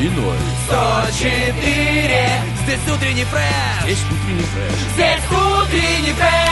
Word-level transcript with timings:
Иной. 0.00 0.36
104 0.66 2.28
Здесь 2.62 2.94
утренний 2.94 3.24
фреш 3.24 3.88
Есть 3.88 4.04
утренний 4.06 4.42
фреш. 4.42 4.78
Здесь 4.94 5.24
утренний 5.30 6.12
фреш 6.12 6.47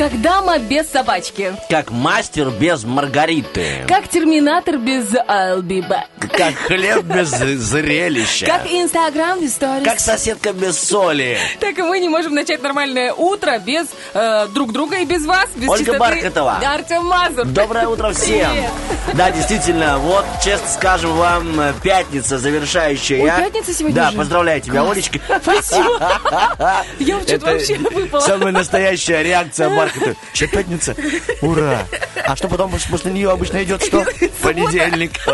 Как 0.00 0.18
дама 0.22 0.58
без 0.58 0.88
собачки. 0.88 1.54
Как 1.68 1.90
мастер 1.90 2.48
без 2.48 2.84
Маргариты. 2.84 3.84
Как 3.86 4.08
терминатор 4.08 4.78
без 4.78 5.12
back. 5.12 6.06
Как 6.34 6.54
хлеб 6.54 7.02
без 7.02 7.28
зрелища. 7.28 8.46
Как 8.46 8.66
Инстаграм 8.66 9.38
без 9.38 9.52
сторис. 9.56 9.84
Как 9.84 10.00
соседка 10.00 10.54
без 10.54 10.78
соли. 10.78 11.36
Так 11.58 11.78
и 11.78 11.82
мы 11.82 12.00
не 12.00 12.08
можем 12.08 12.34
начать 12.34 12.62
нормальное 12.62 13.12
утро 13.12 13.58
без 13.58 13.88
э, 14.14 14.46
друг 14.54 14.72
друга 14.72 15.00
и 15.00 15.04
без 15.04 15.26
вас, 15.26 15.50
без 15.54 15.68
Ольга 15.68 15.92
чистоты. 15.92 15.98
Бархатова. 15.98 16.60
Артем 16.64 17.04
Мазур. 17.04 17.44
Доброе 17.44 17.88
утро 17.88 18.12
всем! 18.12 18.50
Привет. 18.52 18.70
Да, 19.14 19.30
действительно, 19.32 19.98
вот, 19.98 20.24
честно 20.42 20.68
скажем 20.68 21.12
вам, 21.14 21.60
э, 21.60 21.72
пятница 21.82 22.38
завершающая. 22.38 23.20
Ой, 23.22 23.28
пятница 23.28 23.74
сегодня 23.74 23.96
Да, 23.96 24.12
поздравляю 24.12 24.60
тебя, 24.60 24.82
Класс. 24.82 24.92
Олечка. 24.92 25.18
Спасибо. 25.42 25.98
Я 26.98 27.20
что-то 27.20 27.46
вообще 27.46 27.76
выпала. 27.76 28.20
самая 28.20 28.52
настоящая 28.52 29.22
реакция 29.22 29.68
Бархата. 29.94 30.16
Че, 30.32 30.46
пятница? 30.48 30.94
Ура! 31.42 31.86
А 32.26 32.36
что 32.36 32.48
потом 32.48 32.70
пос- 32.72 32.88
после 32.90 33.10
нее 33.12 33.30
обычно 33.30 33.62
идет 33.62 33.82
что? 33.84 34.04
Понедельник. 34.42 35.12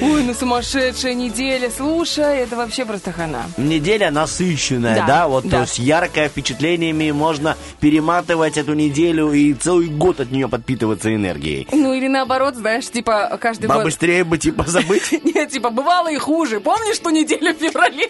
Ой, 0.00 0.22
ну 0.24 0.34
сумасшедшая 0.34 1.14
неделя. 1.14 1.70
Слушай, 1.74 2.38
это 2.38 2.56
вообще 2.56 2.84
просто 2.84 3.12
хана. 3.12 3.44
Неделя 3.56 4.10
насыщенная, 4.10 4.96
Да, 5.00 5.06
да, 5.06 5.28
вот 5.28 5.44
да. 5.44 5.50
то 5.50 5.60
есть 5.62 5.78
яркая 5.78 6.28
впечатлениями 6.28 7.10
можно 7.10 7.56
перематывать 7.80 8.56
эту 8.56 8.74
неделю 8.74 9.32
и 9.32 9.54
целый 9.54 9.88
год 9.88 10.20
от 10.20 10.30
нее 10.30 10.48
подпитываться 10.48 11.14
энергией. 11.14 11.68
Ну 11.72 11.94
или 11.94 12.08
наоборот, 12.08 12.56
знаешь, 12.56 12.88
типа 12.90 13.38
каждый 13.40 13.66
год... 13.66 13.78
Побыстрее 13.78 14.24
бы 14.24 14.38
типа 14.38 14.64
забыть 14.66 15.12
Нет, 15.24 15.50
типа 15.50 15.70
бывало 15.70 16.10
и 16.10 16.16
хуже. 16.16 16.60
Помнишь 16.60 16.98
ту 16.98 17.10
неделю 17.10 17.54
в 17.54 17.58
феврале? 17.58 18.08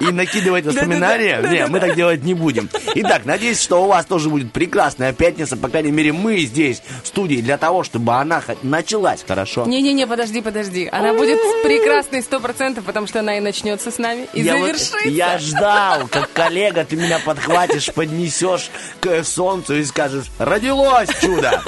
и 0.00 0.12
накидывать 0.12 0.66
воспоминания. 0.66 1.36
Да-да-да. 1.36 1.54
Не, 1.54 1.66
мы 1.66 1.80
так 1.80 1.94
делать 1.96 2.22
не 2.24 2.34
будем. 2.34 2.68
Итак, 2.94 3.24
надеюсь, 3.24 3.60
что 3.60 3.82
у 3.84 3.88
вас 3.88 3.95
тоже 4.04 4.28
будет 4.28 4.52
прекрасная 4.52 5.12
пятница. 5.12 5.56
По 5.56 5.68
крайней 5.68 5.90
мере, 5.92 6.12
мы 6.12 6.38
здесь, 6.40 6.82
в 7.02 7.06
студии, 7.06 7.40
для 7.40 7.56
того, 7.56 7.82
чтобы 7.84 8.12
она 8.14 8.42
началась 8.62 9.24
хорошо. 9.26 9.64
Не-не-не, 9.66 10.06
подожди, 10.06 10.42
подожди. 10.42 10.88
Она 10.92 11.14
будет 11.14 11.38
прекрасной 11.62 12.22
сто 12.22 12.40
процентов, 12.40 12.84
потому 12.84 13.06
что 13.06 13.20
она 13.20 13.38
и 13.38 13.40
начнется 13.40 13.90
с 13.90 13.98
нами, 13.98 14.26
и 14.32 14.42
Я 14.42 14.56
вот- 14.56 14.66
завершится. 14.66 15.08
я 15.08 15.38
ждал, 15.38 16.08
как 16.08 16.30
коллега, 16.32 16.84
ты 16.84 16.96
меня 16.96 17.18
подхватишь, 17.18 17.92
поднесешь 17.94 18.70
к 19.00 19.24
солнцу 19.24 19.76
и 19.78 19.84
скажешь, 19.84 20.26
родилось 20.38 21.08
чудо! 21.20 21.62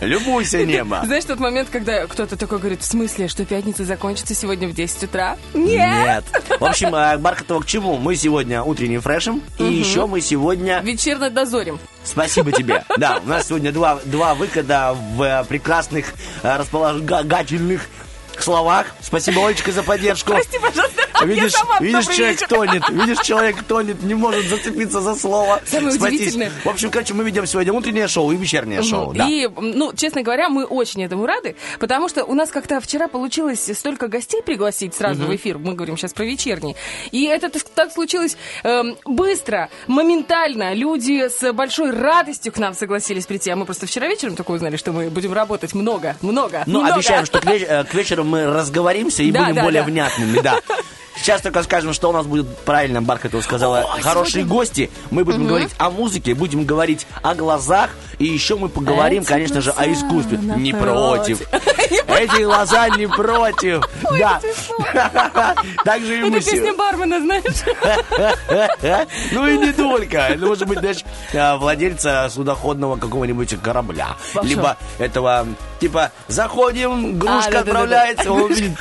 Любуйся 0.00 0.64
небо! 0.64 1.02
Знаешь 1.04 1.24
тот 1.24 1.40
момент, 1.40 1.68
когда 1.72 2.06
кто-то 2.06 2.36
такой 2.36 2.58
говорит, 2.58 2.82
в 2.82 2.84
смысле, 2.84 3.26
что 3.28 3.44
пятница 3.44 3.84
закончится 3.84 4.34
сегодня 4.34 4.68
в 4.68 4.72
10 4.74 5.04
утра? 5.04 5.36
Нет! 5.54 5.78
Нет. 5.78 6.24
В 6.60 6.64
общем, 6.64 6.94
э, 6.94 7.18
Бархатова 7.18 7.60
к 7.60 7.66
чему? 7.66 7.96
Мы 7.96 8.14
сегодня 8.14 8.62
утренним 8.62 9.00
фрешем, 9.00 9.42
и 9.58 9.64
еще 9.64 10.06
мы 10.06 10.20
сегодня... 10.20 10.80
Вечерно 10.84 11.30
дозорим. 11.68 11.80
Спасибо 12.04 12.52
тебе. 12.52 12.84
Да, 12.96 13.20
у 13.24 13.28
нас 13.28 13.48
сегодня 13.48 13.70
два, 13.70 14.00
два 14.04 14.34
выхода 14.34 14.96
в 15.14 15.22
э, 15.22 15.44
прекрасных, 15.44 16.14
э, 16.42 16.56
располагательных 16.56 17.82
словах. 18.38 18.86
Спасибо, 19.00 19.46
Олечка, 19.46 19.72
за 19.72 19.82
поддержку. 19.82 20.32
Прости, 20.32 20.58
пожалуйста, 20.58 21.02
Видишь, 21.24 21.52
сама 21.52 21.78
видишь 21.80 22.04
добрый 22.06 22.16
человек 22.16 22.48
тонет, 22.48 22.88
видишь, 22.90 23.18
человек 23.24 23.62
тонет, 23.64 24.02
не 24.02 24.14
может 24.14 24.46
зацепиться 24.46 25.00
за 25.00 25.14
слово. 25.14 25.60
Самое 25.66 25.92
Спастись. 25.92 26.20
удивительное- 26.20 26.52
В 26.64 26.68
общем, 26.68 26.90
короче, 26.90 27.14
мы 27.14 27.24
ведем 27.24 27.46
сегодня 27.46 27.72
утреннее 27.72 28.08
шоу 28.08 28.32
и 28.32 28.36
вечернее 28.36 28.82
шоу. 28.82 29.12
да. 29.14 29.26
И, 29.28 29.48
ну, 29.48 29.92
честно 29.94 30.22
говоря, 30.22 30.48
мы 30.48 30.64
очень 30.64 31.04
этому 31.04 31.26
рады, 31.26 31.56
потому 31.80 32.08
что 32.08 32.24
у 32.24 32.34
нас 32.34 32.50
как-то 32.50 32.80
вчера 32.80 33.08
получилось 33.08 33.70
столько 33.76 34.08
гостей 34.08 34.42
пригласить 34.42 34.94
сразу 34.94 35.24
в 35.24 35.34
эфир. 35.34 35.58
Мы 35.58 35.74
говорим 35.74 35.96
сейчас 35.96 36.12
про 36.12 36.24
вечерний. 36.24 36.76
И 37.10 37.24
это 37.24 37.50
так- 37.74 37.92
случилось 37.92 38.36
эм, 38.64 38.96
быстро, 39.04 39.68
моментально. 39.86 40.74
Люди 40.74 41.28
с 41.28 41.52
большой 41.52 41.90
радостью 41.90 42.52
к 42.52 42.58
нам 42.58 42.74
согласились 42.74 43.26
прийти. 43.26 43.50
А 43.50 43.56
мы 43.56 43.64
просто 43.64 43.86
вчера 43.86 44.06
вечером 44.08 44.36
только 44.36 44.50
узнали, 44.52 44.76
что 44.76 44.92
мы 44.92 45.10
будем 45.10 45.32
работать 45.32 45.74
много, 45.74 46.16
много, 46.22 46.62
Ну, 46.66 46.80
много. 46.80 46.94
обещаем, 46.94 47.24
что 47.26 47.40
к, 47.40 47.44
веч- 47.46 47.66
э, 47.68 47.84
к 47.84 47.94
вечеру 47.94 48.24
мы 48.24 48.44
разговоримся 48.46 49.22
и 49.22 49.30
Да, 49.30 49.40
будем 49.40 49.54
да, 49.56 49.62
более 49.62 49.82
да. 49.82 49.88
внятными, 49.88 50.40
да. 50.40 50.60
Сейчас 51.22 51.42
только 51.42 51.62
скажем, 51.62 51.92
что 51.92 52.10
у 52.10 52.12
нас 52.12 52.26
будет, 52.26 52.46
правильно 52.60 53.02
Бархатова 53.02 53.40
сказала, 53.42 53.80
О, 53.80 54.00
хорошие 54.00 54.44
сегодня- 54.44 54.48
гости. 54.54 54.90
Мы 55.10 55.24
будем 55.24 55.46
говорить 55.46 55.70
о 55.78 55.90
музыке, 55.90 56.34
будем 56.34 56.64
говорить 56.64 57.06
о 57.22 57.34
глазах, 57.34 57.90
и 58.18 58.24
еще 58.24 58.56
мы 58.56 58.68
поговорим, 58.68 59.22
Эти 59.22 59.28
конечно 59.28 59.60
же, 59.60 59.70
о 59.72 59.86
искусстве. 59.92 60.38
Не 60.38 60.72
против. 60.72 61.40
Эти 62.08 62.42
глаза 62.44 62.88
не 62.90 63.06
против. 63.06 63.82
Да. 64.18 64.40
Также 65.84 66.18
и 66.18 66.22
мы 66.22 66.38
Это 66.38 66.50
песня 66.50 66.72
бармена, 66.74 67.20
знаешь? 67.20 67.44
Ну 69.32 69.46
и 69.46 69.58
не 69.58 69.72
только. 69.72 70.18
Это 70.18 70.46
может 70.46 70.66
быть, 70.66 70.78
знаешь, 70.78 71.04
а, 71.34 71.56
владельца 71.56 72.28
судоходного 72.32 72.96
какого-нибудь 72.96 73.60
корабля. 73.62 74.16
Либо 74.42 74.76
этого, 74.98 75.46
типа, 75.80 76.10
заходим, 76.28 77.18
грушка 77.18 77.38
А, 77.38 77.42
да-да-да-да. 77.50 77.60
отправляется, 77.70 78.32
он 78.32 78.52
видит, 78.52 78.72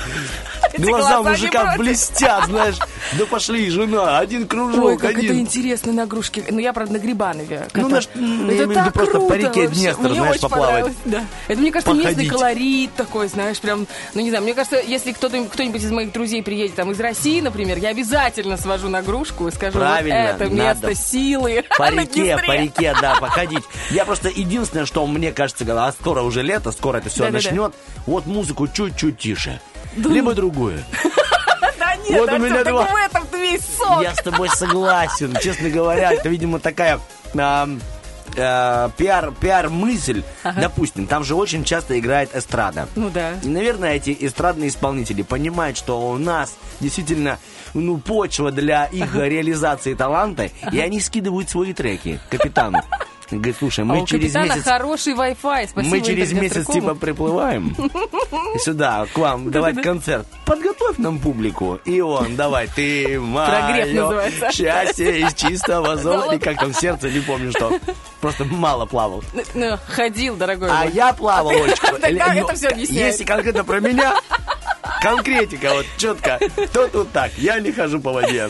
глаза 0.78 1.22
мужика 1.22 1.74
против. 1.75 1.81
Блестят, 2.27 2.45
знаешь. 2.49 2.75
Да 3.17 3.25
пошли, 3.25 3.69
жена, 3.69 4.19
один 4.19 4.47
кружок, 4.47 4.83
Ой, 4.85 4.97
как 4.97 5.11
это 5.11 5.19
один. 5.19 5.39
интересно 5.39 5.93
на 5.93 6.05
грушке. 6.05 6.43
Ну, 6.49 6.59
я, 6.59 6.73
правда, 6.73 6.93
на 6.93 6.97
Грибанове. 6.99 7.67
Ну, 7.73 7.81
Это- 7.81 7.89
на 7.89 8.01
ш- 8.01 8.09
я 8.15 8.53
это 8.53 8.63
виду 8.63 8.73
так 8.73 8.93
просто 8.93 9.13
по 9.13 9.19
круто 9.19 9.35
реке 9.35 9.61
вообще. 9.67 9.79
Днестр, 9.81 10.13
знаешь, 10.13 10.39
поплавать. 10.41 10.93
Да. 11.05 11.23
Это, 11.47 11.59
мне 11.61 11.71
кажется, 11.71 11.93
местный 11.93 12.11
Походить. 12.13 12.31
колорит 12.31 12.93
такой, 12.95 13.27
знаешь, 13.27 13.59
прям, 13.59 13.88
ну, 14.13 14.21
не 14.21 14.29
знаю, 14.29 14.43
мне 14.43 14.53
кажется, 14.53 14.79
если 14.85 15.11
кто-то, 15.11 15.43
кто-нибудь 15.45 15.81
из 15.81 15.91
моих 15.91 16.11
друзей 16.11 16.43
приедет 16.43 16.75
там 16.75 16.91
из 16.91 16.99
России, 16.99 17.39
например, 17.41 17.77
я 17.77 17.89
обязательно 17.89 18.57
свожу 18.57 18.89
на 18.89 19.01
грушку 19.01 19.47
и 19.47 19.51
скажу, 19.51 19.77
Правильно, 19.79 20.33
вот 20.33 20.41
это 20.41 20.53
надо. 20.55 20.88
место 20.88 20.95
силы 20.95 21.63
По 21.77 21.89
реке, 21.91 22.38
по 22.45 22.51
реке, 22.55 22.95
да, 23.01 23.15
походить. 23.15 23.63
Я 23.91 24.05
просто 24.05 24.29
единственное, 24.29 24.85
что 24.85 25.05
мне 25.07 25.31
кажется, 25.31 25.65
а 25.67 25.91
скоро 25.91 26.21
уже 26.21 26.41
лето, 26.41 26.71
скоро 26.71 26.97
это 26.97 27.09
все 27.09 27.25
Да-да-да. 27.25 27.33
начнет. 27.49 27.73
Вот 28.05 28.25
музыку 28.25 28.67
чуть-чуть 28.67 29.17
тише. 29.17 29.59
Либо 29.95 30.33
другую. 30.33 30.83
Нет, 32.09 32.19
Вот 32.19 32.29
у 32.29 32.34
Артём, 32.34 32.45
меня 32.45 32.63
так 32.63 32.73
два. 32.73 32.85
в 32.85 32.95
этом 32.95 33.28
весь 33.41 33.62
сок. 33.78 34.01
Я 34.01 34.13
с 34.16 34.22
тобой 34.23 34.50
согласен. 34.50 35.35
Честно 35.41 35.69
говоря, 35.69 36.12
это, 36.13 36.29
видимо, 36.29 36.59
такая 36.59 37.00
ам, 37.38 37.81
э, 38.35 38.90
пиар, 38.97 39.31
пиар-мысль. 39.40 40.23
Допустим, 40.44 41.07
там 41.07 41.23
же 41.23 41.35
очень 41.35 41.63
часто 41.63 41.97
играет 42.00 42.35
эстрада. 42.35 42.88
Ну 42.95 43.09
да. 43.09 43.34
И, 43.44 43.47
наверное, 43.47 43.95
эти 43.95 44.16
эстрадные 44.19 44.69
исполнители 44.69 45.22
понимают, 45.22 45.78
что 45.78 46.09
у 46.09 46.18
нас 46.18 46.56
действительно 46.79 47.40
ну, 47.73 47.97
почва 47.97 48.51
для 48.51 48.85
их 48.85 49.16
реализации 49.16 49.94
таланта, 49.94 50.50
и 50.72 50.79
они 50.79 51.00
скидывают 51.01 51.50
свои 51.50 51.74
треки 51.74 52.19
капитану. 52.29 52.81
Говорит, 53.31 53.56
слушай, 53.59 53.81
А 53.81 53.85
мы 53.85 54.01
у 54.01 54.06
через 54.06 54.33
месяц... 54.33 54.63
хороший 54.63 55.13
Wi-Fi, 55.13 55.69
спасибо 55.69 55.95
Мы 55.95 56.01
через 56.01 56.31
месяц 56.31 56.65
типа 56.68 56.95
приплываем 56.95 57.75
сюда, 58.59 59.06
к 59.13 59.18
вам, 59.18 59.51
давать 59.51 59.81
концерт. 59.81 60.27
Подготовь 60.45 60.97
нам 60.97 61.19
публику. 61.19 61.79
И 61.85 62.00
он, 62.00 62.35
давай, 62.35 62.68
ты 62.68 63.19
мое 63.19 64.31
счастье 64.51 65.21
из 65.21 65.33
чистого 65.33 65.95
золота. 65.97 66.35
И 66.35 66.39
как 66.39 66.59
там 66.59 66.74
сердце, 66.74 67.09
не 67.09 67.19
помню 67.19 67.51
что. 67.51 67.77
Просто 68.21 68.45
мало 68.45 68.85
плавал. 68.85 69.24
Ну, 69.53 69.77
ходил, 69.88 70.35
дорогой 70.35 70.69
А 70.71 70.85
я 70.85 71.13
плавал, 71.13 71.51
Олечка. 71.63 71.88
Это 72.01 72.33
ну, 72.33 72.47
объясняет. 72.69 72.89
Если 72.89 73.23
конкретно 73.23 73.63
про 73.63 73.80
меня, 73.80 74.15
конкретика 75.01 75.73
вот 75.73 75.85
четко, 75.97 76.39
то 76.73 76.88
тут 76.88 77.11
так. 77.11 77.31
Я 77.38 77.59
не 77.59 77.71
хожу 77.71 77.99
по 77.99 78.13
воде. 78.13 78.49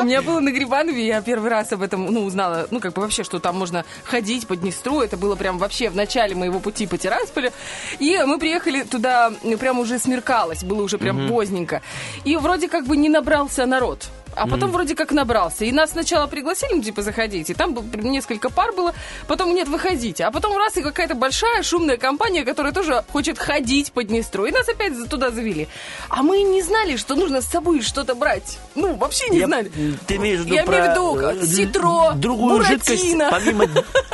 У 0.00 0.02
меня 0.04 0.22
было 0.22 0.40
на 0.40 0.50
Грибанове, 0.50 1.06
я 1.06 1.20
первый 1.22 1.50
раз 1.50 1.72
об 1.72 1.82
этом, 1.82 2.06
ну, 2.06 2.24
узнала, 2.24 2.66
ну, 2.70 2.80
как 2.80 2.94
бы 2.94 3.02
вообще, 3.02 3.24
что 3.24 3.38
там 3.38 3.56
можно 3.56 3.84
ходить 4.04 4.46
по 4.46 4.56
Днестру, 4.56 5.00
это 5.00 5.16
было 5.16 5.36
прям 5.36 5.58
вообще 5.58 5.90
в 5.90 5.96
начале 5.96 6.34
моего 6.34 6.60
пути 6.60 6.86
по 6.86 6.98
Тирасполю, 6.98 7.52
и 7.98 8.18
мы 8.26 8.38
приехали 8.38 8.82
туда, 8.82 9.32
прям 9.58 9.78
уже 9.78 9.98
смеркалось, 9.98 10.64
было 10.64 10.82
уже 10.82 10.98
прям 10.98 11.28
поздненько, 11.28 11.82
и 12.24 12.36
вроде 12.36 12.68
как 12.68 12.86
бы 12.86 12.96
не 12.96 13.08
набрался 13.08 13.66
народ, 13.66 14.06
а 14.36 14.46
потом 14.46 14.70
вроде 14.70 14.94
как 14.94 15.12
набрался. 15.12 15.64
И 15.64 15.72
нас 15.72 15.92
сначала 15.92 16.26
пригласили, 16.26 16.74
ну, 16.74 16.82
типа, 16.82 17.02
заходите. 17.02 17.54
Там 17.54 17.74
был, 17.74 17.82
несколько 18.02 18.50
пар 18.50 18.72
было, 18.72 18.94
потом 19.26 19.54
нет, 19.54 19.66
выходите. 19.68 20.24
А 20.24 20.30
потом 20.30 20.56
раз 20.56 20.76
и 20.76 20.82
какая-то 20.82 21.14
большая 21.14 21.62
шумная 21.62 21.96
компания, 21.96 22.44
которая 22.44 22.72
тоже 22.72 23.02
хочет 23.12 23.38
ходить 23.38 23.92
по 23.92 24.04
Днестру. 24.04 24.46
И 24.46 24.52
нас 24.52 24.68
опять 24.68 24.92
туда 25.08 25.30
завели. 25.30 25.68
А 26.08 26.22
мы 26.22 26.42
не 26.42 26.62
знали, 26.62 26.96
что 26.96 27.14
нужно 27.14 27.40
с 27.40 27.46
собой 27.46 27.80
что-то 27.82 28.14
брать. 28.14 28.58
Ну, 28.74 28.94
вообще 28.94 29.28
не 29.30 29.38
Я- 29.38 29.46
знали. 29.46 29.70
Ты 30.06 30.16
имеешь 30.16 30.40
в 30.40 30.44
виду 30.44 30.54
Я 30.54 30.64
про 30.64 30.74
имею 30.78 30.90
в 30.90 31.18
виду 31.22 31.42
э, 31.42 31.46
ситро, 31.46 32.12
другую 32.14 32.62
жидкость, 32.64 33.14
буратино. 33.14 33.28
помимо 33.30 33.64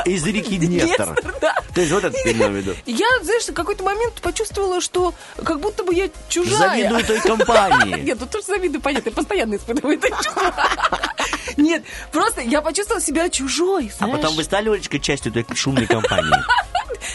из 0.04 0.24
реки 0.26 0.56
Днестр. 0.62 1.14
Да. 1.40 1.54
То 1.74 1.80
есть 1.80 1.92
вот 1.92 2.04
это 2.04 2.16
ты 2.22 2.32
имел 2.32 2.48
в 2.48 2.52
виду. 2.52 2.74
Я, 2.86 3.06
знаешь, 3.22 3.42
в 3.48 3.52
какой-то 3.54 3.82
момент 3.82 4.14
почувствовала, 4.22 4.80
что 4.80 5.14
как 5.44 5.60
будто 5.60 5.82
бы 5.84 5.94
я 5.94 6.08
чужая. 6.28 6.58
Завидую 6.90 7.04
той 7.04 7.20
компании. 7.20 8.00
Нет, 8.02 8.18
ну 8.20 8.26
тоже 8.26 8.44
завидую, 8.46 8.80
понятно, 8.80 9.08
я 9.10 9.14
постоянно 9.14 9.56
испытываю 9.56 9.98
это. 9.98 10.08
Нет, 11.56 11.82
просто 12.12 12.40
я 12.40 12.62
почувствовала 12.62 13.02
себя 13.02 13.28
чужой, 13.28 13.90
А 13.94 14.04
знаешь. 14.04 14.20
потом 14.20 14.36
вы 14.36 14.44
стали, 14.44 14.68
Олечка, 14.68 14.98
частью 14.98 15.32
той 15.32 15.44
шумной 15.54 15.86
компании? 15.86 16.32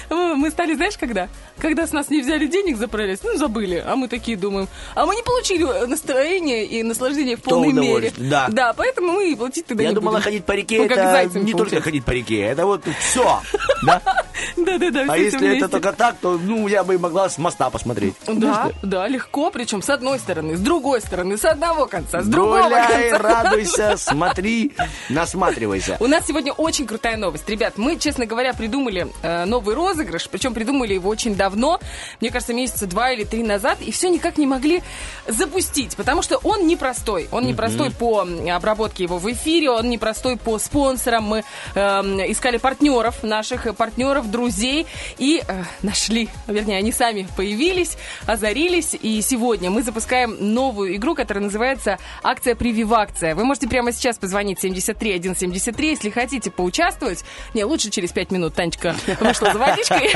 Мы 0.10 0.52
стали, 0.52 0.76
знаешь, 0.76 0.98
когда? 0.98 1.30
Когда 1.60 1.88
с 1.88 1.92
нас 1.94 2.10
не 2.10 2.22
взяли 2.22 2.46
денег 2.48 2.78
за 2.78 2.88
проезд, 2.88 3.24
ну, 3.24 3.38
забыли. 3.38 3.84
А 3.86 3.96
мы 3.96 4.08
такие 4.08 4.38
думаем, 4.38 4.68
а 4.96 5.06
мы 5.06 5.16
не 5.16 5.24
получили 5.24 5.64
настроение 5.86 6.66
и 6.66 6.84
наслаждение 6.84 7.36
в 7.38 7.42
полной 7.42 7.72
мере. 7.74 8.12
да. 8.18 8.48
Да, 8.50 8.74
поэтому 8.74 9.14
мы 9.14 9.32
и 9.32 9.36
платить 9.36 9.66
тогда 9.66 9.84
Я 9.84 9.90
не 9.90 9.96
думала, 9.96 10.14
будем. 10.16 10.24
ходить 10.26 10.46
по 10.46 10.52
реке 10.52 10.80
Мы 10.82 10.88
как 10.90 10.98
это 10.98 11.40
не 11.40 11.52
только 11.52 11.58
получается. 11.58 11.82
ходить 11.84 12.06
по 12.06 12.12
реке, 12.12 12.42
это 12.42 12.66
вот 12.66 12.84
все. 13.00 13.42
Да? 13.84 14.02
Да-да-да, 14.58 15.06
А 15.10 15.18
если 15.18 15.38
вместе. 15.38 15.58
это 15.58 15.70
только 15.70 15.94
так, 15.94 16.18
то 16.22 16.38
ну 16.38 16.68
я 16.68 16.84
бы 16.84 16.98
могла 17.00 17.30
с 17.30 17.38
моста 17.38 17.70
посмотреть. 17.70 18.14
Да, 18.28 18.72
да, 18.84 19.08
легко, 19.08 19.50
причем 19.52 19.82
с 19.82 19.90
одной 19.90 20.20
стороны, 20.20 20.58
с 20.58 20.60
другой 20.60 21.02
стороны, 21.02 21.38
с 21.38 21.46
одного 21.46 21.88
конца, 21.88 22.22
с 22.22 22.28
другого 22.28 22.64
Гуляй, 22.64 22.87
конца. 22.88 23.18
радуйся, 23.18 23.98
смотри, 23.98 24.74
насматривайся. 25.10 25.98
У 26.00 26.08
нас 26.08 26.26
сегодня 26.28 26.54
очень 26.54 26.86
крутая 26.86 27.18
новость. 27.18 27.48
Ребят, 27.50 27.78
мы, 27.78 27.98
честно 27.98 28.26
говоря, 28.26 28.54
придумали 28.54 29.08
э, 29.22 29.46
новый 29.46 29.76
розыгрыш, 29.76 30.30
причем 30.30 30.54
придумали 30.54 30.94
его 30.94 31.10
очень 31.10 31.36
давно, 31.36 31.80
мне 32.22 32.32
кажется, 32.32 32.54
месяца 32.54 32.88
два 32.88 33.12
или 33.12 33.24
три 33.24 33.44
назад, 33.44 33.80
и 33.82 33.92
все 33.92 34.10
никак 34.10 34.38
не 34.38 34.46
могли 34.46 34.82
запустить, 35.28 35.96
потому 35.96 36.22
что 36.22 36.38
он 36.38 36.68
непростой. 36.68 37.28
Он 37.32 37.46
непростой 37.46 37.92
по 37.92 38.28
обработке 38.52 39.04
его 39.04 39.18
в 39.18 39.32
эфире, 39.32 39.70
он 39.72 39.90
непростой 39.90 40.38
по 40.38 40.60
спонсорам. 40.60 41.24
Мы 41.24 41.44
эм, 41.76 42.20
искали 42.32 42.58
партнеров, 42.58 43.24
наших 43.24 43.76
партнеров, 43.76 44.30
друзей, 44.30 44.88
и 45.18 45.42
э, 45.48 45.64
нашли, 45.82 46.30
вернее, 46.48 46.78
они 46.78 46.92
сами 46.92 47.28
появились, 47.36 47.98
озарились, 48.26 48.96
и 49.00 49.22
сегодня 49.22 49.70
мы 49.70 49.84
запускаем 49.84 50.38
новую 50.40 50.96
игру, 50.96 51.16
которая 51.16 51.44
называется 51.44 51.98
«Акция 52.24 52.56
Прививакция». 52.78 53.34
Вы 53.34 53.44
можете 53.44 53.68
прямо 53.68 53.92
сейчас 53.92 54.20
позвонить 54.20 54.60
73 54.60 55.18
173, 55.20 55.90
если 55.90 56.10
хотите 56.12 56.52
поучаствовать. 56.52 57.24
Не, 57.56 57.64
лучше 57.64 57.90
через 57.90 58.12
5 58.12 58.32
минут 58.32 58.54
Танечка 58.54 58.96
вышла 59.20 59.52
за 59.52 59.58
водичкой, 59.58 60.12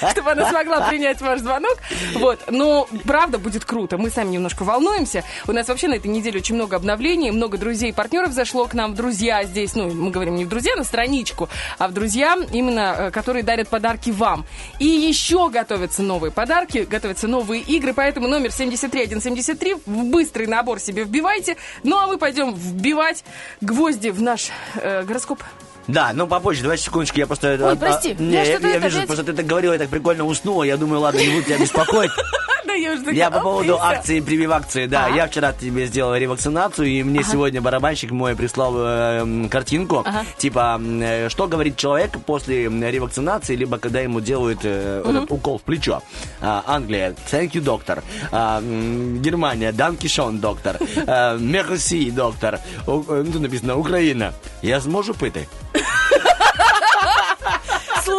чтобы 0.10 0.32
она 0.32 0.50
смогла 0.50 0.88
принять 0.88 1.20
ваш 1.20 1.38
звонок. 1.38 1.78
Вот. 2.14 2.40
Но 2.50 2.88
правда 3.04 3.38
будет 3.38 3.64
круто. 3.64 3.98
Мы 3.98 4.10
сами 4.10 4.30
немножко 4.30 4.64
волнуемся. 4.64 5.22
У 5.46 5.52
нас 5.52 5.68
вообще 5.68 5.86
на 5.86 5.94
этой 5.94 6.08
неделе 6.08 6.40
очень 6.40 6.56
много 6.56 6.74
обновлений, 6.74 7.30
много 7.30 7.56
друзей 7.56 7.90
и 7.90 7.92
партнеров 7.92 8.32
зашло 8.32 8.66
к 8.66 8.74
нам 8.74 8.92
в 8.92 8.96
друзья 8.96 9.44
здесь. 9.44 9.76
Ну, 9.76 9.92
мы 9.92 10.10
говорим 10.10 10.34
не 10.34 10.44
в 10.44 10.48
друзья 10.48 10.74
на 10.74 10.82
страничку, 10.82 11.48
а 11.78 11.86
в 11.86 11.92
друзья 11.92 12.36
именно, 12.52 12.96
э, 12.98 13.10
которые 13.12 13.44
дарят 13.44 13.68
подарки 13.68 14.10
вам. 14.10 14.44
И 14.80 14.86
еще 14.86 15.48
готовятся 15.50 16.02
новые 16.02 16.32
подарки, 16.32 16.78
готовятся 16.78 17.28
новые 17.28 17.62
игры, 17.62 17.94
поэтому 17.94 18.26
номер 18.26 18.50
73173 18.50 19.74
в 19.86 20.04
быстрый 20.10 20.48
набор 20.48 20.80
себе 20.80 21.04
вбивайте. 21.04 21.56
Ну, 21.82 21.96
а 21.98 22.06
мы 22.06 22.18
пойдем 22.18 22.54
вбивать 22.54 23.24
гвозди 23.60 24.08
в 24.10 24.20
наш 24.22 24.48
э, 24.76 25.02
гороскоп. 25.02 25.42
Да, 25.86 26.12
ну 26.14 26.26
попозже, 26.26 26.62
давай 26.62 26.78
секундочку, 26.78 27.18
я 27.18 27.26
просто... 27.26 27.58
Ой, 27.60 27.76
прости, 27.76 28.14
не, 28.18 28.34
я 28.34 28.42
я, 28.44 28.50
я 28.50 28.56
это 28.56 28.78
вижу, 28.78 28.98
опять- 28.98 29.06
просто 29.08 29.24
ты 29.24 29.32
так 29.32 29.46
говорила, 29.46 29.72
я 29.72 29.78
так 29.78 29.88
прикольно 29.88 30.24
уснула, 30.24 30.62
я 30.62 30.76
думаю, 30.76 31.00
ладно, 31.00 31.18
не 31.18 31.30
буду 31.30 31.42
тебя 31.42 31.58
беспокоить. 31.58 32.12
Да, 32.70 32.76
я 32.76 32.92
уже 32.92 33.12
Я 33.12 33.30
по 33.30 33.40
поводу 33.40 33.74
и 33.74 33.76
всё. 33.76 33.82
акции 33.82 34.20
прививакции, 34.20 34.86
да, 34.86 35.08
я 35.08 35.26
вчера 35.26 35.52
тебе 35.52 35.86
сделал 35.86 36.14
ревакцинацию, 36.14 36.86
и 36.88 37.02
мне 37.02 37.22
сегодня 37.24 37.60
барабанщик 37.60 38.10
мой 38.12 38.36
прислал 38.36 38.74
э, 38.76 39.48
картинку, 39.50 40.04
типа, 40.38 40.80
э, 40.80 41.28
что 41.28 41.48
говорит 41.48 41.76
человек 41.76 42.12
после 42.24 42.64
ревакцинации, 42.68 43.56
либо 43.56 43.78
когда 43.78 44.00
ему 44.00 44.20
делают 44.20 44.60
э, 44.62 45.24
укол 45.28 45.58
в 45.58 45.62
плечо. 45.62 46.02
А, 46.40 46.62
Англия, 46.66 47.14
thank 47.30 47.52
you, 47.52 47.60
доктор. 47.60 48.02
А, 48.30 48.60
Германия, 48.60 49.72
schön, 49.72 50.38
доктор. 50.38 50.76
А, 51.06 51.36
merci, 51.38 52.10
доктор. 52.12 52.60
Тут 52.86 53.40
написано, 53.40 53.76
Украина. 53.76 54.32
Я 54.62 54.80
зможу 54.80 55.14
пити? 55.14 55.48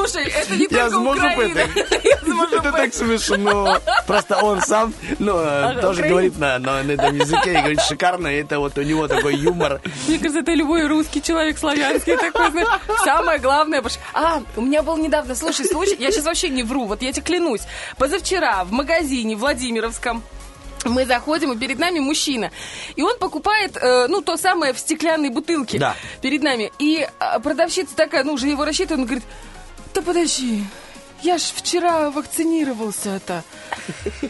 Слушай, 0.07 0.29
это 0.29 0.55
не 0.55 0.63
Я 0.63 0.69
только 0.69 0.89
зможу 0.89 1.27
Украина. 1.27 1.59
Это 2.51 2.71
так 2.71 2.93
смешно. 2.93 3.79
Просто 4.07 4.37
он 4.37 4.61
сам, 4.61 4.93
ну, 5.19 5.37
э, 5.39 5.79
тоже 5.81 6.03
говорит 6.03 6.37
на, 6.37 6.59
на, 6.59 6.83
на 6.83 6.91
этом 6.91 7.15
языке, 7.15 7.53
и 7.53 7.57
говорит, 7.57 7.81
шикарно, 7.81 8.27
и 8.27 8.37
это 8.41 8.59
вот 8.59 8.77
у 8.77 8.81
него 8.81 9.07
такой 9.07 9.35
юмор. 9.35 9.81
Мне 10.07 10.17
кажется, 10.17 10.39
это 10.39 10.53
любой 10.53 10.87
русский 10.87 11.21
человек 11.21 11.57
славянский 11.57 12.17
такой, 12.17 12.51
знаешь. 12.51 12.67
Самое 13.03 13.39
главное, 13.39 13.83
А, 14.13 14.41
у 14.55 14.61
меня 14.61 14.83
был 14.83 14.97
недавно, 14.97 15.35
слушай, 15.35 15.65
случай, 15.65 15.95
я 15.99 16.11
сейчас 16.11 16.25
вообще 16.25 16.49
не 16.49 16.63
вру, 16.63 16.85
вот 16.85 17.01
я 17.01 17.11
тебе 17.11 17.23
клянусь. 17.23 17.61
Позавчера 17.97 18.63
в 18.63 18.71
магазине 18.71 19.35
Владимировском 19.35 20.23
мы 20.85 21.05
заходим, 21.05 21.51
и 21.53 21.57
перед 21.57 21.79
нами 21.79 21.99
мужчина. 21.99 22.51
И 22.95 23.03
он 23.03 23.17
покупает, 23.19 23.77
э, 23.77 24.07
ну, 24.07 24.21
то 24.21 24.37
самое 24.37 24.73
в 24.73 24.79
стеклянной 24.79 25.29
бутылке 25.29 25.77
Да. 25.77 25.95
перед 26.21 26.41
нами. 26.41 26.71
И 26.79 27.07
э, 27.07 27.39
продавщица 27.39 27.95
такая, 27.95 28.23
ну, 28.23 28.33
уже 28.33 28.47
его 28.47 28.65
рассчитывает, 28.65 28.99
он 28.99 29.05
говорит, 29.05 29.23
да 29.93 30.01
подожди, 30.01 30.63
я 31.21 31.37
ж 31.37 31.41
вчера 31.55 32.09
вакцинировался-то. 32.09 33.43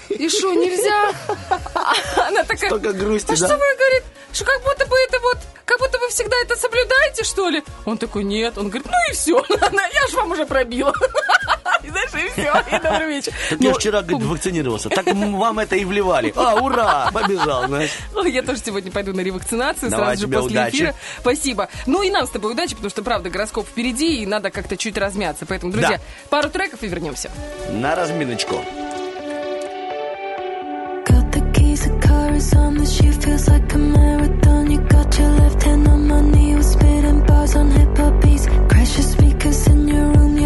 И 0.09 0.29
что, 0.29 0.53
нельзя? 0.53 1.11
А 1.73 2.27
Она 2.27 2.43
такая... 2.43 2.69
Столько 2.69 2.93
грусти, 2.93 3.31
а 3.31 3.35
что 3.35 3.47
да? 3.47 3.57
вы, 3.57 3.63
говорит, 3.77 4.03
что 4.33 4.45
как 4.45 4.61
будто 4.63 4.85
бы 4.85 4.95
это 5.07 5.19
вот, 5.19 5.37
как 5.65 5.79
будто 5.79 5.99
вы 5.99 6.09
всегда 6.09 6.35
это 6.43 6.55
соблюдаете, 6.55 7.23
что 7.23 7.49
ли? 7.49 7.63
Он 7.85 7.97
такой, 7.97 8.23
нет. 8.23 8.57
Он 8.57 8.69
говорит, 8.69 8.87
ну 8.87 8.97
и 9.09 9.13
все, 9.13 9.43
я 9.49 10.07
ж 10.07 10.13
вам 10.13 10.31
уже 10.31 10.45
пробила. 10.45 10.93
И 11.83 11.89
знаешь, 11.89 12.11
и 12.13 12.29
все, 12.29 12.75
и 12.75 12.79
добрый 12.79 13.07
вечер. 13.07 13.33
Так 13.49 13.59
Ну, 13.59 13.69
я 13.69 13.73
вчера, 13.73 14.01
говорит, 14.03 14.27
вакцинировался. 14.27 14.89
Так 14.89 15.05
вам 15.07 15.57
это 15.57 15.75
и 15.75 15.83
вливали. 15.83 16.31
А, 16.35 16.55
ура, 16.55 17.09
побежал, 17.11 17.65
знаешь. 17.65 17.89
Я 18.25 18.43
тоже 18.43 18.61
сегодня 18.63 18.91
пойду 18.91 19.13
на 19.13 19.21
ревакцинацию 19.21 19.89
сразу 19.89 20.21
же 20.21 20.27
после 20.27 20.69
эфира. 20.69 20.95
Спасибо. 21.19 21.69
Ну 21.87 22.03
и 22.03 22.11
нам 22.11 22.27
с 22.27 22.29
тобой 22.29 22.51
удачи, 22.51 22.75
потому 22.75 22.91
что, 22.91 23.01
правда, 23.01 23.31
гороскоп 23.31 23.67
впереди, 23.67 24.21
и 24.21 24.25
надо 24.27 24.51
как-то 24.51 24.77
чуть 24.77 24.95
размяться. 24.97 25.45
Поэтому, 25.47 25.71
друзья, 25.71 25.99
пару 26.29 26.49
треков 26.49 26.83
и 26.83 26.87
вернемся. 26.87 27.31
На 27.71 27.95
разминочку. 27.95 28.63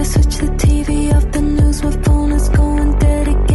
Switch 0.05 0.37
the 0.37 0.47
TV 0.57 1.11
off 1.15 1.31
the 1.31 1.41
news. 1.41 1.83
My 1.83 1.91
phone 2.03 2.31
is 2.31 2.47
going 2.49 2.99
dead 2.99 3.27
again. 3.27 3.54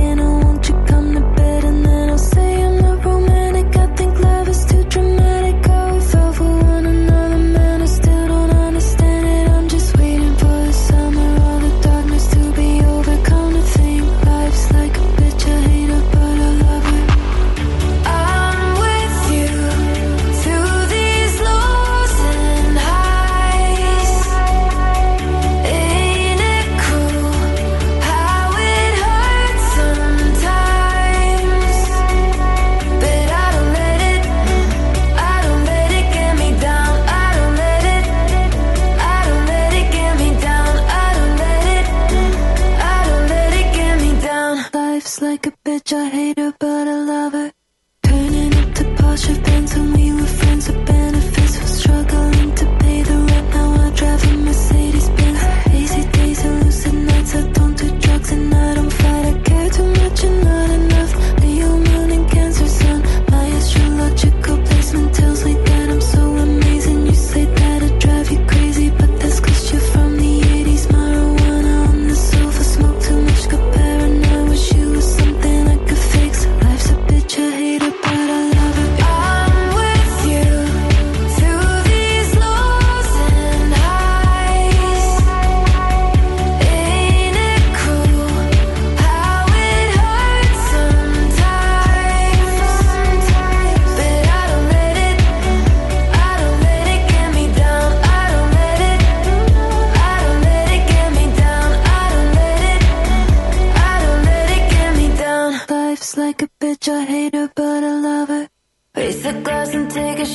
Life's 45.11 45.23
like 45.23 45.47
a 45.49 45.53
bitch, 45.65 45.93
I 45.93 46.09
hate 46.09 46.39
her, 46.39 46.55
but 46.61 46.87
I 46.87 46.95
love 46.95 47.33
her. 47.33 47.51
Turning 48.05 48.55
up 48.55 48.75
to 48.75 48.85
posh 48.95 49.29
events 49.29 49.75
when 49.75 49.93
we 49.93 50.13
were 50.13 50.25
friends 50.25 50.69
with 50.69 50.87
benefits. 50.87 51.61
Was 51.61 51.79
struggling 51.81 52.55
to 52.55 52.67
pay 52.79 53.03
the 53.03 53.17
rent. 53.17 53.51
Now 53.51 53.87
I 53.87 53.91
drive 53.91 54.23
a 54.23 54.37
Mercedes 54.37 54.70
such 106.83 106.95
a 106.95 107.05
hater, 107.05 107.51
but 107.55 107.83
a 107.83 107.95
lover. 107.95 108.49
Raise 108.97 109.23
the 109.23 109.33
glass 109.33 109.75
and 109.75 109.91
take 109.91 110.19
a 110.19 110.27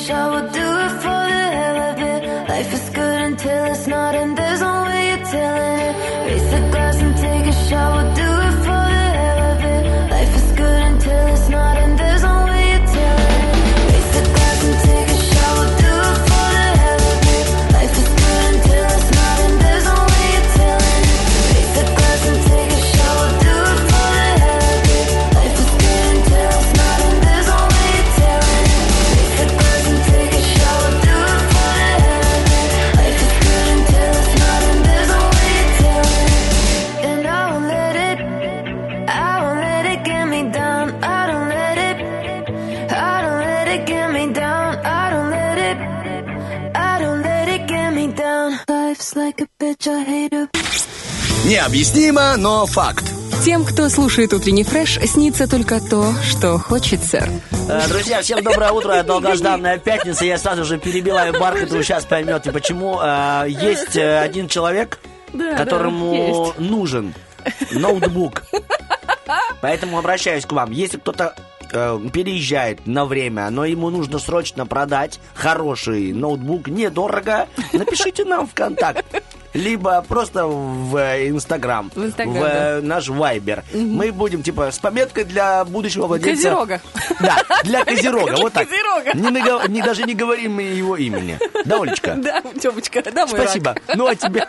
Необъяснимо, 51.56 52.36
но 52.36 52.66
факт. 52.66 53.06
Тем, 53.46 53.64
кто 53.64 53.88
слушает 53.88 54.34
утренний 54.34 54.66
фреш, 54.66 55.00
снится 55.06 55.50
только 55.50 55.80
то, 55.80 56.14
что 56.22 56.58
хочется. 56.60 57.30
Э, 57.70 57.88
Друзья, 57.88 58.22
всем 58.22 58.44
доброе 58.44 58.74
утро. 58.74 59.02
Долгожданная 59.04 59.78
пятница. 59.78 60.26
Я 60.26 60.38
сразу 60.38 60.66
же 60.66 60.78
перебиваю 60.78 61.32
Бархатову. 61.40 61.82
Сейчас 61.82 62.04
поймете, 62.04 62.52
почему. 62.52 63.00
Э, 63.02 63.46
Есть 63.48 63.96
э, 63.96 64.20
один 64.20 64.50
человек, 64.50 65.00
Да, 65.32 65.56
которому 65.56 66.54
нужен 66.58 67.14
ноутбук. 67.72 68.44
Поэтому 69.62 69.98
обращаюсь 69.98 70.46
к 70.46 70.52
вам. 70.52 70.72
Если 70.72 70.98
кто-то 70.98 71.36
переезжает 72.12 72.86
на 72.86 73.06
время, 73.06 73.50
но 73.50 73.64
ему 73.64 73.90
нужно 73.92 74.20
срочно 74.20 74.66
продать 74.66 75.22
хороший 75.34 76.12
ноутбук 76.12 76.68
недорого, 76.68 77.48
напишите 77.72 78.26
нам 78.26 78.46
в 78.46 78.54
контакт. 78.54 79.06
Либо 79.56 80.02
просто 80.08 80.46
в 80.48 80.98
Инстаграм, 81.30 81.90
В 81.96 82.06
Инстаграм, 82.06 82.44
э, 82.44 82.82
наш 82.82 83.08
Вайбер. 83.08 83.64
Мы 83.74 84.12
будем, 84.12 84.44
типа, 84.44 84.70
с 84.72 84.80
пометкой 84.80 85.24
для 85.24 85.64
будущего 85.64 86.08
владельца. 86.08 86.44
Козерога. 86.50 86.82
Да, 87.22 87.38
для 87.64 87.86
Козерога, 87.86 88.36
вот 88.38 88.52
так. 88.54 88.68
Козерога. 88.68 89.14
Не, 89.70 89.82
даже 89.82 90.04
не 90.04 90.14
говорим 90.14 90.56
мы 90.56 90.64
его 90.64 90.98
имени. 90.98 91.40
Да, 91.64 91.82
Олечка? 91.82 92.16
Да, 92.16 92.42
Тёмочка, 92.62 93.02
да, 93.02 93.26
мой 93.26 93.40
Спасибо. 93.40 93.76
Ну, 93.96 94.08
а 94.08 94.16
тебе... 94.16 94.46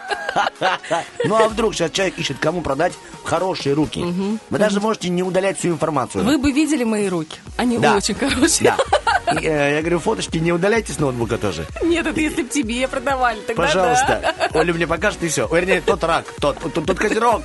Ну, 1.25 1.36
а 1.36 1.48
вдруг 1.48 1.75
сейчас 1.75 1.92
человек 1.92 2.18
ищет, 2.18 2.38
кому 2.40 2.60
продать 2.60 2.92
в 3.22 3.28
хорошие 3.28 3.75
руки? 3.75 4.04
Вы 4.50 4.58
даже 4.58 4.80
можете 4.80 5.08
не 5.08 5.22
удалять 5.22 5.58
всю 5.58 5.68
информацию. 5.68 6.25
Вы 6.25 6.38
бы 6.38 6.50
видели 6.50 6.82
мои 6.84 7.08
руки. 7.08 7.38
Они 7.56 7.78
Да. 7.78 7.96
очень 7.96 8.14
хорошие. 8.14 8.75
Да. 8.76 8.76
Э, 9.26 9.75
я 9.75 9.80
говорю, 9.80 9.98
фоточки 9.98 10.38
не 10.38 10.52
удаляйте 10.52 10.92
с 10.92 10.98
ноутбука 10.98 11.36
тоже. 11.36 11.66
Нет, 11.82 12.06
это 12.06 12.20
если 12.20 12.42
бы 12.42 12.48
тебе 12.48 12.86
продавали, 12.86 13.40
тогда 13.40 13.62
Пожалуйста. 13.62 14.34
Оля 14.54 14.72
мне 14.72 14.86
покажет 14.96 15.22
и 15.22 15.28
все. 15.28 15.48
Вернее, 15.52 15.80
тот 15.80 16.02
рак, 16.04 16.24
тот, 16.40 16.58
тот, 16.58 16.86
тот 16.86 16.98
козерог. 16.98 17.42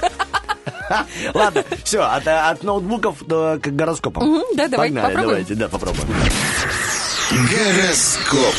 Ладно, 1.34 1.64
все, 1.84 2.02
от, 2.02 2.28
от 2.28 2.64
ноутбуков 2.64 3.26
до, 3.26 3.60
к 3.62 3.68
гороскопам. 3.68 4.24
Мгм, 4.28 4.44
да, 4.56 4.68
давай, 4.68 4.90
Погнали, 4.90 5.06
попробуем. 5.14 5.30
давайте, 5.30 5.56
да, 5.56 5.68
попробуем. 5.70 6.08
Гороскоп. 7.32 8.56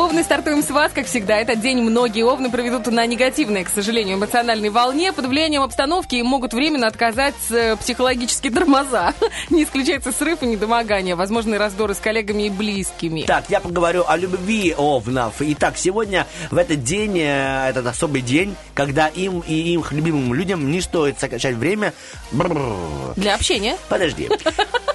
Овны, 0.00 0.24
стартуем 0.24 0.62
с 0.62 0.70
вас, 0.70 0.92
как 0.94 1.04
всегда. 1.04 1.36
Этот 1.36 1.60
день 1.60 1.82
многие 1.82 2.24
овны 2.24 2.50
проведут 2.50 2.86
на 2.86 3.04
негативной, 3.04 3.64
к 3.64 3.68
сожалению, 3.68 4.16
эмоциональной 4.16 4.70
волне. 4.70 5.12
Под 5.12 5.26
влиянием 5.26 5.60
обстановки 5.60 6.14
им 6.14 6.24
могут 6.24 6.54
временно 6.54 6.86
отказать 6.86 7.34
э, 7.50 7.76
психологические 7.76 8.50
тормоза. 8.50 9.12
Не 9.50 9.64
исключается 9.64 10.10
срыв 10.10 10.42
и 10.42 10.46
недомогание, 10.46 11.16
возможные 11.16 11.58
раздоры 11.58 11.94
с 11.94 11.98
коллегами 11.98 12.44
и 12.44 12.50
близкими. 12.50 13.24
Так, 13.26 13.44
я 13.50 13.60
поговорю 13.60 14.04
о 14.08 14.16
любви 14.16 14.74
овнов. 14.74 15.34
Итак, 15.40 15.76
сегодня 15.76 16.26
в 16.50 16.56
этот 16.56 16.82
день, 16.82 17.18
э, 17.18 17.68
этот 17.68 17.86
особый 17.86 18.22
день, 18.22 18.56
когда 18.72 19.06
им 19.08 19.40
и 19.40 19.74
их 19.74 19.92
любимым 19.92 20.32
людям 20.32 20.70
не 20.70 20.80
стоит 20.80 21.20
сокращать 21.20 21.56
время. 21.56 21.92
Бррр. 22.32 23.12
Для 23.16 23.34
общения. 23.34 23.76
Подожди. 23.90 24.30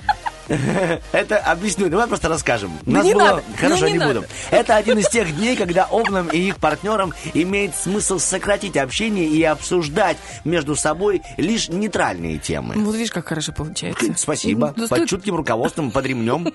Это 1.11 1.37
объясню, 1.37 1.89
давай 1.89 2.07
просто 2.07 2.29
расскажем. 2.29 2.71
У 2.85 2.91
Да 2.91 2.97
нас 2.97 3.05
не 3.05 3.13
было- 3.13 3.23
надо, 3.23 3.43
Хорошо, 3.57 3.81
ну 3.81 3.87
не 3.87 3.93
не 3.93 3.99
буду. 3.99 4.25
Это 4.51 4.75
один 4.75 4.99
из 4.99 5.07
тех 5.09 5.35
дней, 5.35 5.55
когда 5.55 5.85
овнам 5.85 6.27
и 6.27 6.37
их 6.37 6.57
партнерам 6.57 7.13
имеет 7.33 7.75
смысл 7.75 8.19
сократить 8.19 8.77
общение 8.77 9.25
и 9.25 9.41
обсуждать 9.43 10.17
между 10.43 10.75
собой 10.75 11.21
лишь 11.37 11.69
нейтральные 11.69 12.37
темы. 12.37 12.75
Вот 12.77 12.93
видишь, 12.95 13.11
как 13.11 13.27
хорошо 13.27 13.51
получается. 13.53 14.13
Спасибо. 14.17 14.67
Да 14.75 14.83
Под 14.83 14.85
стоит- 14.99 15.09
чутким 15.09 15.35
руководством, 15.35 15.91
под 15.91 16.05
ремнем. 16.05 16.53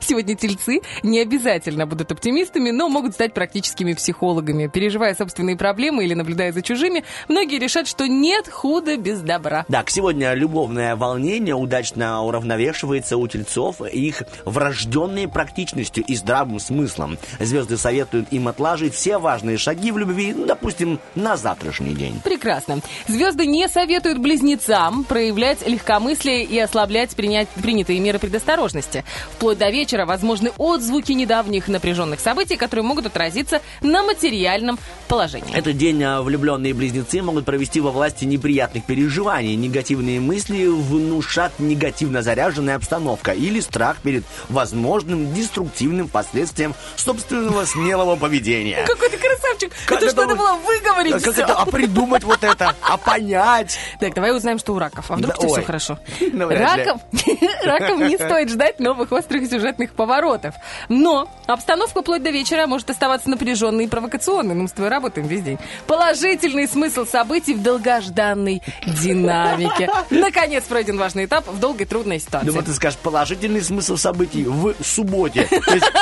Сегодня 0.00 0.34
тельцы 0.36 0.80
не 1.02 1.20
обязательно 1.20 1.86
будут 1.86 2.12
оптимистами, 2.12 2.70
но 2.70 2.88
могут 2.88 3.14
стать 3.14 3.34
практическими 3.34 3.92
психологами. 3.94 4.66
Переживая 4.68 5.14
собственные 5.14 5.56
проблемы 5.56 6.04
или 6.04 6.14
наблюдая 6.14 6.52
за 6.52 6.62
чужими, 6.62 7.04
многие 7.28 7.58
решат, 7.58 7.86
что 7.88 8.06
нет 8.08 8.48
худа 8.48 8.96
без 8.96 9.20
добра. 9.20 9.64
Так, 9.70 9.90
сегодня 9.90 10.32
любовное 10.34 10.96
волнение 10.96 11.54
удачно 11.54 12.22
уравновешивается 12.22 13.09
у 13.16 13.26
тельцов 13.26 13.80
их 13.80 14.22
врожденной 14.44 15.28
практичностью 15.28 16.04
и 16.04 16.14
здравым 16.14 16.60
смыслом. 16.60 17.18
Звезды 17.38 17.76
советуют 17.76 18.32
им 18.32 18.48
отложить 18.48 18.94
все 18.94 19.18
важные 19.18 19.58
шаги 19.58 19.92
в 19.92 19.98
любви, 19.98 20.32
ну, 20.36 20.46
допустим, 20.46 20.98
на 21.14 21.36
завтрашний 21.36 21.94
день. 21.94 22.20
Прекрасно. 22.22 22.80
Звезды 23.06 23.46
не 23.46 23.68
советуют 23.68 24.18
близнецам 24.18 25.04
проявлять 25.04 25.66
легкомыслие 25.66 26.44
и 26.44 26.58
ослаблять 26.58 27.14
принять, 27.16 27.48
принятые 27.48 28.00
меры 28.00 28.18
предосторожности. 28.18 29.04
Вплоть 29.32 29.58
до 29.58 29.70
вечера 29.70 30.06
возможны 30.06 30.50
отзвуки 30.56 31.12
недавних 31.12 31.68
напряженных 31.68 32.20
событий, 32.20 32.56
которые 32.56 32.84
могут 32.84 33.06
отразиться 33.06 33.60
на 33.80 34.02
материальном 34.02 34.78
положении. 35.08 35.54
Этот 35.54 35.76
день 35.76 36.02
а, 36.02 36.22
влюбленные 36.22 36.74
близнецы 36.74 37.22
могут 37.22 37.44
провести 37.44 37.80
во 37.80 37.90
власти 37.90 38.24
неприятных 38.24 38.84
переживаний. 38.84 39.56
Негативные 39.56 40.20
мысли 40.20 40.66
внушат 40.66 41.52
негативно 41.58 42.22
заряженная 42.22 42.76
обстановка 43.00 43.32
или 43.32 43.60
страх 43.60 43.98
перед 44.02 44.24
возможным 44.48 45.32
деструктивным 45.32 46.08
последствием 46.08 46.74
собственного 46.96 47.64
смелого 47.64 48.16
поведения. 48.16 48.84
Какой 48.86 49.08
ты 49.08 49.16
красавчик! 49.16 49.72
Как 49.86 49.98
это 49.98 50.06
это 50.06 50.12
что 50.12 50.22
надо 50.22 50.36
было 50.36 50.54
выговорить 50.54 50.89
А 51.08 51.20
как 51.20 51.38
это? 51.38 51.54
А 51.54 51.66
придумать 51.66 52.24
вот 52.24 52.42
это? 52.44 52.74
А 52.82 52.96
понять? 52.96 53.78
Так, 53.98 54.14
давай 54.14 54.34
узнаем, 54.36 54.58
что 54.58 54.74
у 54.74 54.78
раков. 54.78 55.10
А 55.10 55.16
вдруг 55.16 55.34
Да, 55.34 55.38
у 55.38 55.42
тебя 55.42 55.52
все 55.52 55.62
хорошо? 55.62 55.98
Ну. 56.32 56.48
Раков, 56.48 57.00
раком 57.64 58.06
не 58.06 58.16
стоит 58.16 58.50
ждать 58.50 58.78
новых 58.80 59.12
острых 59.12 59.48
сюжетных 59.48 59.92
поворотов. 59.94 60.54
Но 60.88 61.28
обстановка 61.46 62.02
вплоть 62.02 62.22
до 62.22 62.30
вечера 62.30 62.66
может 62.66 62.88
оставаться 62.90 63.28
напряженной 63.30 63.84
и 63.84 63.88
провокационной. 63.88 64.54
Ну, 64.54 64.62
мы 64.62 64.68
с 64.68 64.72
тобой 64.72 64.90
работаем 64.90 65.26
весь 65.26 65.42
день. 65.42 65.58
Положительный 65.86 66.68
смысл 66.68 67.04
событий 67.06 67.54
в 67.54 67.62
долгожданной 67.62 68.62
динамике. 68.86 69.90
Наконец 70.10 70.64
пройден 70.64 70.98
важный 70.98 71.24
этап 71.24 71.46
в 71.48 71.58
долгой 71.58 71.86
трудной 71.86 72.20
ситуации. 72.20 72.46
Думаю, 72.46 72.64
ты 72.64 72.72
скажешь 72.72 72.98
положительный 72.98 73.62
смысл 73.62 73.96
событий 73.96 74.44
в 74.44 74.74
субботе. 74.84 75.48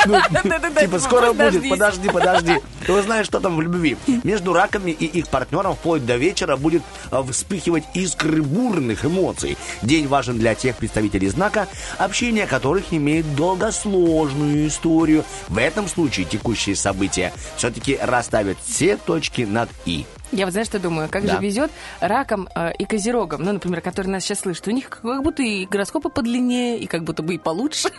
Ну, 0.07 0.19
типа, 0.81 0.99
скоро 0.99 1.33
будет, 1.33 1.69
подожди, 1.69 2.09
подожди. 2.09 2.55
Ты 2.87 2.93
узнаешь, 2.93 3.27
что 3.27 3.41
там 3.41 3.57
в 3.57 3.61
любви. 3.61 3.97
Между 4.25 4.53
раками 4.53 4.88
и 4.91 5.05
их 5.05 5.29
партнером 5.29 5.75
вплоть 5.75 6.05
до 6.05 6.17
вечера 6.17 6.57
будет 6.57 6.83
а, 7.11 7.23
вспыхивать 7.23 7.85
искры 7.95 8.43
бурных 8.43 9.05
эмоций. 9.05 9.57
День 9.83 10.07
важен 10.07 10.39
для 10.39 10.55
тех 10.55 10.77
представителей 10.77 11.29
знака, 11.29 11.69
общение 11.99 12.47
которых 12.47 12.93
имеет 12.93 13.35
долгосложную 13.35 14.67
историю. 14.69 15.25
В 15.49 15.59
этом 15.59 15.89
случае 15.89 16.27
текущие 16.27 16.77
события 16.77 17.33
все-таки 17.57 17.99
расставят 18.01 18.57
все 18.65 18.97
точки 18.97 19.43
над 19.43 19.69
«и». 19.85 20.07
Я 20.31 20.45
вот 20.45 20.53
знаешь, 20.53 20.69
что 20.69 20.79
думаю, 20.79 21.09
как 21.09 21.25
Да. 21.25 21.37
же 21.37 21.43
везет 21.43 21.71
ракам 22.01 22.49
э, 22.55 22.73
и 22.79 22.85
козерогам, 22.85 23.43
ну, 23.43 23.53
например, 23.53 23.81
которые 23.81 24.13
нас 24.13 24.25
сейчас 24.25 24.41
слышат, 24.41 24.69
у 24.69 24.71
них 24.73 24.91
как 24.91 25.23
будто 25.23 25.43
и 25.43 25.65
гороскопы 25.65 26.11
подлиннее, 26.11 26.79
и 26.79 26.87
как 26.87 27.05
будто 27.05 27.23
бы 27.23 27.35
и 27.35 27.39
получше. 27.39 27.89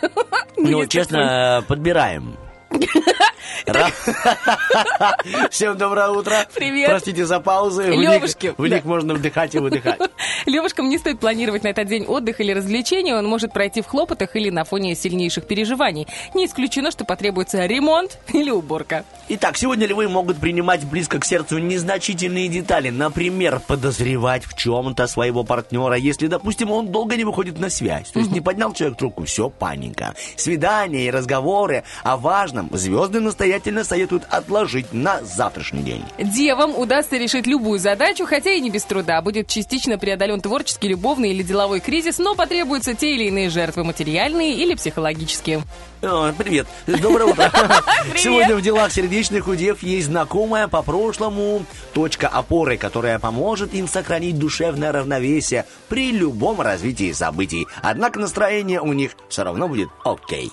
Ну, 0.56 0.84
честно, 0.86 1.64
подбираем. 1.66 2.36
Всем 5.50 5.76
доброе 5.76 6.10
утро. 6.10 6.46
Привет. 6.54 6.90
Простите 6.90 7.26
за 7.26 7.40
паузы. 7.40 7.88
Лёвушки, 7.88 8.54
В 8.56 8.66
них 8.66 8.84
можно 8.84 9.14
вдыхать 9.14 9.54
и 9.54 9.58
выдыхать. 9.58 10.00
Левушкам 10.46 10.88
не 10.88 10.98
стоит 10.98 11.20
планировать 11.20 11.64
на 11.64 11.68
этот 11.68 11.88
день 11.88 12.04
отдых 12.06 12.40
или 12.40 12.52
развлечения, 12.52 13.14
он 13.14 13.26
может 13.26 13.52
пройти 13.52 13.82
в 13.82 13.86
хлопотах 13.86 14.36
или 14.36 14.50
на 14.50 14.64
фоне 14.64 14.94
сильнейших 14.94 15.46
переживаний. 15.46 16.06
Не 16.34 16.46
исключено, 16.46 16.90
что 16.90 17.04
потребуется 17.04 17.66
ремонт 17.66 18.18
или 18.32 18.50
уборка. 18.50 19.04
Итак, 19.28 19.56
сегодня 19.56 19.86
львы 19.86 20.08
могут 20.08 20.38
принимать 20.38 20.84
близко 20.84 21.20
к 21.20 21.24
сердцу 21.24 21.58
незначительные 21.58 22.48
детали. 22.48 22.90
Например, 22.90 23.60
подозревать 23.60 24.44
в 24.44 24.56
чем-то 24.56 25.06
своего 25.06 25.44
партнера, 25.44 25.94
если, 25.94 26.26
допустим, 26.26 26.70
он 26.70 26.88
долго 26.88 27.16
не 27.16 27.24
выходит 27.24 27.58
на 27.58 27.70
связь. 27.70 28.10
То 28.10 28.18
есть 28.18 28.32
не 28.32 28.40
поднял 28.40 28.72
человек 28.72 28.98
трубку, 28.98 29.24
все, 29.24 29.50
паника. 29.50 30.14
Свидания 30.36 31.06
и 31.06 31.10
разговоры 31.10 31.84
о 32.02 32.16
важном 32.60 32.78
звезды 32.78 33.20
настоятельно 33.20 33.84
советуют 33.84 34.24
отложить 34.28 34.92
на 34.92 35.22
завтрашний 35.22 35.82
день. 35.82 36.04
Девам 36.18 36.76
удастся 36.76 37.16
решить 37.16 37.46
любую 37.46 37.78
задачу, 37.78 38.26
хотя 38.26 38.52
и 38.52 38.60
не 38.60 38.70
без 38.70 38.84
труда. 38.84 39.22
Будет 39.22 39.48
частично 39.48 39.98
преодолен 39.98 40.40
творческий, 40.40 40.88
любовный 40.88 41.30
или 41.30 41.42
деловой 41.42 41.80
кризис, 41.80 42.18
но 42.18 42.34
потребуются 42.34 42.94
те 42.94 43.14
или 43.14 43.24
иные 43.24 43.50
жертвы, 43.50 43.84
материальные 43.84 44.54
или 44.54 44.74
психологические. 44.74 45.62
О, 46.02 46.32
привет. 46.32 46.66
Доброе 46.86 47.26
утро. 47.26 47.52
Сегодня 48.16 48.56
в 48.56 48.62
делах 48.62 48.90
сердечных 48.90 49.48
у 49.48 49.54
дев 49.54 49.82
есть 49.82 50.06
знакомая 50.06 50.66
по 50.66 50.82
прошлому 50.82 51.66
точка 51.92 52.26
опоры, 52.28 52.78
которая 52.78 53.18
поможет 53.18 53.74
им 53.74 53.86
сохранить 53.86 54.38
душевное 54.38 54.92
равновесие 54.92 55.66
при 55.88 56.10
любом 56.12 56.62
развитии 56.62 57.12
событий. 57.12 57.66
Однако 57.82 58.18
настроение 58.18 58.80
у 58.80 58.94
них 58.94 59.12
все 59.28 59.44
равно 59.44 59.68
будет 59.68 59.90
окей. 60.02 60.50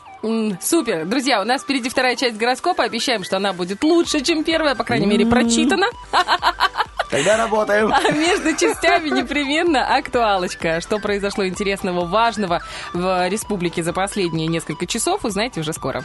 Супер. 0.62 1.06
Друзья, 1.06 1.42
у 1.42 1.46
нас 1.46 1.62
впереди 1.62 1.90
вторая 1.90 2.18
часть 2.18 2.38
гороскопа. 2.38 2.84
Обещаем, 2.84 3.24
что 3.24 3.38
она 3.38 3.54
будет 3.54 3.84
лучше, 3.84 4.20
чем 4.20 4.44
первая, 4.44 4.76
по 4.76 4.84
крайней 4.84 5.06
мере, 5.06 5.26
прочитана. 5.26 5.88
Тогда 7.10 7.38
работаем. 7.38 7.92
А 7.94 8.12
между 8.12 8.54
частями 8.56 9.10
непременно 9.10 9.96
актуалочка. 9.96 10.82
Что 10.82 11.00
произошло 11.00 11.48
интересного, 11.48 12.06
важного 12.06 12.62
в 12.94 13.30
республике 13.30 13.84
за 13.84 13.94
последние 13.94 14.48
несколько 14.48 14.86
часов, 14.86 15.24
узнаете 15.24 15.62
уже 15.62 15.74
скоро. 15.74 16.04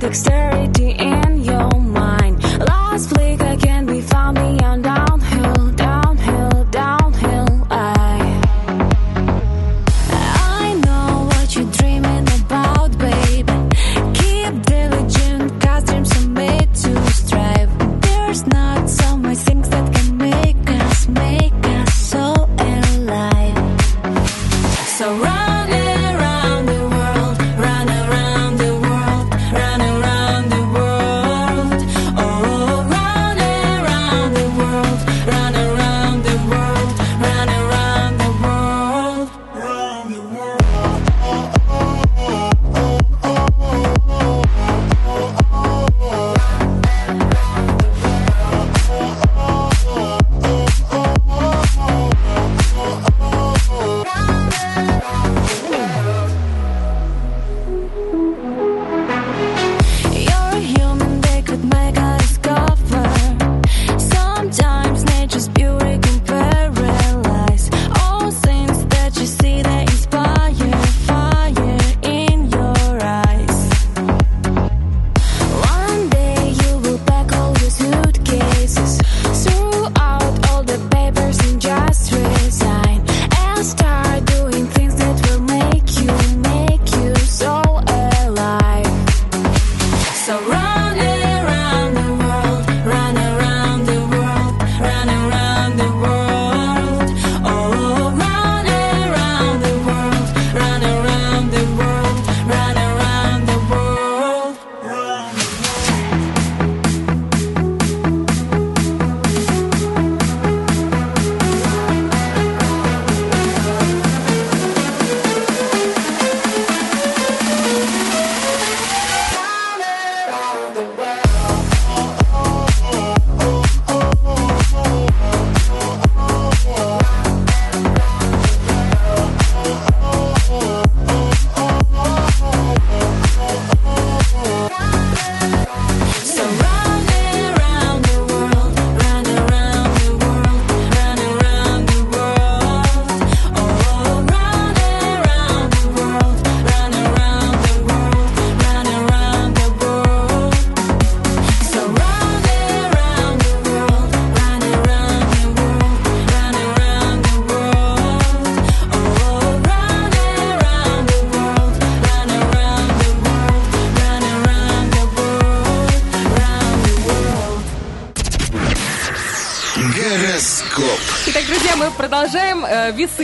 Dexterity 0.00 0.96
in 0.98 1.44
your 1.44 1.70
mind. 1.78 2.40
Last 2.58 3.10
flick 3.10 3.39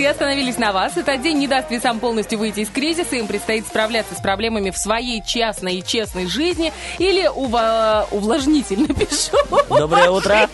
остановились 0.07 0.59
на 0.59 0.73
вас. 0.73 0.97
Этот 0.97 1.23
день 1.23 1.38
не 1.38 1.49
даст 1.49 1.71
весам 1.71 2.01
полностью 2.01 2.38
выйти 2.38 2.61
из 2.61 2.69
кризиса. 2.71 3.16
Им 3.16 3.27
предстоит 3.27 3.66
справляться 3.66 4.14
с 4.14 4.21
проблемами 4.21 4.71
в 4.71 4.79
своей 4.79 5.23
частной 5.25 5.77
и 5.77 5.85
честной 5.85 6.27
жизни. 6.27 6.73
Или 6.99 7.27
ува- 7.29 8.07
увлажнительно 8.11 8.88
пишу. 8.95 9.37
Доброе 9.69 10.11
утро. 10.11 10.49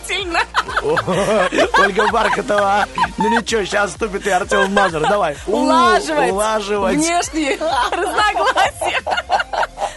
Ольга 1.79 2.07
Бархатова. 2.11 2.85
Ну 3.17 3.29
ничего, 3.29 3.63
сейчас 3.65 3.91
вступит 3.91 4.25
и 4.27 4.29
Артем 4.29 4.73
Мазур. 4.73 5.01
Давай. 5.01 5.35
Улаживать. 5.47 6.31
Улаживать. 6.31 6.95
Внешние 6.95 7.57
разногласия. 7.91 9.01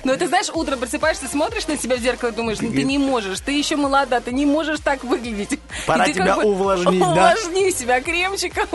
Но 0.05 0.14
ты 0.16 0.29
знаешь, 0.29 0.47
утром 0.53 0.79
просыпаешься, 0.79 1.27
смотришь 1.27 1.66
на 1.66 1.77
себя 1.77 1.97
в 1.97 2.01
зеркало 2.01 2.29
и 2.29 2.33
думаешь, 2.33 2.59
ну 2.61 2.71
ты 2.71 2.85
не 2.85 2.97
можешь, 2.99 3.40
ты 3.40 3.53
еще 3.53 3.75
молода, 3.77 4.21
ты 4.21 4.31
не 4.33 4.47
можешь 4.47 4.79
так 4.81 5.03
выглядеть. 5.03 5.59
Пора 5.87 6.07
тебя 6.07 6.37
увлажнить, 6.38 7.01
да? 7.01 7.07
Увлажни 7.09 7.71
себя 7.73 8.01
кремчиком. 8.01 8.66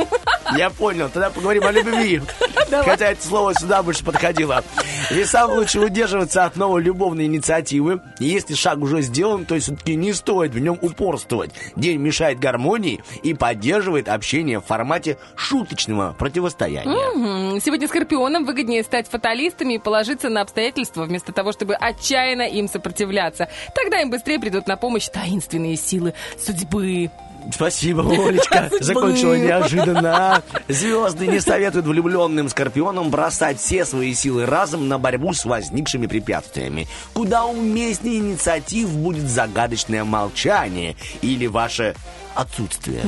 Я 0.58 0.70
понял, 0.70 1.10
тогда 1.10 1.30
поговорим 1.30 1.64
о 1.66 1.72
любви. 1.72 2.22
Давай. 2.70 2.86
Хотя 2.86 3.12
это 3.12 3.26
слово 3.26 3.54
сюда 3.54 3.84
больше 3.84 4.04
подходило. 4.04 4.64
Весам 5.10 5.52
лучше 5.52 5.80
удерживаться 5.80 6.46
от 6.46 6.56
новой 6.56 6.82
любовной 6.82 7.26
инициативы. 7.26 8.02
И 8.20 8.26
если 8.26 8.54
шаг 8.54 8.80
уже 8.80 9.02
сделан, 9.02 9.46
то 9.46 9.60
все-таки 9.60 9.96
не 9.96 10.14
стоит 10.14 10.54
в 10.54 10.60
нем 10.60 10.78
упорствовать. 10.82 11.52
День 11.76 12.00
мешает 12.00 12.40
гармонии 12.40 13.04
и 13.24 13.34
поддерживает 13.34 14.08
общение 14.08 14.60
в 14.60 14.66
формате 14.66 15.18
шуточного 15.36 16.16
противостояния. 16.18 16.92
Мгм. 17.14 17.60
Сегодня 17.60 17.88
скорпионам 17.88 18.46
выгоднее 18.46 18.84
стать 18.84 19.10
фаталистами 19.10 19.74
и 19.74 19.80
положиться 19.80 20.30
на 20.30 20.42
обстоятельства, 20.42 21.04
вместо 21.04 21.34
того, 21.34 21.52
чтобы 21.52 21.76
отчаянно 21.76 22.44
им 22.44 22.68
сопротивляться. 22.70 23.50
Тогда 23.76 24.00
им 24.00 24.10
быстрее 24.10 24.40
придут 24.40 24.68
на 24.68 24.78
помощь 24.78 25.10
таинственные 25.10 25.76
силы 25.76 26.14
судьбы. 26.40 27.12
Спасибо, 27.54 28.02
Олечка. 28.28 28.70
Закончила 28.80 29.38
неожиданно. 29.38 30.44
Звезды 30.68 31.28
не 31.28 31.40
советуют 31.40 31.86
влюбленным 31.86 32.50
скорпионам 32.50 33.10
бросать 33.10 33.60
все 33.60 33.86
свои 33.86 34.14
силы 34.14 34.46
разом 34.46 34.88
на 34.88 34.98
борьбу 34.98 35.34
с 35.34 35.46
возникшими 35.46 36.08
препятствиями. 36.08 36.88
Куда 37.14 37.46
уместнее 37.46 38.20
инициатив 38.20 38.90
будет 38.90 39.28
загадочное 39.30 40.04
молчание 40.04 40.96
или 41.22 41.48
ваше 41.48 41.96
отсутствие. 42.36 43.02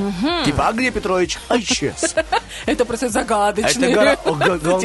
Типа, 0.45 0.67
а 0.67 0.73
где 0.73 0.91
Петрович? 0.91 1.37
Исчез. 1.49 2.15
Это 2.65 2.85
просто 2.85 3.09
загадочно. 3.09 3.85
Это 3.85 4.19
он 4.29 4.39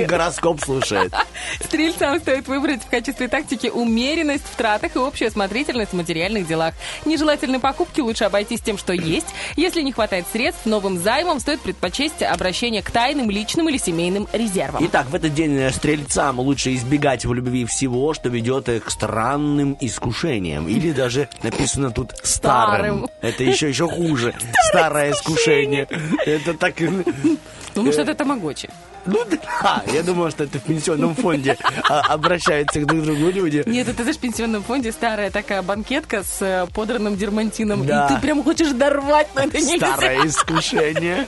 гороскоп 0.06 0.60
слушает. 0.60 1.12
Стрельцам 1.64 2.18
стоит 2.20 2.48
выбрать 2.48 2.82
в 2.82 2.88
качестве 2.88 3.28
тактики 3.28 3.68
умеренность 3.68 4.44
в 4.44 4.56
тратах 4.56 4.96
и 4.96 4.98
общую 4.98 5.28
осмотрительность 5.28 5.92
в 5.92 5.96
материальных 5.96 6.46
делах. 6.46 6.74
Нежелательные 7.04 7.60
покупки 7.60 8.00
лучше 8.00 8.24
обойтись 8.24 8.60
тем, 8.60 8.78
что 8.78 8.92
есть. 8.92 9.26
Если 9.56 9.82
не 9.82 9.92
хватает 9.92 10.26
средств, 10.32 10.66
новым 10.66 10.98
займом 10.98 11.40
стоит 11.40 11.60
предпочесть 11.60 12.22
обращение 12.22 12.82
к 12.82 12.90
тайным, 12.90 13.30
личным 13.30 13.68
или 13.68 13.78
семейным 13.78 14.28
резервам. 14.32 14.84
Итак, 14.86 15.08
в 15.10 15.14
этот 15.14 15.34
день 15.34 15.56
э, 15.56 15.70
стрельцам 15.70 16.40
лучше 16.40 16.74
избегать 16.74 17.24
в 17.24 17.32
любви 17.32 17.64
всего, 17.64 18.14
что 18.14 18.28
ведет 18.28 18.68
их 18.68 18.84
к 18.84 18.90
странным 18.90 19.76
искушениям. 19.80 20.68
Или 20.68 20.92
даже 20.92 21.28
написано 21.42 21.90
тут 21.90 22.12
старым. 22.22 22.78
Старым. 22.78 23.08
Это 23.20 23.44
еще 23.44 23.68
еще 23.68 23.88
хуже. 23.88 24.27
Старое 24.68 25.12
искушение. 25.12 25.86
Это 26.26 26.54
так... 26.54 26.74
Ну, 26.80 27.82
может, 27.82 28.00
это 28.00 28.14
тамагочи. 28.14 28.68
Ну 29.06 29.24
да, 29.24 29.82
я 29.92 30.02
думаю, 30.02 30.30
что 30.30 30.44
это 30.44 30.58
в 30.58 30.62
пенсионном 30.62 31.14
фонде 31.14 31.56
а, 31.88 32.00
обращаются 32.00 32.84
друг 32.84 33.00
к 33.00 33.04
другу 33.04 33.30
люди. 33.30 33.62
Нет, 33.66 33.88
это 33.88 34.02
знаешь, 34.02 34.16
в 34.16 34.20
пенсионном 34.20 34.62
фонде 34.62 34.92
старая 34.92 35.30
такая 35.30 35.62
банкетка 35.62 36.22
с 36.22 36.42
э, 36.42 36.66
подранным 36.74 37.16
дермантином. 37.16 37.86
Да. 37.86 38.06
И 38.06 38.14
ты 38.14 38.20
прям 38.20 38.42
хочешь 38.42 38.72
дорвать, 38.72 39.28
но 39.34 39.42
это 39.42 39.58
нельзя. 39.58 39.94
Старое 39.94 40.26
искушение. 40.26 41.26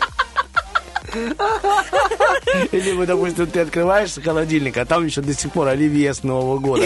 Или, 2.73 2.93
вот, 2.93 3.07
допустим, 3.07 3.47
ты 3.47 3.61
открываешь 3.61 4.13
холодильник, 4.23 4.77
а 4.77 4.85
там 4.85 5.07
еще 5.07 5.23
до 5.23 5.33
сих 5.33 5.53
пор 5.53 5.69
оливье 5.69 6.13
с 6.13 6.23
Нового 6.23 6.59
года. 6.59 6.85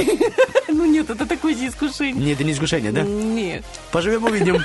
Ну 0.68 0.86
нет, 0.86 1.10
это 1.10 1.26
такое 1.26 1.54
же 1.54 1.68
искушение. 1.68 2.24
Нет, 2.24 2.36
это 2.36 2.44
не 2.44 2.52
искушение, 2.52 2.92
да? 2.92 3.02
Нет. 3.02 3.64
Поживем 3.90 4.24
увидим. 4.24 4.62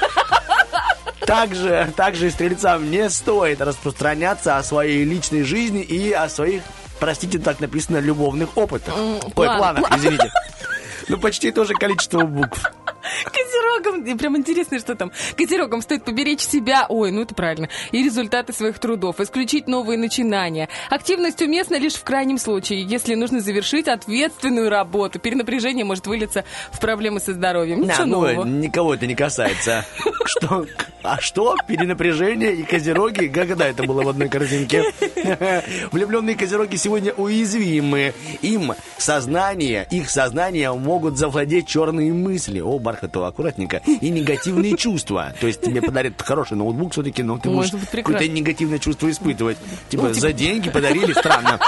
Также, 1.29 1.93
также 1.95 2.27
и 2.27 2.29
стрельцам 2.31 2.89
не 2.89 3.09
стоит 3.09 3.61
распространяться 3.61 4.57
о 4.57 4.63
своей 4.63 5.03
личной 5.03 5.43
жизни 5.43 5.81
и 5.81 6.11
о 6.11 6.27
своих, 6.29 6.63
простите, 6.99 7.39
так 7.39 7.59
написано, 7.59 7.97
любовных 7.97 8.57
опытах. 8.57 8.95
Ой, 8.97 9.31
план- 9.35 9.57
планах, 9.57 9.97
извините. 9.97 10.31
Ну, 11.07 11.17
почти 11.19 11.51
то 11.51 11.65
же 11.65 11.73
количество 11.73 12.21
букв. 12.21 12.63
Козерогам, 13.25 14.03
и 14.03 14.15
прям 14.15 14.37
интересно, 14.37 14.79
что 14.79 14.95
там. 14.95 15.11
Козерогам 15.37 15.81
стоит 15.81 16.03
поберечь 16.03 16.41
себя, 16.41 16.85
ой, 16.89 17.11
ну 17.11 17.21
это 17.21 17.35
правильно, 17.35 17.69
и 17.91 18.03
результаты 18.03 18.53
своих 18.53 18.79
трудов, 18.79 19.19
исключить 19.19 19.67
новые 19.67 19.97
начинания. 19.97 20.69
Активность 20.89 21.41
уместна 21.41 21.75
лишь 21.79 21.93
в 21.95 22.03
крайнем 22.03 22.37
случае, 22.37 22.83
если 22.83 23.15
нужно 23.15 23.39
завершить 23.39 23.87
ответственную 23.87 24.69
работу. 24.69 25.19
Перенапряжение 25.19 25.85
может 25.85 26.07
вылиться 26.07 26.43
в 26.71 26.79
проблемы 26.79 27.19
со 27.19 27.33
здоровьем. 27.33 27.81
Ничего 27.81 27.97
Да, 27.97 28.05
ну, 28.05 28.21
нового. 28.21 28.45
никого 28.45 28.93
это 28.93 29.07
не 29.07 29.15
касается. 29.15 29.85
Что? 30.25 30.65
А 31.03 31.19
что? 31.19 31.55
Перенапряжение 31.67 32.53
и 32.53 32.63
козероги? 32.63 33.27
Когда 33.27 33.67
это 33.67 33.83
было 33.83 34.03
в 34.03 34.09
одной 34.09 34.29
картинке? 34.29 34.83
Влюбленные 35.91 36.35
козероги 36.35 36.75
сегодня 36.75 37.13
уязвимы. 37.13 38.13
Им 38.41 38.73
сознание, 38.97 39.87
их 39.91 40.09
сознание 40.09 40.71
могут 40.73 41.17
завладеть 41.17 41.67
черные 41.67 42.13
мысли. 42.13 42.59
О, 42.59 42.79
Бархатова, 42.99 43.27
аккуратненько. 43.27 43.81
И 44.01 44.09
негативные 44.09 44.75
чувства. 44.77 45.33
То 45.39 45.47
есть 45.47 45.61
тебе 45.61 45.81
подарят 45.81 46.21
хороший 46.21 46.57
ноутбук 46.57 46.93
все-таки, 46.93 47.23
но 47.23 47.37
ты 47.37 47.49
прекрасно. 47.49 47.79
какое-то 47.91 48.27
негативное 48.27 48.79
чувство 48.79 49.09
испытывать. 49.09 49.57
Типа, 49.89 50.13
за 50.13 50.33
деньги 50.33 50.69
подарили, 50.69 51.13
странно. 51.13 51.59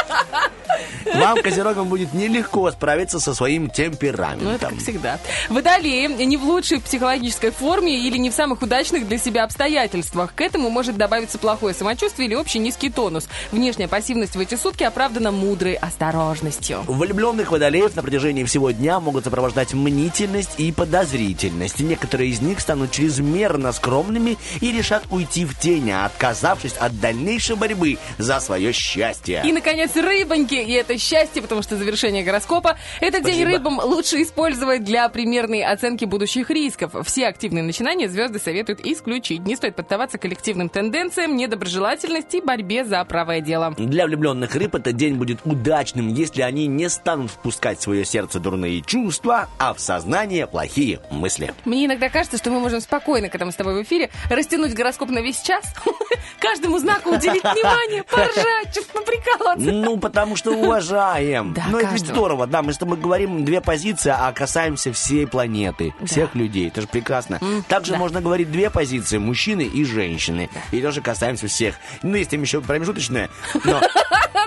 Вам, 1.13 1.41
козерогам, 1.41 1.87
будет 1.87 2.13
нелегко 2.13 2.71
справиться 2.71 3.19
со 3.19 3.33
своим 3.33 3.69
темпераментом. 3.69 4.47
Ну, 4.47 4.55
это 4.55 4.67
как 4.67 4.77
всегда. 4.79 5.19
Водолеи 5.49 6.07
не 6.25 6.37
в 6.37 6.43
лучшей 6.43 6.79
психологической 6.79 7.51
форме 7.51 7.99
или 7.99 8.17
не 8.17 8.29
в 8.29 8.33
самых 8.33 8.61
удачных 8.61 9.07
для 9.07 9.17
себя 9.17 9.43
обстоятельствах. 9.43 10.33
К 10.33 10.41
этому 10.41 10.69
может 10.69 10.97
добавиться 10.97 11.37
плохое 11.37 11.73
самочувствие 11.73 12.27
или 12.27 12.35
общий 12.35 12.59
низкий 12.59 12.89
тонус. 12.89 13.27
Внешняя 13.51 13.87
пассивность 13.87 14.35
в 14.35 14.39
эти 14.39 14.55
сутки 14.55 14.83
оправдана 14.83 15.31
мудрой 15.31 15.73
осторожностью. 15.73 16.83
Влюбленных 16.87 17.51
водолеев 17.51 17.95
на 17.95 18.01
протяжении 18.01 18.43
всего 18.43 18.71
дня 18.71 18.99
могут 18.99 19.25
сопровождать 19.25 19.73
мнительность 19.73 20.51
и 20.57 20.71
подозрительность. 20.71 21.79
Некоторые 21.79 22.29
из 22.29 22.41
них 22.41 22.59
станут 22.59 22.91
чрезмерно 22.91 23.71
скромными 23.71 24.37
и 24.59 24.71
решат 24.71 25.03
уйти 25.09 25.45
в 25.45 25.57
тень, 25.57 25.91
отказавшись 25.91 26.73
от 26.73 26.99
дальнейшей 26.99 27.55
борьбы 27.55 27.97
за 28.17 28.39
свое 28.39 28.71
счастье. 28.71 29.41
И, 29.45 29.51
наконец, 29.51 29.95
рыбоньки. 29.95 30.55
И 30.71 30.73
это 30.73 30.97
счастье, 30.97 31.41
потому 31.41 31.61
что 31.63 31.75
завершение 31.75 32.23
гороскопа. 32.23 32.77
Этот 33.01 33.25
день 33.25 33.41
Спасибо. 33.41 33.51
рыбам 33.51 33.79
лучше 33.83 34.21
использовать 34.21 34.85
для 34.85 35.09
примерной 35.09 35.65
оценки 35.65 36.05
будущих 36.05 36.49
рисков. 36.49 36.95
Все 37.05 37.27
активные 37.27 37.61
начинания 37.61 38.07
звезды 38.07 38.39
советуют 38.39 38.79
исключить. 38.85 39.41
Не 39.41 39.57
стоит 39.57 39.75
поддаваться 39.75 40.17
коллективным 40.17 40.69
тенденциям, 40.69 41.35
недоброжелательности 41.35 42.37
и 42.37 42.41
борьбе 42.41 42.85
за 42.85 43.03
правое 43.03 43.41
дело. 43.41 43.75
Для 43.77 44.05
влюбленных 44.05 44.55
рыб 44.55 44.75
этот 44.75 44.95
день 44.95 45.15
будет 45.15 45.39
удачным, 45.43 46.07
если 46.07 46.41
они 46.41 46.67
не 46.67 46.89
станут 46.89 47.31
впускать 47.31 47.79
в 47.79 47.81
свое 47.81 48.05
сердце 48.05 48.39
дурные 48.39 48.79
чувства, 48.79 49.49
а 49.59 49.73
в 49.73 49.81
сознание 49.81 50.47
плохие 50.47 51.01
мысли. 51.09 51.53
Мне 51.65 51.85
иногда 51.87 52.07
кажется, 52.07 52.37
что 52.37 52.49
мы 52.49 52.61
можем 52.61 52.79
спокойно, 52.79 53.27
когда 53.27 53.45
мы 53.45 53.51
с 53.51 53.55
тобой 53.55 53.73
в 53.73 53.85
эфире, 53.85 54.09
растянуть 54.29 54.73
гороскоп 54.73 55.09
на 55.09 55.19
весь 55.19 55.41
час, 55.41 55.65
каждому 56.39 56.79
знаку 56.79 57.09
уделить 57.09 57.43
внимание, 57.43 58.03
поржать, 58.03 58.71
что-то 58.71 58.99
поприкалываться. 58.99 59.69
Ну, 59.69 59.97
потому 59.97 60.37
что 60.37 60.50
уважаем. 60.51 61.53
Да, 61.53 61.65
Ну, 61.69 61.77
это 61.77 61.87
ведь 61.87 62.01
каждого. 62.01 62.15
здорово. 62.15 62.47
Да, 62.47 62.61
мы 62.61 62.73
с 62.73 62.77
тобой 62.77 62.97
говорим 62.97 63.45
две 63.45 63.61
позиции, 63.61 64.13
а 64.15 64.31
касаемся 64.31 64.91
всей 64.93 65.27
планеты, 65.27 65.93
всех 66.05 66.35
людей. 66.35 66.67
Это 66.67 66.81
же 66.81 66.87
прекрасно. 66.87 67.39
Также 67.67 67.93
да. 67.93 67.97
можно 67.97 68.21
говорить 68.21 68.51
две 68.51 68.69
позиции, 68.69 69.17
мужчины 69.17 69.61
и 69.63 69.83
женщины. 69.85 70.49
И 70.71 70.81
тоже 70.81 71.01
касаемся 71.01 71.47
всех. 71.47 71.75
Ну, 72.03 72.15
есть 72.15 72.29
там 72.31 72.41
еще 72.41 72.61
промежуточное, 72.61 73.29
но... 73.63 73.81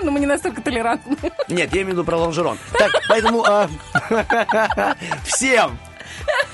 Но 0.03 0.11
мы 0.11 0.19
не 0.19 0.25
настолько 0.25 0.61
толерантны. 0.61 1.15
Нет, 1.47 1.73
я 1.73 1.81
имею 1.81 1.87
в 1.87 1.89
виду 1.91 2.03
про 2.03 2.17
лонжерон. 2.17 2.57
Так, 2.77 2.91
поэтому 3.07 3.43
а, 3.47 3.69
всем 5.23 5.79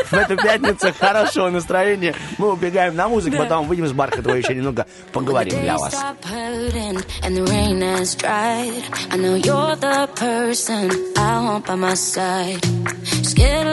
в 0.09 0.13
эту 0.13 0.37
пятницу 0.37 0.93
хорошего 0.97 1.49
настроения. 1.49 2.15
Мы 2.37 2.51
убегаем 2.51 2.95
на 2.95 3.07
музыку, 3.07 3.37
потом 3.37 3.67
выйдем 3.67 3.87
с 3.87 3.93
Бархатова 3.93 4.35
еще 4.35 4.53
немного 4.55 4.85
поговорим 5.11 5.61
для 5.61 5.77
вас. 5.77 5.95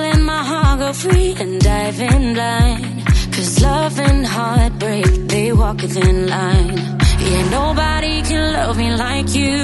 By 0.08 0.14
my 0.24 0.42
heart 0.42 0.78
go 0.80 0.92
free 0.92 1.34
and 1.38 1.60
dive 1.60 2.00
in 2.00 2.34
blind. 2.34 3.06
Cause 3.32 3.62
love 3.62 3.98
and 4.00 4.26
heartbreak, 4.26 5.28
they 5.28 5.52
walk 5.52 5.80
within 5.82 6.28
line. 6.28 6.76
Yeah, 7.20 7.50
nobody 7.50 8.22
can 8.22 8.52
love 8.52 8.76
me 8.78 8.90
like 8.94 9.34
you. 9.34 9.58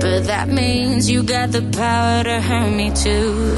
But 0.00 0.24
that 0.26 0.48
means 0.48 1.10
you 1.10 1.22
got 1.22 1.52
the 1.52 1.62
power 1.72 2.24
to 2.24 2.40
hurt 2.40 2.70
me 2.70 2.90
too. 2.94 3.56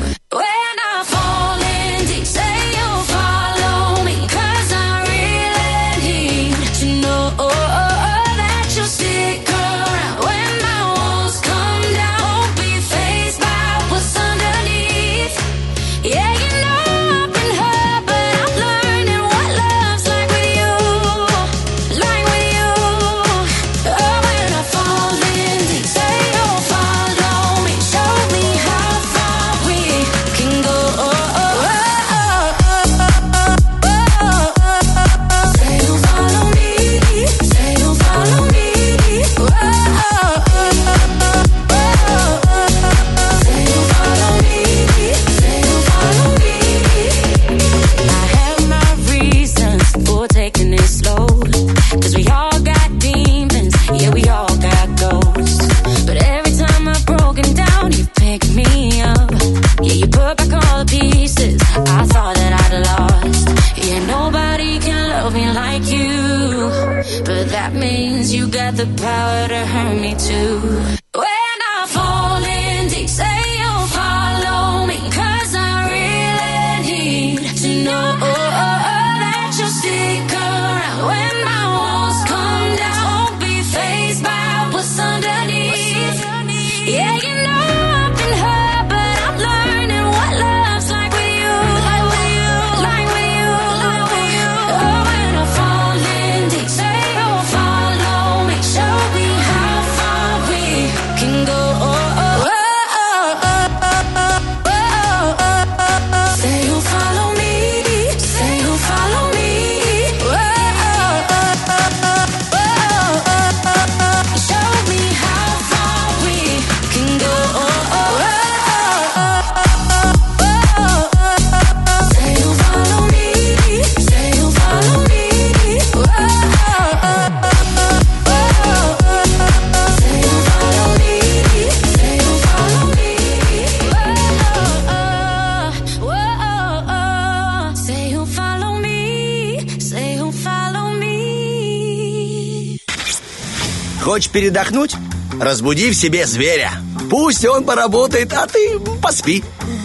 Передохнуть? 144.32 144.94
Разбуди 145.40 145.90
в 145.90 145.94
себе 145.94 146.26
зверя. 146.26 146.72
Пусть 147.10 147.44
он 147.44 147.64
поработает, 147.64 148.32
а 148.32 148.46
ты 148.46 148.78
поспи. 149.02 149.42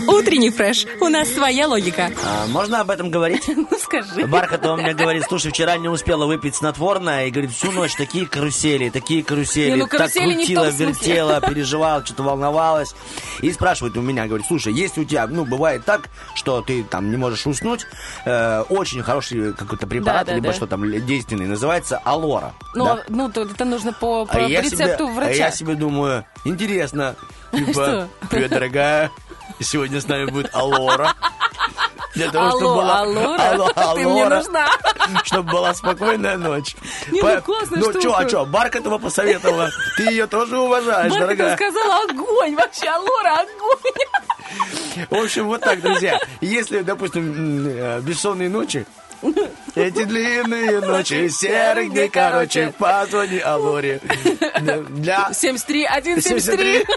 Утренний 0.07 0.49
фреш. 0.49 0.85
У 1.01 1.09
нас 1.09 1.29
своя 1.29 1.67
логика. 1.67 2.11
А, 2.23 2.47
можно 2.47 2.81
об 2.81 2.89
этом 2.89 3.09
говорить? 3.11 3.43
Ну 3.69 3.77
скажи. 3.81 4.25
Бархатова 4.25 4.77
мне 4.77 4.93
говорит, 4.93 5.25
слушай, 5.27 5.51
вчера 5.51 5.77
не 5.77 5.89
успела 5.89 6.25
выпить 6.25 6.55
снотворное, 6.55 7.27
и 7.27 7.31
говорит, 7.31 7.51
всю 7.51 7.71
ночь 7.71 7.95
такие 7.95 8.25
карусели, 8.25 8.89
такие 8.89 9.23
карусели, 9.23 9.71
Не, 9.71 9.75
ну, 9.75 9.87
так 9.87 9.99
карусели 9.99 10.27
не 10.27 10.33
в 10.33 10.37
крутила, 10.37 10.65
вертела, 10.69 11.41
переживала, 11.41 12.05
что-то 12.05 12.23
волновалась. 12.23 12.95
И 13.41 13.51
спрашивает 13.51 13.95
у 13.97 14.01
меня, 14.01 14.25
говорит, 14.27 14.47
слушай, 14.47 14.73
если 14.73 15.01
у 15.01 15.05
тебя, 15.05 15.27
ну, 15.27 15.45
бывает 15.45 15.85
так, 15.85 16.09
что 16.35 16.61
ты 16.61 16.83
там 16.83 17.11
не 17.11 17.17
можешь 17.17 17.45
уснуть, 17.45 17.85
э, 18.25 18.61
очень 18.69 19.03
хороший 19.03 19.53
какой-то 19.53 19.87
препарат, 19.87 20.25
Да, 20.25 20.31
да, 20.31 20.35
либо 20.35 20.47
да. 20.47 20.53
что 20.53 20.67
там 20.67 20.89
действенный, 21.05 21.45
называется 21.47 21.97
алора. 22.03 22.53
Ну, 22.73 22.85
да? 22.85 23.03
ну, 23.09 23.31
то 23.31 23.43
это 23.43 23.65
нужно 23.65 23.93
по, 23.93 24.25
по 24.25 24.33
А 24.33 24.39
я 24.41 24.61
рецепту 24.61 25.05
себе, 25.05 25.09
а 25.09 25.13
врача. 25.13 25.31
я 25.33 25.51
себе 25.51 25.75
думаю, 25.75 26.25
интересно, 26.45 27.15
типа, 27.51 28.07
привет, 28.29 28.51
дорогая, 28.51 29.11
сегодня 29.59 30.01
с 30.01 30.07
нами 30.07 30.25
будет 30.25 30.53
Алора. 30.53 31.13
Для 32.17 32.31
того, 32.31 32.49
чтобы 32.51 32.65
Алло, 32.65 32.75
была... 32.75 32.99
Аллора, 33.01 33.41
Алло, 33.51 33.95
ты 33.95 34.07
мне 34.07 34.25
нужна. 34.27 34.67
Чтобы 35.23 35.51
была 35.51 35.73
спокойная 35.73 36.37
ночь. 36.37 36.75
Не, 37.11 37.21
ну, 37.21 37.41
классная 37.41 37.79
Ну, 37.79 37.99
что, 37.99 38.17
а 38.17 38.27
что, 38.27 38.45
Баркатова 38.45 38.97
посоветовала. 38.97 39.69
Ты 39.95 40.03
ее 40.03 40.27
тоже 40.27 40.57
уважаешь, 40.59 41.13
дорогая. 41.13 41.55
сказала 41.55 42.03
огонь, 42.09 42.55
вообще, 42.55 42.87
Алора, 42.87 43.41
огонь. 43.41 45.07
В 45.09 45.23
общем, 45.23 45.45
вот 45.47 45.61
так, 45.61 45.81
друзья. 45.81 46.19
Если, 46.41 46.81
допустим, 46.81 47.67
э, 47.67 48.01
бессонные 48.01 48.49
ночи, 48.49 48.85
эти 49.77 50.03
длинные 50.03 50.81
ночи, 50.81 51.29
серых 51.29 51.91
дней, 51.91 52.09
короче, 52.09 52.73
позвони 52.77 53.39
Алоре. 53.39 54.01
Для 54.89 55.31
73 55.33 55.87
173. 55.87 56.85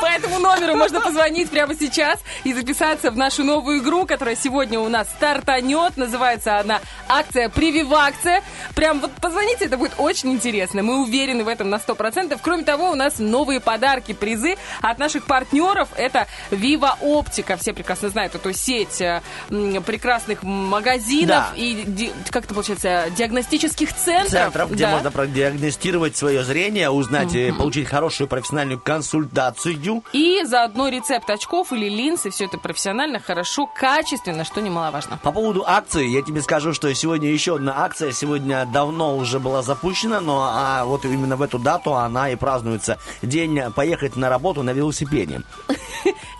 По 0.00 0.06
этому 0.06 0.38
номеру 0.38 0.76
можно 0.76 1.00
позвонить 1.00 1.50
прямо 1.50 1.74
сейчас 1.74 2.20
и 2.44 2.52
записаться 2.52 3.10
в 3.10 3.16
нашу 3.16 3.44
новую 3.44 3.82
игру, 3.82 4.06
которая 4.06 4.36
сегодня 4.36 4.80
у 4.80 4.88
нас 4.88 5.08
стартанет. 5.08 5.96
Называется 5.96 6.58
она 6.58 6.80
акция 7.08 7.48
«Прививакция». 7.48 8.42
Прям 8.74 9.00
вот 9.00 9.12
позвоните, 9.12 9.66
это 9.66 9.76
будет 9.76 9.94
очень 9.98 10.32
интересно. 10.32 10.82
Мы 10.82 11.02
уверены 11.02 11.44
в 11.44 11.48
этом 11.48 11.70
на 11.70 11.76
100%. 11.76 12.38
Кроме 12.42 12.64
того, 12.64 12.90
у 12.90 12.94
нас 12.94 13.18
новые 13.18 13.60
подарки, 13.60 14.12
призы 14.12 14.56
от 14.82 14.98
наших 14.98 15.26
партнеров. 15.26 15.88
Это 15.96 16.26
Viva 16.50 16.94
Оптика. 17.00 17.56
Все 17.56 17.72
прекрасно 17.72 18.08
знают 18.08 18.34
эту 18.34 18.52
сеть 18.52 19.00
э, 19.00 19.22
прекрасных 19.48 20.42
магазинов 20.76 21.28
Да. 21.28 21.52
и, 21.56 22.10
как 22.30 22.44
это 22.44 22.54
получается, 22.54 23.06
диагностических 23.16 23.92
центров. 23.94 24.30
центров, 24.30 24.70
где 24.72 24.84
Да. 24.84 24.90
можно 24.92 25.10
продиагностировать 25.10 26.16
свое 26.16 26.44
зрение, 26.44 26.90
узнать, 26.90 27.34
и 27.34 27.52
получить 27.52 27.88
хорошую 27.88 28.28
профессиональную 28.28 28.78
консультацию. 28.80 30.02
И 30.12 30.42
заодно 30.44 30.88
рецепт 30.88 31.28
очков 31.30 31.72
или 31.72 31.88
линз, 31.88 32.26
и 32.26 32.30
все 32.30 32.44
это 32.44 32.58
профессионально, 32.58 33.20
хорошо, 33.20 33.66
качественно, 33.66 34.44
что 34.44 34.60
немаловажно. 34.60 35.18
По 35.22 35.32
поводу 35.32 35.64
акции, 35.66 36.06
я 36.08 36.22
тебе 36.22 36.42
скажу, 36.42 36.72
что 36.72 36.92
сегодня 36.94 37.30
еще 37.30 37.56
одна 37.56 37.74
акция, 37.84 38.12
сегодня 38.12 38.66
давно 38.66 39.16
уже 39.16 39.38
была 39.38 39.62
запущена, 39.62 40.20
но 40.20 40.50
а, 40.52 40.84
вот 40.84 41.04
именно 41.04 41.36
в 41.36 41.42
эту 41.42 41.58
дату 41.58 41.94
она 41.94 42.30
и 42.30 42.36
празднуется. 42.36 42.98
День 43.22 43.60
поехать 43.74 44.16
на 44.16 44.28
работу 44.28 44.62
на 44.62 44.70
велосипеде. 44.72 45.42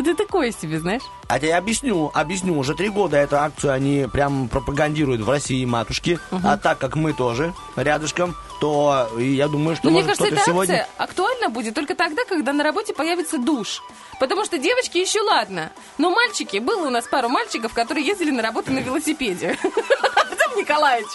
Это 0.07 0.15
такое 0.25 0.53
себе, 0.53 0.79
знаешь? 0.79 1.03
А 1.27 1.39
я 1.39 1.59
объясню, 1.59 2.13
объясню. 2.15 2.57
Уже 2.57 2.75
три 2.75 2.89
года 2.89 3.17
эту 3.17 3.39
акцию 3.39 3.73
они 3.73 4.07
прям 4.13 4.49
пропагандируют 4.49 5.23
в 5.23 5.29
России 5.29 5.65
матушки. 5.65 6.21
А 6.31 6.57
так 6.57 6.79
как 6.79 6.95
мы 6.95 7.13
тоже 7.13 7.53
рядышком, 7.75 8.37
то 8.61 9.09
я 9.19 9.49
думаю, 9.49 9.75
что 9.75 9.91
мне 9.91 10.03
может 10.03 10.17
кажется, 10.17 10.27
кто-то 10.27 10.41
эта 10.41 10.51
сегодня... 10.51 10.75
акция 10.75 11.05
актуальна 11.05 11.49
будет 11.49 11.75
только 11.75 11.97
тогда, 11.97 12.25
когда 12.25 12.53
на 12.53 12.63
работе 12.63 12.95
появится 12.95 13.39
душ. 13.39 13.83
Потому 14.21 14.45
что 14.45 14.59
девочки 14.59 14.99
еще 14.99 15.21
ладно. 15.23 15.73
Но 15.99 16.11
мальчики, 16.11 16.59
было 16.59 16.87
у 16.87 16.91
нас 16.91 17.07
пару 17.07 17.29
мальчиков, 17.29 17.75
которые 17.75 18.07
ездили 18.07 18.31
на 18.31 18.43
работу 18.43 18.73
на 18.73 18.79
велосипеде. 18.79 19.59
Николаевич, 20.57 21.09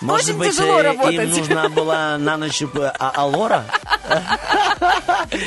Может 0.00 0.28
очень 0.30 0.38
быть, 0.38 0.50
тяжело 0.52 0.78
э, 0.78 0.82
работать. 0.82 1.14
им 1.14 1.30
нужна 1.30 1.68
была 1.68 2.18
на 2.18 2.36
ночь 2.36 2.62
э, 2.62 2.66
а- 2.98 3.12
Алора? 3.14 3.64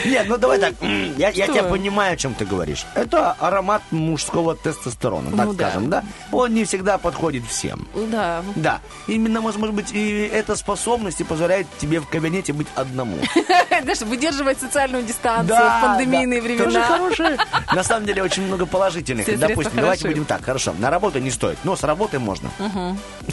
Нет, 0.06 0.26
ну 0.28 0.38
давай 0.38 0.60
так. 0.60 0.74
Я 0.82 1.30
я 1.30 1.48
тебя 1.48 1.64
понимаю, 1.64 2.14
о 2.14 2.18
чем 2.18 2.34
ты 2.34 2.46
говоришь. 2.46 2.86
Это 2.96 3.32
аромат 3.34 3.82
мужского 3.92 4.56
тестостерона, 4.56 5.36
так 5.36 5.46
Ну 5.48 5.54
да. 5.54 5.70
скажем, 5.70 5.90
да? 5.90 6.04
Он 6.32 6.54
не 6.54 6.66
всегда 6.66 6.98
подходит 6.98 7.46
всем. 7.46 7.88
Да. 8.12 8.44
Да, 8.56 8.82
именно, 9.08 9.42
может 9.42 9.60
быть, 9.74 9.92
и 9.92 10.22
эта 10.32 10.56
способность 10.56 11.22
и 11.22 11.24
позволяет 11.24 11.68
тебе 11.80 12.00
в 12.00 12.08
кабинете 12.08 12.54
быть 12.54 12.68
одному. 12.76 13.18
Знаешь, 13.84 14.02
выдерживать 14.02 14.60
социальную 14.60 15.04
дистанцию 15.04 15.58
в 15.58 15.82
пандемийные 15.82 16.42
да, 16.42 16.46
времена. 16.46 16.66
Тоже 16.66 16.82
хорошее. 16.82 17.38
На 17.74 17.84
самом 17.84 18.06
деле 18.06 18.24
очень 18.24 18.44
много 18.44 18.66
положительных. 18.66 19.26
Все 19.26 19.38
Допустим, 19.38 19.76
давайте 19.76 20.04
хороши. 20.04 20.16
будем 20.16 20.26
так, 20.26 20.44
хорошо. 20.44 20.74
На 20.78 20.90
работу 20.90 21.20
не 21.20 21.32
стоит, 21.32 21.58
но 21.64 21.76
с 21.76 21.84
работы 21.84 22.20
можно. 22.20 22.50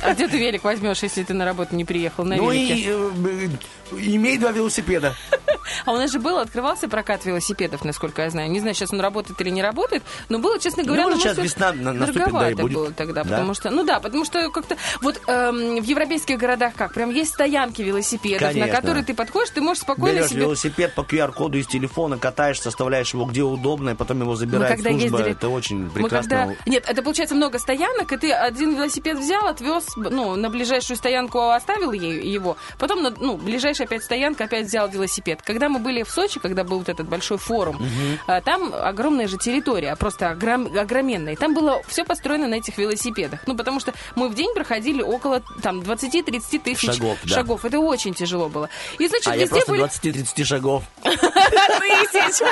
А 0.03 0.15
где 0.15 0.29
ты 0.29 0.39
велик 0.39 0.65
возьмешь, 0.65 1.03
если 1.03 1.23
ты 1.25 1.35
на 1.35 1.45
работу 1.45 1.75
не 1.75 1.85
приехал 1.85 2.25
на 2.25 2.37
Ну 2.37 2.51
велике? 2.51 2.75
и 2.75 2.87
э, 2.89 3.49
имей 3.93 4.39
два 4.39 4.53
велосипеда. 4.53 5.15
А 5.85 5.93
у 5.93 5.97
нас 5.97 6.11
же 6.11 6.19
был, 6.19 6.39
открывался 6.39 6.89
прокат 6.89 7.27
велосипедов, 7.27 7.85
насколько 7.85 8.23
я 8.23 8.31
знаю. 8.31 8.51
Не 8.51 8.59
знаю, 8.61 8.75
сейчас 8.75 8.91
он 8.93 9.01
работает 9.01 9.39
или 9.43 9.51
не 9.51 9.63
работает, 9.63 10.03
но 10.31 10.39
было, 10.39 10.59
честно 10.59 10.83
говоря, 10.83 11.03
Ну, 11.03 11.09
на 11.11 11.15
вот 11.17 11.25
мой 11.25 11.35
сейчас 11.35 11.45
весна 11.45 11.73
на- 11.75 11.93
наступит, 11.93 12.33
да, 12.33 12.51
и 12.51 12.55
будет. 12.55 12.73
было 12.75 12.91
тогда, 12.93 13.23
Да? 13.23 13.31
потому 13.31 13.53
что, 13.53 13.71
ну 13.71 13.85
да, 13.85 14.01
потому 14.01 14.25
что 14.25 14.51
как-то 14.51 14.77
вот 15.03 15.21
эм, 15.27 15.81
в 15.83 15.85
европейских 15.85 16.39
городах 16.39 16.73
как, 16.75 16.95
прям 16.95 17.11
есть 17.11 17.35
стоянки 17.35 17.83
велосипедов, 17.83 18.41
на 18.41 18.49
Конечно. 18.49 18.77
которые 18.77 19.05
ты 19.05 19.13
подходишь, 19.15 19.51
ты 19.51 19.61
можешь 19.61 19.83
спокойно 19.83 20.17
Берешь 20.17 20.31
себе... 20.31 20.41
велосипед 20.43 20.95
по 20.95 21.03
QR-коду 21.03 21.59
из 21.59 21.67
телефона, 21.67 22.17
катаешься, 22.19 22.71
оставляешь 22.71 23.13
его 23.13 23.27
где 23.27 23.43
удобно, 23.43 23.91
и 23.91 23.95
потом 23.95 24.21
его 24.23 24.31
Мы 24.31 24.37
забирает 24.37 24.77
когда 24.77 24.91
служба. 24.91 25.05
ездили, 25.19 25.31
Это 25.33 25.49
очень 25.51 25.85
мы 25.85 25.91
прекрасно. 25.91 26.31
когда... 26.31 26.55
Нет, 26.65 26.85
это 26.89 27.03
получается 27.03 27.35
много 27.35 27.59
стоянок, 27.59 28.11
и 28.11 28.17
ты 28.17 28.33
один 28.33 28.75
велосипед 28.75 29.19
взял, 29.19 29.47
отвез, 29.47 29.85
ну, 29.97 30.35
на 30.35 30.49
ближайшую 30.49 30.97
стоянку 30.97 31.41
оставил 31.51 31.93
его, 31.93 32.57
потом 32.79 33.03
на 33.03 33.11
ну, 33.11 33.37
ближайшая 33.79 33.87
опять 33.87 34.05
стоянка 34.05 34.45
опять 34.45 34.67
взял 34.67 34.89
велосипед. 34.89 35.41
Когда 35.43 35.69
мы 35.69 35.79
были 35.79 36.03
в 36.03 36.11
Сочи, 36.11 36.41
когда 36.41 36.65
был 36.65 36.79
вот 36.79 36.89
этот 36.89 37.09
большой 37.09 37.39
форум, 37.39 37.79
а, 38.27 38.41
там 38.41 38.73
огромная 38.75 39.29
же 39.29 39.37
территория, 39.39 39.95
просто 39.97 40.31
огром- 40.31 40.77
огроменная. 40.77 41.37
Там 41.37 41.55
было 41.55 41.83
все 41.87 42.05
построено 42.05 42.49
на 42.49 42.55
этих 42.57 42.79
велосипедах. 42.79 43.41
Ну, 43.47 43.57
потому 43.57 43.81
что 43.81 43.93
мы 44.17 44.29
в 44.29 44.35
день 44.35 44.53
проходили 44.55 45.03
около 45.03 45.43
там 45.63 45.81
20-30 45.81 46.59
тысяч 46.59 46.95
Шагов, 46.95 47.19
да. 47.25 47.35
шагов. 47.37 47.65
Это 47.65 47.79
очень 47.79 48.15
тяжело 48.15 48.49
было. 48.49 48.69
И, 48.99 49.07
значит, 49.07 49.29
А 49.29 49.35
я 49.37 49.43
везде 49.43 49.61
просто 49.65 49.73
были... 49.73 49.85
20-30 49.85 50.45
шагов. 50.45 50.85
тысяч. 51.03 52.47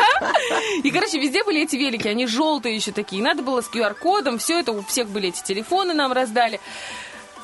И, 0.85 0.91
короче, 0.91 1.19
везде 1.19 1.45
были 1.45 1.63
эти 1.63 1.77
велики, 1.77 2.09
они 2.09 2.27
желтые 2.27 2.77
еще 2.77 2.93
такие. 2.93 3.23
Надо 3.23 3.43
было 3.43 3.61
с 3.61 3.71
QR-кодом, 3.71 4.39
все 4.39 4.61
это, 4.61 4.73
у 4.73 4.83
всех 4.83 5.09
были 5.09 5.29
эти 5.29 5.43
телефоны, 5.43 5.95
нам 5.95 6.13
раздали. 6.13 6.61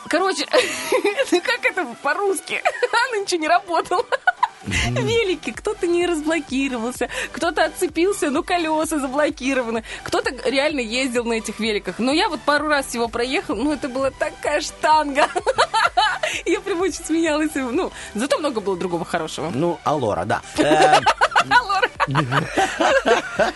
Короче, 0.09 0.47
как 1.31 1.65
это 1.65 1.87
по-русски? 2.03 2.62
Оно 3.11 3.23
ничего 3.23 3.41
не 3.41 3.49
работало. 3.49 4.05
Велики, 4.66 5.51
кто-то 5.51 5.87
не 5.87 6.07
разблокировался, 6.07 7.09
кто-то 7.33 7.64
отцепился, 7.64 8.31
ну 8.31 8.42
колеса 8.42 8.98
заблокированы, 8.98 9.85
кто-то 10.03 10.31
реально 10.48 10.81
ездил 10.81 11.25
на 11.25 11.35
этих 11.35 11.59
великах. 11.61 11.98
Но 11.98 12.12
я 12.12 12.29
вот 12.29 12.40
пару 12.40 12.68
раз 12.68 12.87
всего 12.87 13.09
проехал, 13.09 13.57
ну 13.57 13.72
это 13.72 13.88
была 13.88 14.11
такая 14.11 14.61
штанга. 14.61 15.29
Я 16.46 16.61
прям 16.61 16.81
очень 16.81 17.05
смеялась. 17.05 17.51
Ну, 17.55 17.92
зато 18.14 18.38
много 18.38 18.61
было 18.61 18.77
другого 18.77 19.05
хорошего. 19.05 19.51
Ну, 19.55 19.79
Алора, 19.85 20.25
да. 20.25 20.42
Э, 21.44 21.55
Лора. 21.61 21.88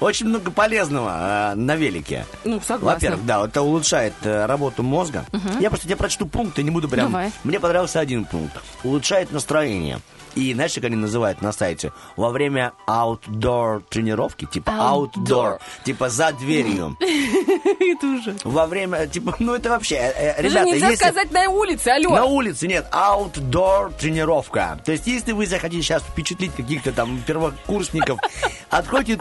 Очень 0.00 0.26
много 0.26 0.50
полезного 0.50 1.52
э, 1.52 1.54
на 1.54 1.76
велике. 1.76 2.26
Ну, 2.44 2.60
согласна. 2.60 2.94
Во-первых, 2.94 3.26
да, 3.26 3.44
это 3.44 3.62
улучшает 3.62 4.14
э, 4.24 4.46
работу 4.46 4.82
мозга. 4.82 5.24
Я 5.60 5.70
просто 5.70 5.86
тебе 5.86 5.96
прочту 5.96 6.26
пункты, 6.26 6.62
не 6.62 6.70
буду 6.70 6.88
прям... 6.88 7.10
Давай. 7.10 7.32
Мне 7.44 7.60
понравился 7.60 8.00
один 8.00 8.24
пункт. 8.24 8.56
Улучшает 8.82 9.32
настроение. 9.32 10.00
И 10.34 10.52
знаешь, 10.54 10.74
как 10.74 10.84
они 10.84 10.96
называют 10.96 11.42
на 11.42 11.52
сайте? 11.52 11.92
Во 12.16 12.30
время 12.30 12.72
outdoor 12.86 13.82
тренировки, 13.88 14.46
типа 14.46 14.70
outdoor, 14.70 15.14
Outdoor. 15.26 15.60
типа 15.84 16.08
за 16.08 16.32
дверью. 16.32 16.96
Это 17.00 18.06
уже. 18.06 18.36
Во 18.44 18.66
время, 18.66 19.06
типа, 19.06 19.36
ну 19.38 19.54
это 19.54 19.70
вообще, 19.70 19.96
э, 19.96 20.12
э, 20.16 20.42
Даже 20.42 20.48
ребята, 20.48 20.66
нельзя 20.66 20.90
если... 20.90 21.04
сказать 21.04 21.30
на 21.32 21.48
улице, 21.48 21.88
алло. 21.88 22.10
На 22.10 22.24
улице 22.24 22.66
нет, 22.66 22.86
outdoor 22.92 23.92
тренировка. 23.98 24.80
То 24.84 24.92
есть, 24.92 25.06
если 25.06 25.32
вы 25.32 25.46
захотите 25.46 25.82
сейчас 25.82 26.02
впечатлить 26.02 26.52
каких-то 26.54 26.92
там 26.92 27.22
первокурсников, 27.26 28.18
откройте 28.70 29.18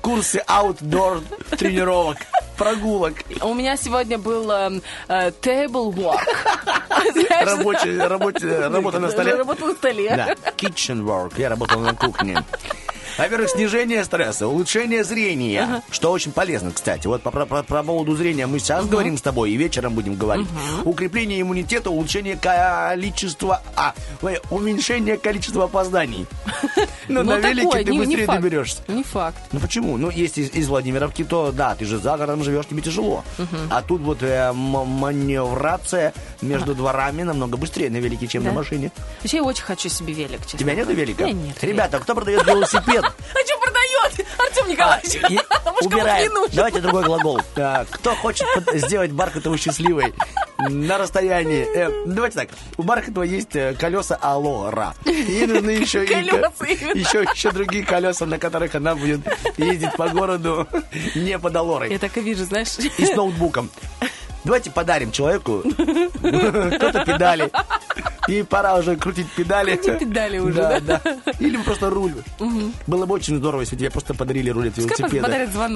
курсы 0.00 0.42
outdoor 0.46 1.22
тренировок, 1.56 2.18
прогулок, 2.56 3.14
У 3.42 3.54
меня 3.54 3.76
сегодня 3.76 4.18
был 4.18 4.50
эм, 4.50 4.82
э, 5.08 5.30
table 5.42 5.92
walk. 5.92 6.20
Рабочий, 7.44 7.98
работа 7.98 9.00
на 9.00 9.10
столе. 9.10 9.34
Работа 9.34 9.66
на 9.66 9.74
столе. 9.74 10.36
Kitchen 10.56 11.04
work. 11.04 11.34
Я 11.38 11.48
работал 11.48 11.80
на 11.80 11.94
кухне. 11.94 12.42
Во-первых, 13.18 13.50
снижение 13.50 14.02
стресса, 14.04 14.48
улучшение 14.48 15.04
зрения, 15.04 15.82
что 15.90 16.10
очень 16.10 16.32
полезно, 16.32 16.72
кстати. 16.72 17.06
Вот 17.06 17.22
по, 17.22 17.30
про- 17.30 17.46
про 17.62 17.82
поводу 17.82 18.16
зрения 18.16 18.46
мы 18.46 18.58
сейчас 18.58 18.86
говорим 18.86 19.16
с 19.16 19.22
тобой 19.22 19.52
и 19.52 19.56
вечером 19.56 19.94
будем 19.94 20.14
говорить. 20.16 20.46
Укрепление 20.84 21.40
иммунитета, 21.40 21.90
улучшение 21.90 22.36
количества... 22.36 23.62
А, 23.76 23.94
ой, 24.22 24.40
уменьшение 24.50 25.16
количества 25.16 25.64
опозданий. 25.64 26.26
Ну, 27.06 27.22
Ну, 27.22 27.32
на 27.32 27.38
велике 27.38 27.84
ты 27.84 27.92
быстрее 27.92 28.26
доберешься. 28.26 28.82
Не 28.88 29.02
факт. 29.04 29.36
Ну 29.52 29.60
почему? 29.60 29.98
Ну, 29.98 30.08
если 30.08 30.40
из, 30.42 30.68
Владимировки, 30.68 31.22
то 31.22 31.52
да, 31.52 31.74
ты 31.74 31.84
же 31.84 31.98
за 31.98 32.16
городом 32.16 32.42
живешь, 32.42 32.64
тебе 32.66 32.80
тяжело. 32.80 33.22
А 33.70 33.82
тут 33.82 34.00
вот 34.00 34.22
э, 34.22 34.52
маневрация 34.54 36.14
между 36.40 36.74
дворами 36.74 37.22
намного 37.22 37.56
быстрее 37.58 37.90
на 37.90 37.98
велике, 37.98 38.26
чем 38.26 38.44
на 38.44 38.52
машине. 38.52 38.90
Вообще, 39.20 39.36
я 39.38 39.42
очень 39.44 39.64
хочу 39.64 39.88
себе 39.90 40.14
велик, 40.14 40.40
честно. 40.44 40.58
Тебя 40.60 40.74
нет 40.74 40.88
велика? 40.88 41.30
Нет 41.30 41.62
Ребята, 41.62 41.98
кто 42.00 42.14
продает 42.14 42.46
велосипед? 42.46 43.03
А 43.06 43.46
что 43.46 43.58
продает? 43.58 44.28
Артем 44.38 44.68
Николаевич. 44.68 45.14
И- 45.14 45.40
кому-то 45.64 45.86
Убираем. 45.86 46.22
не 46.22 46.28
нужен. 46.28 46.54
Давайте 46.56 46.80
другой 46.80 47.04
глагол. 47.04 47.40
А, 47.56 47.84
Кто 47.90 48.14
хочет 48.14 48.46
сделать 48.74 49.10
Бархатову 49.12 49.56
счастливой 49.56 50.14
на 50.58 50.98
расстоянии? 50.98 51.66
Э, 51.74 52.04
Давайте 52.06 52.38
так. 52.38 52.48
У 52.76 52.82
Бархатова 52.82 53.24
есть 53.24 53.54
э, 53.56 53.74
колеса 53.78 54.16
Алора. 54.20 54.94
Ей 55.04 55.46
нужны 55.46 55.70
еще 55.70 56.04
и 56.04 56.06
ко- 56.06 56.14
Колеса 56.14 56.52
еще, 56.94 57.22
еще 57.34 57.50
другие 57.50 57.84
колеса, 57.84 58.26
на 58.26 58.38
которых 58.38 58.74
она 58.74 58.94
будет 58.94 59.20
ездить 59.56 59.92
по 59.96 60.08
городу 60.08 60.66
не 61.14 61.38
под 61.38 61.56
Алорой. 61.56 61.90
Я 61.92 61.98
так 61.98 62.16
и 62.16 62.20
вижу, 62.20 62.44
знаешь. 62.44 62.78
И 62.98 63.04
с 63.06 63.10
ноутбуком. 63.16 63.70
Давайте 64.44 64.70
подарим 64.70 65.10
человеку 65.10 65.62
кто-то 66.18 67.04
педали. 67.06 67.50
И 68.28 68.42
пора 68.42 68.76
уже 68.76 68.96
крутить 68.96 69.26
педали. 69.36 69.76
Крути 69.76 70.04
педали 70.06 70.38
уже, 70.38 70.54
Да, 70.54 70.80
да? 70.80 71.00
Или 71.40 71.56
просто 71.58 71.90
руль. 71.90 72.14
Было 72.86 73.06
бы 73.06 73.14
очень 73.14 73.36
здорово, 73.36 73.60
если 73.62 73.76
тебе 73.76 73.90
просто 73.90 74.14
подарили 74.14 74.50
руль 74.50 74.68
от 74.68 74.76
велосипеда. 74.78 75.26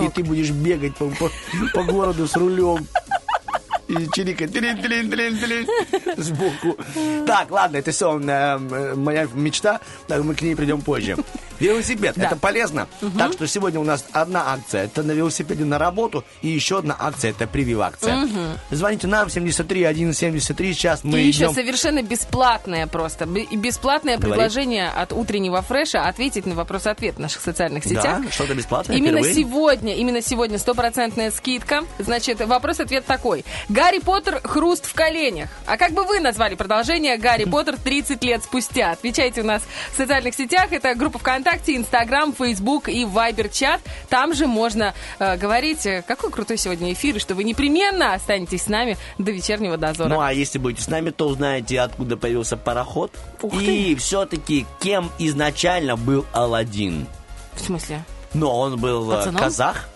И 0.04 0.08
ты 0.08 0.22
будешь 0.24 0.50
бегать 0.50 0.96
по, 0.96 1.06
по- 1.06 1.30
по 1.74 1.82
городу 1.84 2.26
с 2.26 2.36
рулем. 2.36 2.86
И 3.88 4.06
чирикать 4.14 4.52
тилин, 4.52 4.76
тилин, 4.82 5.10
тилин, 5.10 5.38
тилин, 5.38 5.66
сбоку. 6.18 6.76
Так, 7.26 7.50
ладно, 7.50 7.78
это 7.78 7.90
все 7.90 8.18
моя 8.18 9.26
мечта, 9.34 9.80
мы 10.08 10.34
к 10.34 10.42
ней 10.42 10.54
придем 10.54 10.82
позже. 10.82 11.16
Велосипед, 11.60 12.14
Да. 12.16 12.26
это 12.26 12.36
полезно. 12.36 12.88
Так 13.16 13.32
что 13.32 13.46
сегодня 13.46 13.80
у 13.80 13.84
нас 13.84 14.04
одна 14.12 14.52
акция, 14.52 14.84
это 14.84 15.02
на 15.02 15.12
велосипеде 15.12 15.64
на 15.64 15.78
работу, 15.78 16.24
и 16.42 16.48
еще 16.48 16.78
одна 16.78 16.96
акция, 16.98 17.30
это 17.30 17.46
привив-акция. 17.46 18.28
Звоните 18.70 19.06
нам, 19.06 19.30
73 19.30 20.12
173, 20.12 20.72
сейчас 20.74 21.04
мы 21.04 21.20
И 21.20 21.26
еще 21.28 21.44
идем... 21.44 21.54
совершенно 21.54 22.02
бесплатное 22.02 22.86
просто, 22.86 23.24
и 23.24 23.56
бесплатное 23.56 24.16
Говори. 24.16 24.32
предложение 24.32 24.88
от 24.88 25.12
утреннего 25.12 25.62
фреша 25.62 26.02
ответить 26.02 26.46
на 26.46 26.54
вопрос-ответ 26.54 27.16
в 27.16 27.18
наших 27.18 27.42
социальных 27.42 27.84
сетях. 27.84 28.22
Да, 28.22 28.30
что-то 28.30 28.54
бесплатное 28.54 28.96
Именно 28.96 29.18
впервые? 29.22 29.34
сегодня, 29.34 29.96
именно 29.96 30.22
сегодня 30.22 30.58
стопроцентная 30.58 31.30
скидка. 31.30 31.82
Значит, 31.98 32.40
вопрос-ответ 32.40 33.04
такой. 33.06 33.44
Гарри 33.68 33.98
Поттер 33.98 34.40
хруст 34.44 34.86
в 34.86 34.94
коленях. 34.94 35.48
А 35.66 35.76
как 35.76 35.92
бы 35.92 36.04
вы 36.04 36.20
назвали 36.20 36.54
продолжение 36.54 37.16
Гарри 37.18 37.44
Поттер 37.50 37.76
30 37.78 38.22
лет 38.24 38.42
спустя? 38.44 38.92
Отвечайте 38.92 39.40
у 39.42 39.44
нас 39.44 39.62
в 39.92 39.96
социальных 39.96 40.34
сетях. 40.34 40.72
Это 40.72 40.94
группа 40.94 41.18
ВКонтакте, 41.18 41.47
Инстаграм, 41.76 42.32
Фейсбук 42.32 42.88
и 42.88 43.04
Вайбер-чат. 43.04 43.80
Там 44.08 44.34
же 44.34 44.46
можно 44.46 44.94
э, 45.18 45.36
говорить, 45.36 45.86
э, 45.86 46.02
какой 46.06 46.30
крутой 46.30 46.58
сегодня 46.58 46.92
эфир, 46.92 47.16
и 47.16 47.18
что 47.18 47.34
вы 47.34 47.44
непременно 47.44 48.14
останетесь 48.14 48.62
с 48.62 48.68
нами 48.68 48.96
до 49.18 49.30
вечернего 49.30 49.76
дозора. 49.76 50.08
Ну 50.08 50.20
а 50.20 50.32
если 50.32 50.58
будете 50.58 50.82
с 50.82 50.88
нами, 50.88 51.10
то 51.10 51.28
узнаете, 51.28 51.80
откуда 51.80 52.16
появился 52.16 52.56
пароход. 52.56 53.12
Ух 53.42 53.54
и 53.54 53.94
все-таки 53.96 54.66
кем 54.80 55.10
изначально 55.18 55.96
был 55.96 56.26
Алладин. 56.32 57.06
В 57.54 57.60
смысле? 57.60 58.04
Но 58.34 58.58
он 58.58 58.78
был 58.78 59.10
э, 59.10 59.16
Пацаном? 59.16 59.40
казах, 59.40 59.88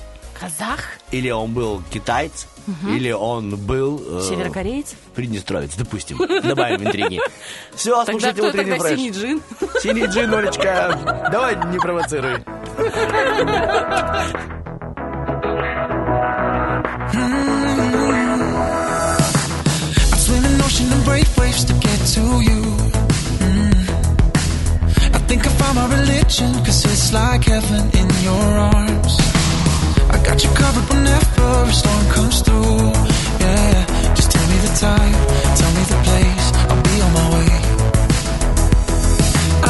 Казах? 0.43 0.81
или 1.13 1.31
он 1.31 1.53
был 1.53 1.83
китаец, 1.93 2.47
или 2.89 3.13
он 3.13 3.55
был... 3.57 4.03
э, 4.05 4.23
Северокореец? 4.29 4.95
Приднестровец, 5.15 5.75
допустим. 5.77 6.19
Добавим 6.43 6.83
интриги. 6.85 7.21
Все, 7.75 8.05
Тогда 8.05 8.13
слушайте 8.13 8.33
кто 8.41 8.49
утренний 8.49 8.71
тогда 8.71 8.85
фреш. 8.85 8.99
синий 8.99 9.11
джин? 9.11 9.43
Синий 9.81 10.07
джин, 10.07 10.35
Олечка. 10.35 11.29
Давай 11.31 11.55
не 11.67 11.79
провоцируй. 11.79 12.41
Mm. 23.41 25.15
I 25.15 25.19
think 25.29 25.47
I 25.47 25.51
found 25.51 25.77
my 25.77 25.87
religion, 25.97 26.53
cause 26.65 26.85
it's 26.85 27.13
like 27.13 27.45
heaven 27.45 27.91
in 27.97 28.09
your 28.25 28.59
arms. 28.59 29.32
I 30.15 30.19
got 30.27 30.43
you 30.45 30.51
covered 30.51 30.87
whenever 30.93 31.71
a 31.71 31.73
storm 31.73 32.05
comes 32.17 32.41
through. 32.43 32.93
Yeah, 33.45 34.15
just 34.15 34.31
tell 34.31 34.47
me 34.53 34.59
the 34.67 34.73
time, 34.89 35.17
tell 35.59 35.73
me 35.79 35.83
the 35.93 35.99
place, 36.07 36.47
I'll 36.71 36.83
be 36.89 36.97
on 37.07 37.13
my 37.19 37.27
way. 37.35 37.51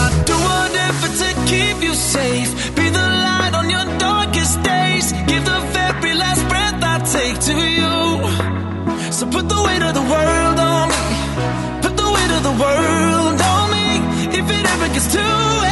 I'd 0.03 0.17
do 0.31 0.37
whatever 0.51 1.07
to 1.21 1.29
keep 1.51 1.83
you 1.83 1.95
safe. 1.95 2.51
Be 2.77 2.87
the 2.91 3.07
light 3.27 3.55
on 3.55 3.71
your 3.71 3.87
darkest 3.99 4.63
days. 4.63 5.13
Give 5.31 5.45
the 5.45 5.61
very 5.77 6.15
last 6.15 6.43
breath 6.49 6.79
I 6.83 6.97
take 7.17 7.39
to 7.49 7.57
you. 7.79 9.13
So 9.13 9.27
put 9.27 9.49
the 9.49 9.61
weight 9.67 9.83
of 9.83 9.95
the 9.95 10.07
world 10.15 10.59
on 10.59 10.89
me. 10.93 11.05
Put 11.85 11.95
the 11.97 12.09
weight 12.15 12.33
of 12.39 12.43
the 12.49 12.57
world 12.65 13.41
on 13.55 13.65
me. 13.77 13.89
If 14.39 14.47
it 14.57 14.65
ever 14.75 14.89
gets 14.95 15.09
too 15.13 15.72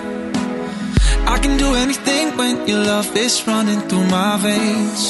can 1.41 1.57
do 1.57 1.73
anything 1.73 2.37
when 2.37 2.67
your 2.67 2.83
love 2.85 3.15
is 3.17 3.45
running 3.47 3.81
through 3.87 4.05
my 4.07 4.37
veins. 4.37 5.01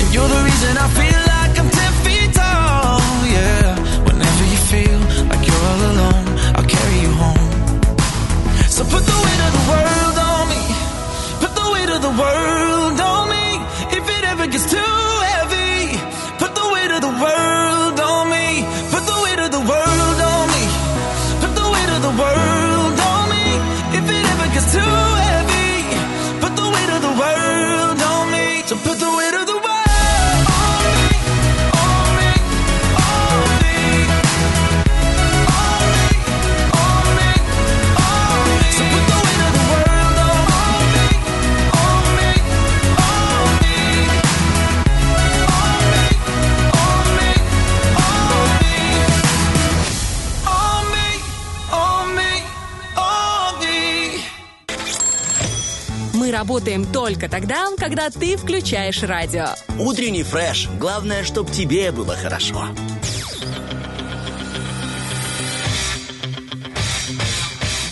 And 0.00 0.08
you're 0.14 0.30
the 0.36 0.42
reason 0.48 0.72
I 0.76 0.88
feel 0.98 1.20
like 1.34 1.52
I'm 1.60 1.70
ten 1.80 1.92
feet 2.04 2.30
tall. 2.34 3.00
Yeah. 3.36 3.68
Whenever 4.08 4.44
you 4.52 4.60
feel 4.72 5.00
like 5.30 5.42
you're 5.46 5.64
all 5.70 5.82
alone, 5.92 6.26
I'll 6.56 6.70
carry 6.76 6.98
you 7.06 7.12
home. 7.22 7.50
So 8.74 8.82
put 8.84 9.02
the 9.12 9.18
weight 9.24 9.40
of 9.46 9.52
the 9.58 9.64
world 9.72 10.16
on 10.30 10.42
me. 10.52 10.62
Put 11.42 11.52
the 11.60 11.66
weight 11.72 11.90
of 11.96 12.00
the 12.08 12.14
world 12.22 12.98
on 13.12 13.22
me. 13.34 13.46
If 13.98 14.04
it 14.16 14.24
ever 14.32 14.46
gets 14.46 14.66
too 14.70 14.99
только 56.92 57.28
тогда, 57.28 57.68
когда 57.76 58.10
ты 58.10 58.36
включаешь 58.36 59.02
радио. 59.02 59.46
Утренний 59.78 60.22
фреш. 60.22 60.68
Главное, 60.78 61.24
чтобы 61.24 61.50
тебе 61.50 61.92
было 61.92 62.16
хорошо. 62.16 62.68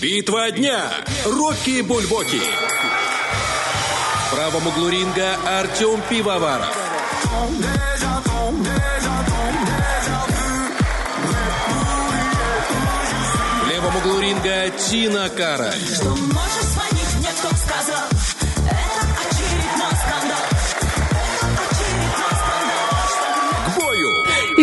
Битва 0.00 0.50
дня. 0.50 0.92
Рокки 1.24 1.80
Бульбоки. 1.82 2.40
В 4.26 4.34
правом 4.34 4.66
углу 4.66 4.88
ринга 4.88 5.36
Артем 5.46 6.00
Пивоваров. 6.08 6.68
В 13.64 13.68
левом 13.68 13.96
углу 13.96 14.20
ринга 14.20 14.70
Тина 14.78 15.28
Кароль. 15.30 15.72
К 15.72 16.67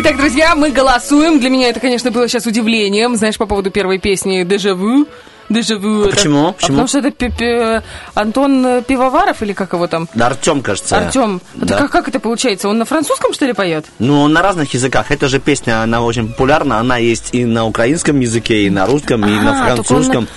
Итак, 0.08 0.18
друзья, 0.18 0.54
мы 0.54 0.70
голосуем. 0.70 1.40
Для 1.40 1.50
меня 1.50 1.70
это, 1.70 1.80
конечно, 1.80 2.12
было 2.12 2.28
сейчас 2.28 2.46
удивлением. 2.46 3.16
Знаешь, 3.16 3.40
по 3.40 3.48
поводу 3.48 3.72
первой 3.72 3.98
песни 3.98 4.44
«Дежавю». 4.44 5.08
Дежавю. 5.50 6.04
это- 6.06 6.16
почему? 6.16 6.48
А 6.50 6.52
Почему? 6.54 6.70
потому 6.70 6.88
что 6.88 7.00
это 7.00 7.10
пи- 7.12 7.30
пи- 7.32 7.82
Антон 8.14 8.66
э, 8.66 8.82
Пивоваров 8.84 9.42
или 9.44 9.54
как 9.54 9.74
его 9.74 9.86
там? 9.88 10.08
Да, 10.16 10.28
Артем, 10.28 10.62
кажется. 10.62 10.98
Артем. 10.98 11.40
Да. 11.56 11.78
как, 11.78 11.92
как 11.92 12.08
это 12.08 12.20
получается? 12.20 12.68
Он 12.70 12.78
на 12.80 12.86
французском, 12.86 13.32
что 13.34 13.46
ли, 13.46 13.54
поет? 13.54 13.86
Ну, 14.00 14.28
на 14.28 14.42
разных 14.44 14.74
языках. 14.76 15.10
Эта 15.12 15.28
же 15.28 15.40
песня, 15.40 15.82
она 15.84 16.02
очень 16.04 16.28
популярна. 16.30 16.80
Она 16.80 16.98
есть 16.98 17.30
и 17.32 17.46
на 17.46 17.66
украинском 17.66 18.20
языке, 18.20 18.64
и 18.64 18.70
на 18.72 18.86
русском, 18.88 19.24
и 19.26 19.30
на 19.32 19.38
А, 19.38 19.42
только 19.44 19.50
он 19.54 19.66
на- 19.68 19.76
французском. 19.76 20.28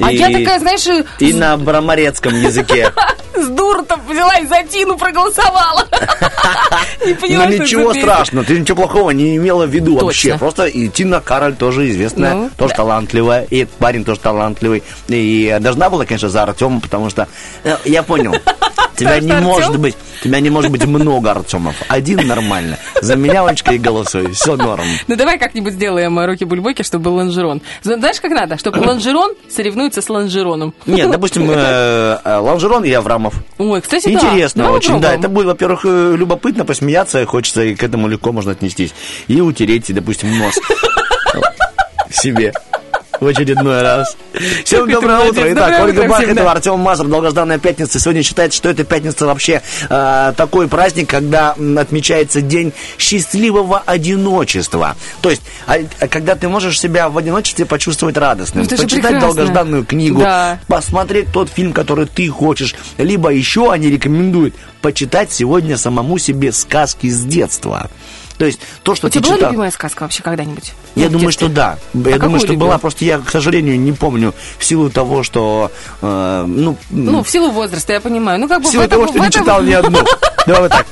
А 0.00 0.12
и, 0.12 0.16
я 0.16 0.30
такая, 0.30 0.60
знаешь, 0.60 0.86
И 1.18 1.32
на 1.32 1.56
браморецком 1.56 2.34
языке. 2.40 2.92
с 3.36 3.48
дур-то 3.48 3.98
взяла 4.08 4.36
и 4.36 4.46
за 4.46 4.62
Тину 4.64 4.96
проголосовала. 4.96 5.86
Ну 7.06 7.48
ничего 7.48 7.94
страшного, 7.94 8.44
ты 8.44 8.58
ничего 8.58 8.76
плохого 8.82 9.10
не 9.10 9.36
имела 9.36 9.66
в 9.66 9.70
виду 9.70 9.96
вообще. 9.98 10.36
Просто 10.38 10.66
и 10.66 10.88
Тина 10.88 11.20
Кароль 11.20 11.54
тоже 11.54 11.88
известная, 11.90 12.34
Ну, 12.34 12.50
тоже 12.56 12.74
талантливая, 12.74 13.46
и 13.48 13.64
парень 13.64 14.04
тоже 14.04 14.20
талантливый. 14.20 14.82
И 15.08 15.56
должна 15.60 15.88
была, 15.88 16.04
конечно, 16.04 16.28
за 16.28 16.42
Артема, 16.42 16.80
потому 16.80 17.10
что 17.10 17.28
э, 17.62 17.76
я 17.84 18.02
понял. 18.02 18.34
Тебя 18.96 19.20
не 19.20 19.32
может 19.32 19.78
быть, 19.78 19.96
тебя 20.22 20.40
не 20.40 20.50
может 20.50 20.70
быть 20.70 20.84
много 20.84 21.30
Артемов. 21.30 21.74
Один 21.88 22.26
нормально. 22.26 22.78
За 23.00 23.16
меня, 23.16 23.42
Ванечка, 23.42 23.72
и 23.72 23.78
голосуй. 23.78 24.32
Все 24.32 24.56
норм. 24.56 24.84
Ну 25.06 25.16
давай 25.16 25.38
как-нибудь 25.38 25.74
сделаем 25.74 26.18
э, 26.18 26.26
руки-бульбоки, 26.26 26.82
чтобы 26.82 27.04
был 27.04 27.14
лонжерон. 27.16 27.62
Знаешь, 27.82 28.20
как 28.20 28.30
надо? 28.30 28.58
Чтобы 28.58 28.78
лонжерон 28.78 29.34
соревнуется 29.48 30.02
с 30.02 30.08
лонжероном. 30.08 30.74
Нет, 30.86 31.10
допустим, 31.12 31.50
э, 31.50 32.18
э, 32.24 32.36
Лонжерон 32.38 32.84
и 32.84 32.92
Аврамов. 32.92 33.34
Ой, 33.58 33.80
кстати. 33.80 34.08
Интересно 34.08 34.70
очень, 34.72 35.00
да. 35.00 35.14
Это 35.14 35.28
будет, 35.28 35.46
во-первых, 35.46 35.84
любопытно 35.84 36.64
посмеяться, 36.64 37.24
хочется, 37.26 37.62
и 37.62 37.74
к 37.74 37.82
этому 37.82 38.08
легко 38.08 38.32
можно 38.32 38.52
отнестись. 38.52 38.94
И 39.28 39.40
утереть, 39.40 39.92
допустим, 39.94 40.38
нос 40.38 40.54
себе 42.10 42.52
в 43.20 43.26
очередной 43.26 43.82
раз. 43.82 44.16
Всем 44.64 44.88
доброе 44.90 45.28
утро. 45.28 45.52
Итак, 45.52 45.84
Ольга 45.84 46.08
Бахетова. 46.08 46.52
Артем 46.52 46.78
Мазур, 46.80 47.06
долгожданная 47.06 47.58
пятница. 47.58 47.98
Сегодня 47.98 48.22
считается, 48.22 48.56
что 48.56 48.68
эта 48.68 48.84
пятница 48.84 49.26
вообще 49.26 49.62
э, 49.88 50.32
такой 50.36 50.68
праздник, 50.68 51.08
когда 51.08 51.56
отмечается 51.76 52.40
день 52.40 52.72
счастливого 52.98 53.82
одиночества. 53.84 54.96
То 55.22 55.30
есть, 55.30 55.42
а, 55.66 55.76
а 56.00 56.08
когда 56.08 56.34
ты 56.34 56.48
можешь 56.48 56.78
себя 56.78 57.08
в 57.08 57.18
одиночестве 57.18 57.64
почувствовать 57.66 58.16
радостным. 58.16 58.66
Ну, 58.70 58.76
Почитать 58.76 59.18
долгожданную 59.18 59.84
книгу, 59.84 60.20
Да. 60.20 60.60
посмотреть 60.66 61.32
тот 61.32 61.48
фильм, 61.48 61.72
который 61.72 62.06
ты 62.06 62.28
хочешь. 62.28 62.74
Либо 62.98 63.30
еще 63.30 63.70
они 63.72 63.90
рекомендуют 63.90 64.54
почитать 64.82 65.32
сегодня 65.32 65.76
самому 65.76 66.18
себе 66.18 66.52
сказки 66.52 67.08
с 67.08 67.22
детства. 67.24 67.90
То 68.38 68.44
есть 68.44 68.60
то, 68.82 68.94
что 68.94 69.06
У 69.06 69.10
тебя 69.10 69.22
была 69.22 69.34
читал... 69.36 69.50
любимая 69.50 69.70
сказка 69.70 70.02
вообще 70.02 70.22
когда-нибудь? 70.22 70.74
Я 70.94 71.06
Ну, 71.06 71.12
думаю, 71.12 71.32
что 71.32 71.48
да. 71.48 71.78
Я 71.94 72.02
какую 72.02 72.20
думаю, 72.20 72.38
что 72.40 72.48
любила? 72.52 72.66
была, 72.68 72.78
просто 72.78 73.04
я, 73.06 73.18
к 73.18 73.30
сожалению, 73.30 73.80
не 73.80 73.92
помню 73.92 74.34
в 74.58 74.64
силу 74.64 74.90
того, 74.90 75.22
что, 75.22 75.70
э, 76.02 76.44
ну, 76.46 76.76
Ну, 76.90 77.22
в 77.24 77.30
силу 77.30 77.50
возраста, 77.50 77.94
я 77.94 78.00
понимаю. 78.00 78.38
Ну, 78.38 78.46
как 78.46 78.60
бы 78.62 78.68
в 78.68 78.70
силу 78.70 78.82
в 78.82 78.86
этом- 78.86 78.98
того, 79.00 79.08
что 79.10 79.18
не 79.20 79.28
этом- 79.28 79.40
читал 79.42 79.62
ни 79.62 79.72
одну. 79.72 80.00
Давай 80.46 80.62
вот 80.62 80.70
так. 80.70 80.86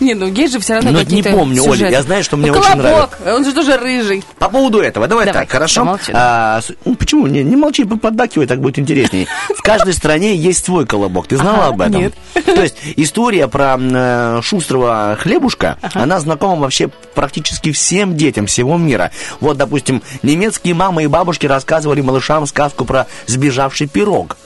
Не, 0.00 0.14
ну 0.14 0.26
есть 0.26 0.52
же 0.54 0.58
все 0.58 0.74
равно 0.74 0.90
Ну, 0.90 1.00
не 1.02 1.22
помню, 1.22 1.62
Оля, 1.64 1.90
я 1.90 2.02
знаю, 2.02 2.24
что 2.24 2.36
мне 2.36 2.50
Ну, 2.50 2.58
очень 2.58 2.72
Колобок, 2.72 3.18
он 3.24 3.44
же 3.44 3.52
тоже 3.52 3.76
рыжий. 3.76 4.24
По 4.38 4.48
поводу 4.48 4.80
этого, 4.80 5.06
давай, 5.06 5.26
Давай, 5.26 5.42
так, 5.42 5.52
хорошо? 5.52 5.96
А, 6.12 6.60
ну, 6.84 6.96
почему? 6.96 7.26
Не, 7.28 7.44
не 7.44 7.54
молчи, 7.56 7.84
поддакивай, 7.84 8.46
так 8.48 8.60
будет 8.60 8.78
интереснее. 8.80 9.26
В 9.56 9.62
каждой 9.62 9.92
стране 9.92 10.34
есть 10.34 10.64
свой 10.64 10.86
колобок. 10.86 11.28
Ты 11.28 11.36
знала 11.36 11.66
Ага, 11.66 11.68
об 11.68 11.80
этом? 11.82 12.00
нет. 12.00 12.14
То 12.46 12.62
есть 12.62 12.74
история 13.10 13.48
про 13.48 13.76
э, 13.76 14.40
шустрого 14.42 15.18
хлебушка, 15.20 15.78
она 15.94 16.20
знакома 16.20 16.62
вообще 16.62 16.88
практически 16.88 17.72
всем 17.72 18.16
детям 18.16 18.46
всего 18.46 18.76
мира. 18.78 19.10
Вот, 19.40 19.56
допустим, 19.56 20.00
немецкие 20.22 20.74
мамы 20.74 21.02
и 21.02 21.06
бабушки 21.08 21.46
рассказывали 21.46 22.00
малышам 22.02 22.46
сказку 22.46 22.84
про 22.84 23.08
сбежавший 23.26 23.88
пирог. 23.88 24.36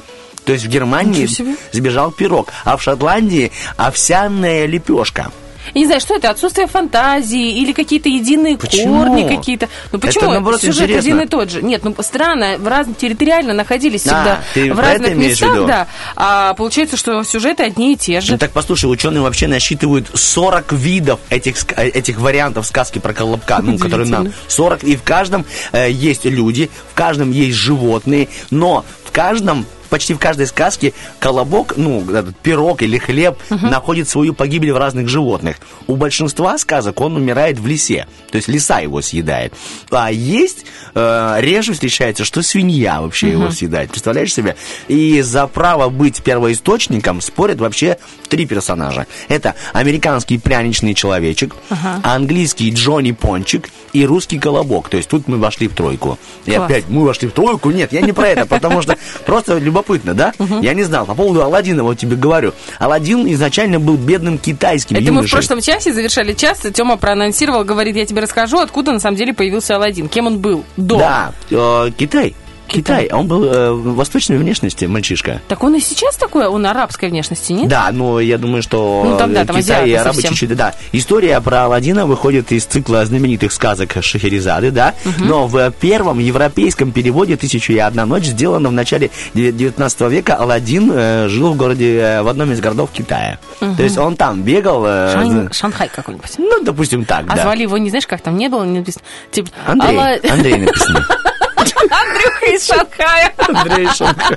То 0.47 0.53
есть 0.53 0.65
в 0.65 0.69
Германии 0.69 1.29
сбежал 1.73 2.11
пирог, 2.11 2.53
а 2.65 2.79
в 2.79 2.83
Шотландии 2.83 3.53
овсяная 3.77 4.65
лепешка. 4.65 5.31
Я 5.73 5.81
не 5.81 5.87
знаю, 5.87 6.01
что 6.01 6.15
это, 6.15 6.31
отсутствие 6.31 6.67
фантазии 6.67 7.59
или 7.61 7.73
какие-то 7.73 8.09
единые 8.09 8.59
Почему? 8.59 8.99
корни 9.05 9.29
какие-то. 9.37 9.69
Ну 9.93 9.99
Это, 9.99 10.07
почему? 10.07 10.31
наоборот, 10.31 10.61
Сюжет 10.61 10.83
интересно. 10.83 10.99
один 10.99 11.21
и 11.21 11.27
тот 11.27 11.51
же. 11.51 11.63
Нет, 11.63 11.85
ну 11.85 11.95
странно, 12.01 12.57
в 12.59 12.69
раз... 12.69 12.87
территориально 12.99 13.55
находились 13.55 14.03
всегда 14.03 14.43
ты 14.53 14.73
в 14.73 14.77
про 14.77 14.93
это 14.93 15.03
разных 15.05 15.13
в 15.13 15.17
местах, 15.19 15.67
да. 15.67 15.87
А 16.17 16.55
получается, 16.55 16.97
что 16.97 17.23
сюжеты 17.25 17.65
одни 17.65 17.95
и 17.95 17.97
те 17.97 18.21
же. 18.21 18.33
Ну 18.33 18.39
так 18.39 18.53
послушай, 18.53 18.87
ученые 18.87 19.23
вообще 19.23 19.47
насчитывают 19.47 20.11
40 20.13 20.73
видов 20.73 21.21
этих, 21.31 21.57
этих 21.77 22.19
вариантов 22.19 22.67
сказки 22.67 22.99
про 22.99 23.13
колобка, 23.15 23.61
ну, 23.63 23.79
которые 23.79 24.09
нам 24.09 24.33
40, 24.49 24.85
и 24.85 24.97
в 24.97 25.03
каждом 25.03 25.45
э, 25.73 25.91
есть 25.91 26.25
люди, 26.25 26.71
в 26.93 26.95
каждом 26.95 27.31
есть 27.31 27.57
животные, 27.57 28.29
но 28.51 28.85
в 29.05 29.11
каждом 29.13 29.67
почти 29.89 30.15
в 30.15 30.19
каждой 30.19 30.47
сказке 30.47 30.93
колобок, 31.19 31.75
ну, 31.77 32.03
этот 32.11 32.37
пирог 32.37 32.83
или 32.83 32.99
хлеб 32.99 33.39
находит 33.51 34.09
свою 34.09 34.35
погибель 34.35 34.73
в 34.73 34.77
разных 34.77 35.09
животных. 35.09 35.57
У 35.87 35.97
большинства 35.97 36.59
сказок 36.59 37.01
он 37.01 37.17
умирает 37.17 37.59
в 37.59 37.67
лесе, 37.67 38.07
то 38.31 38.37
есть 38.37 38.49
лиса 38.49 38.81
его 38.81 39.03
съедает. 39.03 39.53
А 39.91 40.11
есть, 40.11 40.65
э, 40.95 41.37
реже 41.41 41.73
встречается, 41.73 42.25
что 42.25 42.43
свинья 42.43 43.01
вообще 43.01 43.31
его 43.31 43.51
съедает. 43.51 43.91
Представляешь 43.91 44.33
себе? 44.33 44.57
И 44.89 45.21
за 45.23 45.47
право 45.47 45.89
быть 45.89 46.23
первоисточником 46.23 47.21
спорят 47.21 47.61
вообще 47.61 47.99
три 48.29 48.47
персонажа. 48.47 49.07
Это 49.29 49.55
американский 49.73 50.39
пряничный 50.39 50.95
человечек, 50.95 51.55
английский 52.03 52.71
Джонни 52.71 53.13
Пончик 53.13 53.69
и 53.93 54.05
русский 54.05 54.39
колобок. 54.39 54.89
То 54.89 54.97
есть 54.97 55.09
тут 55.09 55.29
мы 55.29 55.39
вошли 55.39 55.69
в 55.69 55.75
тройку. 55.75 56.19
И 56.45 56.51
Класс. 56.51 56.65
опять 56.65 56.89
мы 56.89 57.05
вошли 57.05 57.29
в 57.29 57.33
тройку. 57.33 57.71
Нет, 57.71 57.93
я 57.93 58.01
не 58.01 58.13
про 58.13 58.29
это, 58.29 58.47
потому 58.47 58.83
что 58.83 58.97
просто 59.27 59.59
любопытно, 59.59 59.84
да? 60.15 60.33
Я 60.61 60.75
не 60.75 60.83
знал. 60.83 61.07
По 61.07 61.15
поводу 61.15 61.43
Алладина 61.43 61.83
вот 61.85 61.99
тебе 61.99 62.17
говорю. 62.17 62.53
Алладин 62.79 63.27
изначально 63.33 63.79
был 63.79 63.97
бедным 63.97 64.39
китайским 64.39 64.97
Это 64.97 65.05
мы 65.07 65.11
в 65.11 65.15
юношей. 65.17 65.31
прошлом 65.33 65.61
часе 65.61 65.93
завершали 65.93 66.33
час. 66.33 66.61
Тёма 66.73 66.97
проанонсировал, 66.97 67.65
говорит, 67.65 67.97
я 67.97 68.07
тебе 68.07 68.23
расскажу, 68.23 68.59
откуда 68.59 68.93
на 68.93 69.01
самом 69.01 69.17
деле 69.17 69.33
появился 69.35 69.77
Алладин, 69.77 70.09
кем 70.09 70.27
он 70.27 70.39
был 70.39 70.65
до. 70.77 70.99
Да, 70.99 71.33
э, 71.51 71.91
Китай. 71.97 72.35
Китай. 72.67 73.09
Он 73.13 73.27
был 73.29 73.45
э, 73.45 73.71
восточной 73.73 74.39
внешности, 74.39 74.85
мальчишка. 74.87 75.41
Так 75.49 75.63
он 75.63 75.75
и 75.77 75.81
сейчас 75.81 76.17
такой, 76.17 76.47
он 76.47 76.67
арабской 76.67 77.09
внешности, 77.09 77.53
нет? 77.53 77.69
Да, 77.69 77.91
но 77.93 78.21
я 78.21 78.39
думаю, 78.39 78.63
что 78.63 79.03
Ну, 79.05 79.17
там, 79.19 79.33
да, 79.33 79.45
там 79.45 79.57
Китай 79.57 79.91
и 79.91 79.93
арабы 79.95 80.21
чуть-чуть, 80.23 80.57
да. 80.57 80.75
История 80.93 81.41
про 81.41 81.65
Аладдина 81.67 82.07
выходит 82.07 82.51
из 82.53 82.65
цикла 82.65 83.05
знаменитых 83.05 83.53
сказок 83.53 83.97
Шахерезады, 84.01 84.71
да, 84.71 84.95
но 85.19 85.47
в 85.47 85.71
первом 85.73 86.19
европейском 86.19 86.91
переводе 86.93 87.37
«Тысячу 87.37 87.73
и 87.73 87.79
одна 87.79 88.07
ночь» 88.07 88.25
сделано 88.25 88.71
в 88.71 88.73
начале 88.73 89.11
19 89.35 90.01
века 90.11 90.35
Аладдин 90.37 90.91
э, 90.93 91.29
жил 91.29 91.53
в 91.53 91.57
городе, 91.57 91.99
э, 91.99 92.23
в 92.23 92.29
одном 92.29 92.53
из 92.53 92.61
городов 92.61 92.91
Китая. 92.93 93.39
То 93.61 93.83
есть 93.83 93.99
он 93.99 94.17
там 94.17 94.43
бегал, 94.43 94.85
э, 94.87 95.25
за- 95.25 95.53
Шанхай 95.53 95.89
какой-нибудь. 95.95 96.31
ну, 96.39 96.63
допустим, 96.65 97.05
так, 97.05 97.25
А 97.29 97.37
да. 97.37 97.43
звали 97.43 97.63
его, 97.63 97.77
не 97.79 97.91
знаешь, 97.91 98.07
как 98.07 98.21
там 98.21 98.37
не 98.37 98.49
было, 98.49 98.65
не 98.65 98.79
написано. 98.81 99.05
Типа, 99.31 99.51
Андрей, 99.67 99.91
Алла- 99.97 100.33
Андрей 100.33 100.57
написано. 100.59 101.07
Андрюха 101.83 102.47
из 102.47 102.67
Шанхая. 102.67 103.35
Андрей 103.49 103.89
Шанхай. 103.89 104.37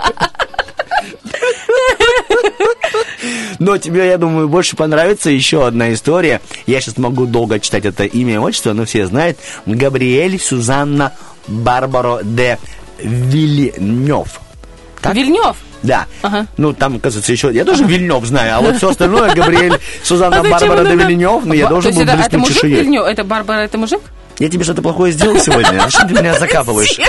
Но 3.59 3.77
тебе, 3.77 4.07
я 4.07 4.17
думаю, 4.17 4.47
больше 4.47 4.75
понравится 4.75 5.29
еще 5.29 5.65
одна 5.65 5.93
история. 5.93 6.41
Я 6.65 6.81
сейчас 6.81 6.97
могу 6.97 7.25
долго 7.25 7.59
читать 7.59 7.85
это 7.85 8.03
имя 8.03 8.35
и 8.35 8.37
отчество, 8.37 8.73
но 8.73 8.85
все 8.85 9.05
знают. 9.05 9.37
Габриэль 9.65 10.39
Сюзанна 10.39 11.13
Барбаро 11.47 12.19
де 12.23 12.59
Вильнев. 12.99 14.39
Так? 15.01 15.15
Вильнев. 15.15 15.55
Да. 15.83 16.05
Ага. 16.21 16.47
Ну, 16.57 16.73
там, 16.73 16.99
кажется, 16.99 17.31
еще... 17.31 17.51
Я 17.53 17.63
тоже 17.63 17.83
Вильнев 17.83 18.25
знаю, 18.25 18.57
а 18.57 18.61
вот 18.61 18.77
все 18.77 18.89
остальное 18.89 19.33
Габриэль 19.35 19.79
Сюзанна 20.03 20.39
А 20.39 20.43
Барбара 20.43 20.83
де 20.85 20.95
Вильнев, 20.95 21.45
ну, 21.45 21.53
я 21.53 21.67
должен 21.67 21.91
был 21.93 22.01
есть 22.01 22.11
это, 22.11 22.19
это 22.19 22.29
блеснуть 22.29 22.41
мужик 22.41 22.55
чешуей. 22.55 22.75
Вильнев? 22.81 23.05
Это 23.05 23.23
Барбара, 23.23 23.59
это 23.59 23.77
мужик? 23.77 24.01
Я 24.39 24.49
тебе 24.49 24.63
что-то 24.63 24.81
плохое 24.81 25.11
сделал 25.13 25.39
сегодня? 25.39 25.81
Зачем 25.85 26.07
ты 26.07 26.13
меня 26.15 26.37
закапываешь? 26.39 26.99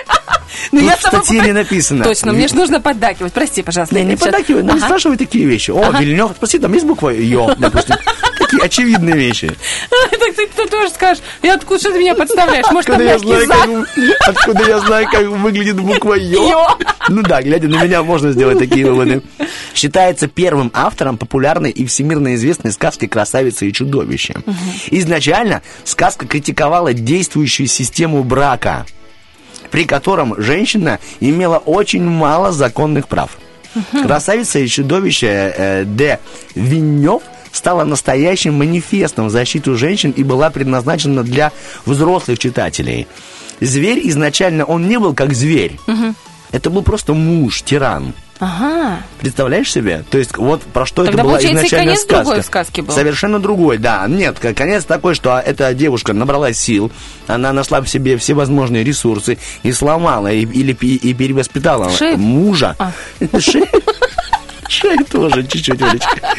Ну, 0.73 0.81
я 0.81 0.97
в 0.97 1.01
статье 1.01 1.41
не 1.41 1.53
написано. 1.53 2.05
Точно, 2.05 2.33
мне 2.33 2.49
же 2.49 2.55
нужно 2.57 2.81
поддакивать. 2.81 3.33
Прости, 3.33 3.63
пожалуйста. 3.63 3.95
Не, 3.95 4.03
я 4.03 4.07
не 4.07 4.17
поддакивай, 4.17 4.63
ну 4.63 4.73
не 4.73 4.79
Ага. 4.79 4.87
спрашивай 4.87 5.17
такие 5.17 5.47
вещи. 5.47 5.71
О, 5.71 5.91
Вильнев, 5.99 6.33
спроси, 6.37 6.59
там 6.59 6.73
есть 6.75 6.87
буква 6.87 7.11
Ё, 7.11 7.55
допустим. 7.59 7.97
Такие 8.39 8.63
очевидные 8.63 9.15
вещи. 9.15 9.51
Так 10.19 10.35
ты, 10.35 10.69
тоже 10.69 10.91
скажешь, 10.91 11.23
и 11.43 11.49
откуда 11.49 11.93
ты 11.93 11.99
меня 11.99 12.15
подставляешь? 12.15 12.67
Может, 12.71 12.91
там 12.91 13.01
я, 13.01 13.13
мягкий 13.13 13.27
знаю, 13.27 13.47
зад? 13.47 13.67
как, 14.19 14.29
откуда 14.29 14.65
я 14.69 14.79
знаю, 14.81 15.07
как 15.11 15.27
выглядит 15.27 15.81
буква? 15.81 16.15
Ё. 16.19 16.67
Ну 17.09 17.23
да, 17.23 17.41
глядя 17.43 17.69
на 17.69 17.83
меня, 17.83 18.03
можно 18.03 18.33
сделать 18.33 18.59
такие 18.59 18.85
выводы. 18.87 19.23
Считается 19.75 20.29
первым 20.29 20.71
автором 20.75 21.17
популярной 21.17 21.71
и 21.71 21.87
всемирно 21.87 22.35
известной 22.35 22.73
сказки 22.73 23.07
«Красавица 23.07 23.65
и 23.65 23.73
чудовище». 23.73 24.35
Изначально 24.91 25.63
сказка 25.85 26.27
критиковала 26.27 26.93
действующую 26.93 27.67
систему 27.69 28.23
брака, 28.23 28.87
при 29.71 29.85
котором 29.85 30.35
женщина 30.41 30.99
имела 31.21 31.59
очень 31.59 32.05
мало 32.05 32.53
законных 32.53 33.09
прав. 33.09 33.39
Красавица 34.03 34.59
и 34.59 34.67
чудовище 34.67 35.55
э, 35.57 35.85
Д. 35.85 36.19
Виньев 36.55 37.23
стала 37.53 37.85
настоящим 37.85 38.55
манифестом 38.55 39.27
в 39.27 39.31
защиту 39.31 39.77
женщин 39.77 40.11
и 40.11 40.23
была 40.23 40.51
предназначена 40.51 41.23
для 41.23 41.53
взрослых 41.87 42.39
читателей. 42.39 43.07
Зверь 43.61 44.01
изначально, 44.09 44.65
он 44.65 44.89
не 44.89 44.99
был 44.99 45.15
как 45.15 45.35
зверь. 45.35 45.79
Это 46.51 46.71
был 46.71 46.83
просто 46.83 47.15
муж, 47.15 47.63
тиран. 47.63 48.15
Ага. 48.41 48.99
Представляешь 49.21 49.71
себе? 49.73 50.05
То 50.11 50.19
есть 50.19 50.37
вот 50.37 50.63
про 50.63 50.87
что 50.87 51.05
Тогда, 51.05 51.11
это 51.13 51.23
была 51.25 51.33
получается, 51.39 51.57
и 51.57 51.67
изначально 51.67 51.87
конец 51.93 52.03
сказка. 52.05 52.25
другой 52.25 52.43
сказки 52.45 52.81
был. 52.83 52.95
Совершенно 52.95 53.41
другой, 53.41 53.79
да. 53.79 54.07
Нет, 54.09 54.39
конец 54.39 54.85
такой, 54.85 55.15
что 55.15 55.39
эта 55.45 55.75
девушка 55.75 56.13
набрала 56.13 56.53
сил, 56.53 56.93
она 57.27 57.53
нашла 57.53 57.81
в 57.81 57.89
себе 57.89 58.17
всевозможные 58.17 58.85
ресурсы 58.85 59.39
и 59.63 59.73
сломала, 59.73 60.31
и, 60.33 60.43
или 60.43 60.73
пи- 60.73 60.97
и 60.97 61.15
перевоспитала 61.15 61.91
Шею? 61.91 62.17
мужа. 62.19 62.77
А. 62.79 62.93
Шею 64.69 65.05
тоже 65.05 65.47
чуть-чуть, 65.47 65.81
Олечка. 65.83 66.35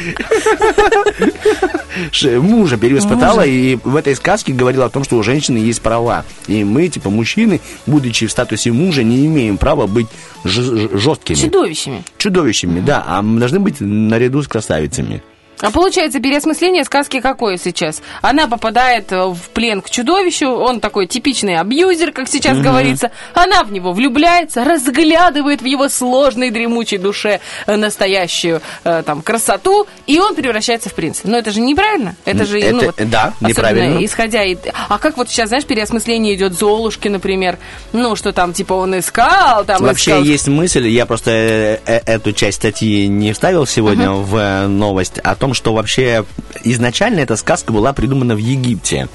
Мужа 2.39 2.77
перевоспитала, 2.77 3.45
и 3.45 3.77
в 3.83 3.95
этой 3.95 4.15
сказке 4.15 4.53
говорила 4.53 4.85
о 4.85 4.89
том, 4.89 5.03
что 5.03 5.17
у 5.17 5.23
женщины 5.23 5.57
есть 5.57 5.81
права. 5.81 6.23
И 6.47 6.63
мы, 6.63 6.87
типа 6.87 7.09
мужчины, 7.09 7.59
будучи 7.87 8.27
в 8.27 8.31
статусе 8.31 8.71
мужа, 8.71 9.03
не 9.03 9.25
имеем 9.25 9.57
права 9.57 9.87
быть 9.87 10.07
жесткими. 10.43 11.35
Чудовищами. 11.35 12.03
Чудовищами, 12.17 12.79
да, 12.79 13.03
а 13.07 13.21
мы 13.21 13.39
должны 13.39 13.59
быть 13.59 13.77
наряду 13.79 14.41
с 14.41 14.47
красавицами. 14.47 15.21
А 15.61 15.71
получается, 15.71 16.19
переосмысление 16.19 16.85
сказки 16.85 17.19
какое 17.19 17.57
сейчас? 17.57 18.01
Она 18.21 18.47
попадает 18.47 19.11
э, 19.11 19.25
в 19.25 19.49
плен 19.53 19.81
к 19.81 19.89
чудовищу, 19.89 20.49
он 20.49 20.79
такой 20.79 21.05
типичный 21.05 21.57
абьюзер, 21.57 22.13
как 22.13 22.29
сейчас 22.29 22.59
говорится. 22.59 23.11
Она 23.33 23.63
в 23.63 23.71
него 23.71 23.91
влюбляется, 23.91 24.63
разглядывает 24.63 25.61
в 25.61 25.65
его 25.65 25.89
сложной 25.89 26.49
дремучей 26.49 26.97
душе 26.97 27.41
э, 27.67 27.75
настоящую 27.75 28.61
э, 28.85 29.03
там 29.05 29.21
красоту, 29.21 29.85
и 30.07 30.17
он 30.19 30.33
превращается 30.35 30.89
в 30.89 30.93
принца. 30.93 31.21
Но 31.25 31.37
это 31.37 31.51
же 31.51 31.59
неправильно. 31.59 32.15
Это 32.23 32.45
же, 32.45 32.59
ну, 32.59 32.77
Это- 32.77 32.85
вот, 32.85 33.09
да, 33.09 33.33
неправильно. 33.41 34.03
исходя 34.05 34.43
и... 34.43 34.55
А 34.87 34.97
как 34.97 35.17
вот 35.17 35.29
сейчас, 35.29 35.49
знаешь, 35.49 35.65
переосмысление 35.65 36.35
идет 36.35 36.53
Золушки, 36.53 37.09
например, 37.09 37.57
ну, 37.91 38.15
что 38.15 38.31
там, 38.31 38.53
типа, 38.53 38.73
он 38.73 38.97
искал, 38.97 39.65
там, 39.65 39.81
Вообще 39.81 40.11
искал... 40.11 40.23
есть 40.23 40.47
мысль, 40.47 40.87
я 40.87 41.05
просто 41.05 41.31
э, 41.31 42.01
эту 42.05 42.31
часть 42.31 42.57
статьи 42.57 43.07
не 43.07 43.33
вставил 43.33 43.65
сегодня 43.65 44.11
в 44.11 44.35
э, 44.35 44.67
новость, 44.67 45.19
о 45.19 45.35
том, 45.35 45.48
что 45.53 45.73
вообще 45.73 46.25
изначально 46.63 47.19
эта 47.19 47.35
сказка 47.35 47.71
была 47.71 47.93
придумана 47.93 48.35
в 48.35 48.39
Египте. 48.39 49.07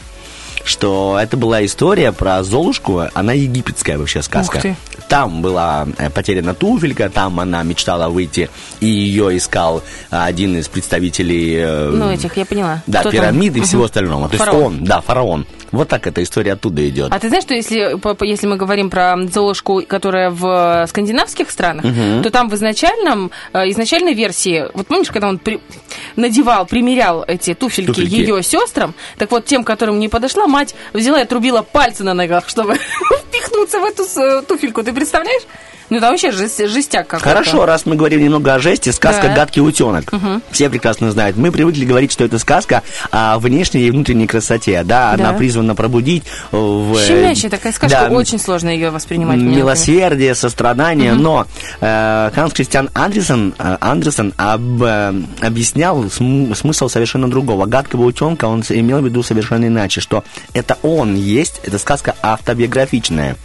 Что 0.64 1.18
это 1.20 1.36
была 1.36 1.64
история 1.64 2.10
про 2.12 2.42
Золушку, 2.42 3.02
она 3.12 3.32
египетская 3.34 3.98
вообще 3.98 4.22
сказка. 4.22 4.76
Там 5.08 5.42
была 5.42 5.86
э, 5.98 6.08
потеряна 6.08 6.54
туфелька, 6.54 7.10
там 7.10 7.38
она 7.38 7.62
мечтала 7.62 8.08
выйти, 8.08 8.48
и 8.80 8.86
ее 8.86 9.36
искал 9.36 9.82
один 10.10 10.56
из 10.56 10.68
представителей... 10.68 11.56
э, 11.58 11.90
Ну, 11.90 12.10
этих, 12.10 12.36
я 12.38 12.46
поняла. 12.46 12.82
Да, 12.86 13.00
Кто 13.00 13.10
там? 13.10 13.20
пирамид 13.20 13.54
и 13.54 13.58
Мгм. 13.58 13.66
всего 13.66 13.84
остального. 13.84 14.28
То 14.28 14.34
есть 14.34 14.44
Фараон. 14.44 14.64
он, 14.78 14.84
да, 14.84 15.00
фараон. 15.02 15.46
Вот 15.72 15.88
так 15.88 16.06
эта 16.06 16.22
история 16.22 16.52
оттуда 16.52 16.88
идет. 16.88 17.12
А 17.12 17.18
ты 17.18 17.28
знаешь, 17.28 17.44
что 17.44 17.52
если, 17.54 17.98
если 18.24 18.46
мы 18.46 18.56
говорим 18.56 18.88
про 18.90 19.16
Золушку, 19.30 19.82
которая 19.86 20.30
в 20.30 20.86
скандинавских 20.88 21.50
странах, 21.50 21.84
то 22.22 22.30
там 22.30 22.48
в 22.48 22.54
изначальном, 22.54 23.30
э, 23.52 23.68
изначальной 23.70 24.14
версии, 24.14 24.64
вот 24.72 24.86
помнишь, 24.86 25.10
когда 25.10 25.28
он 25.28 25.38
при- 25.38 25.60
надевал, 26.16 26.64
примерял 26.64 27.24
эти 27.26 27.52
туфельки, 27.54 27.88
Туфельки. 27.88 28.14
ее 28.14 28.42
сестрам, 28.42 28.94
так 29.18 29.30
вот 29.30 29.44
тем, 29.44 29.64
которым 29.64 29.98
не 29.98 30.08
подошла, 30.08 30.46
мать 30.54 30.74
взяла 30.92 31.18
и 31.18 31.22
отрубила 31.24 31.62
пальцы 31.62 32.04
на 32.04 32.14
ногах, 32.14 32.48
чтобы 32.48 32.76
впихнуться 33.28 33.80
в 33.80 33.84
эту 33.84 34.04
э, 34.04 34.42
туфельку. 34.42 34.84
Ты 34.84 34.92
представляешь? 34.92 35.42
Ну, 35.90 36.00
там 36.00 36.10
вообще 36.12 36.30
жесть- 36.30 36.66
жестяк 36.68 37.06
какой-то. 37.06 37.28
Хорошо, 37.28 37.66
раз 37.66 37.84
мы 37.86 37.94
говорим 37.96 38.22
немного 38.22 38.54
о 38.54 38.58
жести, 38.58 38.90
сказка 38.90 39.28
Да. 39.28 39.34
«Гадкий 39.34 39.60
утенок». 39.62 40.10
Все 40.50 40.70
прекрасно 40.70 41.10
знают. 41.12 41.36
Мы 41.36 41.52
привыкли 41.52 41.84
говорить, 41.84 42.10
что 42.12 42.24
это 42.24 42.38
сказка 42.38 42.82
о 43.10 43.38
внешней 43.38 43.82
и 43.82 43.90
внутренней 43.90 44.26
красоте. 44.26 44.82
Да, 44.84 45.12
она 45.12 45.32
Да. 45.32 45.38
призвана 45.38 45.74
пробудить 45.74 46.24
в... 46.50 46.96
э, 46.96 47.06
Щемящая 47.06 47.50
такая 47.50 47.72
сказка, 47.72 48.08
да, 48.08 48.14
очень 48.14 48.38
сложно 48.38 48.68
ее 48.70 48.90
воспринимать. 48.90 49.38
милосердие, 49.38 50.34
сострадание, 50.34 51.12
но 51.14 51.46
э, 51.80 52.30
Ханс 52.34 52.52
Кристиан 52.54 52.90
Андерсон, 52.94 53.54
э, 53.58 53.76
Андерсон 53.80 54.32
об- 54.36 54.82
э, 54.82 55.12
объяснял 55.42 56.10
см- 56.10 56.54
смысл 56.56 56.88
совершенно 56.88 57.28
другого. 57.30 57.66
Гадкого 57.66 58.04
утенка 58.04 58.46
он 58.46 58.62
имел 58.68 59.00
в 59.00 59.04
виду 59.04 59.22
совершенно 59.22 59.66
иначе, 59.66 60.00
что 60.00 60.24
это 60.54 60.78
он 60.82 61.14
есть, 61.14 61.60
эта 61.64 61.78
сказка 61.78 62.14
автобиографичная. 62.22 63.36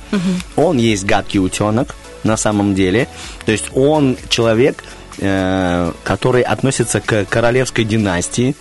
Он 0.56 0.78
есть 0.78 1.06
гадкий 1.06 1.40
утенок 1.40 1.96
на 2.24 2.38
самом 2.38 2.76
деле, 2.76 3.08
то 3.46 3.52
есть 3.52 3.66
он 3.76 4.18
человек, 4.30 4.84
э, 5.20 5.92
который 6.04 6.42
относится 6.42 7.00
к 7.00 7.26
королевской 7.26 7.86
династии, 7.86 8.56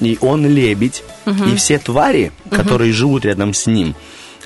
и 0.00 0.18
он 0.20 0.46
лебедь, 0.46 1.02
и 1.26 1.54
все 1.56 1.78
твари, 1.78 2.32
которые 2.50 2.92
живут 2.92 3.24
рядом 3.24 3.54
с 3.54 3.66
ним, 3.66 3.94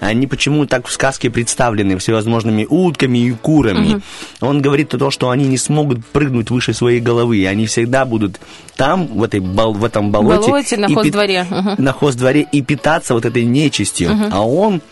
они 0.01 0.29
почему 0.29 0.65
так 0.67 0.87
в 0.87 0.93
сказке 0.93 1.29
представлены 1.29 1.99
всевозможными 1.99 2.65
утками 2.69 3.19
и 3.19 3.33
курами. 3.33 4.01
Он 4.41 4.63
говорит 4.63 4.95
о 4.95 4.99
том, 4.99 5.11
что 5.11 5.31
они 5.31 5.47
не 5.49 5.59
смогут 5.59 6.07
прыгнуть 6.07 6.51
выше 6.51 6.73
своей 6.73 7.01
головы, 7.01 7.39
и 7.39 7.45
они 7.47 7.67
всегда 7.67 8.05
будут 8.05 8.39
там, 8.77 9.07
в, 9.09 9.23
этой 9.25 9.41
бол- 9.41 9.73
в 9.75 9.85
этом 9.85 10.13
болоте. 10.13 10.51
Болоте, 10.51 10.77
на 10.77 10.89
хоздворе. 10.95 11.47
Мгм. 11.51 11.75
На 11.79 11.93
хоздворе 11.93 12.47
и 12.53 12.63
питаться 12.63 13.15
вот 13.15 13.25
этой 13.25 13.45
нечистью. 13.45 14.11
А 14.31 14.47
он, 14.47 14.83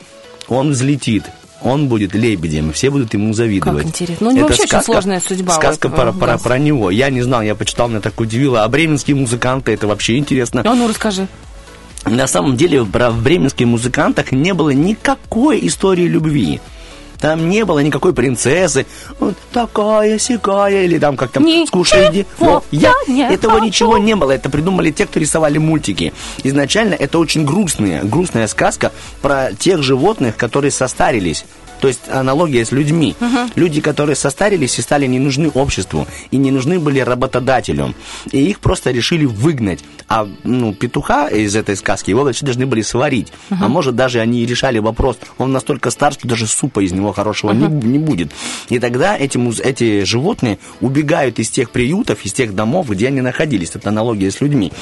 он 0.48 0.70
взлетит. 0.70 1.22
Он 1.62 1.88
будет 1.88 2.14
лебедем, 2.14 2.72
все 2.72 2.90
будут 2.90 3.14
ему 3.14 3.32
завидовать. 3.32 3.84
Как 3.84 3.88
интересно. 3.88 4.26
Ну, 4.26 4.30
у 4.30 4.36
него 4.36 4.48
вообще 4.48 4.64
очень 4.64 4.82
сложная 4.82 5.20
судьба 5.20 5.54
Сказка 5.54 5.88
этого 5.88 6.12
про, 6.12 6.26
про, 6.26 6.38
про 6.38 6.58
него. 6.58 6.90
Я 6.90 7.10
не 7.10 7.22
знал, 7.22 7.42
я 7.42 7.54
почитал, 7.54 7.88
меня 7.88 8.00
так 8.00 8.20
удивило. 8.20 8.62
А 8.62 8.68
бременские 8.68 9.16
музыканты, 9.16 9.72
это 9.72 9.86
вообще 9.86 10.18
интересно. 10.18 10.62
А 10.64 10.74
ну, 10.74 10.86
расскажи. 10.86 11.26
На 12.04 12.26
самом 12.26 12.56
деле 12.56 12.84
про 12.84 13.10
в 13.10 13.22
бременских 13.22 13.66
музыкантах 13.66 14.30
не 14.30 14.54
было 14.54 14.70
никакой 14.70 15.66
истории 15.66 16.06
любви. 16.06 16.60
Там 17.20 17.48
не 17.48 17.64
было 17.64 17.80
никакой 17.80 18.12
принцессы, 18.12 18.86
вот 19.18 19.34
такая 19.52 20.18
сякая, 20.18 20.84
или 20.84 20.98
там 20.98 21.16
как 21.16 21.30
там 21.30 21.44
Ничего 21.44 21.66
скушай 21.66 22.10
иди. 22.10 22.26
Вот, 22.38 22.64
я, 22.70 22.92
не 23.08 23.22
этого 23.22 23.54
хочу. 23.54 23.64
ничего 23.66 23.98
не 23.98 24.14
было. 24.14 24.32
Это 24.32 24.50
придумали 24.50 24.90
те, 24.90 25.06
кто 25.06 25.20
рисовали 25.20 25.58
мультики. 25.58 26.12
Изначально 26.42 26.94
это 26.94 27.18
очень 27.18 27.44
грустная, 27.44 28.02
грустная 28.04 28.46
сказка 28.46 28.92
про 29.22 29.52
тех 29.58 29.82
животных, 29.82 30.36
которые 30.36 30.70
состарились. 30.70 31.44
То 31.80 31.88
есть 31.88 32.08
аналогия 32.08 32.64
с 32.64 32.72
людьми. 32.72 33.14
Люди, 33.54 33.80
которые 33.80 34.16
состарились 34.16 34.78
и 34.78 34.82
стали 34.82 35.06
не 35.06 35.18
нужны 35.18 35.48
обществу, 35.48 36.06
и 36.30 36.36
не 36.36 36.50
нужны 36.50 36.78
были 36.78 37.00
работодателю. 37.00 37.94
И 38.32 38.46
их 38.48 38.60
просто 38.60 38.90
решили 38.90 39.24
выгнать. 39.24 39.84
А 40.08 40.28
ну, 40.44 40.72
петуха 40.72 41.28
из 41.28 41.56
этой 41.56 41.76
сказки 41.76 42.10
его 42.10 42.24
вообще 42.24 42.44
должны 42.44 42.66
были 42.66 42.82
сварить. 42.82 43.32
А 43.50 43.68
может, 43.68 43.94
даже 43.96 44.20
они 44.20 44.42
и 44.42 44.46
решали 44.46 44.78
вопрос. 44.78 45.18
Он 45.38 45.52
настолько 45.52 45.90
стар, 45.90 46.12
что 46.12 46.28
даже 46.28 46.46
супа 46.46 46.80
из 46.80 46.92
него 46.92 47.12
хорошего 47.12 47.52
не, 47.52 47.66
не 47.66 47.98
будет. 47.98 48.32
И 48.68 48.78
тогда 48.78 49.16
эти, 49.16 49.38
эти 49.62 50.04
животные 50.04 50.58
убегают 50.80 51.38
из 51.38 51.50
тех 51.50 51.70
приютов, 51.70 52.24
из 52.24 52.32
тех 52.32 52.54
домов, 52.54 52.90
где 52.90 53.08
они 53.08 53.20
находились. 53.20 53.70
Это 53.74 53.88
аналогия 53.90 54.30
с 54.30 54.40
людьми. 54.40 54.72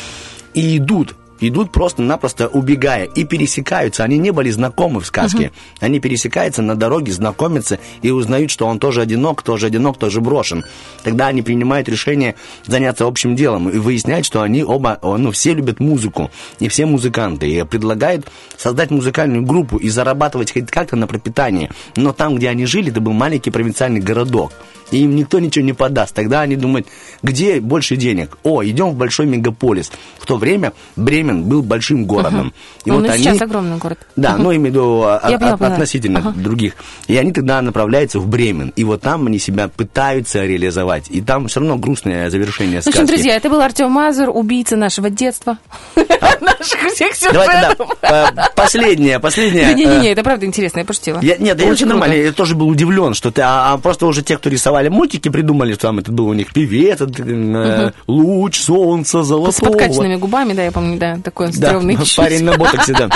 И 0.53 0.77
идут 0.77 1.17
идут 1.41 1.73
просто-напросто 1.73 2.49
убегая 2.49 3.05
и 3.05 3.25
пересекаются. 3.25 4.05
Они 4.05 4.19
не 4.19 4.31
были 4.31 4.51
знакомы 4.51 5.01
в 5.01 5.07
сказке. 5.07 5.53
Они 5.81 6.01
пересекаются 6.01 6.63
на 6.63 6.77
дороге, 6.77 7.13
знакомятся 7.13 7.79
и 8.03 8.11
узнают, 8.11 8.51
что 8.51 8.67
он 8.67 8.79
тоже 8.79 9.01
одинок, 9.01 9.43
тоже 9.43 9.67
одинок, 9.67 9.99
тоже 9.99 10.21
брошен. 10.21 10.65
Тогда 11.03 11.29
они 11.29 11.43
принимают 11.43 11.89
решение 11.89 12.37
заняться 12.67 13.07
общим 13.07 13.37
делом 13.37 13.69
и 13.69 13.79
выясняют, 13.79 14.27
что 14.27 14.43
они 14.43 14.65
оба, 14.65 14.99
ну, 15.03 15.31
все 15.31 15.55
любят 15.55 15.81
музыку, 15.81 16.31
и 16.61 16.69
все 16.69 16.87
музыканты. 16.87 17.49
И 17.49 17.63
предлагают 17.65 18.27
создать 18.57 18.91
музыкальную 18.91 19.43
группу 19.43 19.77
и 19.77 19.89
зарабатывать 19.89 20.53
хоть 20.53 20.71
как-то 20.71 20.97
на 20.97 21.07
пропитание. 21.07 21.71
Но 21.97 22.13
там, 22.13 22.37
где 22.37 22.49
они 22.49 22.67
жили, 22.67 22.91
это 22.91 23.01
был 23.01 23.13
маленький 23.13 23.51
провинциальный 23.51 24.01
городок. 24.01 24.53
И 24.95 24.99
им 24.99 25.17
никто 25.17 25.41
ничего 25.41 25.65
не 25.65 25.73
подаст. 25.73 26.15
Тогда 26.15 26.43
они 26.43 26.55
думают, 26.55 26.87
где 27.21 27.61
больше 27.61 27.97
денег? 27.97 28.39
О, 28.45 28.65
идем 28.65 28.91
в 28.91 28.95
большой 28.95 29.27
мегаполис. 29.27 29.91
В 30.21 30.27
то 30.27 30.37
время 30.37 30.73
Бремен 30.95 31.45
был 31.45 31.63
большим 31.63 32.05
городом. 32.05 32.53
И 32.85 32.91
Ну, 32.91 33.01
вот 33.01 33.11
они... 33.11 33.25
сейчас 33.25 33.43
огромный 33.43 33.79
город. 33.79 33.99
Да, 34.15 34.37
ну, 34.37 34.51
имею 34.55 34.63
в 34.63 34.67
виду 34.67 35.03
а, 35.03 35.21
Я 35.29 35.37
а, 35.37 35.39
поняла, 35.39 35.59
а, 35.61 35.67
относительно 35.67 36.21
Ага. 36.21 36.33
других. 36.37 36.75
И 37.09 37.17
они 37.17 37.33
тогда 37.33 37.61
направляются 37.61 38.21
в 38.21 38.29
Бремен. 38.29 38.73
И 38.77 38.85
вот 38.85 39.01
там 39.01 39.27
они 39.27 39.41
себя 39.41 39.67
пытаются 39.67 40.45
реализовать. 40.45 41.07
И 41.11 41.21
там 41.21 41.49
все 41.49 41.59
равно 41.59 41.77
грустное 41.77 42.31
завершение 42.31 42.79
В 42.79 42.83
сказки. 42.85 42.99
общем, 43.01 43.07
друзья, 43.09 43.35
это 43.35 43.51
был 43.51 43.61
Артем 43.61 43.91
Мазур, 43.91 44.31
убийца 44.33 44.77
нашего 44.77 45.11
детства. 45.11 45.59
Наших 46.41 46.93
всех 46.93 47.15
сюжетов. 47.15 47.89
э, 48.03 48.27
последнее, 48.55 49.19
последнее. 49.19 49.75
Не-не-не, 49.75 50.09
э, 50.09 50.13
это 50.13 50.23
правда 50.23 50.47
интересно, 50.47 50.81
я 50.81 50.85
пошутила. 50.85 51.21
Нет, 51.21 51.41
я 51.61 51.69
Очень 51.69 51.87
нормально. 51.87 52.15
Я 52.15 52.33
тоже 52.33 52.55
был 52.55 52.69
удивлен, 52.69 53.15
что 53.15 53.31
ты, 53.31 53.43
а, 53.43 53.73
а 53.73 53.79
просто 53.79 54.07
уже 54.07 54.23
те, 54.23 54.37
кто 54.37 54.49
рисовали 54.49 54.84
мультики, 54.91 55.29
придумали, 55.29 55.73
что 55.75 55.83
там 55.89 55.99
это 55.99 56.11
был 56.13 56.27
у 56.29 56.33
них 56.35 56.53
певец, 56.53 57.01
э, 57.01 57.91
луч 58.07 58.61
солнца 58.61 59.23
С 59.23 59.27
золотого. 59.27 59.71
подкачанными 59.71 60.17
губами, 60.17 60.53
да, 60.53 60.65
я 60.65 60.73
помню, 60.73 60.99
да, 60.99 61.19
такой 61.23 61.49
Да, 61.49 61.53
стрёмный 61.69 61.97
чуть. 61.97 62.17
парень 62.17 62.45
на 62.45 62.57
ботоксе, 62.59 62.93
да. 62.93 63.09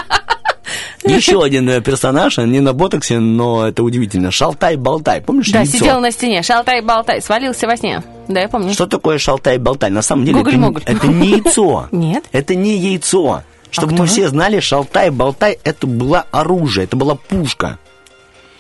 Еще 1.04 1.42
один 1.42 1.68
э, 1.70 1.80
персонаж, 1.80 2.38
он 2.38 2.50
не 2.50 2.60
на 2.60 2.72
ботоксе, 2.74 3.18
но 3.18 3.66
это 3.68 3.82
удивительно. 3.82 4.30
Шалтай-болтай, 4.30 5.22
помнишь 5.22 5.50
Да, 5.50 5.60
яйцо? 5.60 5.78
сидел 5.78 6.00
на 6.00 6.10
стене, 6.10 6.42
шалтай-болтай, 6.42 7.22
свалился 7.22 7.66
во 7.66 7.76
сне. 7.76 8.02
Да, 8.26 8.40
я 8.40 8.48
помню. 8.48 8.72
Что 8.74 8.86
такое 8.86 9.16
шалтай-болтай? 9.18 9.90
На 9.90 10.02
самом 10.02 10.24
деле 10.26 10.40
это, 10.40 10.50
это 10.84 11.06
не 11.06 11.28
яйцо. 11.28 11.88
Нет? 11.92 12.24
Это 12.32 12.54
не 12.54 12.76
яйцо. 12.76 13.42
Чтобы 13.70 13.92
мы 13.92 13.98
кто? 13.98 14.06
все 14.06 14.28
знали, 14.28 14.60
шалтай-болтай 14.60 15.58
это 15.64 15.86
было 15.86 16.26
оружие, 16.30 16.84
это 16.84 16.96
была 16.96 17.14
пушка. 17.14 17.78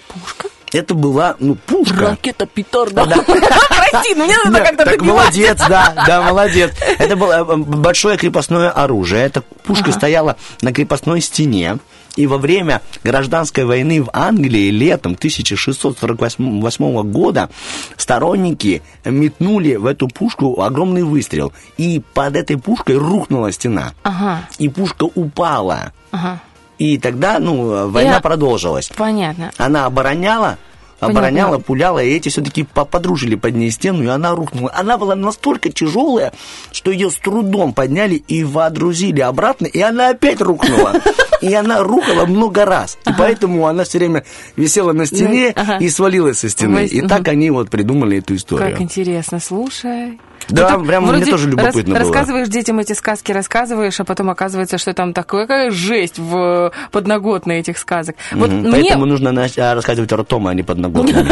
Пушка? 0.08 0.48
Это 0.72 0.94
была, 0.94 1.36
ну, 1.38 1.54
пушка. 1.54 2.10
Ракета 2.10 2.46
петарда. 2.46 3.06
Прости, 3.06 4.14
ну 4.14 4.24
мне 4.26 4.36
надо 4.44 4.58
Да, 4.58 4.64
как-то 4.64 4.84
так 4.84 4.98
добивать. 4.98 5.16
молодец, 5.24 5.58
да, 5.68 5.94
да, 6.06 6.22
молодец. 6.22 6.72
Это 6.98 7.16
было 7.16 7.32
э, 7.52 7.56
большое 7.56 8.18
крепостное 8.18 8.70
оружие. 8.70 9.24
Эта 9.24 9.40
пушка 9.64 9.92
стояла 9.92 10.36
на 10.62 10.72
крепостной 10.72 11.20
стене. 11.20 11.78
И 12.16 12.26
во 12.26 12.36
время 12.36 12.82
гражданской 13.04 13.64
войны 13.64 14.02
в 14.02 14.10
Англии 14.12 14.70
летом 14.70 15.12
1648 15.12 17.02
года 17.12 17.48
сторонники 17.96 18.82
метнули 19.04 19.76
в 19.76 19.86
эту 19.86 20.08
пушку 20.08 20.60
огромный 20.62 21.04
выстрел. 21.04 21.52
И 21.76 22.02
под 22.14 22.36
этой 22.36 22.56
пушкой 22.58 22.96
рухнула 22.96 23.52
стена. 23.52 23.92
Ага, 24.02 24.42
И 24.58 24.68
пушка 24.68 25.04
упала. 25.04 25.92
ага, 26.10 26.40
И 26.78 26.96
тогда, 26.98 27.38
ну, 27.38 27.88
война 27.90 28.14
Я- 28.14 28.20
продолжилась. 28.20 28.88
понятно. 28.96 29.50
Она 29.58 29.86
обороняла, 29.86 30.58
Понятно. 31.00 31.20
обороняла, 31.20 31.58
пуляла, 31.58 32.02
и 32.02 32.10
эти 32.10 32.28
все-таки 32.28 32.64
подружили 32.64 33.34
под 33.36 33.54
ней 33.54 33.70
стену, 33.70 34.02
и 34.02 34.06
она 34.06 34.34
рухнула. 34.34 34.72
Она 34.74 34.96
была 34.98 35.14
настолько 35.14 35.70
тяжелая, 35.70 36.32
что 36.72 36.90
ее 36.90 37.10
с 37.10 37.16
трудом 37.16 37.72
подняли 37.72 38.16
и 38.16 38.42
водрузили 38.44 39.20
обратно, 39.20 39.66
и 39.66 39.80
она 39.80 40.08
опять 40.10 40.40
рухнула. 40.40 40.94
И 41.40 41.54
она 41.54 41.84
рухала 41.84 42.26
много 42.26 42.64
раз. 42.64 42.98
И 43.06 43.10
поэтому 43.16 43.68
она 43.68 43.84
все 43.84 43.98
время 43.98 44.24
висела 44.56 44.92
на 44.92 45.06
стене 45.06 45.54
и 45.78 45.88
свалилась 45.88 46.40
со 46.40 46.48
стены. 46.48 46.84
И 46.86 47.00
так 47.02 47.28
они 47.28 47.52
вот 47.52 47.70
придумали 47.70 48.18
эту 48.18 48.34
историю. 48.34 48.72
Как 48.72 48.80
интересно, 48.80 49.38
слушай. 49.38 50.18
Да, 50.48 50.78
Ну, 50.78 50.84
прям 50.84 51.06
мне 51.06 51.24
тоже 51.26 51.48
любопытно 51.50 51.94
рас- 51.94 52.04
было. 52.04 52.14
Рассказываешь 52.14 52.48
детям 52.48 52.78
эти 52.78 52.92
сказки, 52.92 53.32
рассказываешь, 53.32 53.98
а 54.00 54.04
потом 54.04 54.30
оказывается, 54.30 54.78
что 54.78 54.94
там 54.94 55.12
такая 55.12 55.70
жесть 55.70 56.18
в 56.18 56.72
подноготной 56.90 57.58
этих 57.60 57.78
сказок. 57.78 58.16
Вот 58.32 58.50
Мгм. 58.50 58.60
мне, 58.60 58.70
Поэтому 58.72 59.04
нужно 59.06 59.30
а, 59.30 59.74
рассказывать 59.74 60.12
ртом, 60.12 60.46
а 60.46 60.54
не 60.54 60.62
подноготными. 60.62 61.28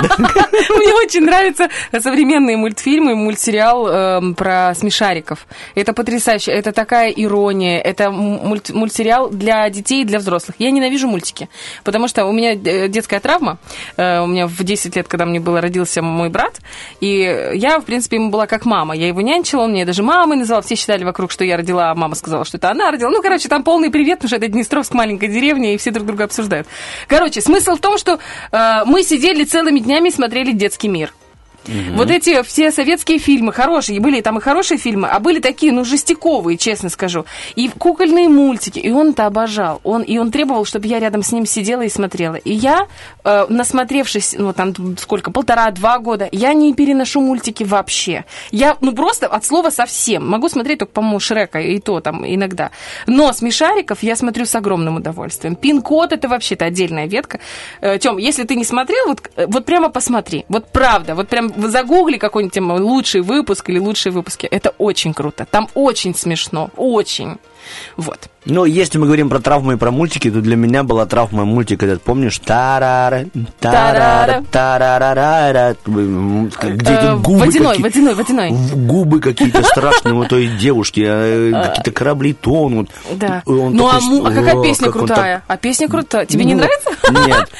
мне 0.76 0.94
очень 0.94 1.22
нравятся 1.22 1.68
современные 1.98 2.56
мультфильмы, 2.56 3.14
мультсериал 3.14 3.88
эм, 3.88 4.34
про 4.34 4.74
смешариков. 4.74 5.46
Это 5.74 5.92
потрясающе, 5.92 6.52
это 6.52 6.72
такая 6.72 7.10
ирония, 7.10 7.80
это 7.80 8.10
мультсериал 8.10 9.30
для 9.30 9.68
детей 9.70 10.02
и 10.02 10.04
для 10.04 10.18
взрослых. 10.18 10.56
Я 10.58 10.70
ненавижу 10.70 11.08
мультики, 11.08 11.48
потому 11.84 12.08
что 12.08 12.24
у 12.26 12.32
меня 12.32 12.52
э, 12.54 12.88
детская 12.88 13.20
травма. 13.20 13.58
Э, 13.96 14.20
У 14.20 14.26
меня 14.26 14.46
в 14.46 14.62
10 14.62 14.96
лет, 14.96 15.08
когда 15.08 15.26
мне 15.26 15.40
было, 15.40 15.60
родился 15.60 16.02
мой 16.02 16.28
брат, 16.28 16.60
и 17.00 17.50
я, 17.54 17.80
в 17.80 17.84
принципе, 17.84 18.16
ему 18.16 18.30
была 18.30 18.46
как 18.46 18.64
мама. 18.64 18.94
Я 18.94 19.08
его 19.08 19.20
нянчила, 19.20 19.62
он 19.62 19.72
меня 19.72 19.84
даже 19.84 20.02
мамой 20.02 20.36
называл. 20.36 20.62
Все 20.62 20.74
считали 20.76 21.04
вокруг, 21.04 21.30
что 21.30 21.44
я 21.44 21.56
родила, 21.56 21.90
а 21.90 21.94
мама 21.94 22.14
сказала, 22.14 22.44
что 22.44 22.56
это 22.56 22.70
она 22.70 22.90
родила. 22.90 23.10
Ну, 23.10 23.22
короче, 23.22 23.48
там 23.48 23.62
полный 23.62 23.90
привет, 23.90 24.18
потому 24.18 24.28
что 24.28 24.36
это 24.36 24.48
Днестровск, 24.48 24.94
маленькая 24.94 25.28
деревня, 25.28 25.74
и 25.74 25.76
все 25.76 25.90
друг 25.90 26.06
друга 26.06 26.24
обсуждают. 26.24 26.66
Короче, 27.08 27.40
смысл 27.40 27.76
в 27.76 27.80
том, 27.80 27.98
что 27.98 28.18
э, 28.52 28.84
мы 28.84 29.02
сидели 29.02 29.44
целыми 29.44 29.78
днями 29.80 30.08
и 30.08 30.12
смотрели 30.12 30.49
детский 30.58 30.88
мир. 30.88 31.12
Вот 31.94 32.10
эти 32.10 32.42
все 32.42 32.70
советские 32.70 33.18
фильмы 33.18 33.52
хорошие, 33.52 34.00
были 34.00 34.20
там 34.20 34.38
и 34.38 34.40
хорошие 34.40 34.78
фильмы, 34.78 35.08
а 35.08 35.20
были 35.20 35.40
такие, 35.40 35.72
ну, 35.72 35.84
жестяковые, 35.84 36.58
честно 36.58 36.88
скажу. 36.88 37.24
И 37.54 37.68
кукольные 37.68 38.28
мультики, 38.28 38.78
и 38.78 38.90
он 38.90 39.10
это 39.10 39.26
обожал. 39.26 39.80
Он, 39.84 40.02
и 40.02 40.18
он 40.18 40.30
требовал, 40.30 40.64
чтобы 40.64 40.86
я 40.86 40.98
рядом 40.98 41.22
с 41.22 41.32
ним 41.32 41.46
сидела 41.46 41.82
и 41.82 41.88
смотрела. 41.88 42.36
И 42.36 42.52
я, 42.52 42.86
э, 43.24 43.46
насмотревшись, 43.48 44.34
ну, 44.38 44.52
там, 44.52 44.74
сколько, 44.98 45.30
полтора-два 45.30 45.98
года, 45.98 46.28
я 46.32 46.52
не 46.52 46.74
переношу 46.74 47.20
мультики 47.20 47.64
вообще. 47.64 48.24
Я, 48.50 48.76
ну, 48.80 48.92
просто 48.92 49.26
от 49.26 49.44
слова 49.44 49.70
совсем. 49.70 50.28
Могу 50.28 50.48
смотреть 50.48 50.80
только, 50.80 50.92
по-моему, 50.92 51.20
Шрека, 51.20 51.60
и 51.60 51.78
то 51.78 52.00
там 52.00 52.26
иногда. 52.26 52.70
Но 53.06 53.32
смешариков 53.32 54.02
я 54.02 54.16
смотрю 54.16 54.46
с 54.46 54.54
огромным 54.54 54.96
удовольствием. 54.96 55.54
Пин-код 55.54 56.12
это 56.12 56.28
вообще-то 56.28 56.64
отдельная 56.64 57.06
ветка. 57.06 57.40
Тем, 58.00 58.18
если 58.18 58.44
ты 58.44 58.56
не 58.56 58.64
смотрел, 58.64 59.08
вот, 59.08 59.30
э, 59.36 59.46
вот 59.46 59.64
прямо 59.64 59.88
посмотри. 59.88 60.44
Вот 60.48 60.66
правда, 60.72 61.14
вот 61.14 61.28
прям 61.28 61.52
загугли 61.68 62.16
какой-нибудь 62.18 62.54
там 62.54 62.70
лучший 62.72 63.20
выпуск 63.20 63.68
или 63.70 63.78
лучшие 63.78 64.12
выпуски. 64.12 64.46
Это 64.46 64.74
очень 64.78 65.14
круто. 65.14 65.46
Там 65.50 65.68
очень 65.74 66.14
смешно. 66.14 66.70
Очень. 66.76 67.38
Вот. 67.96 68.28
Ну, 68.46 68.64
если 68.64 68.96
мы 68.96 69.04
говорим 69.06 69.28
про 69.28 69.38
травмы 69.38 69.74
и 69.74 69.76
про 69.76 69.90
мультики, 69.90 70.30
то 70.30 70.40
для 70.40 70.56
меня 70.56 70.82
была 70.82 71.04
травма 71.04 71.44
мультик 71.44 71.82
этот, 71.82 72.00
помнишь? 72.02 72.38
Тарара, 72.38 73.26
тарара, 73.60 74.42
тарарара, 74.50 75.76
где 75.84 76.94
эти 76.94 77.20
губы 77.20 77.38
водяной, 77.40 77.78
водяной, 77.78 78.14
водяной. 78.14 78.50
Губы 78.74 79.20
какие-то 79.20 79.62
страшные 79.62 80.14
у 80.14 80.24
той 80.24 80.46
девушки, 80.46 81.00
какие-то 81.04 81.90
корабли 81.92 82.32
тонут. 82.32 82.90
Да. 83.12 83.42
Ну, 83.44 83.88
а, 83.88 84.00
му- 84.00 84.24
а 84.24 84.30
какая 84.32 84.62
песня 84.62 84.90
крутая? 84.90 85.42
А 85.46 85.56
песня 85.58 85.88
крутая. 85.88 86.24
Тебе 86.26 86.44
не 86.44 86.54
нравится? 86.54 86.90
Нет. 87.26 87.50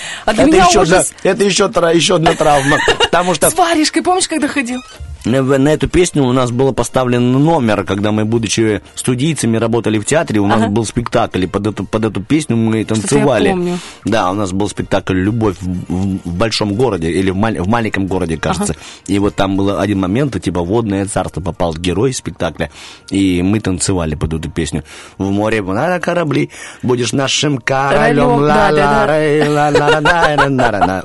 Это 1.22 1.44
еще 1.90 2.16
одна 2.16 2.32
травма. 2.32 2.78
Потому 2.98 3.34
что 3.34 3.50
С 3.50 3.54
варежкой, 3.54 4.02
помнишь, 4.02 4.28
когда 4.28 4.48
ходил? 4.48 4.80
на 5.24 5.68
эту 5.68 5.88
песню 5.88 6.24
у 6.24 6.32
нас 6.32 6.50
был 6.50 6.72
поставлен 6.72 7.32
номер, 7.32 7.84
когда 7.84 8.12
мы, 8.12 8.24
будучи 8.24 8.80
студийцами, 8.94 9.56
работали 9.56 9.98
в 9.98 10.04
театре, 10.04 10.40
у 10.40 10.46
нас 10.46 10.62
ага. 10.62 10.70
был 10.70 10.84
спектакль, 10.84 11.44
и 11.44 11.46
под 11.46 11.66
эту, 11.66 11.84
под 11.84 12.04
эту 12.04 12.22
песню 12.22 12.56
мы 12.56 12.84
танцевали. 12.84 13.48
Я 13.48 13.54
помню. 13.54 13.78
Да, 14.04 14.30
у 14.30 14.34
нас 14.34 14.52
был 14.52 14.68
спектакль 14.68 15.14
«Любовь 15.14 15.56
в, 15.60 15.66
в, 15.66 16.18
в 16.24 16.34
большом 16.34 16.74
городе» 16.74 17.10
или 17.10 17.30
в, 17.30 17.34
в 17.34 17.68
маленьком 17.68 18.06
городе, 18.06 18.36
кажется. 18.36 18.72
Ага. 18.72 18.82
И 19.06 19.18
вот 19.18 19.34
там 19.34 19.56
был 19.56 19.78
один 19.78 20.00
момент, 20.00 20.40
типа 20.42 20.60
«Водное 20.60 21.04
царство» 21.06 21.40
попал 21.40 21.74
герой 21.74 22.12
спектакля, 22.12 22.70
и 23.10 23.42
мы 23.42 23.60
танцевали 23.60 24.14
под 24.14 24.34
эту 24.34 24.50
песню. 24.50 24.84
В 25.18 25.30
море 25.30 25.62
на 25.62 26.00
корабли 26.00 26.50
будешь 26.82 27.12
нашим 27.12 27.58
королем. 27.58 28.42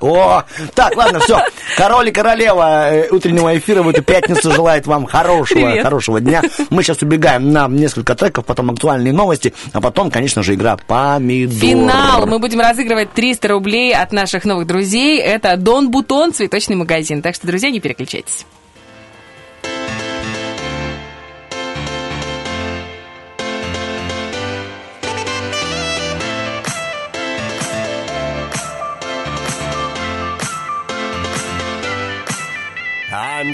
О! 0.02 0.44
Так, 0.74 0.96
ладно, 0.96 1.20
все. 1.20 1.40
Король 1.78 2.10
и 2.10 2.12
королева 2.12 2.92
утреннего 3.12 3.58
эфира 3.58 3.84
в 3.84 3.90
этой 3.90 4.05
пятницы, 4.06 4.52
желает 4.52 4.88
вам 4.88 5.06
хорошего, 5.06 5.60
Привет. 5.60 5.84
хорошего 5.84 6.22
дня. 6.22 6.42
Мы 6.70 6.84
сейчас 6.84 7.02
убегаем 7.02 7.52
на 7.52 7.68
несколько 7.68 8.16
треков, 8.16 8.46
потом 8.46 8.72
актуальные 8.72 9.14
новости, 9.14 9.54
а 9.74 9.82
потом, 9.82 10.12
конечно 10.12 10.44
же, 10.44 10.54
игра 10.54 10.78
«Помидор». 10.78 11.56
Финал. 11.60 12.26
Мы 12.28 12.40
будем 12.40 12.60
разыгрывать 12.60 13.12
300 13.14 13.48
рублей 13.48 13.94
от 13.94 14.12
наших 14.12 14.46
новых 14.46 14.68
друзей. 14.68 15.20
Это 15.20 15.58
Дон 15.58 15.90
Бутон, 15.92 16.34
цветочный 16.34 16.76
магазин. 16.76 17.22
Так 17.22 17.36
что, 17.36 17.48
друзья, 17.48 17.70
не 17.70 17.80
переключайтесь. 17.80 18.46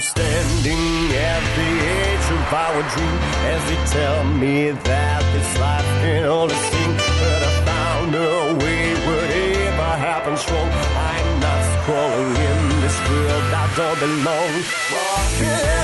Standing 0.01 1.13
at 1.13 1.43
the 1.57 1.69
edge 2.01 2.27
of 2.33 2.53
our 2.53 2.81
dream 2.93 3.17
as 3.53 3.61
they 3.69 3.79
tell 3.93 4.23
me 4.25 4.71
that 4.71 5.21
this 5.33 5.59
life 5.59 5.85
can 6.01 6.23
only 6.25 6.55
sing. 6.55 6.93
But 7.21 7.41
I 7.43 7.53
found 7.69 8.15
a 8.15 8.55
way, 8.57 8.93
whatever 9.05 9.89
happens 10.09 10.41
wrong. 10.49 10.71
I'm 11.13 11.39
not 11.39 11.63
crawling 11.85 12.35
in 12.49 12.81
this 12.81 12.97
world 13.09 13.45
I 13.53 13.65
don't 13.77 13.99
belong. 13.99 14.53
Walking 14.89 15.80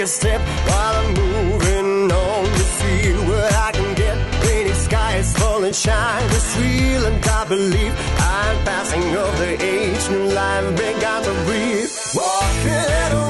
a 0.00 0.06
step 0.06 0.40
while 0.66 0.94
I'm 0.96 1.14
moving 1.14 2.10
on 2.10 2.44
to 2.44 2.64
see 2.78 3.12
what 3.28 3.52
I 3.52 3.70
can 3.72 3.94
get. 3.94 4.16
Rainy 4.46 4.72
skies 4.72 5.36
falling, 5.36 5.74
shine 5.74 6.30
is 6.30 6.56
real, 6.58 7.04
and 7.04 7.24
I 7.26 7.44
believe 7.44 7.94
I'm 8.18 8.64
passing 8.64 9.14
of 9.16 9.38
the 9.38 9.62
age. 9.62 10.08
New 10.10 10.32
life 10.32 10.76
began 10.76 11.22
to 11.22 11.32
breathe. 11.44 11.90
Walking 12.14 12.70
in 12.70 13.10
walking 13.12 13.29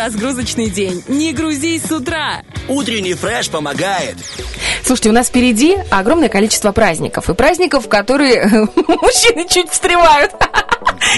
разгрузочный 0.00 0.70
день. 0.70 1.04
Не 1.08 1.32
грузись 1.32 1.82
с 1.84 1.92
утра. 1.92 2.42
Утренний 2.68 3.14
фреш 3.14 3.50
помогает. 3.50 4.16
Слушайте, 4.82 5.10
у 5.10 5.12
нас 5.12 5.28
впереди 5.28 5.76
огромное 5.90 6.30
количество 6.30 6.72
праздников. 6.72 7.28
И 7.28 7.34
праздников, 7.34 7.84
в 7.84 7.88
которые 7.88 8.46
мужчины 8.76 9.46
чуть 9.48 9.70
встревают. 9.70 10.32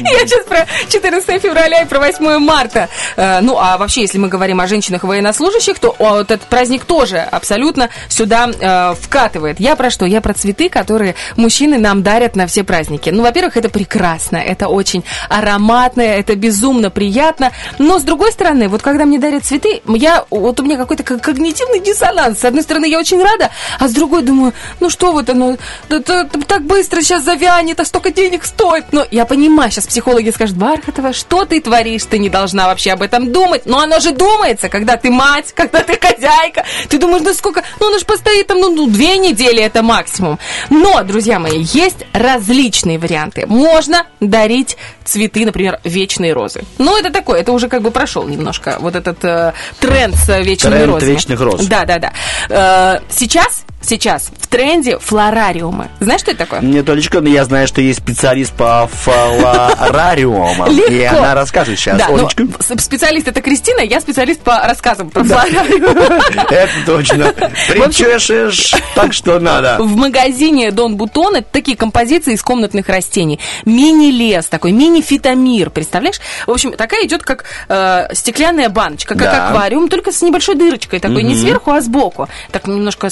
Я 0.04 0.26
сейчас 0.26 0.44
про 0.46 0.66
14 0.90 1.40
февраля 1.42 1.82
и 1.82 1.86
про 1.86 1.98
8 2.00 2.38
марта. 2.38 2.88
Э, 3.16 3.40
Ну, 3.40 3.58
а 3.58 3.76
вообще, 3.78 4.02
если 4.02 4.18
мы 4.18 4.28
говорим 4.28 4.60
о 4.60 4.66
женщинах 4.66 5.04
военнослужащих, 5.04 5.78
то 5.78 5.94
вот 5.98 6.30
этот 6.30 6.42
праздник 6.48 6.84
тоже 6.84 7.18
абсолютно 7.18 7.90
сюда 8.08 8.48
э, 8.48 8.94
вкатывает. 9.00 9.60
Я 9.60 9.76
про 9.76 9.90
что? 9.90 10.06
Я 10.06 10.20
про 10.20 10.32
цветы, 10.34 10.68
которые 10.68 11.14
мужчины 11.36 11.78
нам 11.78 12.02
дарят 12.02 12.36
на 12.36 12.46
все 12.46 12.64
праздники. 12.64 13.10
Ну, 13.10 13.22
во-первых, 13.22 13.56
это 13.56 13.68
прекрасно, 13.68 14.36
это 14.36 14.68
очень 14.68 15.04
ароматно, 15.28 16.00
это 16.02 16.34
безумно 16.36 16.90
приятно. 16.90 17.52
Но, 17.78 17.98
с 17.98 18.02
другой 18.02 18.32
стороны, 18.32 18.68
вот 18.68 18.82
когда 18.82 19.04
мне 19.04 19.18
дарят 19.18 19.44
цветы, 19.44 19.82
я, 19.86 20.24
вот 20.30 20.58
у 20.60 20.62
меня 20.64 20.76
какой-то 20.76 21.02
ко- 21.02 21.18
когнитивный 21.18 21.80
диссонанс. 21.80 22.40
С 22.40 22.44
одной 22.44 22.62
стороны, 22.62 22.86
я 22.86 22.98
очень 22.98 23.22
рада, 23.22 23.50
а 23.78 23.88
с 23.88 23.92
другой 23.92 24.22
думаю, 24.22 24.52
ну 24.80 24.90
что 24.90 25.12
вот 25.12 25.28
оно, 25.30 25.56
так 25.88 26.62
быстро 26.64 27.02
сейчас 27.02 27.24
завянет, 27.24 27.78
а 27.80 27.84
столько 27.84 28.10
денег 28.10 28.44
стоит. 28.44 28.86
Но 28.92 29.04
я 29.10 29.24
понимаю, 29.26 29.51
сейчас 29.70 29.86
психологи 29.86 30.30
скажут, 30.30 30.56
Бархатова, 30.56 31.12
что 31.12 31.44
ты 31.44 31.60
творишь, 31.60 32.04
ты 32.04 32.18
не 32.18 32.28
должна 32.28 32.66
вообще 32.66 32.92
об 32.92 33.02
этом 33.02 33.32
думать. 33.32 33.62
Но 33.66 33.78
оно 33.80 34.00
же 34.00 34.12
думается, 34.12 34.68
когда 34.68 34.96
ты 34.96 35.10
мать, 35.10 35.52
когда 35.54 35.82
ты 35.82 35.98
хозяйка. 35.98 36.64
Ты 36.88 36.98
думаешь, 36.98 37.22
ну 37.24 37.32
сколько, 37.34 37.62
ну 37.80 37.88
оно 37.88 37.98
же 37.98 38.04
постоит 38.04 38.46
там, 38.46 38.60
ну, 38.60 38.74
ну 38.74 38.86
две 38.88 39.16
недели 39.16 39.62
это 39.62 39.82
максимум. 39.82 40.38
Но, 40.70 41.02
друзья 41.04 41.38
мои, 41.38 41.62
есть 41.62 42.04
различные 42.12 42.98
варианты. 42.98 43.46
Можно 43.46 44.06
дарить 44.20 44.76
цветы, 45.04 45.44
например, 45.44 45.80
вечные 45.84 46.32
розы. 46.32 46.62
Ну, 46.78 46.96
это 46.96 47.10
такое, 47.10 47.40
это 47.40 47.52
уже 47.52 47.68
как 47.68 47.82
бы 47.82 47.90
прошел 47.90 48.26
немножко 48.26 48.76
вот 48.80 48.94
этот 48.94 49.24
э, 49.24 49.52
тренд 49.80 50.14
с 50.14 50.28
вечными 50.38 50.74
Тренд 50.76 50.92
розами. 50.92 51.10
вечных 51.10 51.40
роз. 51.40 51.66
Да, 51.66 51.84
да, 51.84 51.98
да. 51.98 52.12
Э, 52.48 53.00
сейчас 53.10 53.64
сейчас 53.82 54.30
в 54.40 54.46
тренде 54.46 54.98
флорариумы. 54.98 55.88
Знаешь, 56.00 56.20
что 56.20 56.30
это 56.30 56.40
такое? 56.40 56.60
Нет, 56.60 56.88
Олечка, 56.88 57.20
но 57.20 57.28
я 57.28 57.44
знаю, 57.44 57.66
что 57.66 57.80
есть 57.80 57.98
специалист 58.00 58.52
по 58.52 58.88
флорариумам. 58.92 60.70
И 60.88 61.02
она 61.02 61.34
расскажет 61.34 61.78
сейчас. 61.78 61.98
Да, 61.98 62.08
ну, 62.08 62.16
Олечка? 62.18 62.46
с- 62.62 62.82
специалист 62.82 63.28
это 63.28 63.40
Кристина, 63.40 63.80
я 63.80 64.00
специалист 64.00 64.40
по 64.40 64.58
рассказам 64.58 65.10
про 65.10 65.24
флорариум. 65.24 65.96
Это 66.50 66.70
точно. 66.86 67.32
Причешешь 67.68 68.74
так, 68.94 69.12
что 69.12 69.38
надо. 69.40 69.76
В 69.80 69.96
магазине 69.96 70.70
Дон 70.70 70.96
Бутон 70.96 71.36
это 71.36 71.46
такие 71.50 71.76
композиции 71.76 72.34
из 72.34 72.42
комнатных 72.42 72.88
растений. 72.88 73.38
Мини-лес 73.64 74.46
такой, 74.46 74.72
мини-фитомир, 74.72 75.70
представляешь? 75.70 76.20
В 76.46 76.50
общем, 76.50 76.72
такая 76.72 77.06
идет 77.06 77.22
как 77.22 77.44
э, 77.68 78.08
стеклянная 78.14 78.68
баночка, 78.68 79.14
как 79.14 79.22
Да. 79.30 79.48
аквариум, 79.48 79.88
только 79.88 80.12
с 80.12 80.20
небольшой 80.22 80.54
дырочкой 80.56 81.00
такой, 81.00 81.22
не 81.22 81.34
сверху, 81.36 81.70
а 81.72 81.80
сбоку. 81.80 82.28
Так 82.50 82.66
немножко 82.66 83.10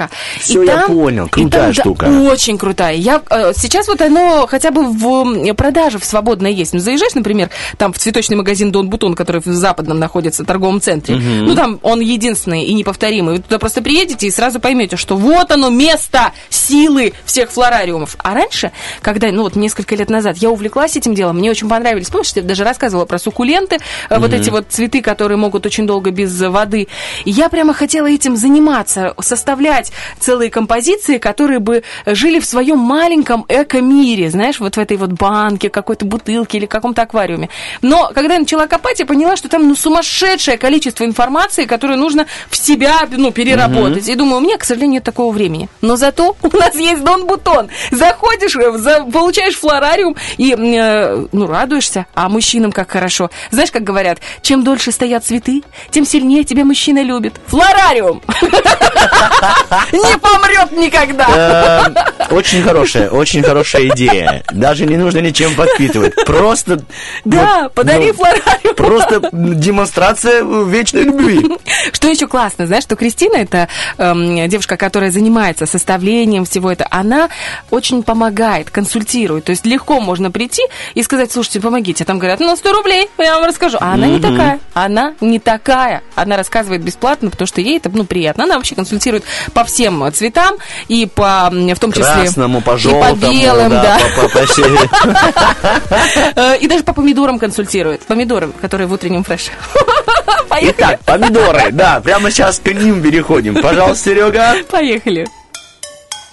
свысока. 0.00 0.10
Всё, 0.38 0.62
И 0.62 0.66
я 0.66 0.76
там- 0.78 0.86
понял. 0.88 1.26
и 1.26 1.30
Крутая 1.30 1.60
там, 1.62 1.72
да, 1.72 1.80
штука. 1.82 2.04
очень 2.30 2.58
крутая. 2.58 2.94
Я, 2.94 3.22
э, 3.30 3.52
сейчас 3.56 3.88
вот 3.88 4.00
оно 4.00 4.46
хотя 4.48 4.70
бы 4.70 4.84
в 4.84 5.54
продаже 5.54 5.98
в 5.98 6.04
свободное 6.04 6.50
есть. 6.50 6.72
Ну, 6.72 6.78
заезжаешь, 6.80 7.14
например, 7.14 7.50
там 7.76 7.92
в 7.92 7.98
цветочный 7.98 8.36
магазин 8.36 8.72
Дон 8.72 8.88
Бутон, 8.88 9.14
который 9.14 9.40
в 9.44 9.46
западном 9.46 9.98
находится 9.98 10.44
торговом 10.44 10.80
центре. 10.80 11.16
Мгм. 11.16 11.46
Ну, 11.46 11.54
там 11.54 11.78
он 11.82 12.00
единственный 12.00 12.64
и 12.64 12.74
неповторимый. 12.74 13.36
Вы 13.36 13.42
туда 13.42 13.58
просто 13.58 13.82
приедете 13.82 14.26
и 14.26 14.30
сразу 14.30 14.60
поймете, 14.60 14.96
что 14.96 15.16
вот 15.16 15.50
оно 15.50 15.68
место 15.70 16.32
силы 16.48 17.12
всех 17.24 17.50
флорариумов. 17.50 18.16
А 18.18 18.34
раньше, 18.34 18.72
когда, 19.02 19.28
ну 19.32 19.42
вот 19.42 19.56
несколько 19.56 19.94
лет 19.96 20.10
назад 20.10 20.36
я 20.38 20.50
увлеклась 20.50 20.96
этим 20.96 21.14
делом, 21.14 21.36
мне 21.38 21.50
очень 21.50 21.68
понравились. 21.68 22.08
Помнишь, 22.08 22.32
я 22.34 22.42
даже 22.42 22.64
рассказывала 22.64 23.04
про 23.04 23.18
суккуленты, 23.18 23.78
э, 24.08 24.18
вот 24.18 24.32
эти 24.32 24.50
вот 24.50 24.66
цветы, 24.68 25.02
которые 25.02 25.36
могут 25.36 25.66
очень 25.66 25.86
долго 25.86 26.10
без 26.10 26.38
воды. 26.40 26.88
И 27.24 27.30
я 27.30 27.48
прямо 27.48 27.74
хотела 27.74 28.08
этим 28.10 28.36
заниматься, 28.36 29.14
составлять 29.20 29.89
целые 30.18 30.50
композиции, 30.50 31.18
которые 31.18 31.58
бы 31.58 31.82
жили 32.06 32.40
в 32.40 32.44
своем 32.44 32.78
маленьком 32.78 33.44
эко-мире, 33.48 34.30
знаешь, 34.30 34.60
вот 34.60 34.76
в 34.76 34.78
этой 34.78 34.96
вот 34.96 35.12
банке, 35.12 35.70
какой-то 35.70 36.04
бутылке 36.04 36.58
или 36.58 36.66
каком-то 36.66 37.02
аквариуме. 37.02 37.48
Но 37.82 38.10
когда 38.14 38.34
я 38.34 38.40
начала 38.40 38.66
копать, 38.66 39.00
я 39.00 39.06
поняла, 39.06 39.36
что 39.36 39.48
там 39.48 39.68
ну, 39.68 39.74
сумасшедшее 39.74 40.58
количество 40.58 41.04
информации, 41.04 41.64
которую 41.64 41.98
нужно 41.98 42.26
в 42.48 42.56
себя 42.56 43.00
ну, 43.10 43.30
переработать. 43.32 44.08
И 44.08 44.14
думаю, 44.14 44.38
у 44.38 44.40
меня, 44.40 44.56
к 44.56 44.64
сожалению, 44.64 44.94
нет 44.94 45.04
такого 45.04 45.32
времени. 45.32 45.68
Но 45.80 45.96
зато 45.96 46.36
у 46.42 46.56
нас 46.56 46.74
есть 46.74 47.04
Дон 47.04 47.26
Бутон. 47.26 47.68
Заходишь, 47.90 48.56
э, 48.56 48.78
за- 48.78 49.04
получаешь 49.04 49.56
флорариум 49.56 50.16
и 50.36 50.54
э, 50.54 51.26
ну, 51.32 51.46
радуешься. 51.46 52.06
А 52.14 52.28
мужчинам 52.28 52.72
как 52.72 52.90
хорошо. 52.90 53.30
Знаешь, 53.50 53.70
как 53.70 53.84
говорят, 53.84 54.18
чем 54.42 54.64
дольше 54.64 54.92
стоят 54.92 55.24
цветы, 55.24 55.62
тем 55.90 56.04
сильнее 56.04 56.44
тебя 56.44 56.64
мужчина 56.64 57.02
любит. 57.02 57.34
Флорариум! 57.46 58.22
Не 59.92 60.18
помрет 60.18 60.72
никогда! 60.72 61.26
Э, 62.28 62.34
Очень 62.34 62.62
хорошая, 62.62 63.10
очень 63.10 63.42
хорошая 63.42 63.88
идея. 63.88 64.42
Даже 64.52 64.86
не 64.86 64.96
нужно 64.96 65.18
ничем 65.18 65.54
подпитывать. 65.54 66.14
Просто... 66.26 66.82
Да, 67.24 67.68
подари 67.74 68.08
ну, 68.08 68.14
флорариум. 68.14 68.74
Просто 68.76 69.28
демонстрация 69.32 70.42
вечной 70.64 71.02
любви. 71.02 71.40
Что 71.92 72.08
еще 72.08 72.26
классно, 72.26 72.66
знаешь, 72.66 72.84
что 72.84 72.96
Кристина, 72.96 73.36
это 73.36 73.68
эм, 73.98 74.48
девушка, 74.48 74.76
которая 74.76 75.10
занимается 75.10 75.66
составлением 75.66 76.44
всего 76.44 76.70
этого, 76.70 76.88
она 76.90 77.28
очень 77.70 78.02
помогает, 78.02 78.70
консультирует. 78.70 79.44
То 79.44 79.50
есть 79.50 79.66
легко 79.66 80.00
можно 80.00 80.30
прийти 80.30 80.62
и 80.94 81.02
сказать, 81.02 81.32
слушайте, 81.32 81.60
помогите. 81.60 82.04
А 82.04 82.06
там 82.06 82.18
говорят, 82.18 82.40
ну, 82.40 82.54
100 82.54 82.72
рублей, 82.72 83.08
я 83.18 83.38
вам 83.38 83.46
расскажу. 83.48 83.78
А 83.80 83.94
она 83.94 84.06
не 84.06 84.20
такая. 84.20 84.60
Она 84.74 85.14
не 85.20 85.38
такая. 85.38 86.02
Она 86.14 86.36
рассказывает 86.36 86.82
бесплатно, 86.82 87.30
потому 87.30 87.46
что 87.46 87.60
ей 87.60 87.78
это, 87.78 87.90
ну, 87.90 88.04
приятно. 88.04 88.44
Она 88.44 88.56
вообще 88.56 88.74
консультирует 88.74 89.24
по 89.54 89.64
всем 89.70 90.12
цветам 90.12 90.56
и 90.88 91.06
по, 91.06 91.48
в 91.50 91.78
том 91.78 91.92
числе... 91.92 92.04
Красному, 92.04 92.60
по 92.60 92.74
и 92.74 92.78
желтому, 92.78 93.16
по 93.16 93.26
белым, 93.30 93.70
да. 93.70 93.98
по- 94.16 94.22
по- 94.22 94.28
по 94.28 94.46
всей- 94.46 94.64
Э, 96.36 96.56
И 96.58 96.66
даже 96.68 96.82
по 96.84 96.92
помидорам 96.92 97.38
консультирует. 97.38 98.02
Помидоры, 98.02 98.48
которые 98.60 98.86
в 98.86 98.92
утреннем 98.92 99.24
фреше. 99.24 99.50
Итак, 100.62 101.00
помидоры, 101.06 101.70
да, 101.72 102.00
прямо 102.00 102.30
сейчас 102.30 102.58
к 102.58 102.66
ним 102.66 103.02
переходим. 103.02 103.60
Пожалуйста, 103.62 104.04
Серега. 104.10 104.54
Поехали. 104.70 105.26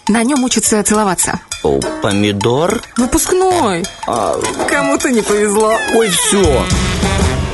На 0.10 0.24
нем 0.24 0.44
учатся 0.44 0.82
целоваться. 0.84 1.40
О, 1.64 1.80
помидор? 2.02 2.82
Выпускной. 2.98 3.84
Кому-то 4.70 5.10
не 5.12 5.22
повезло. 5.22 5.74
Ой, 5.94 6.10
все. 6.10 6.64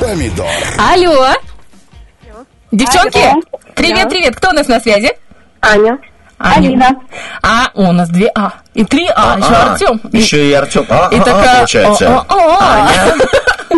Помидор. 0.00 0.46
Алло. 0.78 1.28
Девчонки, 2.72 3.18
Алло. 3.18 3.40
привет, 3.76 4.04
Да. 4.04 4.08
привет. 4.08 4.36
Кто 4.36 4.48
у 4.50 4.52
нас 4.52 4.66
на 4.68 4.80
связи? 4.80 5.12
Аня. 5.64 5.98
Аня. 6.38 6.66
Алина. 6.68 6.88
А, 7.42 7.70
у 7.74 7.92
нас 7.92 8.08
две 8.10 8.30
А. 8.34 8.52
И 8.74 8.84
три 8.84 9.08
А. 9.14 9.36
Еще 9.38 9.46
А, 9.54 9.72
Артем. 9.72 10.00
Еще 10.12 10.50
и 10.50 10.52
Артем. 10.52 10.84
А, 10.90 11.08
И 11.12 11.16
а, 11.18 11.22
а, 11.22 11.24
такая... 11.24 11.56
получается. 11.58 12.24
Аня, 12.30 12.90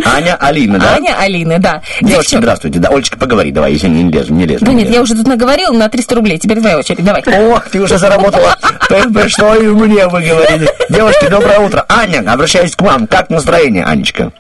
Аня, 0.05 0.37
Алина, 0.41 0.78
да? 0.78 0.95
Аня, 0.95 1.16
Алина, 1.18 1.59
да. 1.59 1.82
Девушки, 2.01 2.34
Девчон- 2.34 2.39
здравствуйте. 2.41 2.78
Да, 2.78 2.89
Олечка, 2.89 3.16
поговори, 3.18 3.51
давай, 3.51 3.72
если 3.72 3.89
не 3.89 4.11
лезу, 4.11 4.32
не 4.32 4.47
лезу. 4.47 4.64
Да 4.64 4.72
не 4.72 4.78
нет, 4.78 4.87
лезу. 4.89 4.97
я 4.97 5.03
уже 5.03 5.14
тут 5.14 5.26
наговорила 5.26 5.72
на 5.72 5.89
300 5.89 6.14
рублей. 6.14 6.39
Теперь 6.39 6.61
твоя 6.61 6.78
очередь, 6.78 7.05
давай. 7.05 7.22
О, 7.22 7.61
ты 7.70 7.80
уже 7.80 7.99
заработала. 7.99 8.57
Пришло 8.89 9.55
и 9.55 9.66
мне 9.68 10.07
выговорили. 10.07 10.68
Девушки, 10.89 11.28
доброе 11.28 11.61
утро. 11.61 11.84
Аня, 11.89 12.22
обращаюсь 12.30 12.74
к 12.74 12.82
вам. 12.82 13.07
Как 13.07 13.30
настроение, 13.30 13.84
Анечка? 13.84 14.32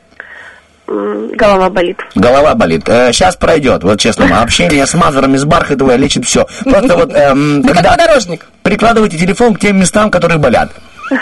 Голова 0.86 1.68
болит. 1.70 1.98
Голова 2.14 2.54
болит. 2.54 2.84
сейчас 2.86 3.36
пройдет, 3.36 3.82
вот 3.82 3.98
честно. 4.00 4.40
Общение 4.42 4.86
с 4.86 4.94
мазерами, 4.94 5.36
с 5.36 5.44
Бархатовой 5.44 5.96
лечит 5.96 6.24
все. 6.26 6.46
Просто 6.64 6.96
вот, 6.96 7.12
эм, 7.14 7.60
Ну, 7.60 7.68
когда 7.68 7.92
подорожник. 7.92 8.46
прикладывайте 8.62 9.18
телефон 9.18 9.54
к 9.54 9.60
тем 9.60 9.78
местам, 9.80 10.10
которые 10.10 10.38
болят. 10.38 10.70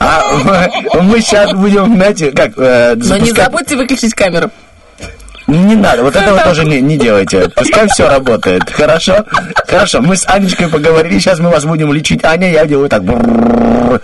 А 0.00 0.22
мы 1.02 1.20
сейчас 1.20 1.52
будем, 1.52 1.94
знаете, 1.96 2.30
как... 2.32 2.52
э, 2.56 2.94
Но 2.96 3.16
не 3.18 3.30
забудьте 3.32 3.76
выключить 3.76 4.14
камеру. 4.14 4.50
Не 5.46 5.74
надо, 5.74 6.02
вот 6.02 6.14
этого 6.14 6.40
тоже 6.40 6.64
не, 6.64 6.80
не 6.80 6.96
делайте. 6.96 7.48
Пускай 7.54 7.88
все 7.88 8.08
работает. 8.08 8.70
Хорошо? 8.70 9.24
Хорошо, 9.66 10.00
мы 10.00 10.16
с 10.16 10.26
Анечкой 10.28 10.68
поговорили, 10.68 11.18
сейчас 11.18 11.38
мы 11.38 11.50
вас 11.50 11.64
будем 11.64 11.92
лечить. 11.92 12.24
Аня, 12.24 12.50
я 12.50 12.66
делаю 12.66 12.88
так, 12.88 13.02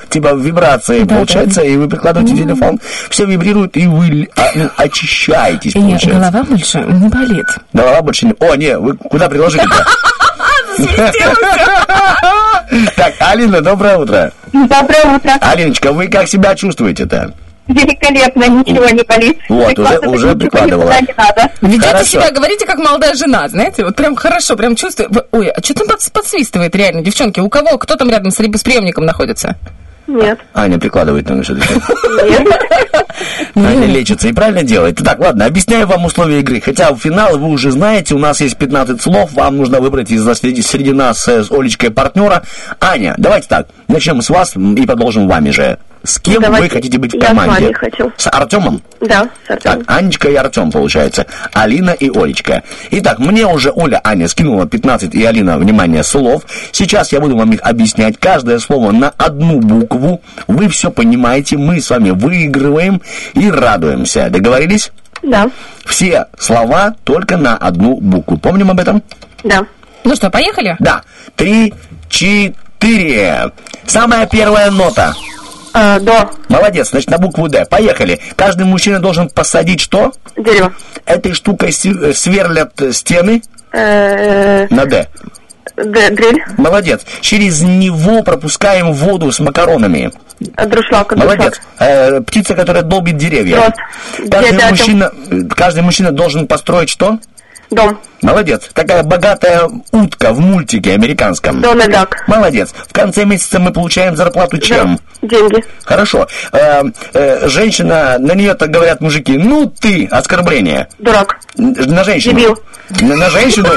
типа 0.09 0.35
вибрации, 0.35 1.05
получается, 1.05 1.63
и 1.63 1.77
вы 1.77 1.89
прикладываете 1.89 2.37
телефон, 2.37 2.79
все 3.09 3.25
вибрирует, 3.25 3.77
и 3.77 3.87
вы 3.87 4.29
а, 4.37 4.49
ну, 4.55 4.69
очищаетесь, 4.77 5.75
И 5.75 5.79
нет, 5.79 6.01
получается. 6.01 6.31
голова 6.31 6.45
больше 6.45 6.79
не 6.79 7.09
болит. 7.09 7.47
Голова 7.73 8.03
больше 8.03 8.27
не... 8.27 8.35
О, 8.41 8.55
не, 8.57 8.79
вы 8.79 8.97
куда 8.97 9.29
приложили-то? 9.29 9.87
Так, 12.97 13.15
Алина, 13.21 13.61
доброе 13.61 13.97
утро. 13.97 14.33
Доброе 14.53 15.17
утро. 15.17 15.33
Алиночка, 15.41 15.93
вы 15.93 16.09
как 16.09 16.29
себя 16.29 16.55
чувствуете-то? 16.55 17.33
Великолепно, 17.69 18.45
ничего 18.49 18.89
не 18.89 19.03
болит. 19.03 19.39
Вот, 19.49 19.79
уже- 19.79 19.89
Прикладывать 19.89 20.19
уже 20.19 20.35
прикладывала. 20.37 20.91
не 21.01 21.15
надо. 21.17 21.51
Ведете 21.61 21.87
Хорошо. 21.87 22.05
себя, 22.05 22.31
говорите, 22.31 22.67
как 22.67 22.79
молодая 22.79 23.15
жена, 23.15 23.47
знаете, 23.49 23.85
вот 23.85 23.95
прям 23.95 24.17
хорошо, 24.17 24.57
прям 24.57 24.75
чувствую. 24.75 25.11
Ой, 25.33 25.49
а 25.51 25.63
что 25.63 25.75
там 25.75 25.87
подс- 25.89 26.11
подсвистывает 26.13 26.75
реально, 26.75 27.03
девчонки? 27.03 27.41
У 27.41 27.49
кого, 27.49 27.77
кто 27.79 27.97
там 27.97 28.09
рядом 28.11 28.31
с, 28.31 28.37
с 28.37 28.63
приемником 28.63 29.05
находится? 29.05 29.57
Нет. 30.07 30.39
Аня 30.55 30.79
прикладывает 30.79 31.29
на 31.29 31.45
что-то. 31.45 31.61
Нет. 32.25 32.49
Аня 33.55 33.87
лечится 33.87 34.29
и 34.29 34.33
правильно 34.33 34.63
делает. 34.63 34.97
Так, 34.97 35.19
ладно, 35.19 35.47
объясняю 35.47 35.87
вам 35.87 36.05
условия 36.05 36.41
игры. 36.41 36.61
Хотя 36.61 36.93
в 36.93 36.99
финал 36.99 37.39
вы 37.39 37.49
уже 37.49 37.71
знаете, 37.71 38.15
у 38.15 38.19
нас 38.19 38.41
есть 38.41 38.57
15 38.57 39.01
слов, 39.01 39.33
вам 39.33 39.57
нужно 39.59 39.81
выбрать 39.81 40.11
из 40.11 40.25
среди, 40.39 40.63
среди 40.63 40.93
нас 40.93 41.27
э, 41.29 41.43
с 41.43 41.51
Олечкой 41.51 41.91
партнера. 41.91 42.43
Аня, 42.81 43.15
давайте 43.19 43.49
так, 43.49 43.69
начнем 43.89 44.23
с 44.23 44.31
вас 44.31 44.55
и 44.57 44.87
продолжим 44.87 45.29
вами 45.29 45.51
же. 45.51 45.79
С 46.05 46.21
кем 46.21 46.37
вы 46.37 46.43
Давайте 46.43 46.71
хотите 46.71 46.97
быть 46.97 47.13
в 47.13 47.17
я 47.17 47.23
с 47.23 47.27
команде? 47.27 47.65
вами 47.65 47.73
хочу. 47.73 48.13
С 48.17 48.29
Артемом? 48.31 48.83
Да, 49.01 49.29
с 49.45 49.49
Так, 49.49 49.67
Артемом. 49.67 49.85
Анечка 49.89 50.29
и 50.29 50.35
Артем, 50.37 50.71
получается. 50.71 51.27
Алина 51.53 51.91
и 51.91 52.09
Олечка. 52.09 52.63
Итак, 52.93 53.19
мне 53.19 53.47
уже 53.47 53.73
Оля, 53.75 54.01
Аня 54.05 54.29
скинула 54.29 54.67
15 54.67 55.15
и 55.15 55.25
Алина, 55.25 55.59
внимание, 55.59 56.05
слов. 56.05 56.45
Сейчас 56.71 57.13
я 57.13 57.21
буду 57.21 57.37
вам 57.37 57.53
их 57.53 57.61
объяснять. 57.63 58.17
Каждое 58.19 58.61
слово 58.61 58.93
на 58.93 59.09
одну 59.19 59.59
букву. 59.59 60.23
Вы 60.47 60.69
все 60.69 60.91
понимаете, 60.91 61.57
мы 61.59 61.81
с 61.81 61.91
вами 61.91 62.11
выигрываем 62.11 63.03
и 63.35 63.51
радуемся. 63.51 64.29
Договорились? 64.31 64.91
Да, 65.23 65.51
Все 65.87 66.27
слова 66.39 66.95
только 67.05 67.37
на 67.37 67.57
одну 67.57 67.97
букву. 68.01 68.39
Помним 68.39 68.71
об 68.71 68.81
этом? 68.81 69.03
да. 69.45 69.67
Ну 70.05 70.15
что, 70.15 70.31
поехали? 70.31 70.77
Да. 70.79 71.03
Три, 71.37 71.75
четыре. 72.09 73.51
Самая 73.87 74.27
первая 74.27 74.71
нота. 74.71 75.15
А, 75.75 75.99
до. 76.01 76.31
Молодец, 76.49 76.91
значит, 76.91 77.11
на 77.11 77.19
букву 77.19 77.49
Д. 77.49 77.65
Поехали. 77.67 78.21
Каждый 78.37 78.65
мужчина 78.65 79.01
должен 79.01 79.29
посадить 79.29 79.81
что? 79.81 80.13
Дерево. 80.37 80.73
Этой 81.05 81.35
штукой 81.35 81.73
си- 81.73 82.13
сверлят 82.15 82.81
э, 82.81 82.93
стены 82.93 83.43
Э, 83.73 84.67
на 84.71 84.87
Д. 84.87 85.09
д- 85.77 86.11
Дрель. 86.11 86.43
Молодец. 86.57 87.03
Через 87.21 87.61
него 87.63 88.23
пропускаем 88.23 88.93
воду 88.93 89.31
с 89.31 89.41
макаронами. 89.41 90.11
Друшлаг. 90.41 91.17
Молодец. 91.17 91.61
Э, 91.79 92.21
птица, 92.21 92.55
которая 92.55 92.83
долбит 92.83 93.17
деревья. 93.17 93.57
Дрозд. 93.57 94.31
Каждый 94.31 94.53
Дятел. 94.53 94.71
мужчина, 94.71 95.13
каждый 95.57 95.83
мужчина 95.83 96.13
должен 96.13 96.47
построить 96.47 96.91
что? 96.91 97.19
Дом. 97.71 97.99
Молодец. 98.23 98.71
Такая 98.73 99.03
богатая 99.03 99.69
утка 99.93 100.33
в 100.33 100.41
мультике 100.41 100.93
американском. 100.93 101.61
Дональд 101.61 101.91
Дак. 101.91 102.25
Молодец. 102.27 102.71
В 102.89 102.93
конце 102.93 103.25
месяца 103.25 103.59
мы 103.59 103.73
получаем 103.73 104.17
зарплату 104.17 104.59
чем? 104.59 104.99
Деньги. 105.21 105.63
Хорошо. 105.85 106.27
Э, 106.53 106.83
э, 107.13 107.49
женщина, 107.49 108.17
на 108.19 108.33
нее 108.33 108.55
так 108.55 108.71
говорят 108.71 109.01
мужики, 109.01 109.37
ну 109.37 109.67
ты, 109.67 110.07
оскорбление. 110.07 110.89
Дурак. 110.99 111.41
На 111.57 112.05
женщину. 112.05 112.39
Дебил. 112.39 112.59
На, 113.01 113.17
на 113.17 113.31
женщину. 113.31 113.69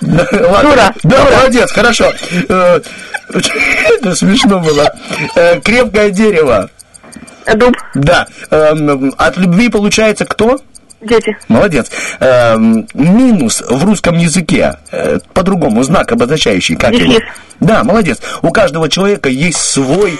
Дура. 0.00 0.94
Да, 1.02 1.24
молодец, 1.24 1.70
хорошо. 1.72 2.12
Это 2.48 2.82
смешно 4.14 4.60
было. 4.60 4.92
Э, 5.36 5.60
Крепкое 5.60 6.10
дерево. 6.10 6.70
Дуб. 7.54 7.74
Да. 7.94 8.26
Эм, 8.50 9.12
От 9.18 9.36
любви 9.36 9.68
получается 9.68 10.24
кто? 10.24 10.58
Дети. 11.00 11.36
Молодец. 11.48 11.90
Эм, 12.20 12.86
минус 12.94 13.62
в 13.66 13.84
русском 13.84 14.16
языке, 14.18 14.76
э, 14.92 15.18
по-другому, 15.32 15.82
знак 15.82 16.12
обозначающий, 16.12 16.76
как 16.76 16.92
его? 16.92 17.14
Дефис. 17.14 17.28
Да, 17.60 17.84
молодец. 17.84 18.18
У 18.42 18.50
каждого 18.50 18.88
человека 18.88 19.28
есть 19.28 19.58
свой... 19.60 20.18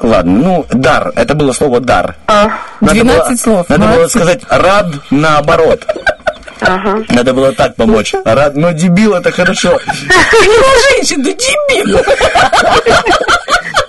Ладно, 0.00 0.32
ну, 0.32 0.66
дар. 0.72 1.12
Это 1.14 1.34
было 1.34 1.52
слово 1.52 1.80
дар. 1.80 2.16
А. 2.26 2.48
Надо 2.80 2.94
12 2.94 3.28
было- 3.30 3.36
слов. 3.36 3.68
Надо 3.68 3.84
было 3.86 3.92
Молодцы. 3.94 4.18
сказать 4.18 4.40
рад 4.48 4.86
наоборот. 5.10 5.86
Ага. 6.64 7.04
Надо 7.08 7.32
было 7.34 7.52
так 7.52 7.74
помочь. 7.76 8.14
Рад, 8.24 8.54
но 8.56 8.72
дебил 8.72 9.14
это 9.14 9.30
хорошо. 9.32 9.78
Ну, 9.86 10.64
женщин, 10.90 11.22
да 11.22 11.30
дебил. 11.32 12.00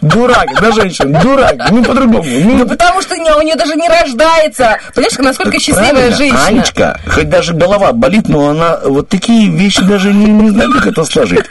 Дурак, 0.02 0.48
да, 0.62 0.72
женщина, 0.74 1.20
дурак. 1.22 1.56
Ну, 1.72 1.82
по-другому. 1.84 2.24
Ну, 2.26 2.56
Ну, 2.58 2.68
потому 2.68 3.02
что 3.02 3.16
не- 3.16 3.32
у 3.32 3.42
нее 3.42 3.56
даже 3.56 3.76
не 3.76 3.88
рождается. 3.88 4.78
Понимаешь, 4.94 5.18
насколько 5.18 5.60
счастливая 5.60 5.92
Правильно, 5.92 6.18
женщина. 6.18 6.46
Анечка, 6.46 7.00
хоть 7.08 7.30
даже 7.30 7.54
голова 7.54 7.94
болит, 7.94 8.28
но 8.28 8.50
она 8.50 8.80
вот 8.84 9.08
такие 9.08 9.50
вещи 9.50 9.82
даже 9.84 10.12
не, 10.14 10.26
не 10.26 10.50
знаю, 10.50 10.72
как 10.74 10.88
это 10.88 11.06
сложить. 11.06 11.46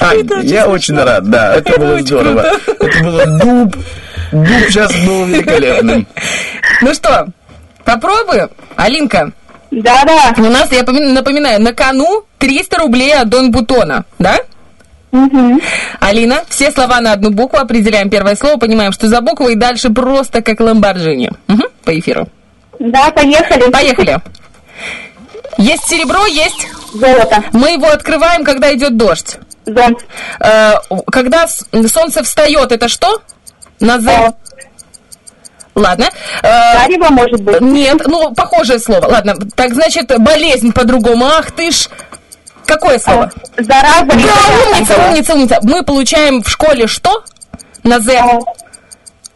Ань, 0.00 0.26
я 0.42 0.66
очень 0.66 0.98
рад, 0.98 1.30
да, 1.30 1.54
это 1.56 1.78
было 1.78 2.00
здорово. 2.00 2.46
Это 2.66 3.02
было 3.04 3.26
дуб. 3.26 3.76
Дуб 4.32 4.46
сейчас 4.68 4.92
был 5.06 5.24
великолепным. 5.26 6.06
Ну 6.82 6.92
что, 6.92 7.28
попробуем? 7.84 8.50
Алинка, 8.74 9.30
Да-да. 9.82 10.34
у 10.38 10.50
нас, 10.50 10.72
я 10.72 10.80
поми- 10.80 11.12
напоминаю, 11.12 11.60
на 11.60 11.72
кону 11.74 12.24
300 12.38 12.78
рублей 12.78 13.14
от 13.14 13.28
Дон 13.28 13.50
Бутона, 13.50 14.04
да? 14.18 14.38
Алина, 16.00 16.44
все 16.48 16.70
слова 16.70 17.00
на 17.00 17.12
одну 17.12 17.30
букву, 17.30 17.58
определяем 17.58 18.10
первое 18.10 18.36
слово, 18.36 18.56
понимаем, 18.58 18.92
что 18.92 19.08
за 19.08 19.20
букву, 19.20 19.48
и 19.48 19.54
дальше 19.54 19.90
просто 19.90 20.42
как 20.42 20.60
ламборджини. 20.60 21.30
Мгм, 21.46 21.64
по 21.84 21.98
эфиру. 21.98 22.28
Да, 22.78 23.10
поехали. 23.10 23.70
Поехали. 23.70 24.18
Есть 25.58 25.88
серебро, 25.88 26.26
есть. 26.26 26.68
Золото. 26.92 27.42
Мы 27.52 27.72
его 27.72 27.88
открываем, 27.88 28.44
когда 28.44 28.74
идет 28.74 28.96
дождь. 28.96 29.38
Дом. 29.66 29.96
Э, 30.40 30.74
когда 31.10 31.46
солнце 31.48 32.22
встает, 32.22 32.72
это 32.72 32.88
что? 32.88 33.20
На 33.80 33.98
Z. 34.00 34.32
Ладно. 35.76 36.08
Э, 36.42 36.78
Зарево, 36.80 37.10
может 37.10 37.40
быть. 37.42 37.60
Нет, 37.60 38.00
ну, 38.06 38.34
похожее 38.34 38.78
слово. 38.78 39.06
Ладно, 39.06 39.36
так 39.54 39.74
значит, 39.74 40.10
болезнь 40.18 40.72
по-другому. 40.72 41.26
Ах 41.26 41.50
ты 41.50 41.70
ж... 41.70 41.88
Какое 42.64 42.98
слово? 42.98 43.30
Зараза. 43.58 44.06
Да, 44.06 44.14
умница, 44.14 44.94
умница, 45.08 45.34
умница. 45.34 45.58
Мы 45.62 45.84
получаем 45.84 46.42
в 46.42 46.48
школе 46.48 46.86
что? 46.86 47.22
На 47.84 48.00
Z. 48.00 48.20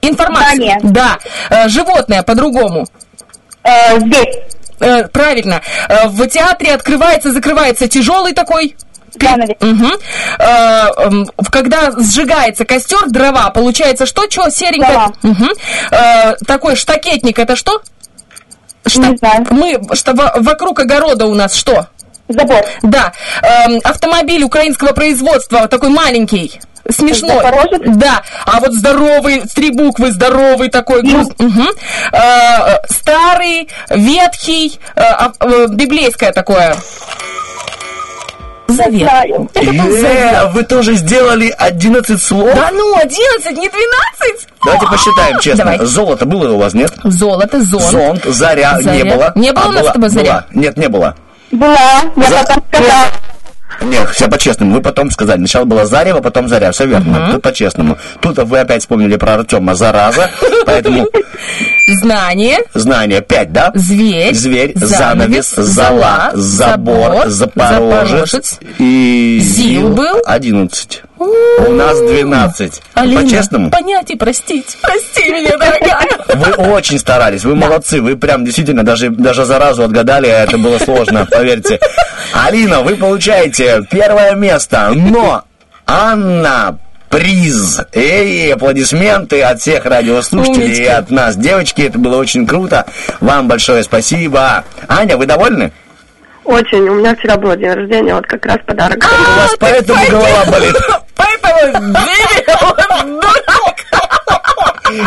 Информацию. 0.00 0.56
Знание. 0.56 0.78
Да. 0.82 1.18
Э, 1.50 1.68
животное 1.68 2.22
по-другому. 2.22 2.86
Здесь. 3.98 4.36
Правильно. 5.12 5.60
В 6.06 6.26
театре 6.26 6.72
открывается, 6.72 7.32
закрывается 7.32 7.86
тяжелый 7.86 8.32
такой. 8.32 8.76
Э, 10.38 10.86
эм, 10.96 11.26
когда 11.50 11.90
сжигается 11.98 12.64
костер, 12.64 13.08
дрова, 13.08 13.50
получается 13.50 14.06
что? 14.06 14.26
Чего 14.26 14.48
серенькое? 14.50 15.12
Дрова. 15.22 15.48
Э, 15.90 16.34
такой 16.46 16.76
штакетник, 16.76 17.38
это 17.38 17.56
что? 17.56 17.80
Не 18.96 19.16
знаю. 19.18 19.46
Мы, 19.50 19.80
что 19.94 20.14
во- 20.14 20.34
вокруг 20.36 20.80
огорода 20.80 21.26
у 21.26 21.34
нас 21.34 21.54
что? 21.54 21.86
Забор. 22.28 22.64
Да. 22.82 23.12
Эм, 23.42 23.80
автомобиль 23.84 24.42
украинского 24.42 24.92
производства, 24.92 25.66
такой 25.68 25.90
маленький. 25.90 26.60
Смешной. 26.88 27.36
Запорожец? 27.42 27.82
Да. 27.96 28.22
А 28.46 28.58
вот 28.60 28.72
здоровый, 28.72 29.42
три 29.54 29.70
буквы, 29.70 30.10
здоровый 30.12 30.68
такой. 30.70 31.02
груз. 31.02 31.28
Мгм. 31.38 31.68
Э, 32.12 32.78
старый, 32.88 33.68
ветхий, 33.90 34.80
э, 34.96 35.00
а- 35.02 35.32
э, 35.40 35.66
библейское 35.68 36.32
такое. 36.32 36.74
Завет. 38.70 39.10
Это 39.54 39.72
был 39.72 39.90
завет. 39.92 40.32
Э, 40.32 40.46
вы 40.52 40.62
тоже 40.64 40.94
сделали 40.94 41.54
11 41.56 42.22
слов? 42.22 42.54
Да 42.54 42.70
ну, 42.72 42.96
11, 42.96 43.50
не 43.56 43.68
12. 43.68 44.48
Давайте 44.64 44.86
посчитаем 44.86 45.38
честно. 45.40 45.64
Давай. 45.64 45.86
Золото 45.86 46.24
было 46.26 46.52
у 46.52 46.58
вас, 46.58 46.74
нет? 46.74 46.92
Золото, 47.04 47.62
зон. 47.62 47.80
Зонт, 47.82 48.24
заря, 48.24 48.76
не 48.78 48.82
Заря. 48.82 49.04
было. 49.16 49.32
Не 49.34 49.52
было 49.52 49.64
А, 49.64 49.68
у 49.68 49.72
нас 49.72 49.80
была- 49.82 49.90
с 49.90 49.92
тобой 49.94 50.08
заря? 50.10 50.24
была. 50.32 50.44
Нет, 50.62 50.76
не 50.76 50.88
было. 50.88 51.14
Была. 51.50 51.78
Я 52.16 52.28
За- 52.28 52.36
потом 52.44 52.64
сказала. 52.72 53.06
Нет, 53.82 54.08
все 54.10 54.28
по-честному. 54.28 54.74
Вы 54.74 54.82
потом 54.82 55.10
сказали. 55.10 55.38
Сначала 55.38 55.64
было 55.64 55.86
Зарево, 55.86 56.20
потом 56.20 56.48
Заря. 56.48 56.72
Все 56.72 56.86
верно. 56.86 57.30
Тут 57.32 57.42
по-честному. 57.42 57.98
Тут 58.20 58.38
вы 58.38 58.58
опять 58.58 58.82
вспомнили 58.82 59.16
про 59.16 59.34
Артема 59.34 59.74
Зараза. 59.74 60.30
Поэтому 60.66 61.06
Знание, 61.86 62.58
знание 62.74 63.20
5, 63.20 63.52
да? 63.52 63.72
зверь, 63.74 64.34
Зверь, 64.34 64.72
занавес, 64.76 65.50
зала, 65.56 66.30
забор, 66.34 67.28
запорожец 67.28 68.58
и... 68.78 69.40
Зил 69.42 69.88
был? 69.88 70.20
11. 70.24 71.02
У 71.24 71.72
нас 71.72 72.00
12. 72.00 72.82
Алина, 72.94 73.22
По-честному? 73.22 73.70
понять 73.70 74.10
и 74.10 74.16
простить. 74.16 74.78
Прости 74.80 75.30
меня, 75.30 75.50
дорогая. 75.58 76.08
Вы 76.34 76.72
очень 76.72 76.98
старались, 76.98 77.44
вы 77.44 77.54
молодцы, 77.54 78.00
вы 78.00 78.16
прям 78.16 78.44
действительно 78.44 78.84
даже, 78.84 79.10
даже 79.10 79.44
заразу 79.44 79.82
отгадали, 79.82 80.28
а 80.28 80.44
это 80.44 80.56
было 80.56 80.78
сложно, 80.78 81.26
поверьте. 81.30 81.78
Алина, 82.32 82.80
вы 82.80 82.96
получаете 82.96 83.82
первое 83.90 84.34
место, 84.34 84.92
но 84.94 85.44
Анна 85.86 86.78
приз. 87.10 87.80
Эй, 87.92 88.54
аплодисменты 88.54 89.42
от 89.42 89.60
всех 89.60 89.84
радиослушателей 89.84 90.64
Умнички. 90.64 90.82
и 90.84 90.86
от 90.86 91.10
нас. 91.10 91.36
Девочки, 91.36 91.82
это 91.82 91.98
было 91.98 92.16
очень 92.16 92.46
круто. 92.46 92.86
Вам 93.20 93.46
большое 93.46 93.82
спасибо. 93.82 94.64
Аня, 94.88 95.18
вы 95.18 95.26
довольны? 95.26 95.70
Очень. 96.44 96.88
У 96.88 96.94
меня 96.94 97.14
вчера 97.14 97.36
был 97.36 97.54
день 97.56 97.72
рождения, 97.72 98.14
вот 98.14 98.26
как 98.26 98.46
раз 98.46 98.58
подарок. 98.66 98.98
У 99.04 99.40
вас 99.40 99.54
поэтому 99.58 100.00
голова 100.08 100.44
болит. 100.46 100.74
Поэтому 101.20 101.94
дебил, 101.94 103.20
дурак. 103.20 103.76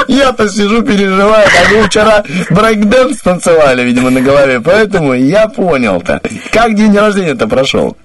Я-то 0.08 0.50
сижу, 0.50 0.82
переживаю, 0.82 1.46
а 1.48 1.74
вы 1.74 1.84
вчера 1.84 2.24
брейкдэнс 2.50 3.20
танцевали, 3.20 3.84
видимо, 3.84 4.10
на 4.10 4.22
голове, 4.22 4.62
поэтому 4.62 5.14
я 5.14 5.48
понял-то. 5.48 6.22
Как 6.52 6.76
день 6.76 6.96
рождения-то 6.98 7.48
прошел? 7.48 7.98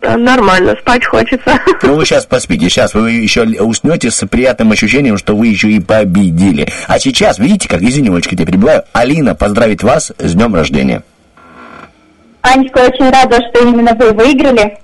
Э, 0.00 0.16
Нормально, 0.16 0.76
спать 0.80 1.04
хочется. 1.04 1.58
Ну, 1.82 1.94
вы 1.96 2.04
сейчас 2.04 2.26
поспите, 2.26 2.68
сейчас 2.68 2.94
вы 2.94 3.10
еще 3.12 3.42
уснете 3.42 4.10
с 4.10 4.26
приятным 4.26 4.72
ощущением, 4.72 5.18
что 5.18 5.34
вы 5.34 5.48
еще 5.48 5.70
и 5.70 5.80
победили. 5.80 6.68
А 6.86 6.98
сейчас, 6.98 7.38
видите, 7.38 7.68
как, 7.68 7.82
извините, 7.82 8.28
я 8.30 8.46
перебиваю, 8.46 8.84
Алина 8.92 9.34
поздравит 9.34 9.82
вас 9.82 10.12
с 10.18 10.34
днем 10.34 10.54
рождения. 10.54 11.02
Анечка, 12.42 12.78
очень 12.80 13.10
рада, 13.10 13.36
что 13.36 13.66
именно 13.66 13.94
вы 13.94 14.12
выиграли. 14.12 14.78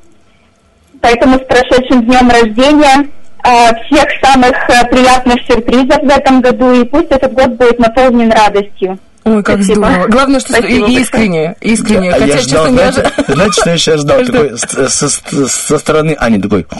Поэтому 1.00 1.36
с 1.38 1.42
прошедшим 1.46 2.04
днем 2.04 2.28
рождения. 2.30 3.08
А, 3.42 3.72
Всех 3.84 4.04
самых 4.22 4.52
э, 4.68 4.86
приятных 4.90 5.36
сюрпризов 5.48 6.02
в 6.02 6.08
этом 6.10 6.40
году. 6.42 6.72
И 6.72 6.84
пусть 6.84 7.10
этот 7.10 7.32
год 7.32 7.48
будет 7.52 7.78
наполнен 7.78 8.30
радостью. 8.30 8.98
Ой, 9.24 9.42
как 9.42 9.56
Спасибо. 9.62 9.86
здорово. 9.86 10.06
Главное, 10.08 10.40
что 10.40 10.52
Спасибо 10.54 10.86
и- 10.88 10.94
искренне, 11.00 11.54
искренне. 11.60 12.10
А 12.10 12.12
Хотя, 12.14 12.24
я 12.26 12.32
честно 12.38 12.48
ждал, 12.50 12.66
говоря, 12.72 12.92
знаете, 12.92 13.12
знаете, 13.28 13.52
что 13.60 13.70
я 13.70 13.76
сейчас 13.78 14.00
ждал? 14.00 14.18
Такой, 14.26 14.58
с- 14.58 14.88
со, 14.90 15.08
со- 15.08 15.48
со 15.48 15.78
стороны 15.78 16.16
Ани 16.18 16.38
такой... 16.40 16.66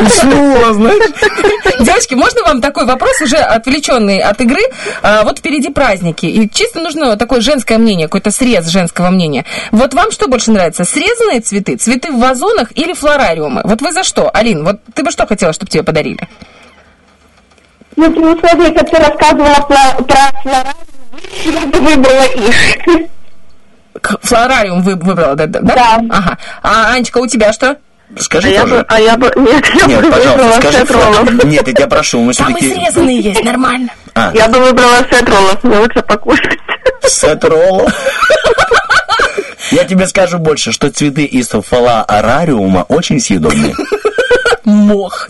Уснула, 0.00 0.74
знаешь? 0.74 1.12
Девочки, 1.80 2.14
можно 2.14 2.42
вам 2.42 2.60
такой 2.60 2.86
вопрос, 2.86 3.20
уже 3.20 3.36
отвлеченный 3.36 4.18
от 4.18 4.40
игры? 4.40 4.62
А, 5.02 5.22
вот 5.24 5.38
впереди 5.38 5.70
праздники, 5.70 6.26
и 6.26 6.48
чисто 6.48 6.80
нужно 6.80 7.16
такое 7.16 7.40
женское 7.40 7.78
мнение, 7.78 8.06
какой-то 8.06 8.30
срез 8.30 8.66
женского 8.68 9.10
мнения. 9.10 9.44
Вот 9.70 9.94
вам 9.94 10.10
что 10.10 10.28
больше 10.28 10.50
нравится, 10.50 10.84
срезанные 10.84 11.40
цветы, 11.40 11.76
цветы 11.76 12.12
в 12.12 12.18
вазонах 12.18 12.68
или 12.74 12.92
флорариумы? 12.92 13.62
Вот 13.64 13.80
вы 13.82 13.92
за 13.92 14.04
что? 14.04 14.30
Алин, 14.32 14.64
вот 14.64 14.80
ты 14.94 15.02
бы 15.02 15.10
что 15.10 15.26
хотела, 15.26 15.52
чтобы 15.52 15.70
тебе 15.70 15.82
подарили? 15.82 16.28
Ну, 17.96 18.10
при 18.10 18.24
условии, 18.24 18.74
как 18.74 18.90
ты 18.90 18.96
рассказывала 18.96 19.66
про, 19.66 20.02
про 20.04 20.40
флора, 20.42 20.74
я 21.44 21.66
бы 21.66 21.78
выбрала 21.78 22.24
их. 22.24 23.08
Флорариум 24.22 24.82
вы 24.82 24.96
выбрала, 24.96 25.34
да? 25.34 25.46
Да. 25.46 25.60
Да. 25.60 26.00
Ага. 26.10 26.38
А, 26.62 26.92
Анечка, 26.92 27.18
у 27.18 27.26
тебя 27.26 27.52
что? 27.52 27.76
Скажи 28.18 28.48
А 28.48 28.50
я 28.50 28.60
тоже. 28.62 28.74
бы, 28.74 28.84
а 28.88 29.00
я 29.00 29.16
бы, 29.16 29.32
нет, 29.36 29.64
я 29.74 29.86
Нет, 29.86 30.02
бы 30.02 30.10
пожалуйста, 30.10 30.30
выбрала 30.32 30.60
скажи. 30.60 30.84
Флаг. 30.84 31.44
Нет, 31.44 31.66
я 31.68 31.74
тебя 31.74 31.86
прошу, 31.86 32.20
мы 32.22 32.34
Там 32.34 32.54
и 32.54 32.60
все-таки... 32.60 32.74
срезанные 32.84 33.20
есть, 33.20 33.44
нормально. 33.44 33.88
А, 34.14 34.30
Я 34.34 34.48
бы 34.48 34.58
выбрала 34.60 34.98
сет 35.10 35.28
роллов, 35.28 35.62
мне 35.64 35.78
лучше 35.78 36.02
покушать. 36.02 36.58
Сет 37.06 37.42
роллов. 37.44 37.90
Я 39.70 39.84
тебе 39.84 40.06
скажу 40.06 40.38
больше, 40.38 40.72
что 40.72 40.90
цветы 40.90 41.24
из 41.24 41.48
фаларариума 41.48 42.84
очень 42.88 43.18
съедобные. 43.20 43.74
Мох. 44.64 45.28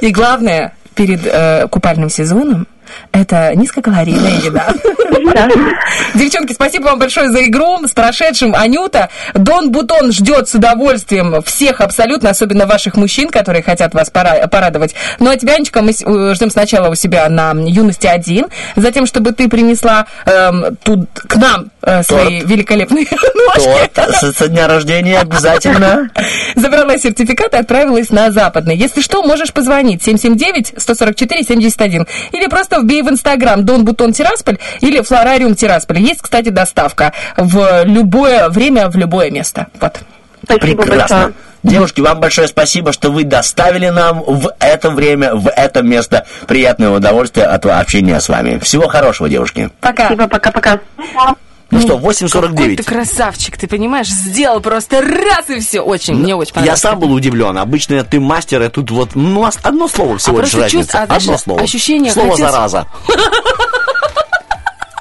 И 0.00 0.10
главное, 0.10 0.72
перед 0.94 1.20
э, 1.26 1.66
купальным 1.70 2.08
сезоном 2.08 2.66
это 3.12 3.54
низкокалорийная 3.54 4.38
еда. 4.40 4.68
Девчонки, 6.14 6.52
спасибо 6.52 6.84
вам 6.84 6.98
большое 6.98 7.30
за 7.30 7.44
игру. 7.44 7.86
С 7.86 7.92
прошедшим 7.92 8.54
Анюта. 8.54 9.08
Дон 9.34 9.70
Бутон 9.70 10.12
ждет 10.12 10.48
с 10.48 10.54
удовольствием 10.54 11.42
всех 11.42 11.80
абсолютно, 11.80 12.30
особенно 12.30 12.66
ваших 12.66 12.96
мужчин, 12.96 13.28
которые 13.28 13.62
хотят 13.62 13.94
вас 13.94 14.10
пора- 14.10 14.46
порадовать. 14.48 14.94
Ну 15.18 15.30
а 15.30 15.36
тебя, 15.36 15.54
Анечка, 15.54 15.82
мы 15.82 15.90
э, 15.90 16.34
ждем 16.34 16.50
сначала 16.50 16.88
у 16.88 16.94
себя 16.94 17.28
на 17.28 17.52
юности 17.52 18.06
один, 18.06 18.46
затем, 18.76 19.06
чтобы 19.06 19.32
ты 19.32 19.48
принесла 19.48 20.06
эм, 20.26 20.76
тут 20.82 21.08
к 21.14 21.36
нам 21.36 21.71
э, 21.82 22.02
свои 22.02 22.40
великолепные 22.40 23.06
ножки. 23.34 23.90
Торт 23.94 24.16
со, 24.16 24.48
дня 24.48 24.68
рождения 24.68 25.18
обязательно. 25.18 26.10
Забрала 26.56 26.98
сертификат 26.98 27.54
и 27.54 27.56
отправилась 27.56 28.10
на 28.10 28.30
западный. 28.30 28.76
Если 28.76 29.00
что, 29.00 29.22
можешь 29.22 29.52
позвонить 29.52 30.06
779-144-71. 30.06 32.06
Или 32.32 32.46
просто 32.46 32.80
вбей 32.80 33.02
в 33.02 33.10
Инстаграм 33.10 33.64
Дон 33.64 33.84
Бутон 33.84 34.12
Тирасполь 34.12 34.58
или 34.80 35.00
Флорариум 35.00 35.54
Тирасполь. 35.54 36.00
Есть, 36.00 36.22
кстати, 36.22 36.48
доставка 36.48 37.12
в 37.36 37.84
любое 37.84 38.48
время, 38.48 38.88
в 38.88 38.96
любое 38.96 39.30
место. 39.30 39.66
Вот. 39.80 40.00
Прекрасно. 40.46 41.32
Девушки, 41.62 42.00
вам 42.00 42.18
большое 42.18 42.48
спасибо, 42.48 42.92
что 42.92 43.10
вы 43.10 43.22
доставили 43.22 43.88
нам 43.88 44.20
в 44.20 44.52
это 44.58 44.90
время, 44.90 45.34
в 45.34 45.48
это 45.48 45.82
место 45.82 46.26
приятное 46.48 46.90
удовольствие 46.90 47.46
от 47.46 47.64
общения 47.66 48.20
с 48.20 48.28
вами. 48.28 48.58
Всего 48.58 48.88
хорошего, 48.88 49.28
девушки. 49.28 49.70
Пока. 49.80 50.06
Спасибо, 50.06 50.26
пока-пока. 50.26 50.80
Ну 51.72 51.80
что, 51.80 51.96
Какой 51.98 52.12
8.49. 52.14 52.76
ты 52.76 52.82
красавчик, 52.82 53.56
ты 53.56 53.66
понимаешь? 53.66 54.06
Сделал 54.08 54.60
просто 54.60 55.00
раз 55.00 55.48
и 55.48 55.58
все. 55.60 55.80
Очень, 55.80 56.14
мне 56.16 56.36
очень 56.36 56.50
Я 56.50 56.54
понравилось. 56.54 56.80
сам 56.80 56.98
был 57.00 57.12
удивлен. 57.12 57.56
Обычно 57.56 58.04
ты 58.04 58.20
мастер, 58.20 58.62
и 58.62 58.68
тут 58.68 58.90
вот 58.90 59.14
ну, 59.14 59.48
одно 59.62 59.88
слово 59.88 60.18
всего 60.18 60.38
А 60.38 60.42
лишь 60.42 60.54
разница. 60.54 60.76
чувство- 60.78 61.00
а 61.00 61.06
знаешь, 61.06 61.22
одно 61.24 61.38
слово. 61.38 61.60
ощущение 61.62 62.12
Слово 62.12 62.32
хотел- 62.32 62.50
зараза. 62.50 62.86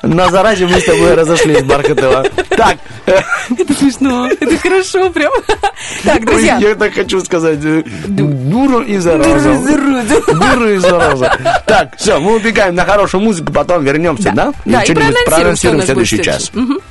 На 0.04 0.30
заразе 0.30 0.66
мы 0.68 0.80
с 0.80 0.84
тобой 0.86 1.14
разошлись, 1.14 1.62
Бархатова. 1.64 2.26
Так, 2.50 2.78
Это 3.06 3.74
смешно, 3.74 4.28
это 4.28 4.58
хорошо 4.58 5.10
прям. 5.10 5.32
Так, 6.04 6.26
друзья. 6.26 6.58
Ой, 6.58 6.70
я 6.70 6.76
так 6.76 6.94
хочу 6.94 7.20
сказать. 7.22 7.60
э, 7.64 7.84
Дура 8.08 8.84
и 8.84 8.98
зараза. 8.98 9.54
Дура 10.28 10.72
и 10.74 10.78
зараза. 10.78 11.38
Так, 11.66 11.96
все, 11.98 12.20
мы 12.20 12.36
убегаем 12.36 12.76
на 12.76 12.86
хорошую 12.86 13.22
музыку, 13.22 13.52
потом 13.54 13.84
вернемся, 13.84 14.32
да? 14.34 14.54
Да, 14.66 14.84
и 14.84 14.94
проанонсируем, 14.94 15.82
следующий 15.82 16.22
час. 16.24 16.52
следующий. 16.54 16.82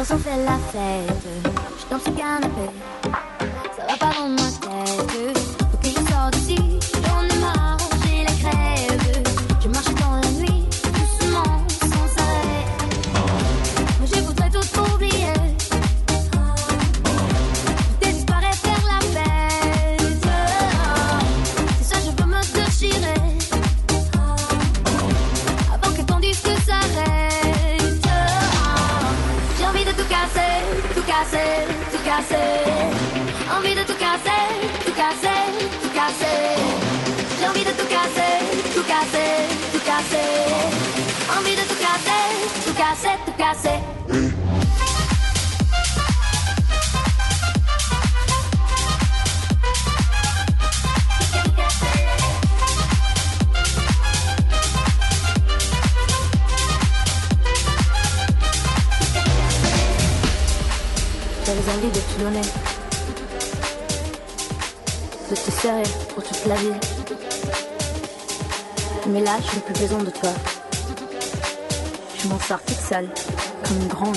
En 0.00 0.02
dansant 0.02 0.18
fait 0.18 0.44
la 0.44 0.56
fête. 0.72 1.26
Je 1.78 1.90
danse 1.90 2.06
au 2.06 2.12
canapé, 2.12 2.70
ça 3.76 3.82
va 3.86 3.96
pas 3.98 4.12
dans 4.18 4.28
ma 4.30 4.38
tête. 4.38 5.38
Faut 5.70 5.76
que 5.76 5.88
je 5.88 5.92
sorte 5.92 6.34
d'ici, 6.36 6.69
J'avais 43.52 43.66
envie 61.72 61.88
de 61.88 61.98
te 61.98 62.20
donner, 62.20 62.40
de 65.28 65.34
te 65.34 65.50
serrer 65.50 65.82
pour 66.14 66.22
toute 66.22 66.46
la 66.46 66.54
vie. 66.54 66.68
Mais 69.08 69.20
là, 69.20 69.38
je 69.40 69.56
n'ai 69.56 69.62
plus 69.62 69.74
besoin 69.74 70.04
de 70.04 70.10
toi. 70.10 70.30
Sors 72.50 72.60
toute 72.62 72.80
seule, 72.80 73.08
comme 73.62 73.76
une 73.80 73.86
grande. 73.86 74.16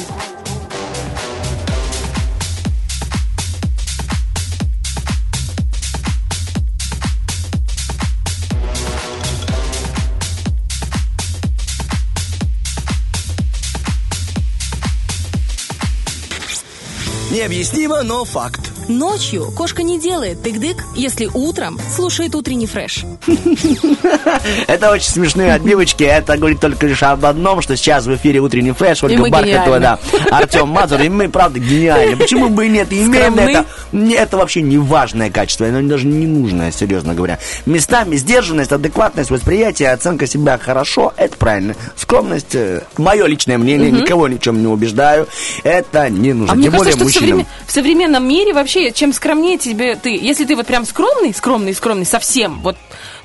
Необъяснимо, 17.30 18.02
но 18.02 18.26
факт. 18.26 18.63
Ночью 18.88 19.52
кошка 19.52 19.84
не 19.84 20.00
делает 20.00 20.40
тык-дык, 20.46 20.84
если 20.96 21.30
утром 21.34 21.80
слушает 21.96 22.36
утренний 22.36 22.68
фреш. 22.68 23.06
Это 24.68 24.92
очень 24.92 25.10
смешные 25.10 25.54
отбивочки. 25.54 26.04
Это 26.04 26.38
говорит 26.38 26.60
только 26.60 26.88
лишь 26.88 27.02
об 27.04 27.26
одном, 27.26 27.62
что 27.62 27.76
сейчас 27.76 28.06
в 28.06 28.16
эфире 28.16 28.40
утренний 28.40 28.72
фреш. 28.72 29.04
Ольга 29.04 29.30
Бархатова, 29.30 29.80
да. 29.80 30.00
Артем 30.32 30.68
Мазур. 30.70 31.02
И 31.02 31.10
мы, 31.10 31.30
правда, 31.30 31.60
гениальны. 31.60 32.18
Почему 32.18 32.50
бы 32.50 32.66
и 32.66 32.70
нет? 32.70 32.92
Имеем 32.92 33.36
это. 33.36 33.66
Это 34.22 34.38
вообще 34.38 34.62
не 34.62 34.78
важное 34.78 35.30
качество. 35.30 35.68
Оно 35.68 35.82
даже 35.88 36.08
не 36.08 36.26
нужное, 36.28 36.72
серьезно 36.72 37.14
говоря. 37.14 37.40
Местами 37.66 38.16
сдержанность, 38.16 38.72
адекватность, 38.72 39.32
восприятие, 39.32 39.92
оценка 39.92 40.28
себя 40.28 40.58
хорошо. 40.58 41.14
Это 41.18 41.38
правильно. 41.38 41.76
Скромность, 41.96 42.56
мое 42.98 43.26
личное 43.28 43.58
мнение, 43.58 43.92
никого 43.92 44.28
ни 44.28 44.36
в 44.36 44.42
чем 44.42 44.62
не 44.62 44.68
убеждаю. 44.68 45.28
Это 45.64 46.10
не 46.10 46.34
нужно. 46.34 46.54
А 46.54 46.62
Тем 46.62 46.74
более 46.74 46.96
мужчинам. 46.96 47.46
в 47.68 47.72
современном 47.72 48.28
мире 48.28 48.54
вообще, 48.54 48.73
чем 48.94 49.14
скромнее 49.14 49.58
тебе 49.58 49.96
ты, 49.96 50.18
если 50.18 50.46
ты 50.46 50.56
вот 50.56 50.68
прям 50.68 50.86
скромный, 50.86 51.34
скромный, 51.34 51.74
скромный, 51.74 52.06
совсем, 52.06 52.60
вот, 52.62 52.76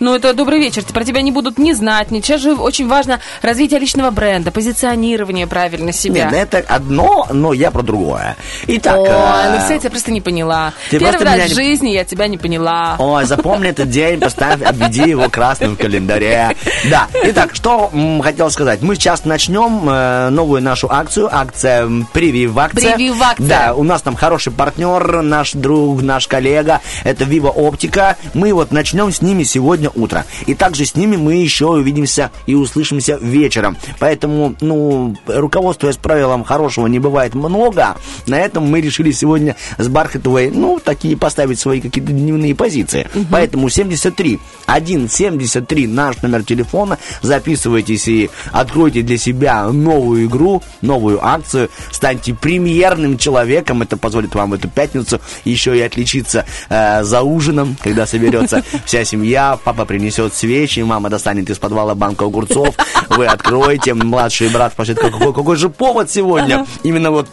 ну 0.01 0.15
это 0.15 0.33
добрый 0.35 0.59
вечер, 0.59 0.83
про 0.85 1.05
тебя 1.05 1.23
не 1.23 1.33
будут 1.33 1.59
не 1.59 1.75
знать, 1.75 2.11
не 2.11 2.23
сейчас 2.23 2.41
же 2.41 2.55
очень 2.55 2.89
важно 2.89 3.21
развитие 3.43 3.81
личного 3.81 4.11
бренда, 4.11 4.51
позиционирование 4.51 5.47
правильно 5.47 5.93
себя. 5.93 6.25
Нет, 6.25 6.33
ну 6.33 6.39
это 6.39 6.75
одно, 6.75 7.27
но 7.33 7.53
я 7.53 7.71
про 7.71 7.83
другое. 7.83 8.37
Итак, 8.67 8.99
Ой, 8.99 9.09
э, 9.09 9.53
ну 9.53 9.65
все, 9.65 9.75
я 9.75 9.79
тебя 9.79 9.91
просто 9.91 10.11
не 10.11 10.21
поняла. 10.21 10.73
Ты 10.91 10.99
Первый 10.99 11.25
раз 11.25 11.35
меня 11.35 11.47
в 11.47 11.55
жизни 11.55 11.91
я 11.91 12.05
тебя 12.05 12.29
не 12.29 12.39
поняла. 12.39 12.97
Ой, 12.99 13.25
запомни 13.25 13.71
этот 13.71 13.91
день, 13.91 14.21
поставь, 14.21 14.63
обведи 14.63 15.09
его 15.09 15.29
красным 15.29 15.75
в 15.75 15.79
календаре. 15.79 16.57
Да, 16.91 17.09
итак, 17.25 17.55
что 17.55 17.91
хотел 18.23 18.51
сказать. 18.51 18.83
Мы 18.83 18.95
сейчас 18.95 19.25
начнем 19.25 19.89
э, 19.89 20.29
новую 20.31 20.63
нашу 20.63 20.91
акцию, 20.91 21.29
акция 21.33 21.89
«Прививакция». 22.13 22.95
«Прививакция». 22.95 23.47
Да, 23.47 23.75
у 23.75 23.83
нас 23.83 24.03
там 24.03 24.15
хороший 24.15 24.53
партнер, 24.53 25.23
наш 25.23 25.53
друг, 25.53 26.03
наш 26.03 26.27
коллега, 26.27 26.81
это 27.05 27.25
Viva 27.25 27.51
Оптика. 27.55 28.17
Мы 28.35 28.53
вот 28.53 28.73
начнем 28.73 29.13
с 29.13 29.23
ними 29.23 29.43
сегодня 29.43 29.88
утро. 29.95 30.25
И 30.47 30.55
также 30.55 30.85
с 30.85 30.95
ними 30.95 31.17
мы 31.17 31.35
еще 31.35 31.67
увидимся 31.67 32.31
и 32.47 32.55
услышимся 32.55 33.19
вечером. 33.21 33.77
Поэтому, 33.99 34.55
ну, 34.61 35.17
руководствуясь 35.27 35.97
правилом 35.97 36.45
хорошего 36.45 36.87
не 36.87 36.99
бывает 36.99 37.35
много, 37.35 37.97
на 38.27 38.39
этом 38.39 38.65
мы 38.65 38.81
решили 38.81 39.11
сегодня 39.11 39.57
с 39.79 39.89
Бархатовой, 39.89 40.51
ну, 40.51 40.81
такие 40.83 41.17
поставить 41.17 41.59
свои 41.59 41.81
какие-то 41.81 42.13
дневные 42.13 42.55
позиции. 42.55 43.09
Поэтому 43.31 43.69
73 43.69 44.39
173 44.67 45.87
наш 45.87 46.23
номер 46.23 46.45
телефона. 46.45 46.99
Записывайтесь 47.23 48.09
и 48.09 48.31
откройте 48.53 49.03
для 49.03 49.19
себя 49.19 49.69
новую 49.69 50.27
игру, 50.27 50.63
новую 50.83 51.25
акцию. 51.25 51.71
Станьте 51.91 52.35
премьерным 52.35 53.19
человеком. 53.19 53.83
Это 53.83 53.97
позволит 53.97 54.35
вам 54.35 54.51
в 54.51 54.55
эту 54.55 54.69
пятницу 54.69 55.21
еще 55.45 55.77
и 55.77 55.81
отличиться 55.81 56.45
э, 56.69 57.03
за 57.03 57.23
ужином, 57.23 57.77
когда 57.83 58.07
соберется 58.07 58.63
вся 58.85 59.05
семья. 59.05 59.59
Папа 59.79 59.91
принесет 59.91 60.35
свечи, 60.35 60.81
мама 60.81 61.09
достанет 61.09 61.49
из 61.51 61.59
подвала 61.61 61.95
банку 61.95 62.25
огурцов. 62.25 62.75
Вы 63.11 63.27
откроете, 63.27 63.95
младший 63.95 64.49
брат 64.49 64.73
спросит, 64.73 64.99
какой, 64.99 65.33
какой 65.33 65.55
же 65.55 65.69
повод 65.69 66.11
сегодня? 66.11 66.67
Именно 66.83 67.13
вот 67.13 67.29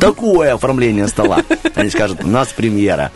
такое 0.00 0.54
оформление 0.54 1.06
стола. 1.06 1.42
Они 1.74 1.90
скажут, 1.90 2.24
у 2.24 2.28
нас 2.28 2.48
премьера. 2.48 3.12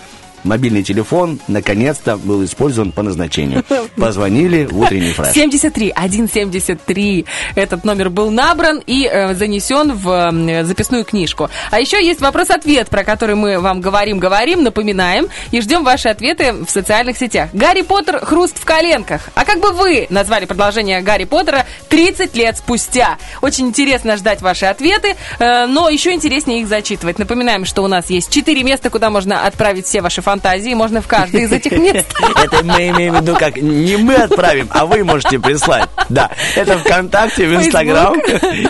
Мобильный 0.47 0.85
телефон 0.85 1.40
наконец-то 1.48 2.16
был 2.16 2.44
использован 2.44 2.93
по 2.93 3.02
назначению. 3.02 3.64
Позвонили 3.97 4.66
в 4.66 4.78
утренний 4.78 5.12
фреш. 5.12 5.32
73, 5.32 5.93
173. 5.97 7.27
Этот 7.56 7.85
номер 7.85 8.10
был 8.10 8.31
набран 8.31 8.81
и 8.86 9.09
э, 9.10 9.35
занесен 9.35 9.93
в 9.93 10.09
э, 10.09 10.64
записную 10.64 11.05
книжку. 11.05 11.51
А 11.73 11.81
еще 11.81 12.05
есть 12.05 12.20
вопрос-ответ, 12.20 12.89
про 12.89 13.02
который 13.02 13.35
мы 13.35 13.59
вам 13.59 13.81
говорим-говорим, 13.81 14.62
напоминаем 14.62 15.27
и 15.51 15.60
ждем 15.60 15.82
ваши 15.82 16.09
ответы 16.09 16.52
в 16.52 16.70
социальных 16.70 17.18
сетях. 17.18 17.51
Гарри 17.52 17.82
Поттер 17.82 18.24
«Хруст 18.24 18.60
в 18.60 18.64
коленках». 18.64 19.28
А 19.35 19.44
как 19.44 19.59
бы 19.60 19.73
вы 19.73 20.06
назвали 20.10 20.44
продолжение 20.44 21.01
Гарри 21.01 21.24
Поттера 21.24 21.66
30 21.89 22.36
лет 22.36 22.56
спустя? 22.56 23.18
Очень 23.43 23.66
интересно 23.66 24.16
ждать 24.16 24.43
ваши 24.43 24.66
ответы, 24.66 25.16
э, 25.40 25.66
но 25.66 25.89
еще 25.89 26.12
интереснее 26.12 26.60
их 26.60 26.68
зачитывать. 26.68 27.18
Напоминаем, 27.18 27.64
что 27.64 27.82
у 27.82 27.89
нас 27.89 28.10
есть 28.10 28.31
4 28.31 28.62
места, 28.62 28.90
куда 28.90 29.10
можно 29.10 29.44
отправить 29.44 29.86
все 29.86 30.01
ваши 30.01 30.23
фантазии. 30.36 30.74
Можно 30.74 31.00
в 31.00 31.06
каждое 31.06 31.42
из 31.42 31.52
этих 31.52 31.72
мест. 31.72 32.06
Это 32.42 32.62
мы 32.62 32.88
имеем 32.88 33.14
в 33.14 33.20
виду, 33.22 33.36
как 33.36 33.56
не 33.56 33.96
мы 33.96 34.14
отправим, 34.14 34.68
а 34.70 34.84
вы 34.86 35.02
можете 35.04 35.38
прислать. 35.38 35.88
Да, 36.08 36.30
это 36.54 36.78
ВКонтакте, 36.78 37.48
в 37.48 37.54
Инстаграм 37.54 38.16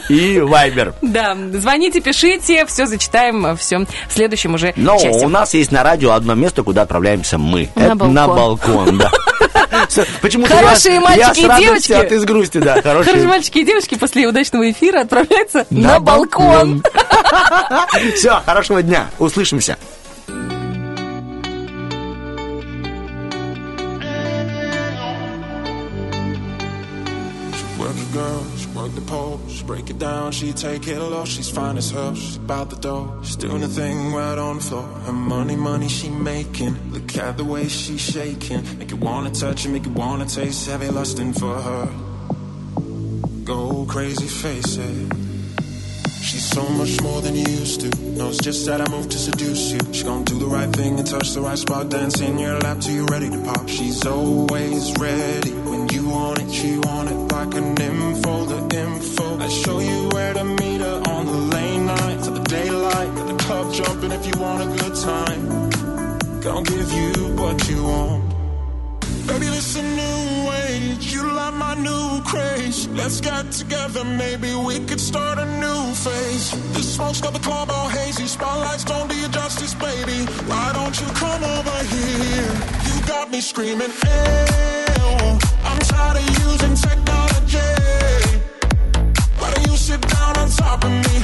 и 0.09 0.41
Вайбер. 0.41 0.95
Да, 1.03 1.37
звоните, 1.53 2.01
пишите, 2.01 2.65
все 2.67 2.87
зачитаем, 2.87 3.57
все 3.57 3.79
в 3.79 4.13
следующем 4.13 4.55
уже 4.55 4.73
Но 4.77 4.97
у 4.97 5.29
нас 5.29 5.55
есть 5.55 5.73
на 5.73 5.83
радио 5.83 6.13
одно 6.13 6.35
место, 6.35 6.63
куда 6.63 6.83
отправляемся 6.83 7.37
мы. 7.37 7.69
На 7.75 8.27
балкон. 8.27 8.99
Да. 8.99 9.11
Почему-то 10.23 10.55
Хорошие 10.55 10.95
я, 10.95 11.01
мальчики 11.01 11.41
я 11.41 11.59
и 11.59 11.63
девочки. 11.63 11.93
а 11.93 12.05
ты 12.05 12.19
с 12.19 12.25
грустью, 12.25 12.63
да. 12.63 12.75
Хорошие. 12.81 13.05
Хорошие 13.05 13.29
мальчики 13.29 13.59
и 13.59 13.65
девушки 13.65 13.95
после 13.97 14.27
удачного 14.27 14.71
эфира 14.71 15.01
отправляются 15.01 15.67
на, 15.71 16.01
балкон. 16.01 16.83
Все, 18.15 18.41
хорошего 18.47 18.83
дня. 18.83 19.09
Услышимся. 19.19 19.77
It, 27.99 28.13
girl, 28.13 28.45
she 28.57 28.67
work 28.69 28.95
the 28.95 29.01
pole, 29.01 29.41
she 29.49 29.65
break 29.65 29.89
it 29.89 29.99
down, 29.99 30.33
she 30.33 30.53
take 30.53 30.87
it 30.87 30.99
low, 30.99 31.25
she's 31.25 31.49
fine 31.49 31.79
as 31.79 31.91
hell, 31.91 32.15
she's 32.15 32.37
about 32.37 32.69
the 32.71 32.77
dough, 32.77 33.21
she's 33.23 33.37
doing 33.37 33.63
the 33.63 33.69
thing 33.69 34.13
right 34.13 34.37
on 34.37 34.57
the 34.57 34.63
floor. 34.63 34.83
Her 34.83 35.13
money, 35.13 35.57
money 35.57 35.89
she 35.89 36.11
making, 36.11 36.93
look 36.93 37.17
at 37.17 37.37
the 37.37 37.45
way 37.45 37.69
she's 37.69 38.01
shaking, 38.01 38.63
make 38.79 38.91
you 38.91 38.97
wanna 38.97 39.31
touch 39.31 39.65
it, 39.65 39.71
make 39.71 39.87
you 39.87 39.93
wanna 39.93 40.27
taste, 40.27 40.69
heavy 40.69 40.89
lusting 40.89 41.33
for 41.33 41.57
her. 41.57 41.89
Go 43.45 43.87
crazy, 43.87 44.27
face 44.27 44.77
it. 44.77 45.36
She's 46.27 46.45
so 46.45 46.69
much 46.71 47.01
more 47.03 47.21
than 47.23 47.37
you 47.37 47.47
used 47.47 47.83
to. 47.83 47.89
Knows 48.19 48.39
just 48.39 48.67
that 48.67 48.81
I 48.81 48.91
move 48.91 49.09
to 49.11 49.17
seduce 49.17 49.71
you. 49.71 49.79
She 49.93 50.03
gon' 50.03 50.25
do 50.25 50.37
the 50.41 50.47
right 50.47 50.69
thing 50.75 50.99
and 50.99 51.07
touch 51.07 51.31
the 51.35 51.41
right 51.41 51.57
spot. 51.57 51.89
Dance 51.89 52.21
in 52.21 52.37
your 52.37 52.59
lap 52.59 52.81
till 52.81 52.97
you're 52.97 53.07
ready 53.07 53.31
to 53.31 53.39
pop. 53.45 53.69
She's 53.69 54.05
always 54.05 54.93
ready 54.99 55.53
when 55.53 55.89
you 55.91 56.09
want 56.09 56.41
it. 56.41 56.51
She 56.53 56.79
want 56.79 57.13
it 57.13 57.19
like 57.33 57.55
an 57.55 57.81
info, 57.81 58.45
the 58.45 58.77
info. 58.77 59.39
I 59.39 59.49
show 59.49 59.79
you 59.79 60.09
where 60.09 60.35
to 60.35 60.43
meet 60.43 60.81
her 60.81 61.01
on 61.07 61.27
the 61.27 61.41
lane 61.55 61.87
night 61.87 62.25
to 62.25 62.31
the 62.33 62.43
daylight. 62.43 63.15
Got 63.15 63.29
the 63.29 63.45
club 63.45 63.73
jumping 63.73 64.11
if 64.11 64.27
you 64.27 64.43
want 64.43 64.63
a 64.65 64.83
good 64.83 64.97
time. 64.97 65.71
Gonna 66.41 66.65
give 66.65 66.91
you 66.93 67.37
what 67.37 67.69
you 67.69 67.85
want. 67.85 68.26
Baby, 69.27 69.47
this 69.47 69.77
a 69.77 69.83
new 69.83 70.53
age. 70.69 71.13
You 71.13 71.23
like 71.33 71.55
my 71.55 71.75
new 71.75 72.23
craze. 72.23 72.87
Let's 72.89 73.21
get 73.21 73.51
together, 73.51 74.05
maybe 74.05 74.55
we 74.55 74.79
could 74.87 75.01
start 75.01 75.39
a 75.39 75.47
new 75.61 75.95
phase. 75.95 76.53
The 76.75 76.83
smoke's 76.83 77.21
got 77.21 77.33
the 77.33 77.41
club 77.41 77.69
all 77.71 77.89
hazy. 77.89 78.27
Spotlights 78.27 78.85
don't 78.85 79.09
do 79.11 79.17
you 79.17 79.29
justice, 79.29 79.75
baby. 79.75 80.19
Why 80.47 80.71
don't 80.75 80.99
you 81.01 81.07
come 81.23 81.43
over 81.43 81.79
here? 81.95 82.53
You 82.87 83.07
got 83.07 83.31
me 83.33 83.41
screaming, 83.41 83.91
ew. 83.91 85.39
I'm 85.69 85.81
tired 85.91 86.19
of 86.23 86.27
using 86.47 86.77
technology. 86.89 87.73
Why 89.39 89.51
don't 89.53 89.67
you 89.67 89.77
sit 89.77 90.01
down 90.03 90.37
on 90.39 90.49
top 90.51 90.85
of 90.85 90.91
me? 90.91 91.17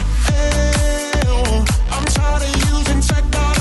Ew. 1.28 1.64
I'm 1.94 2.04
tired 2.06 2.42
of 2.42 2.54
using 2.74 3.00
technology. 3.00 3.51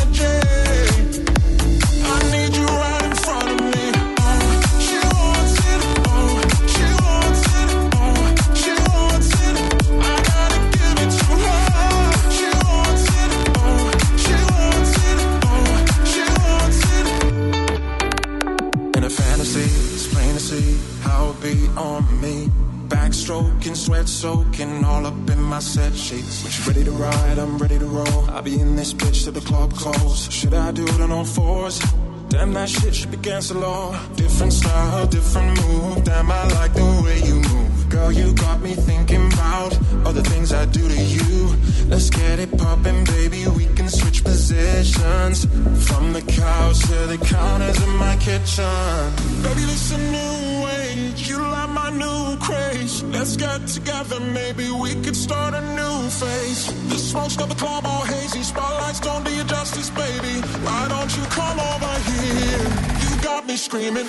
Backstroking, 23.31 23.77
sweat 23.77 24.09
soaking, 24.09 24.83
all 24.83 25.05
up 25.05 25.29
in 25.29 25.41
my 25.41 25.59
set 25.59 25.95
sheets. 25.95 26.43
When 26.43 26.51
she's 26.51 26.67
ready 26.67 26.83
to 26.83 26.91
ride, 26.91 27.39
I'm 27.39 27.57
ready 27.57 27.79
to 27.79 27.85
roll. 27.85 28.29
I'll 28.29 28.41
be 28.41 28.59
in 28.59 28.75
this 28.75 28.93
bitch 28.93 29.23
till 29.23 29.31
the 29.31 29.39
club 29.39 29.73
close. 29.73 30.29
Should 30.29 30.53
I 30.53 30.71
do 30.71 30.85
it 30.85 30.99
on 30.99 31.13
all 31.13 31.23
fours? 31.23 31.79
Damn, 32.27 32.51
that 32.53 32.67
shit 32.67 32.93
should 32.93 33.11
be 33.11 33.15
against 33.15 33.53
the 33.53 33.57
law. 33.57 33.97
Different 34.15 34.51
style, 34.51 35.07
different 35.07 35.61
move. 35.61 36.03
Damn, 36.03 36.29
I 36.29 36.45
like 36.47 36.73
the 36.73 37.01
way 37.05 37.19
you 37.23 37.35
move. 37.35 37.80
Girl, 38.01 38.11
you 38.11 38.33
got 38.33 38.59
me 38.61 38.73
thinking 38.73 39.31
about 39.31 39.77
all 40.03 40.11
the 40.11 40.23
things 40.23 40.51
I 40.51 40.65
do 40.65 40.87
to 40.87 41.01
you. 41.17 41.55
Let's 41.87 42.09
get 42.09 42.39
it 42.39 42.51
poppin', 42.57 43.03
baby. 43.03 43.45
We 43.47 43.67
can 43.77 43.87
switch 43.89 44.23
positions. 44.23 45.45
From 45.87 46.11
the 46.11 46.23
couch 46.23 46.79
to 46.89 46.97
the 47.13 47.19
counters 47.23 47.79
in 47.83 47.93
my 47.97 48.15
kitchen. 48.15 48.95
Baby, 49.43 49.61
this 49.69 49.91
a 49.91 49.99
new 50.17 50.67
age. 50.81 51.29
You 51.29 51.37
like 51.43 51.69
my 51.69 51.91
new 51.91 52.37
craze. 52.39 53.03
Let's 53.03 53.37
get 53.37 53.67
together, 53.67 54.19
maybe 54.19 54.71
we 54.71 54.95
could 55.03 55.15
start 55.15 55.53
a 55.53 55.61
new 55.79 56.09
phase. 56.09 56.73
The 56.89 56.97
smoke's 56.97 57.37
got 57.37 57.49
the 57.49 57.59
club 57.63 57.85
all 57.85 58.01
hazy. 58.01 58.41
Spotlights 58.41 58.99
don't 58.99 59.23
do 59.23 59.31
you 59.31 59.43
justice, 59.43 59.91
baby. 59.91 60.41
Why 60.65 60.87
don't 60.89 61.11
you 61.15 61.23
come 61.25 61.59
over 61.59 61.93
here? 62.09 62.65
You 63.03 63.21
got 63.21 63.45
me 63.45 63.55
screaming. 63.57 64.07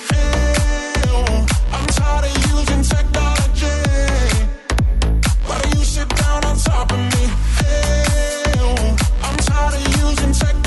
I'm 1.75 1.87
tired 1.87 2.25
of 2.25 2.37
using 2.51 2.81
technology 2.81 3.82
stopping 6.83 7.05
me. 7.05 7.29
Hey, 7.59 8.53
I'm 9.23 9.37
tired 9.37 9.75
of 9.75 10.01
using 10.01 10.33
tech. 10.33 10.62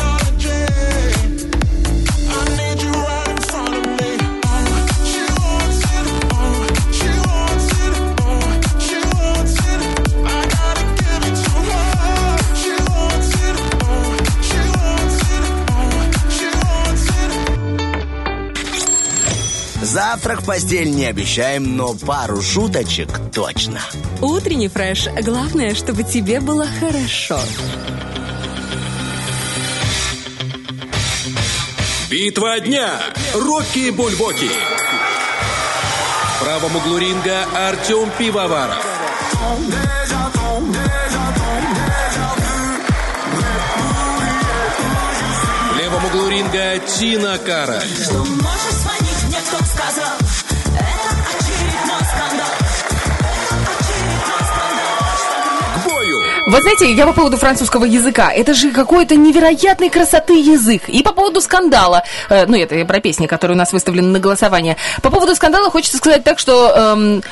Завтрак 19.96 20.42
в 20.42 20.44
постель 20.44 20.90
не 20.90 21.06
обещаем, 21.06 21.74
но 21.74 21.94
пару 21.94 22.42
шуточек 22.42 23.08
точно. 23.32 23.80
Утренний 24.20 24.68
фреш. 24.68 25.08
Главное, 25.22 25.74
чтобы 25.74 26.02
тебе 26.02 26.42
было 26.42 26.66
хорошо. 26.66 27.40
Битва 32.10 32.60
дня. 32.60 33.00
Рокки 33.32 33.88
Бульбоки. 33.88 34.50
В 36.34 36.44
правом 36.44 36.76
углу 36.76 36.98
ринга 36.98 37.46
Артем 37.54 38.10
Пивоваров. 38.18 38.76
В 45.72 45.78
левом 45.78 46.04
углу 46.04 46.28
ринга 46.28 46.80
Тина 46.86 47.38
Кара. 47.38 47.80
Что 47.80 48.26
Вы 56.46 56.62
знаете, 56.62 56.92
я 56.92 57.06
по 57.06 57.12
поводу 57.12 57.36
французского 57.36 57.84
языка. 57.84 58.30
Это 58.32 58.54
же 58.54 58.70
какой-то 58.70 59.16
невероятной 59.16 59.90
красоты 59.90 60.34
язык. 60.34 60.88
И 60.88 61.02
по 61.02 61.12
поводу 61.12 61.40
скандала, 61.40 62.04
э, 62.28 62.46
ну 62.46 62.56
это 62.56 62.84
про 62.84 63.00
песни, 63.00 63.26
которые 63.26 63.56
у 63.56 63.58
нас 63.58 63.72
выставлены 63.72 64.08
на 64.08 64.20
голосование. 64.20 64.76
По 65.02 65.10
поводу 65.10 65.34
скандала 65.34 65.70
хочется 65.70 65.96
сказать 65.96 66.22
так, 66.22 66.38
что 66.38 66.70
эм, 66.70 67.22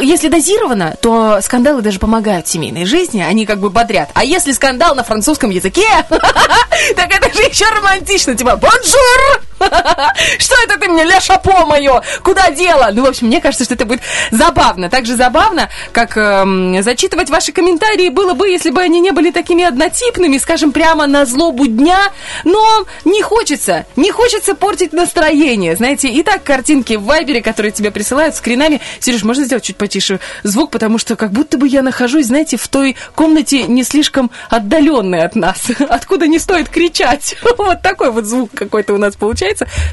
если 0.00 0.28
дозировано, 0.28 0.96
то 1.02 1.40
скандалы 1.42 1.82
даже 1.82 1.98
помогают 1.98 2.48
семейной 2.48 2.86
жизни, 2.86 3.20
они 3.20 3.44
как 3.44 3.60
бы 3.60 3.68
бодрят. 3.68 4.08
А 4.14 4.24
если 4.24 4.52
скандал 4.52 4.94
на 4.94 5.04
французском 5.04 5.50
языке, 5.50 5.86
так 6.08 7.14
это 7.14 7.34
же 7.34 7.42
еще 7.42 7.66
романтично, 7.68 8.34
типа 8.34 8.56
«Bonjour!» 8.56 9.42
Что 10.38 10.54
это 10.64 10.78
ты 10.78 10.88
мне, 10.88 11.04
la 11.04 11.20
chapeau 11.20 11.64
мое? 11.66 12.02
Куда 12.22 12.50
дело? 12.50 12.90
Ну, 12.92 13.04
в 13.04 13.06
общем, 13.06 13.28
мне 13.28 13.40
кажется, 13.40 13.64
что 13.64 13.74
это 13.74 13.86
будет 13.86 14.00
забавно. 14.30 14.90
Так 14.90 15.06
же 15.06 15.16
забавно, 15.16 15.68
как 15.92 16.16
эм, 16.16 16.82
зачитывать 16.82 17.30
ваши 17.30 17.52
комментарии 17.52 18.08
было 18.08 18.34
бы, 18.34 18.48
если 18.48 18.70
бы 18.70 18.82
они 18.82 19.00
не 19.00 19.12
были 19.12 19.30
такими 19.30 19.64
однотипными, 19.64 20.38
скажем, 20.38 20.72
прямо 20.72 21.06
на 21.06 21.24
злобу 21.26 21.66
дня. 21.66 21.98
Но 22.44 22.84
не 23.04 23.22
хочется, 23.22 23.86
не 23.96 24.10
хочется 24.10 24.54
портить 24.54 24.92
настроение. 24.92 25.76
Знаете, 25.76 26.08
и 26.08 26.22
так 26.22 26.42
картинки 26.42 26.94
в 26.94 27.04
Вайбере, 27.04 27.42
которые 27.42 27.72
тебе 27.72 27.90
присылают 27.90 28.34
скринами. 28.34 28.80
Сереж, 29.00 29.22
можно 29.22 29.44
сделать 29.44 29.64
чуть 29.64 29.76
потише 29.76 30.20
звук, 30.42 30.70
потому 30.70 30.98
что 30.98 31.16
как 31.16 31.32
будто 31.32 31.58
бы 31.58 31.68
я 31.68 31.82
нахожусь, 31.82 32.26
знаете, 32.26 32.56
в 32.56 32.68
той 32.68 32.96
комнате 33.14 33.64
не 33.64 33.84
слишком 33.84 34.30
отдаленной 34.50 35.22
от 35.22 35.36
нас, 35.36 35.58
откуда 35.88 36.26
не 36.26 36.38
стоит 36.38 36.68
кричать. 36.68 37.36
Вот 37.56 37.80
такой 37.82 38.10
вот 38.10 38.26
звук 38.26 38.50
какой-то 38.52 38.92
у 38.94 38.98
нас 38.98 39.14
получается. 39.14 39.43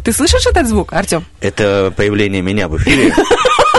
Ты 0.04 0.14
слышишь 0.14 0.46
этот 0.46 0.68
звук, 0.68 0.94
Артем? 0.94 1.26
Это 1.40 1.94
появление 1.96 2.42
меня 2.42 2.68
в 2.68 2.78
эфире. 2.78 3.14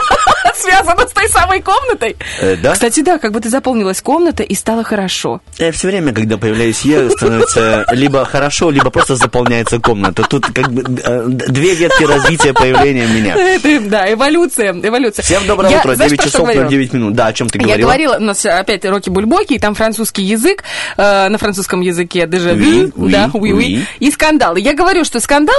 Связано 0.73 1.07
с 1.09 1.12
той 1.12 1.28
самой 1.28 1.61
комнатой? 1.61 2.16
Э, 2.40 2.57
да? 2.57 2.73
Кстати, 2.73 3.01
да, 3.01 3.19
как 3.19 3.32
будто 3.32 3.49
заполнилась 3.49 4.01
комната 4.01 4.43
и 4.43 4.55
стало 4.55 4.85
хорошо. 4.85 5.40
все 5.73 5.89
время, 5.89 6.12
когда 6.12 6.36
появляюсь 6.39 6.81
я, 6.82 7.09
становится 7.11 7.85
либо 7.93 8.24
хорошо, 8.24 8.70
либо 8.70 8.90
просто 8.90 9.16
заполняется 9.16 9.78
комната. 9.81 10.23
Тут 10.24 10.47
как 10.47 10.73
бы 10.73 10.82
э, 11.05 11.24
две 11.28 11.74
ветки 11.74 12.05
развития 12.05 12.53
появления 12.55 13.07
меня. 13.07 13.35
Это, 13.36 13.81
да, 13.89 14.12
эволюция, 14.12 14.73
эволюция. 14.73 15.23
Всем 15.23 15.47
доброе 15.47 15.70
Я- 15.73 15.78
утро, 15.81 15.94
знаешь, 15.94 16.11
9 16.11 16.20
про 16.20 16.28
что 16.28 16.32
часов 16.39 16.47
на 16.49 16.53
говорила? 16.55 16.70
9 16.70 16.93
минут. 16.94 17.15
Да, 17.15 17.27
о 17.27 17.32
чем 17.32 17.49
ты 17.49 17.59
Я 17.59 17.65
говорила? 17.65 17.86
говорила, 17.89 18.16
у 18.16 18.20
нас 18.20 18.44
опять 18.47 18.85
Роки 18.85 19.11
Бульбоки, 19.11 19.55
и 19.55 19.59
там 19.59 19.74
французский 19.74 20.23
язык, 20.23 20.65
э, 20.97 21.28
на 21.28 21.39
французском 21.39 21.81
языке 21.81 22.27
Oui, 22.27 22.93
oui, 22.97 23.11
да, 23.11 23.31
oui, 23.35 23.53
oui, 23.53 23.53
oui. 23.53 23.85
и 24.01 24.11
скандалы. 24.11 24.61
Я 24.61 24.74
говорю, 24.74 25.05
что 25.05 25.20
скандал, 25.20 25.55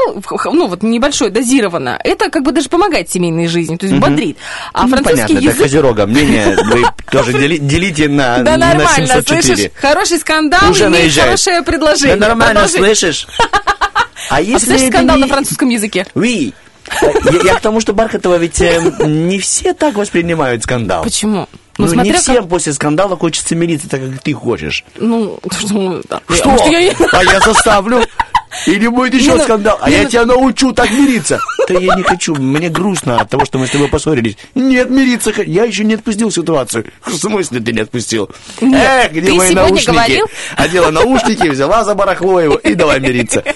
ну 0.45 0.67
вот 0.67 0.83
небольшой, 0.83 1.29
дозированно, 1.29 1.99
это 2.03 2.29
как 2.29 2.43
бы 2.43 2.51
даже 2.51 2.69
помогает 2.69 3.09
семейной 3.09 3.47
жизни, 3.47 3.77
то 3.77 3.85
есть 3.85 3.97
Мгм. 3.99 4.09
бодрит. 4.09 4.37
А 4.73 4.87
французский 4.87 5.02
понятно, 5.03 5.33
это 5.33 5.43
язык... 5.43 5.61
Козерога. 5.61 6.05
Мнение 6.07 6.55
вы 6.63 6.83
тоже 7.11 7.31
дели- 7.33 7.57
делите 7.57 8.07
на, 8.09 8.39
Да 8.39 8.57
нормально, 8.57 9.07
704. 9.07 9.41
слышишь? 9.43 9.71
Хороший 9.75 10.19
скандал 10.19 10.69
Уже 10.71 10.89
наезжает. 10.89 11.27
хорошее 11.29 11.61
предложение. 11.63 12.15
Да 12.17 12.27
нормально, 12.29 12.67
слышишь? 12.67 13.27
А 14.29 14.37
А 14.37 14.41
если 14.41 14.65
слышишь 14.67 14.83
это 14.83 14.91
скандал 14.97 15.17
на 15.17 15.27
французском 15.27 15.67
языке? 15.69 16.07
Oui. 16.15 16.53
Я, 17.43 17.55
к 17.55 17.61
тому, 17.61 17.81
что 17.81 17.93
Бархатова 17.93 18.35
ведь 18.37 18.61
э, 18.61 18.79
не 19.05 19.37
все 19.39 19.73
так 19.73 19.95
воспринимают 19.95 20.63
скандал. 20.63 21.03
Почему? 21.03 21.47
Ну, 21.77 21.87
Ну, 21.87 22.03
не 22.03 22.11
как- 22.11 22.21
всем 22.21 22.47
после 22.47 22.71
скандала 22.73 23.17
хочется 23.17 23.55
мириться 23.55 23.89
так, 23.89 23.99
как 24.01 24.21
ты 24.21 24.33
хочешь. 24.33 24.85
Ну, 24.97 25.39
что? 25.51 26.01
да. 26.09 26.21
Что? 26.29 26.49
Потому 26.51 26.71
я 26.71 26.93
А 27.11 27.23
я 27.23 27.39
заставлю. 27.41 28.05
Или 28.67 28.87
будет 28.87 29.13
еще 29.13 29.31
Не, 29.31 29.35
ну, 29.37 29.43
скандал. 29.43 29.77
А 29.81 29.89
не, 29.89 29.97
я 29.97 30.03
ну- 30.03 30.09
тебя 30.09 30.25
научу 30.25 30.71
так 30.73 30.91
мириться. 30.91 31.39
Да 31.65 31.75
я 31.79 31.95
не 31.95 32.03
хочу. 32.03 32.35
Мне 32.35 32.67
грустно 32.67 33.21
от 33.21 33.29
того, 33.29 33.45
что 33.45 33.57
мы 33.57 33.67
с 33.67 33.69
тобой 33.69 33.87
поссорились. 33.87 34.35
Нет, 34.53 34.89
мириться. 34.89 35.31
Я 35.45 35.63
еще 35.63 35.85
не 35.85 35.93
отпустил 35.93 36.29
ситуацию. 36.29 36.85
В 37.05 37.15
смысле 37.15 37.61
ты 37.61 37.71
не 37.71 37.79
отпустил? 37.81 38.29
Нет, 38.59 38.81
Эх, 39.05 39.11
где 39.11 39.21
ты 39.21 39.33
мои 39.33 39.53
наушники? 39.53 39.85
говорил? 39.91 40.25
Одела 40.57 40.91
наушники, 40.91 41.47
взяла 41.47 41.85
за 41.85 41.95
барахло 41.95 42.41
его 42.41 42.55
и 42.55 42.73
давай 42.73 42.99
мириться. 42.99 43.43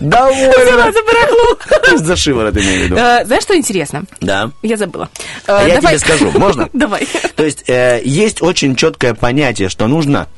Взяла 0.00 0.28
Довольно. 0.30 0.92
за 0.92 1.02
барахло. 1.02 1.96
За 1.96 2.14
шиворот 2.16 2.56
имею 2.56 2.80
в 2.82 2.84
виду. 2.84 2.96
Э, 2.96 3.24
Знаешь, 3.24 3.42
что 3.42 3.56
интересно? 3.56 4.04
Да. 4.20 4.52
Я 4.62 4.76
забыла. 4.76 5.08
А 5.48 5.64
Э, 5.64 5.68
я 5.68 5.74
давай. 5.80 5.98
тебе 5.98 6.06
скажу, 6.16 6.30
можно? 6.38 6.68
Давай. 6.72 7.08
То 7.34 7.44
есть 7.44 7.64
э, 7.68 8.00
есть 8.04 8.40
очень 8.40 8.76
четкое 8.76 9.14
понятие, 9.14 9.68
что 9.68 9.88
нужно 9.88 10.28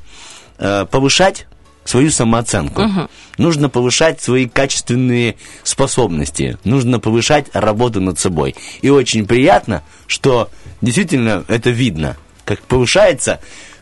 э, 0.58 0.86
повышать 0.90 1.46
свою 1.84 2.10
самооценку. 2.10 2.82
Мгм. 2.82 3.08
Нужно 3.38 3.68
повышать 3.68 4.20
свои 4.20 4.46
качественные 4.46 5.36
способности. 5.62 6.58
Нужно 6.64 7.00
повышать 7.00 7.46
работу 7.52 8.00
над 8.00 8.18
собой. 8.18 8.54
И 8.82 8.90
очень 8.90 9.26
приятно, 9.26 9.82
что 10.06 10.50
действительно 10.82 11.44
это 11.48 11.70
видно, 11.70 12.16
как 12.44 12.60
повышается 12.62 13.40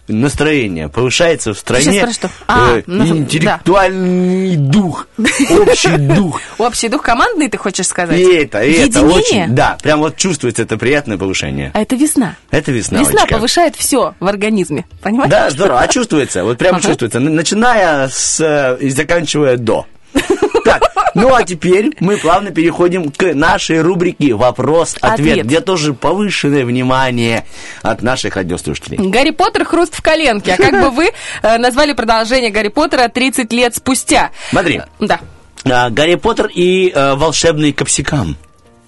настроение, 0.08 0.88
повышается 0.88 1.54
в 1.54 1.58
стране 1.58 1.84
Сейчас 1.84 2.14
что? 2.14 2.30
А, 2.46 2.78
э, 2.78 2.82
ну, 2.86 3.04
да. 3.04 3.10
интеллектуальный 3.10 4.56
дух, 4.56 5.06
общий 5.18 5.96
дух. 5.96 6.40
Общий 6.58 6.88
дух 6.88 7.02
командный, 7.02 7.48
ты 7.48 7.58
хочешь 7.58 7.86
сказать? 7.86 8.18
И 8.18 8.34
это, 8.34 8.62
и 8.62 8.72
это 8.72 9.02
очень, 9.02 9.54
да, 9.54 9.76
прям 9.82 10.00
вот 10.00 10.16
чувствуется 10.16 10.62
это 10.62 10.76
приятное 10.76 11.18
повышение. 11.18 11.70
А 11.74 11.80
это 11.80 11.96
весна. 11.96 12.36
Это 12.50 12.72
весна. 12.72 13.00
Весна 13.00 13.26
повышает 13.26 13.76
все 13.76 14.14
в 14.18 14.26
организме. 14.26 14.86
Понимаешь? 15.02 15.30
Да, 15.30 15.50
здорово, 15.50 15.80
а 15.80 15.88
чувствуется, 15.88 16.44
вот 16.44 16.58
прямо 16.58 16.78
Ага. 16.78 16.88
чувствуется, 16.88 17.20
начиная 17.20 18.08
с 18.08 18.40
э, 18.40 18.78
и 18.80 18.90
заканчивая 18.90 19.56
до. 19.56 19.86
Так, 20.68 20.82
ну 21.14 21.34
а 21.34 21.42
теперь 21.44 21.90
мы 22.00 22.16
плавно 22.16 22.50
переходим 22.50 23.10
к 23.10 23.34
нашей 23.34 23.80
рубрике 23.80 24.34
«Вопрос-ответ», 24.34 25.12
Ответ. 25.12 25.46
где 25.46 25.60
тоже 25.60 25.94
повышенное 25.94 26.64
внимание 26.64 27.46
от 27.82 28.02
наших 28.02 28.36
радиослушателей. 28.36 28.98
Гарри 29.08 29.30
Поттер 29.30 29.64
хруст 29.64 29.94
в 29.94 30.02
коленке. 30.02 30.54
А 30.54 30.56
как 30.56 30.72
бы 30.72 30.90
вы 30.90 31.10
э, 31.42 31.58
назвали 31.58 31.92
продолжение 31.92 32.50
Гарри 32.50 32.68
Поттера 32.68 33.08
30 33.08 33.52
лет 33.52 33.74
спустя? 33.74 34.30
Смотри, 34.50 34.82
Да. 35.00 35.20
а, 35.64 35.90
Гарри 35.90 36.16
Поттер 36.16 36.50
и 36.54 36.90
э, 36.94 37.14
волшебный 37.14 37.72
капсикам. 37.72 38.36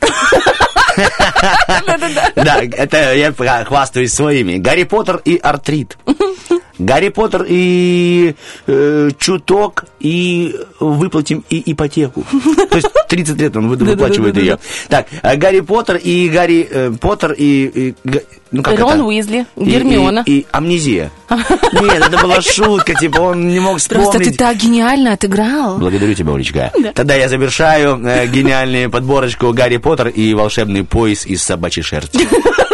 Да, 2.36 2.60
это 2.62 3.14
я 3.14 3.32
хвастаюсь 3.64 4.12
своими. 4.12 4.56
Гарри 4.56 4.82
Поттер 4.82 5.20
и 5.24 5.36
артрит. 5.36 5.96
Гарри 6.80 7.10
Поттер 7.10 7.44
и 7.48 8.34
э, 8.66 9.10
чуток, 9.18 9.84
и 10.00 10.54
выплатим 10.80 11.44
и 11.50 11.72
ипотеку. 11.72 12.24
То 12.70 12.76
есть 12.76 12.88
30 13.08 13.38
лет 13.40 13.56
он 13.56 13.68
вы- 13.68 13.76
выплачивает 13.84 14.36
ее. 14.36 14.58
Так, 14.88 15.06
э, 15.22 15.36
Гарри 15.36 15.60
Поттер 15.60 15.96
и 15.96 16.28
Гарри 16.28 16.66
э, 16.70 16.92
Поттер 17.00 17.32
и... 17.32 17.94
и 18.04 18.20
ну, 18.52 18.62
как 18.64 18.80
Рон 18.80 18.94
это? 18.94 19.04
Уизли, 19.04 19.46
И- 19.56 19.64
Гермиона. 19.64 20.24
И, 20.26 20.38
и 20.40 20.46
амнезия. 20.50 21.12
Нет, 21.30 22.02
это 22.08 22.18
была 22.20 22.40
шутка, 22.40 22.94
типа 22.94 23.20
он 23.20 23.46
не 23.48 23.60
мог 23.60 23.74
Просто 23.74 24.18
ты 24.18 24.24
вспомнить. 24.24 24.36
так 24.38 24.56
гениально 24.56 25.12
отыграл. 25.12 25.78
Благодарю 25.78 26.14
тебя, 26.14 26.32
Олечка. 26.34 26.72
Да. 26.82 26.92
Тогда 26.92 27.14
я 27.14 27.28
завершаю 27.28 28.00
э, 28.04 28.26
гениальную 28.26 28.90
подборочку 28.90 29.52
Гарри 29.52 29.76
Поттер 29.76 30.08
и 30.08 30.34
волшебный 30.34 30.82
пояс 30.82 31.26
из 31.26 31.42
собачьей 31.42 31.84
шерсти. 31.84 32.26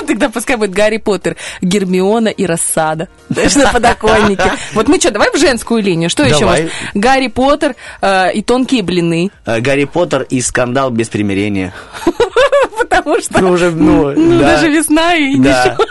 Тогда 0.06 0.28
пускай 0.28 0.56
будет 0.56 0.70
Гарри 0.72 0.98
Поттер, 0.98 1.36
Гермиона 1.60 2.28
и 2.28 2.46
Рассада. 2.46 3.08
Знаешь, 3.28 3.54
на 3.56 3.72
подоконнике. 3.72 4.52
Вот 4.74 4.88
мы 4.88 4.98
что, 5.00 5.10
давай 5.10 5.30
в 5.30 5.36
женскую 5.38 5.82
линию. 5.82 6.08
Что 6.10 6.22
еще? 6.24 6.40
Давай. 6.40 6.62
может? 6.62 6.74
Гарри 6.94 7.28
Поттер 7.28 7.74
э, 8.00 8.32
и 8.32 8.42
тонкие 8.42 8.82
блины. 8.82 9.30
Э, 9.44 9.60
Гарри 9.60 9.84
Поттер 9.84 10.22
и 10.22 10.40
скандал 10.40 10.90
без 10.90 11.08
примирения. 11.08 11.74
Потому 12.78 13.20
что 13.20 13.40
Ну, 13.40 13.50
уже, 13.50 13.70
ну, 13.70 14.12
ну, 14.14 14.38
да. 14.40 14.46
даже 14.56 14.68
весна 14.68 15.14
и 15.14 15.36
Да. 15.38 15.64
ничего. 15.76 15.86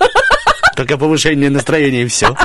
Только 0.75 0.97
повышение 0.97 1.49
настроения 1.49 2.03
и 2.03 2.07
все. 2.07 2.35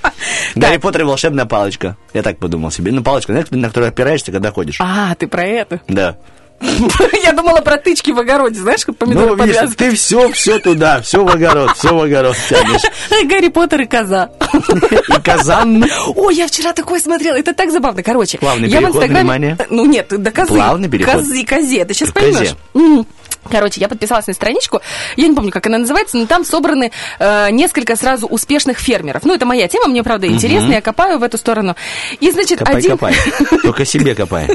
Гарри 0.54 0.78
Поттер 0.78 1.02
и 1.02 1.04
волшебная 1.04 1.44
палочка. 1.44 1.96
Я 2.14 2.22
так 2.22 2.38
подумал 2.38 2.70
себе. 2.70 2.90
Ну, 2.92 3.02
палочка, 3.02 3.32
знаешь, 3.32 3.46
на 3.50 3.68
которую 3.68 3.88
опираешься, 3.88 4.32
когда 4.32 4.50
ходишь. 4.50 4.78
А, 4.80 5.14
ты 5.14 5.26
про 5.28 5.44
это. 5.44 5.80
Да. 5.88 6.16
Я 7.22 7.32
думала 7.32 7.60
про 7.60 7.76
тычки 7.76 8.10
в 8.10 8.18
огороде, 8.18 8.60
знаешь, 8.60 8.84
как 8.84 8.96
помидоры 8.96 9.36
Ну, 9.36 9.44
видишь, 9.44 9.74
ты 9.76 9.90
все, 9.94 10.30
все 10.32 10.58
туда, 10.58 11.00
все 11.02 11.24
в 11.24 11.28
огород, 11.28 11.76
все 11.76 11.94
в 11.94 12.00
огород 12.00 12.36
тянешь. 12.48 12.82
Гарри 13.28 13.48
Поттер 13.48 13.82
и 13.82 13.86
коза. 13.86 14.30
И 15.08 15.20
казан. 15.22 15.84
Ой, 16.14 16.34
я 16.34 16.46
вчера 16.46 16.72
такое 16.72 17.00
смотрела, 17.00 17.36
это 17.36 17.52
так 17.52 17.70
забавно. 17.70 18.02
Короче, 18.02 18.38
Плавный 18.38 18.68
я 18.68 18.78
в 18.78 18.80
переход, 18.80 18.96
Инстаграме... 18.96 19.20
внимание. 19.20 19.58
Ну 19.70 19.84
нет, 19.84 20.08
до 20.08 20.30
козы. 20.30 20.48
Плавный 20.48 20.88
переход. 20.88 21.14
Козы, 21.14 21.44
козе, 21.44 21.84
ты 21.84 21.94
сейчас 21.94 22.10
поймешь. 22.10 22.54
Короче, 23.50 23.80
я 23.80 23.88
подписалась 23.88 24.26
на 24.26 24.34
страничку, 24.34 24.80
я 25.16 25.28
не 25.28 25.34
помню, 25.34 25.50
как 25.50 25.66
она 25.66 25.78
называется, 25.78 26.16
но 26.16 26.26
там 26.26 26.44
собраны 26.44 26.90
э, 27.18 27.50
несколько 27.50 27.96
сразу 27.96 28.26
успешных 28.26 28.78
фермеров. 28.78 29.24
Ну, 29.24 29.34
это 29.34 29.46
моя 29.46 29.68
тема, 29.68 29.86
мне, 29.88 30.02
правда, 30.02 30.26
интересно, 30.26 30.72
я 30.72 30.80
копаю 30.80 31.18
в 31.18 31.22
эту 31.22 31.38
сторону. 31.38 31.76
И, 32.20 32.30
значит, 32.30 32.58
Копай, 32.58 32.76
один... 32.76 32.90
копай. 32.92 33.14
Только 33.62 33.84
себе 33.84 34.14
копай. 34.14 34.48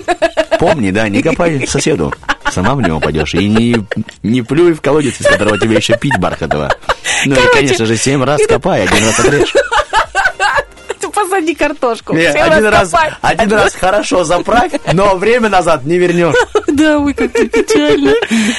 Помни, 0.59 0.91
да, 0.91 1.07
не 1.09 1.21
копай 1.21 1.65
соседу. 1.67 2.13
Сама 2.51 2.75
в 2.75 2.81
него 2.81 2.99
пойдешь. 2.99 3.33
И 3.33 3.47
не, 3.47 3.77
не 4.23 4.41
плюй 4.41 4.73
в 4.73 4.81
колодец, 4.81 5.21
из 5.21 5.25
которого 5.25 5.57
тебе 5.57 5.77
еще 5.77 5.97
пить 5.97 6.17
бархатого. 6.19 6.69
Ну 7.25 7.35
Короче, 7.35 7.49
и, 7.49 7.53
конечно 7.53 7.85
же, 7.85 7.97
семь 7.97 8.23
раз 8.23 8.41
копай, 8.47 8.83
один 8.83 9.05
раз 9.05 9.19
отрежь. 9.19 9.53
Посади 11.31 11.55
картошку. 11.55 12.13
Не, 12.13 12.29
Всем 12.29 12.51
один 12.51 12.65
раз, 12.65 12.93
один 13.21 13.53
раз 13.53 13.73
хорошо 13.73 14.25
заправь, 14.25 14.73
но 14.91 15.15
время 15.15 15.47
назад 15.47 15.85
не 15.85 15.97
вернешь. 15.97 16.35
Да, 16.71 16.99
ой, 16.99 17.13
как 17.13 17.33
ты 17.33 17.49
печально. 17.49 18.13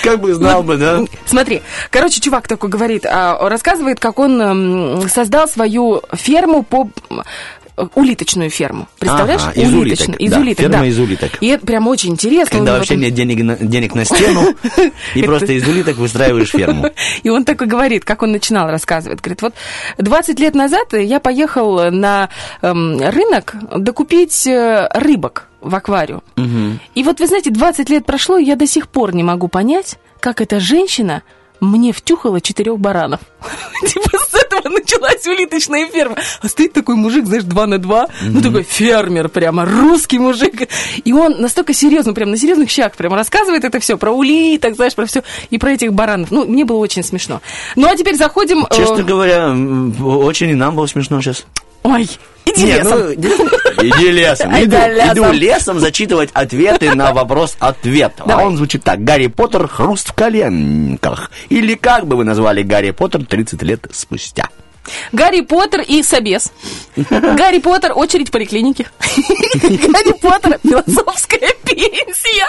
Как 0.04 0.20
бы 0.20 0.34
знал 0.34 0.62
бы, 0.62 0.76
да? 0.76 1.00
Смотри, 1.24 1.62
короче, 1.90 2.20
чувак 2.20 2.46
такой 2.46 2.68
говорит, 2.68 3.06
а, 3.06 3.48
рассказывает, 3.48 4.00
как 4.00 4.18
он 4.18 5.08
создал 5.08 5.48
свою 5.48 6.02
ферму 6.12 6.62
по 6.62 6.90
улиточную 7.94 8.50
ферму. 8.50 8.88
Представляешь? 8.98 9.40
Ага, 9.42 9.52
из 9.60 9.72
Улиточную. 9.72 10.18
улиток, 10.18 10.20
Из 10.20 10.30
да, 10.30 10.38
улиток, 10.40 10.60
ферма 10.62 10.78
да. 10.78 10.86
из 10.86 10.98
улиток. 10.98 11.30
И 11.42 11.46
это 11.46 11.66
прям 11.66 11.88
очень 11.88 12.10
интересно. 12.10 12.58
Когда 12.58 12.72
вообще 12.74 12.94
вот- 12.94 13.00
нет 13.02 13.14
денег 13.14 13.42
на, 13.42 13.56
денег 13.56 13.94
на 13.94 14.04
стену, 14.04 14.54
и 15.14 15.22
просто 15.22 15.52
из 15.52 15.66
улиток 15.66 15.96
выстраиваешь 15.96 16.50
ферму. 16.50 16.90
И 17.22 17.28
он 17.30 17.44
такой 17.44 17.66
говорит, 17.66 18.04
как 18.04 18.22
он 18.22 18.32
начинал 18.32 18.68
рассказывать. 18.70 19.20
Говорит, 19.20 19.42
вот 19.42 19.54
20 19.98 20.38
лет 20.38 20.54
назад 20.54 20.92
я 20.92 21.20
поехал 21.20 21.90
на 21.90 22.28
эм, 22.60 22.98
рынок 23.00 23.54
докупить 23.76 24.46
э, 24.46 24.88
рыбок 24.94 25.48
в 25.60 25.74
аквариум. 25.74 26.22
И 26.94 27.02
вот, 27.04 27.20
вы 27.20 27.26
знаете, 27.26 27.50
20 27.50 27.88
лет 27.88 28.04
прошло, 28.04 28.36
и 28.36 28.44
я 28.44 28.56
до 28.56 28.66
сих 28.66 28.88
пор 28.88 29.14
не 29.14 29.22
могу 29.22 29.48
понять, 29.48 29.96
как 30.20 30.40
эта 30.40 30.58
женщина 30.60 31.22
мне 31.62 31.92
втюхала 31.92 32.40
четырех 32.40 32.78
баранов. 32.78 33.20
Типа 33.86 34.18
с 34.18 34.34
этого 34.34 34.68
началась 34.68 35.26
улиточная 35.26 35.86
ферма. 35.86 36.16
А 36.40 36.48
стоит 36.48 36.72
такой 36.72 36.96
мужик, 36.96 37.24
знаешь, 37.26 37.44
два 37.44 37.66
на 37.66 37.78
два, 37.78 38.08
ну 38.22 38.40
такой 38.40 38.64
фермер 38.64 39.28
прямо, 39.28 39.64
русский 39.64 40.18
мужик. 40.18 40.68
И 41.04 41.12
он 41.12 41.40
настолько 41.40 41.72
серьезно, 41.72 42.12
прям 42.14 42.30
на 42.30 42.36
серьезных 42.36 42.68
щах 42.68 42.94
прям 42.96 43.14
рассказывает 43.14 43.64
это 43.64 43.78
все 43.80 43.96
про 43.96 44.10
улиток, 44.10 44.74
знаешь, 44.74 44.94
про 44.94 45.06
все, 45.06 45.22
и 45.50 45.58
про 45.58 45.70
этих 45.72 45.92
баранов. 45.92 46.30
Ну, 46.30 46.44
мне 46.46 46.64
было 46.64 46.78
очень 46.78 47.02
смешно. 47.04 47.40
Ну, 47.76 47.86
а 47.88 47.96
теперь 47.96 48.16
заходим... 48.16 48.66
э, 48.68 48.76
Честно 48.76 49.02
говоря, 49.02 49.50
очень 50.04 50.50
и 50.50 50.54
нам 50.54 50.74
было 50.74 50.86
смешно 50.86 51.20
сейчас. 51.20 51.46
Ой, 51.84 52.08
иди 52.54 52.66
лесом. 52.66 52.98
ну, 53.00 53.12
Иди 53.82 54.10
лесом. 54.10 54.52
Иду, 54.52 54.70
да 54.70 54.88
лесом. 54.88 55.12
иду 55.12 55.32
лесом 55.32 55.80
зачитывать 55.80 56.30
ответы 56.32 56.94
на 56.94 57.12
вопрос-ответ. 57.12 58.12
А 58.18 58.26
Давай. 58.28 58.46
он 58.46 58.56
звучит 58.56 58.84
так. 58.84 59.02
Гарри 59.02 59.26
Поттер 59.28 59.66
хруст 59.68 60.10
в 60.10 60.12
коленках. 60.14 61.30
Или 61.48 61.74
как 61.74 62.06
бы 62.06 62.16
вы 62.16 62.24
назвали 62.24 62.62
Гарри 62.62 62.90
Поттер 62.92 63.24
30 63.26 63.62
лет 63.62 63.86
спустя? 63.92 64.48
Гарри 65.12 65.40
Поттер 65.42 65.80
и 65.82 66.02
Собес. 66.02 66.52
Гарри 66.96 67.58
Поттер, 67.58 67.92
очередь 67.94 68.28
в 68.28 68.32
поликлинике. 68.32 68.86
Гарри 69.62 70.12
Поттер, 70.20 70.58
философская 70.62 71.52
пенсия. 71.64 72.46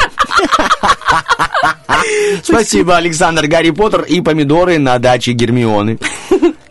Спасибо, 2.43 2.97
Александр. 2.97 3.47
Гарри 3.47 3.71
Поттер 3.71 4.01
и 4.01 4.21
помидоры 4.21 4.77
на 4.79 4.99
даче 4.99 5.31
Гермионы. 5.33 5.97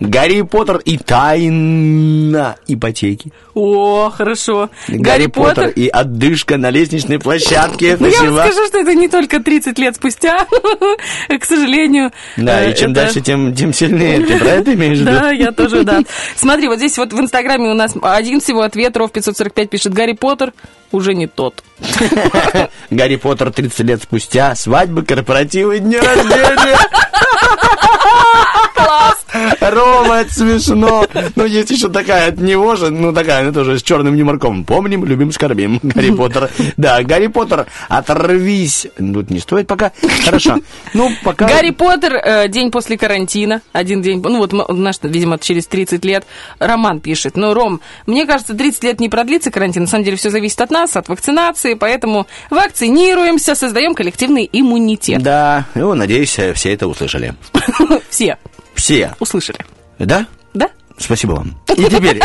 Гарри 0.01 0.43
Поттер 0.43 0.79
и 0.79 0.99
тайна 0.99 2.57
ипотеки. 2.67 3.33
О, 3.55 4.11
хорошо. 4.11 4.69
Гарри, 4.89 5.27
Поттер 5.27 5.69
и 5.69 5.87
отдышка 5.89 6.57
на 6.57 6.71
лестничной 6.71 7.19
площадке. 7.21 7.97
Ну, 8.01 8.07
я 8.09 8.31
вам 8.31 8.49
скажу, 8.51 8.67
что 8.67 8.79
это 8.79 8.95
не 8.95 9.09
только 9.09 9.41
30 9.41 9.79
лет 9.79 9.95
спустя, 9.97 10.47
к 11.29 11.45
сожалению. 11.45 12.11
Да, 12.37 12.63
Э, 12.63 12.73
и 12.73 12.75
чем 12.77 12.93
это- 12.93 13.03
дальше, 13.05 13.21
тем, 13.21 13.55
тем 13.55 13.73
сильнее. 13.73 14.21
Ты 14.25 14.39
про 14.39 14.49
это 14.49 14.75
имеешь 14.75 14.99
в 14.99 15.03
виду? 15.03 15.13
Да, 15.13 15.31
я 15.31 15.52
тоже, 15.53 15.85
да. 15.85 16.03
Смотри, 16.37 16.69
вот 16.69 16.79
здесь 16.79 16.97
вот 16.99 17.12
в 17.12 17.20
Инстаграме 17.20 17.70
у 17.70 17.74
нас 17.74 17.95
один 18.03 18.41
всего 18.41 18.62
ответ, 18.62 18.97
Ров 18.97 19.12
545 19.12 19.70
пишет, 19.70 19.93
Гарри 19.93 20.12
Поттер 20.12 20.53
уже 20.91 21.15
не 21.15 21.27
тот. 21.27 21.62
Гарри 22.91 23.16
Поттер 23.16 23.53
30 23.53 23.81
лет 23.81 24.03
спустя. 24.03 24.55
Свадьбы, 24.55 25.03
корпоративы, 25.03 25.79
дни 25.79 25.97
рождения. 25.97 26.79
Класс! 28.74 29.22
Рома, 29.60 30.16
это 30.16 30.35
смешно. 30.35 31.06
Ну, 31.36 31.44
есть 31.44 31.70
еще 31.70 31.89
такая 31.89 32.28
от 32.28 32.39
него 32.39 32.77
же, 32.77 32.90
ну, 32.90 33.12
такая, 33.12 33.43
она 33.43 33.52
тоже 33.52 33.78
с 33.78 33.82
черным 33.82 34.14
юморком. 34.14 34.64
Помним, 34.64 35.05
любим, 35.05 35.32
скорбим. 35.32 35.81
Гарри 35.82 36.10
Поттер. 36.10 36.51
Да, 36.77 37.02
Гарри 37.02 37.28
Поттер, 37.28 37.66
оторвись. 37.89 38.86
Тут 38.97 39.31
не 39.31 39.40
стоит 39.40 39.66
пока. 39.66 39.93
Хорошо. 40.24 40.59
Ну, 40.94 41.10
пока... 41.24 41.47
Гарри 41.47 41.70
Поттер, 41.70 42.14
э, 42.14 42.48
день 42.48 42.70
после 42.70 42.97
карантина, 42.97 43.62
один 43.73 44.02
день, 44.02 44.20
ну 44.23 44.39
вот 44.39 44.52
наш, 44.52 44.97
видимо, 45.02 45.39
через 45.39 45.66
30 45.66 46.05
лет, 46.05 46.24
Роман 46.59 47.01
пишет, 47.01 47.36
ну, 47.36 47.55
Ром, 47.55 47.81
мне 48.06 48.27
кажется, 48.27 48.55
30 48.55 48.85
лет 48.85 49.01
не 49.01 49.09
продлится 49.09 49.51
карантин, 49.51 49.82
на 49.82 49.89
самом 49.89 50.05
деле 50.05 50.16
все 50.16 50.31
зависит 50.31 50.60
от 50.60 50.70
нас, 50.70 50.97
от 50.97 51.09
вакцинации, 51.09 51.74
поэтому 51.74 52.27
вакцинируемся, 52.51 53.55
создаем 53.55 53.94
коллективный 53.94 54.48
иммунитет. 54.52 55.23
Да, 55.23 55.66
ну, 55.74 55.94
надеюсь, 55.94 56.39
э, 56.39 56.52
все 56.52 56.73
это 56.73 56.86
услышали. 56.86 57.35
Все 58.10 58.36
Все. 58.74 59.15
услышали. 59.20 59.59
Да? 59.99 60.27
Да? 60.55 60.69
Спасибо 60.99 61.32
вам. 61.32 61.57
И 61.77 61.85
теперь, 61.85 62.20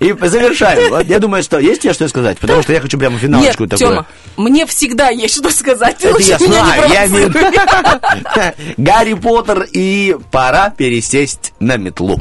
и 0.00 0.12
завершаем. 0.28 0.90
Вот 0.90 1.06
Я 1.06 1.18
думаю, 1.18 1.42
что 1.42 1.58
есть 1.58 1.82
тебе 1.82 1.92
что 1.92 2.08
сказать, 2.08 2.38
потому 2.38 2.62
что 2.62 2.72
я 2.72 2.80
хочу 2.80 2.98
прямо 2.98 3.18
финалочку 3.18 3.64
Нет, 3.64 3.70
такую. 3.70 3.90
Тёма, 3.90 4.06
мне 4.36 4.64
всегда 4.66 5.08
есть 5.08 5.36
что 5.38 5.50
сказать. 5.50 5.96
Это 6.04 6.18
я 6.22 6.38
не 6.38 6.46
знаю, 6.46 6.92
я 6.92 7.06
виду. 7.06 7.38
Гарри 8.76 9.14
Поттер 9.14 9.66
и 9.72 10.16
пора 10.30 10.70
пересесть 10.70 11.52
на 11.58 11.76
метлу. 11.76 12.20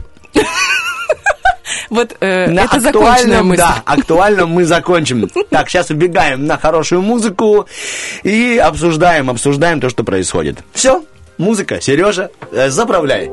Вот 1.89 2.15
э, 2.19 2.47
На 2.47 2.61
это 2.61 2.79
законченная 2.79 3.11
актуальном, 3.11 3.47
мысль. 3.47 3.61
да, 3.61 3.81
актуальном 3.85 4.49
мы 4.49 4.65
закончим. 4.65 5.29
Так, 5.49 5.69
сейчас 5.69 5.89
убегаем 5.91 6.45
на 6.45 6.57
хорошую 6.57 7.01
музыку 7.01 7.67
и 8.23 8.57
обсуждаем, 8.57 9.29
обсуждаем 9.29 9.79
то, 9.79 9.89
что 9.89 10.03
происходит. 10.03 10.59
Все, 10.73 11.03
музыка, 11.37 11.79
Сережа, 11.81 12.29
э, 12.51 12.69
заправляй. 12.69 13.29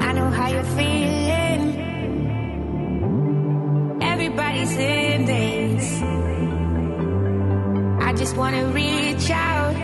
I 0.00 0.12
know 0.12 0.30
how 0.30 0.48
you're 0.48 0.62
feeling. 0.78 1.62
Everybody's 4.02 4.72
in 4.76 5.24
this. 5.24 6.02
I 8.02 8.12
just 8.12 8.36
wanna 8.36 8.66
reach 8.68 9.30
out. 9.30 9.74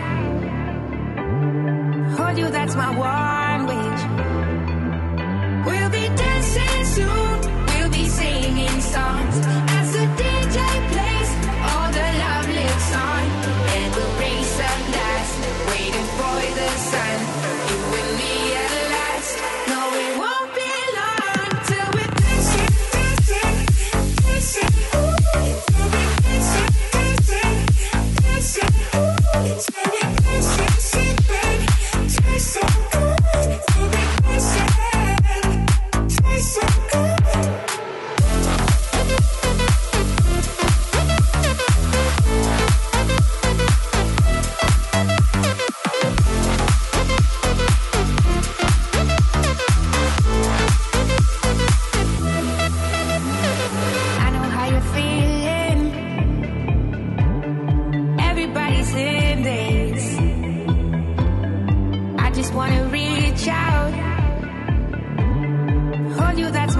Hold 2.17 2.37
you, 2.37 2.49
that's 2.49 2.75
my 2.75 2.91
one 2.95 3.65
wish. 3.67 4.01
We'll 5.65 5.89
be 5.89 6.07
dancing 6.15 6.85
soon. 6.85 7.41
We'll 7.67 7.91
be 7.91 8.07
singing 8.07 8.81
songs 8.81 9.70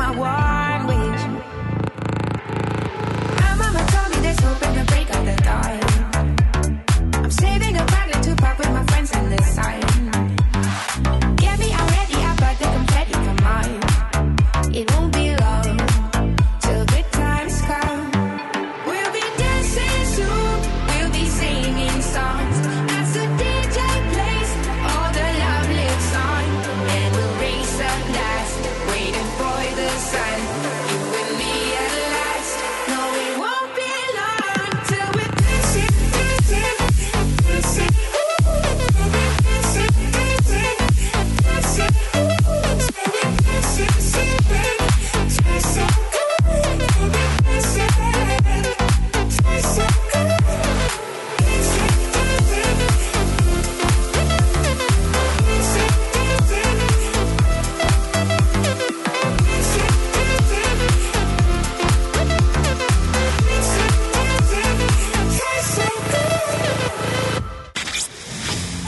my 0.02 0.10
wall. 0.10 0.40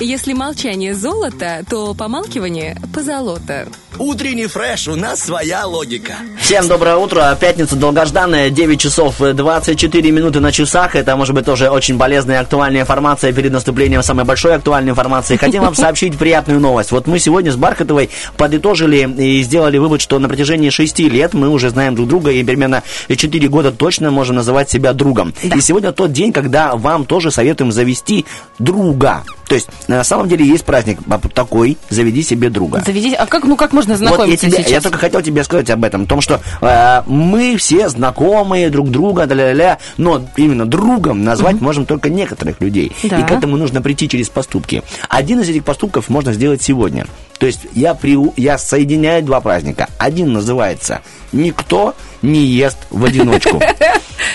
Если 0.03 0.34
молчание 0.34 0.95
золото, 0.95 1.63
то 1.69 1.93
помалкивание 1.93 2.75
позолота. 2.93 3.69
Утренний 3.97 4.47
фреш, 4.47 4.89
у 4.89 4.97
нас 4.97 5.21
своя 5.21 5.65
логика. 5.65 6.15
Всем 6.41 6.67
доброе 6.67 6.97
утро. 6.97 7.38
Пятница 7.39 7.77
долгожданная, 7.77 8.49
9 8.49 8.81
часов 8.81 9.15
24 9.19 10.11
минуты 10.11 10.41
на 10.41 10.51
часах. 10.51 10.97
Это 10.97 11.15
может 11.15 11.34
быть 11.34 11.45
тоже 11.45 11.69
очень 11.69 11.97
полезная 11.97 12.35
и 12.35 12.39
актуальная 12.39 12.81
информация 12.81 13.31
перед 13.31 13.53
наступлением 13.53 14.03
самой 14.03 14.25
большой 14.25 14.55
актуальной 14.55 14.91
информации. 14.91 15.38
Хотим 15.38 15.61
вам 15.61 15.73
сообщить 15.75 16.17
приятную 16.17 16.59
новость. 16.59 16.91
Вот 16.91 17.07
мы 17.07 17.17
сегодня 17.17 17.53
с 17.53 17.55
Бархатовой 17.55 18.09
подытожили 18.35 19.09
и 19.21 19.41
сделали 19.41 19.77
вывод, 19.77 20.01
что 20.01 20.19
на 20.19 20.27
протяжении 20.27 20.69
6 20.69 20.99
лет 20.99 21.34
мы 21.34 21.47
уже 21.47 21.69
знаем 21.69 21.95
друг 21.95 22.09
друга 22.09 22.31
и 22.31 22.43
примерно 22.43 22.84
4 23.07 23.47
года 23.47 23.71
точно 23.71 24.11
можем 24.11 24.35
называть 24.35 24.69
себя 24.69 24.91
другом. 24.91 25.34
И 25.43 25.61
сегодня 25.61 25.93
тот 25.93 26.11
день, 26.11 26.34
когда 26.34 26.75
вам 26.75 27.05
тоже 27.05 27.31
советуем 27.31 27.71
завести 27.71 28.25
друга. 28.59 29.23
То 29.53 29.57
есть, 29.57 29.69
на 29.88 30.03
самом 30.03 30.27
деле, 30.27 30.43
есть 30.47 30.65
праздник 30.65 30.97
такой, 31.35 31.77
заведи 31.91 32.23
себе 32.23 32.49
друга. 32.49 32.81
Заведите. 32.84 33.15
А 33.17 33.27
как, 33.27 33.43
ну 33.43 33.55
как 33.55 33.71
можно 33.71 33.93
Вот 33.93 34.01
я, 34.01 34.07
знакомиться 34.07 34.47
тебе- 34.47 34.57
сейчас? 34.57 34.71
я 34.71 34.81
только 34.81 34.97
хотел 34.97 35.21
тебе 35.21 35.43
сказать 35.43 35.69
об 35.69 35.84
этом, 35.84 36.01
о 36.01 36.05
том, 36.07 36.21
что 36.21 36.41
э, 36.61 37.03
мы 37.05 37.55
все 37.57 37.88
знакомые 37.88 38.71
друг 38.71 38.89
друга, 38.89 39.25
ля-ля-ля, 39.25 39.77
но 39.97 40.25
именно 40.38 40.65
другом 40.65 41.23
назвать 41.23 41.61
можем 41.61 41.85
только 41.85 42.09
некоторых 42.09 42.61
людей. 42.61 42.93
Да. 43.03 43.19
И 43.19 43.23
к 43.27 43.30
этому 43.30 43.55
нужно 43.55 43.80
прийти 43.84 44.09
через 44.09 44.27
поступки. 44.30 44.81
Один 45.07 45.39
из 45.41 45.49
этих 45.49 45.63
поступков 45.63 46.09
можно 46.09 46.34
сделать 46.34 46.63
сегодня. 46.63 47.05
То 47.38 47.45
есть 47.45 47.59
я, 47.73 47.91
приу- 47.93 48.34
я 48.38 48.57
соединяю 48.57 49.21
два 49.21 49.39
праздника. 49.39 49.88
Один 49.99 50.34
называется 50.34 51.01
«Никто 51.31 51.93
не 52.23 52.43
ест 52.43 52.80
в 52.89 53.05
одиночку». 53.05 53.61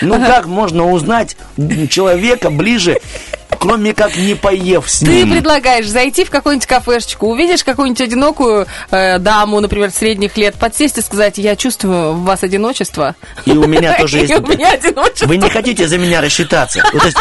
Ну 0.01 0.15
как 0.15 0.47
можно 0.47 0.93
узнать 0.93 1.36
человека 1.89 2.51
ближе, 2.51 3.01
кроме 3.59 3.95
как 3.95 4.16
не 4.16 4.35
поев 4.35 4.89
с 4.89 5.01
Ты 5.01 5.07
ним? 5.07 5.31
предлагаешь 5.33 5.87
зайти 5.89 6.25
в 6.25 6.31
какую-нибудь 6.31 6.66
кафешечку, 6.66 7.27
увидишь 7.27 7.65
какую-нибудь 7.65 8.01
одинокую 8.01 8.66
э, 8.91 9.19
даму, 9.19 9.61
например, 9.61 9.91
средних 9.91 10.37
лет, 10.37 10.55
подсесть 10.55 10.99
и 10.99 11.03
сказать, 11.03 11.39
я 11.39 11.57
чувствую 11.57 12.12
в 12.15 12.25
вас 12.25 12.43
одиночество. 12.43 13.15
И 13.45 13.53
у 13.53 13.66
меня 13.66 13.97
тоже 13.99 14.19
есть... 14.20 15.23
Вы 15.23 15.37
не 15.37 15.49
хотите 15.49 15.89
за 15.89 15.99
меня 15.99 16.20
рассчитаться? 16.20 16.83
Ну, 16.93 16.99
то 17.01 17.07
есть, 17.07 17.19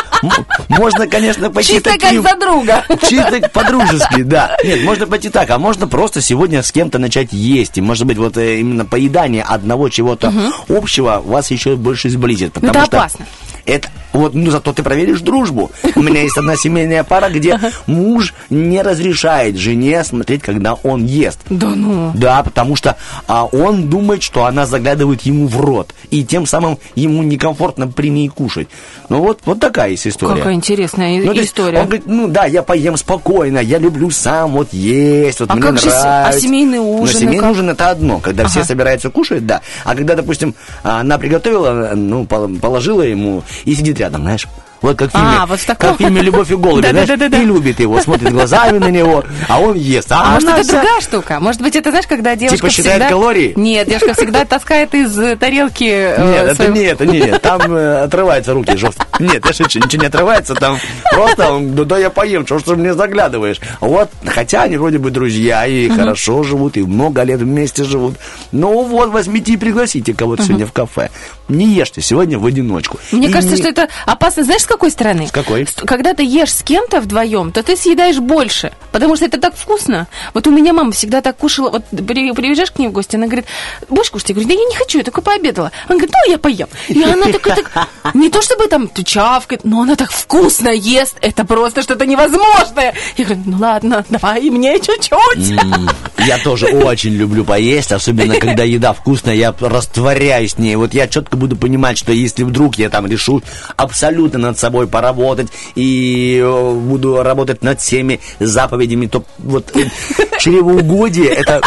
можно, 0.70 1.08
конечно, 1.08 1.50
пойти 1.50 1.74
Чисто 1.74 1.92
таким... 1.92 2.24
как 2.24 2.34
за 2.34 2.40
друга. 2.40 2.86
Чисто 3.08 3.50
по-дружески, 3.54 4.24
да. 4.24 4.58
Нет, 4.64 4.84
можно 4.84 5.08
пойти 5.08 5.30
так, 5.30 5.50
а 5.50 5.58
можно 5.58 5.88
просто 5.88 6.22
сегодня 6.22 6.64
с 6.64 6.72
кем-то 6.72 7.00
начать 7.00 7.32
есть. 7.32 7.78
И, 7.78 7.82
может 7.82 8.06
быть, 8.06 8.18
вот 8.18 8.38
э, 8.38 8.60
именно 8.60 8.86
поедание 8.86 9.44
одного 9.44 9.90
чего-то 9.90 10.34
общего 10.68 11.22
вас 11.24 11.52
еще 11.52 11.76
больше 11.76 12.10
сблизит. 12.10 12.56
Ну, 12.56 12.62
Потому 12.62 12.80
это 12.80 12.86
что 12.86 12.98
опасно. 12.98 13.26
Это, 13.66 13.90
вот, 14.14 14.34
ну, 14.34 14.50
зато 14.52 14.74
ты 14.74 14.84
проверишь 14.84 15.22
дружбу. 15.22 15.72
У 15.96 16.02
меня 16.02 16.22
есть 16.22 16.38
одна 16.38 16.56
семейная 16.56 17.04
пара, 17.04 17.30
где 17.30 17.60
муж 17.86 18.34
не 18.50 18.82
разрешает 18.82 19.58
жене 19.58 20.04
смотреть, 20.04 20.42
когда 20.42 20.74
он 20.74 21.06
ест. 21.06 21.40
Да 21.50 21.68
ну. 21.70 22.12
Да, 22.16 22.44
потому 22.44 22.76
что 22.76 22.98
а, 23.28 23.46
он 23.46 23.90
думает, 23.90 24.24
что 24.24 24.46
она 24.46 24.66
заглядывает 24.66 25.22
ему 25.24 25.48
в 25.48 25.60
рот. 25.60 25.94
И 26.10 26.24
тем 26.24 26.46
самым 26.46 26.78
ему 26.96 27.24
некомфортно 27.24 27.88
при 27.88 28.10
ней 28.10 28.28
кушать. 28.30 28.68
Ну 29.10 29.20
вот, 29.22 29.40
вот 29.46 29.60
такая 29.60 29.92
есть 29.92 30.08
история. 30.08 30.38
Какая 30.38 30.54
интересная 30.54 31.22
Ну, 31.22 31.34
история. 31.34 31.80
Он 31.80 31.86
говорит, 31.86 32.06
ну 32.08 32.28
да, 32.28 32.46
я 32.46 32.64
поем 32.64 32.98
спокойно, 32.98 33.60
я 33.60 33.78
люблю 33.78 34.10
сам 34.10 34.52
вот 34.54 34.74
есть, 34.74 35.40
вот 35.40 35.50
А 35.52 35.54
мне 35.54 35.62
как 35.64 35.80
же 35.80 35.90
а 35.92 36.22
нравится. 36.24 36.42
семейный 36.42 36.78
Ну, 36.78 37.02
ужин, 37.02 37.20
семейный 37.20 37.40
как? 37.40 37.52
ужин 37.52 37.70
это 37.70 37.90
одно, 37.90 38.20
когда 38.20 38.48
все 38.48 38.60
Ага. 38.60 38.68
собираются 38.68 39.10
кушать, 39.10 39.46
да. 39.46 39.62
А 39.84 39.96
когда, 39.96 40.16
допустим, 40.16 40.56
она 40.84 41.18
приготовила, 41.18 41.92
ну, 41.96 42.26
пол- 42.26 42.50
положила 42.60 43.02
ему 43.02 43.44
и 43.66 43.76
сидит 43.76 44.00
рядом, 44.00 44.07
знаешь. 44.16 44.48
Вот 44.80 44.96
как 44.96 45.10
в 45.10 45.12
фильме, 45.14 45.28
А, 45.40 45.46
вот 45.48 45.60
в 45.60 45.66
таком. 45.66 45.90
как 45.90 46.00
в 46.00 46.04
фильме 46.04 46.22
«Любовь 46.22 46.52
и 46.52 46.56
голуби», 46.56 46.82
знаешь, 46.88 47.08
Да-да-да-да-да. 47.08 47.42
и 47.42 47.46
любит 47.48 47.80
его, 47.80 48.00
смотрит 48.00 48.32
глазами 48.32 48.78
на 48.78 48.90
него, 48.92 49.24
а 49.50 49.60
он 49.60 49.76
ест. 49.76 50.08
А, 50.12 50.34
может, 50.34 50.48
она 50.48 50.60
это 50.60 50.68
вся- 50.68 50.72
другая 50.82 51.02
штука? 51.02 51.40
Может 51.40 51.62
быть, 51.64 51.76
это, 51.76 51.90
знаешь, 51.90 52.06
когда 52.06 52.36
девушка 52.36 52.58
Типа 52.58 52.70
считает 52.70 52.92
всегда... 53.02 53.10
калории? 53.10 53.54
Нет, 53.56 53.88
девушка 53.90 54.14
всегда 54.14 54.46
таскает 54.46 54.94
из 54.94 55.16
тарелки... 55.40 55.84
э, 55.84 56.32
Нет, 56.32 56.46
это 56.60 56.68
не 56.68 56.82
это, 56.84 57.06
не, 57.08 57.20
нет, 57.22 57.42
там 57.42 57.60
э, 57.76 58.04
отрываются 58.04 58.54
руки 58.54 58.78
жестко. 58.78 59.04
Нет, 59.20 59.44
я 59.48 59.52
шучу, 59.54 59.80
ничего 59.80 60.02
не 60.04 60.08
отрывается, 60.10 60.54
там 60.54 60.78
просто, 61.12 61.54
он, 61.54 61.74
ну 61.74 61.84
да 61.84 61.98
я 61.98 62.12
поем, 62.12 62.46
что 62.46 62.60
ж 62.60 62.62
ты 62.62 62.76
мне 62.76 62.94
заглядываешь. 62.94 63.60
Вот, 63.82 64.12
хотя 64.28 64.62
они 64.62 64.78
вроде 64.78 65.00
бы 65.00 65.10
друзья 65.10 65.66
и 65.66 65.90
хорошо 65.90 66.44
живут, 66.44 66.78
и 66.78 66.84
много 66.84 67.24
лет 67.24 67.40
вместе 67.40 67.84
живут. 67.84 68.18
Ну 68.52 68.84
вот, 68.84 69.10
возьмите 69.10 69.54
и 69.54 69.58
пригласите 69.58 70.14
кого-то 70.14 70.44
сегодня 70.44 70.68
в 70.68 70.72
кафе. 70.72 71.10
Не 71.48 71.66
ешьте 71.68 72.02
сегодня 72.02 72.38
в 72.40 72.46
одиночку. 72.46 73.00
Мне 73.12 73.28
И 73.28 73.32
кажется, 73.32 73.56
не- 73.56 73.62
что 73.62 73.70
это 73.70 73.88
опасно, 74.06 74.44
знаешь, 74.44 74.62
с 74.64 74.66
какой 74.66 74.92
стороны? 74.92 75.28
С 75.28 75.32
какой? 75.32 75.66
Когда 75.86 76.14
ты 76.14 76.24
ешь 76.24 76.54
с 76.54 76.62
кем-то 76.64 77.00
вдвоем, 77.02 77.52
то 77.52 77.64
ты 77.64 77.76
съедаешь 77.78 78.18
больше, 78.20 78.74
потому 78.92 79.16
что 79.16 79.26
это 79.26 79.40
так 79.40 79.56
вкусно. 79.56 80.08
Вот 80.34 80.46
у 80.48 80.52
меня 80.52 80.74
мама 80.74 80.92
всегда 80.92 81.22
так 81.22 81.38
кушала, 81.38 81.70
вот 81.70 81.84
при- 81.90 82.32
приезжаешь 82.34 82.72
к 82.72 82.80
ней 82.80 82.88
в 82.90 82.92
гости, 82.92 83.16
она 83.16 83.28
говорит, 83.28 83.46
будешь 83.90 84.10
кушать? 84.10 84.30
Я 84.30 84.36
говорю, 84.36 84.50
да 84.50 84.56
я 84.56 84.66
не 84.66 84.76
хочу, 84.76 84.98
я 84.98 85.04
только 85.04 85.22
пообедала. 85.22 85.72
Она 85.88 85.98
говорит, 85.98 86.12
ну, 86.26 86.32
я 86.32 86.38
поем. 86.38 86.68
И 86.90 87.02
она 87.04 87.26
такая, 87.32 87.56
так, 87.56 87.88
не 88.14 88.30
то 88.30 88.42
чтобы 88.42 88.68
там 88.68 88.90
чавкает, 89.06 89.62
но 89.64 89.82
она 89.82 89.96
так 89.96 90.12
вкусно 90.12 90.70
ест, 90.70 91.16
это 91.22 91.46
просто 91.46 91.82
что-то 91.82 92.06
невозможное. 92.06 92.94
Я 93.16 93.26
говорю, 93.26 93.44
ну 93.46 93.58
ладно, 93.60 94.06
давай 94.10 94.42
и 94.42 94.50
мне 94.50 94.80
чуть-чуть. 94.80 95.60
Я 96.26 96.38
тоже 96.40 96.66
очень 96.68 97.14
люблю 97.14 97.46
поесть, 97.46 97.92
особенно 97.92 98.36
когда 98.36 98.64
еда 98.64 98.92
вкусная, 98.94 99.36
я 99.36 99.54
растворяюсь 99.60 100.56
в 100.56 100.60
ней. 100.60 100.76
Вот 100.76 100.94
я 100.94 101.08
четко 101.08 101.37
буду 101.38 101.56
понимать, 101.56 101.98
что 101.98 102.12
если 102.12 102.44
вдруг 102.44 102.76
я 102.76 102.90
там 102.90 103.08
решу 103.08 103.42
абсолютно 103.76 104.40
над 104.40 104.60
собой 104.60 104.88
поработать 104.88 105.48
и 105.76 106.42
э, 106.44 106.74
буду 106.74 107.24
работать 107.24 107.64
над 107.64 107.80
всеми 107.80 108.20
заповедями, 108.40 109.08
то 109.08 109.24
вот 109.38 109.76
э, 109.76 109.90
чревоугодие 110.40 111.30
это 111.30 111.62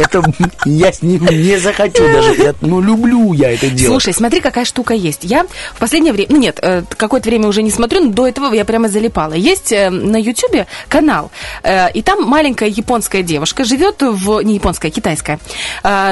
это 0.00 0.22
я 0.64 0.92
с 0.92 1.02
ним 1.02 1.26
не 1.26 1.58
захочу 1.58 2.02
даже. 2.02 2.34
Я, 2.42 2.54
ну, 2.60 2.80
люблю 2.80 3.32
я 3.32 3.52
это 3.52 3.68
делать. 3.68 3.86
Слушай, 3.86 4.14
смотри, 4.14 4.40
какая 4.40 4.64
штука 4.64 4.94
есть. 4.94 5.24
Я 5.24 5.44
в 5.74 5.78
последнее 5.78 6.12
время, 6.12 6.28
ну 6.32 6.38
нет, 6.38 6.58
э, 6.62 6.82
какое-то 6.96 7.28
время 7.28 7.48
уже 7.48 7.62
не 7.62 7.70
смотрю, 7.70 8.04
но 8.04 8.10
до 8.10 8.26
этого 8.26 8.52
я 8.52 8.64
прямо 8.64 8.88
залипала. 8.88 9.34
Есть 9.34 9.72
э, 9.72 9.90
на 9.90 10.16
Ютубе 10.16 10.66
канал, 10.88 11.30
э, 11.62 11.90
и 11.92 12.02
там 12.02 12.24
маленькая 12.24 12.68
японская 12.68 13.22
девушка 13.22 13.64
живет 13.64 13.96
в, 14.00 14.40
не 14.42 14.54
японская, 14.54 14.90
китайская, 14.90 15.38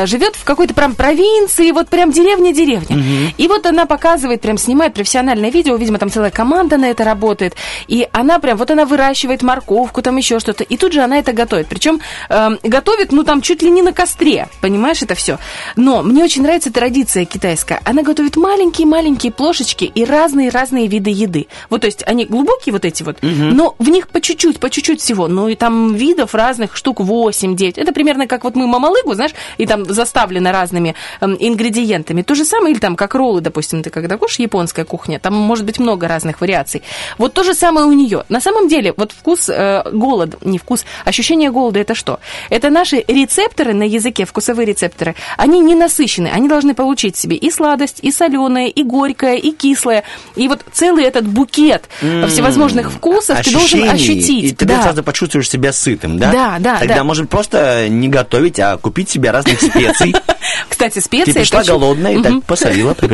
живет 0.04 0.36
в 0.36 0.44
какой-то 0.44 0.74
прям 0.74 0.94
провинции, 0.94 1.70
вот 1.72 1.88
прям 1.88 2.10
деревня-деревня. 2.10 3.32
И 3.36 3.48
вот 3.48 3.66
она 3.66 3.86
показывает, 3.86 4.40
прям 4.40 4.58
снимает 4.58 4.94
профессиональное 4.94 5.50
видео, 5.50 5.76
видимо, 5.76 5.98
там 5.98 6.10
целая 6.10 6.30
команда 6.30 6.76
на 6.76 6.90
это 6.90 7.04
работает, 7.04 7.54
и 7.86 8.06
она 8.12 8.38
прям, 8.38 8.56
вот 8.56 8.70
она 8.70 8.84
выращивает 8.84 9.42
морковку, 9.42 10.02
там 10.02 10.16
еще 10.16 10.40
что-то, 10.40 10.64
и 10.64 10.76
тут 10.76 10.92
же 10.92 11.00
она 11.00 11.18
это 11.18 11.32
готовит. 11.32 11.68
Причем 11.68 12.00
э, 12.28 12.50
готовит, 12.62 13.12
ну 13.12 13.24
там 13.24 13.40
чуть 13.40 13.62
ли 13.62 13.70
не 13.70 13.77
не 13.78 13.82
на 13.82 13.92
костре, 13.92 14.48
понимаешь, 14.60 15.02
это 15.02 15.14
все. 15.14 15.38
Но 15.76 16.02
мне 16.02 16.24
очень 16.24 16.42
нравится 16.42 16.72
традиция 16.72 17.24
китайская. 17.24 17.80
Она 17.84 18.02
готовит 18.02 18.36
маленькие-маленькие 18.36 19.30
плошечки 19.30 19.84
и 19.84 20.04
разные-разные 20.04 20.88
виды 20.88 21.10
еды. 21.10 21.46
Вот, 21.70 21.82
то 21.82 21.86
есть 21.86 22.02
они 22.04 22.24
глубокие 22.24 22.72
вот 22.72 22.84
эти 22.84 23.04
вот, 23.04 23.18
но 23.22 23.76
в 23.78 23.88
них 23.88 24.08
по 24.08 24.20
чуть-чуть, 24.20 24.58
по 24.58 24.68
чуть-чуть 24.68 25.00
всего. 25.00 25.28
Ну 25.28 25.46
и 25.46 25.54
там 25.54 25.94
видов 25.94 26.34
разных 26.34 26.76
штук 26.76 27.00
8-9. 27.00 27.74
Это 27.76 27.92
примерно 27.92 28.26
как 28.26 28.42
вот 28.42 28.56
мы 28.56 28.66
мамалыгу, 28.66 29.14
знаешь, 29.14 29.32
и 29.58 29.66
там 29.66 29.84
заставлено 29.84 30.50
разными 30.50 30.96
эм, 31.20 31.36
ингредиентами. 31.38 32.22
То 32.22 32.34
же 32.34 32.44
самое, 32.44 32.72
или 32.72 32.80
там 32.80 32.96
как 32.96 33.14
роллы, 33.14 33.40
допустим, 33.40 33.84
ты 33.84 33.90
когда 33.90 34.16
кушаешь 34.16 34.40
японская 34.40 34.84
кухня, 34.84 35.20
там 35.20 35.34
может 35.34 35.64
быть 35.64 35.78
много 35.78 36.08
разных 36.08 36.40
вариаций. 36.40 36.82
Вот 37.16 37.32
то 37.32 37.44
же 37.44 37.54
самое 37.54 37.86
у 37.86 37.92
нее. 37.92 38.24
На 38.28 38.40
самом 38.40 38.66
деле, 38.66 38.92
вот 38.96 39.12
вкус 39.12 39.48
э, 39.48 39.84
голода, 39.92 40.36
не 40.40 40.58
вкус, 40.58 40.84
ощущение 41.04 41.52
голода 41.52 41.78
это 41.78 41.94
что? 41.94 42.18
Это 42.50 42.70
наши 42.70 43.04
рецепторы 43.06 43.67
на 43.74 43.82
языке, 43.84 44.24
вкусовые 44.24 44.66
рецепторы, 44.66 45.14
они 45.36 45.60
не 45.60 45.74
насыщены, 45.74 46.28
они 46.28 46.48
должны 46.48 46.74
получить 46.74 47.16
себе 47.16 47.36
и 47.36 47.50
сладость, 47.50 47.98
и 48.02 48.10
соленое, 48.12 48.68
и 48.68 48.82
горькое, 48.82 49.38
и 49.38 49.52
кислое, 49.52 50.04
и 50.36 50.48
вот 50.48 50.60
целый 50.72 51.04
этот 51.04 51.26
букет 51.26 51.88
всевозможных 52.00 52.90
вкусов 52.92 53.40
ты 53.42 53.52
должен 53.52 53.88
ощутить. 53.88 54.52
И 54.52 54.54
ты 54.54 54.64
Да. 54.66 54.82
сразу 54.82 55.02
почувствуешь 55.02 55.48
себя 55.48 55.72
сытым, 55.72 56.18
да? 56.18 56.32
Да, 56.32 56.56
да, 56.58 56.78
Тогда, 56.78 56.96
да. 56.96 57.04
может, 57.04 57.28
просто 57.28 57.88
не 57.88 58.08
готовить, 58.08 58.58
а 58.60 58.76
купить 58.76 59.08
себе 59.10 59.30
разных 59.30 59.60
специй. 59.60 60.14
Кстати, 60.68 60.98
специи... 61.00 61.32
Ты 61.32 61.38
пришла 61.40 61.62
голодная, 61.64 62.14
и 62.14 62.22
так 62.22 62.42
посолила. 62.44 62.94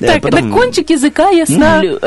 Э, 0.00 0.20
Так, 0.20 0.32
на 0.32 0.50
кончик 0.52 0.90
языка 0.90 1.30
я 1.30 1.46
ставлю. 1.46 1.98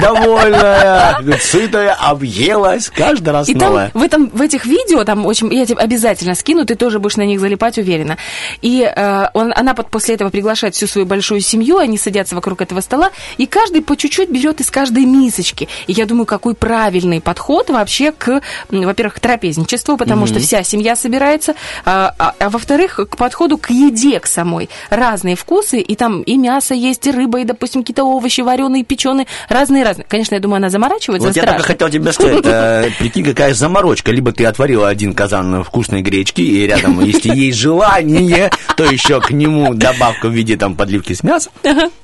довольная, 0.00 1.38
сытая, 1.40 1.94
объелась, 1.94 2.90
каждый 2.94 3.30
раз 3.30 3.48
И 3.48 3.54
там 3.54 3.68
новая. 3.70 3.90
в, 3.94 4.02
этом, 4.02 4.28
в 4.30 4.40
этих 4.40 4.66
видео, 4.66 5.04
там 5.04 5.26
очень, 5.26 5.52
я 5.52 5.64
тебе 5.66 5.78
обязательно 5.78 6.34
скину, 6.34 6.64
ты 6.64 6.74
тоже 6.74 6.89
будешь 6.98 7.16
на 7.16 7.22
них 7.26 7.40
залипать, 7.40 7.78
уверена. 7.78 8.16
И 8.62 8.82
э, 8.84 9.26
он, 9.34 9.52
она 9.54 9.74
под- 9.74 9.90
после 9.90 10.14
этого 10.14 10.30
приглашает 10.30 10.74
всю 10.74 10.86
свою 10.86 11.06
большую 11.06 11.40
семью, 11.40 11.78
они 11.78 11.96
садятся 11.98 12.34
вокруг 12.34 12.60
этого 12.62 12.80
стола, 12.80 13.10
и 13.38 13.46
каждый 13.46 13.82
по 13.82 13.96
чуть-чуть 13.96 14.30
берет 14.30 14.60
из 14.60 14.70
каждой 14.70 15.04
мисочки. 15.04 15.68
И 15.86 15.92
я 15.92 16.06
думаю, 16.06 16.26
какой 16.26 16.54
правильный 16.54 17.20
подход 17.20 17.70
вообще 17.70 18.12
к, 18.12 18.40
во-первых, 18.70 19.14
к 19.14 19.20
трапезничеству, 19.20 19.96
потому 19.96 20.22
Мгм. 20.22 20.28
что 20.30 20.40
вся 20.40 20.62
семья 20.62 20.96
собирается, 20.96 21.54
а, 21.84 22.14
а- 22.18 22.34
а 22.38 22.50
во-вторых, 22.50 22.96
к 22.96 23.16
подходу 23.16 23.58
к 23.58 23.70
еде, 23.70 24.18
к 24.20 24.26
самой. 24.26 24.68
Разные 24.90 25.36
вкусы, 25.36 25.80
и 25.80 25.94
там 25.94 26.22
и 26.22 26.36
мясо 26.36 26.74
есть, 26.74 27.06
и 27.06 27.10
рыба, 27.10 27.40
и, 27.40 27.44
допустим, 27.44 27.82
какие-то 27.82 28.04
овощи 28.04 28.40
вареные, 28.40 28.84
печеные, 28.84 29.26
разные-разные. 29.48 30.06
Конечно, 30.08 30.34
я 30.34 30.40
думаю, 30.40 30.56
она 30.58 30.70
заморачивается 30.70 31.28
Вот 31.28 31.36
я 31.36 31.42
страшно. 31.42 31.58
только 31.58 31.72
хотел 31.72 31.88
тебе 31.90 32.12
сказать, 32.12 32.44
э, 32.44 32.90
прикинь, 32.98 33.24
какая 33.24 33.54
заморочка. 33.54 34.10
Либо 34.12 34.32
ты 34.32 34.44
отварила 34.46 34.88
один 34.88 35.14
казан 35.14 35.62
вкусной 35.64 36.02
гречки, 36.02 36.40
и 36.40 36.66
рядом, 36.66 36.79
если 37.02 37.34
есть 37.34 37.58
желание, 37.58 38.50
то 38.76 38.84
еще 38.84 39.20
к 39.20 39.30
нему 39.30 39.74
добавка 39.74 40.28
в 40.28 40.32
виде 40.32 40.56
там 40.56 40.74
подливки 40.76 41.12
с 41.12 41.22
мясом, 41.22 41.52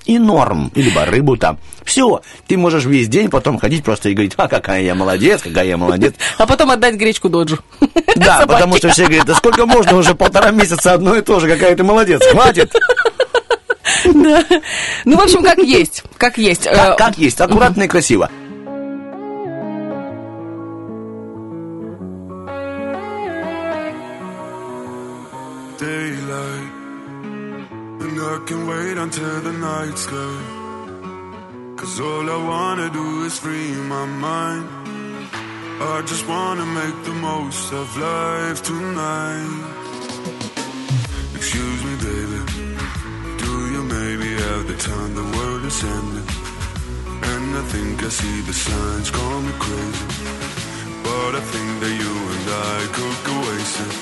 и 0.05 0.19
норм, 0.19 0.71
либо 0.75 1.05
рыбу 1.05 1.37
там. 1.37 1.59
Все, 1.85 2.21
ты 2.49 2.57
можешь 2.57 2.85
весь 2.85 3.09
день 3.09 3.31
потом 3.31 3.59
ходить 3.59 3.85
просто 3.85 4.09
и 4.09 4.15
говорить, 4.15 4.35
а 4.37 4.49
какая 4.49 4.83
я 4.83 4.95
молодец, 4.95 5.43
какая 5.43 5.67
я 5.67 5.77
молодец. 5.77 6.15
А 6.37 6.47
потом 6.47 6.71
отдать 6.71 6.97
гречку 6.97 7.29
доджу. 7.29 7.59
Да, 8.17 8.47
потому 8.47 8.77
что 8.79 8.89
все 8.89 9.05
говорят, 9.05 9.27
да 9.27 9.35
сколько 9.35 9.67
можно 9.67 9.95
уже 9.95 10.15
полтора 10.15 10.51
месяца 10.51 10.95
одно 10.95 11.15
и 11.17 11.21
то 11.21 11.39
же, 11.39 11.49
какая 11.49 11.77
ты 11.77 11.85
молодец, 11.85 12.23
хватит. 12.31 12.73
Да. 14.05 14.45
Ну, 15.05 15.17
в 15.17 15.21
общем, 15.21 15.43
как 15.43 15.59
есть. 15.59 16.03
Как 16.17 16.39
есть. 16.39 16.65
Как, 16.65 16.95
Э, 16.95 16.97
как 16.97 17.19
есть, 17.19 17.41
аккуратно 17.41 17.85
и 17.85 17.89
красиво. 17.89 18.31
Until 29.07 29.41
the 29.41 29.53
night 29.53 29.97
sky. 29.97 30.37
Cause 31.77 32.01
all 32.01 32.27
I 32.37 32.39
wanna 32.53 32.89
do 32.91 33.23
is 33.29 33.39
free 33.39 33.71
my 33.95 34.05
mind. 34.05 34.67
I 35.95 36.03
just 36.11 36.25
wanna 36.27 36.67
make 36.81 36.99
the 37.09 37.17
most 37.29 37.73
of 37.73 37.87
life 38.09 38.61
tonight. 38.71 39.53
Excuse 41.39 41.81
me 41.89 41.95
baby. 42.09 42.41
Do 43.45 43.53
you 43.75 43.83
maybe 43.97 44.29
have 44.47 44.65
the 44.71 44.77
time? 44.91 45.11
The 45.21 45.27
world 45.37 45.63
is 45.71 45.79
ending. 45.97 46.29
And 47.33 47.49
I 47.63 47.65
think 47.73 48.03
I 48.09 48.11
see 48.21 48.39
the 48.49 48.57
signs 48.67 49.09
call 49.17 49.39
me 49.47 49.53
crazy. 49.65 50.09
But 51.07 51.33
I 51.41 51.43
think 51.53 51.71
that 51.83 51.95
you 52.03 52.15
and 52.35 52.47
I 52.75 52.79
could 52.97 53.19
go 53.29 53.35
wasted 53.47 53.93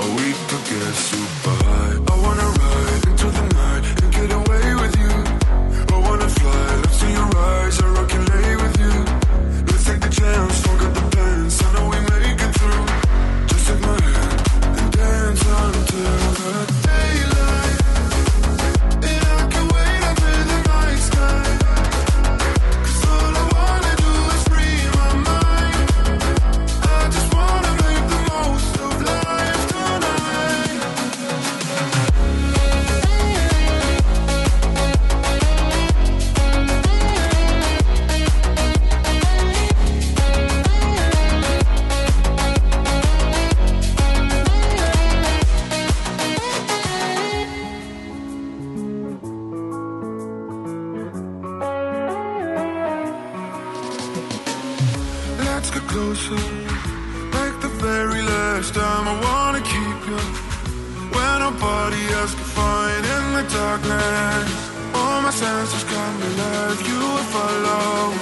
or 0.00 0.08
we 0.18 0.28
could 0.48 0.64
get 0.72 0.94
super 1.10 1.56
high. 1.66 1.96
I 2.12 2.14
wanna 2.24 2.48
ride 2.62 3.04
into 3.10 3.28
the 3.38 3.46
night 3.62 3.97
eyes 7.38 7.80
are 7.80 7.92
rocket 7.92 8.47
last 58.68 58.74
time. 58.74 59.08
I 59.08 59.14
wanna 59.20 59.60
keep 59.60 59.98
you. 60.08 60.18
When 61.14 61.38
nobody 61.40 62.02
else 62.14 62.34
can 62.34 62.44
find 62.44 63.04
in 63.04 63.24
the 63.36 63.44
darkness, 63.54 64.70
all 64.94 65.22
my 65.22 65.30
senses 65.30 65.84
come 65.84 66.22
alive. 66.22 66.80
You 66.88 66.98
will 66.98 67.28
follow, 67.34 68.12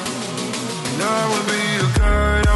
and 0.88 1.02
I 1.02 1.20
will 1.30 1.46
be 1.52 1.62
your 1.78 1.92
guide. 1.98 2.46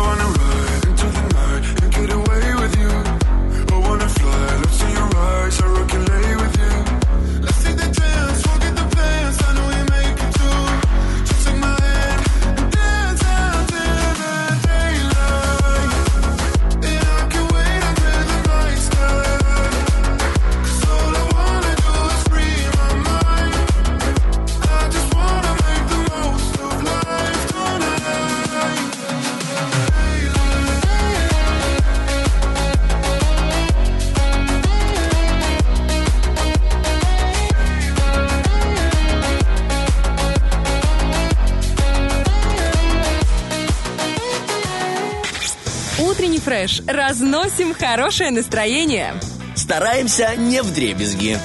Фреш. 46.60 46.82
Разносим 46.86 47.74
хорошее 47.74 48.30
настроение. 48.30 49.14
Стараемся 49.54 50.30
не 50.36 50.62
в 50.62 50.72
дребезги. 50.74 51.38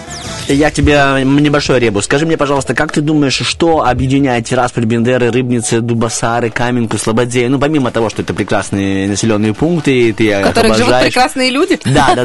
Я 0.48 0.70
тебе 0.70 1.24
небольшой 1.24 1.80
ребус. 1.80 2.06
Скажи 2.06 2.26
мне, 2.26 2.38
пожалуйста, 2.38 2.76
как 2.76 2.92
ты 2.92 3.02
думаешь, 3.02 3.34
что 3.34 3.86
объединяет 3.86 4.46
Тирасполь, 4.46 4.86
Бендеры, 4.86 5.32
Рыбницы, 5.32 5.82
Дубасары, 5.82 6.52
Каменку, 6.52 6.98
Слободею? 6.98 7.50
Ну, 7.50 7.60
помимо 7.60 7.92
того, 7.92 8.10
что 8.10 8.22
это 8.22 8.34
прекрасные 8.34 9.08
населенные 9.08 9.54
пункты, 9.54 10.14
ты 10.14 10.40
В 10.40 10.44
которых 10.44 10.78
живут 10.78 11.02
прекрасные 11.02 11.50
люди. 11.50 11.80
Да, 11.86 12.14
да, 12.16 12.24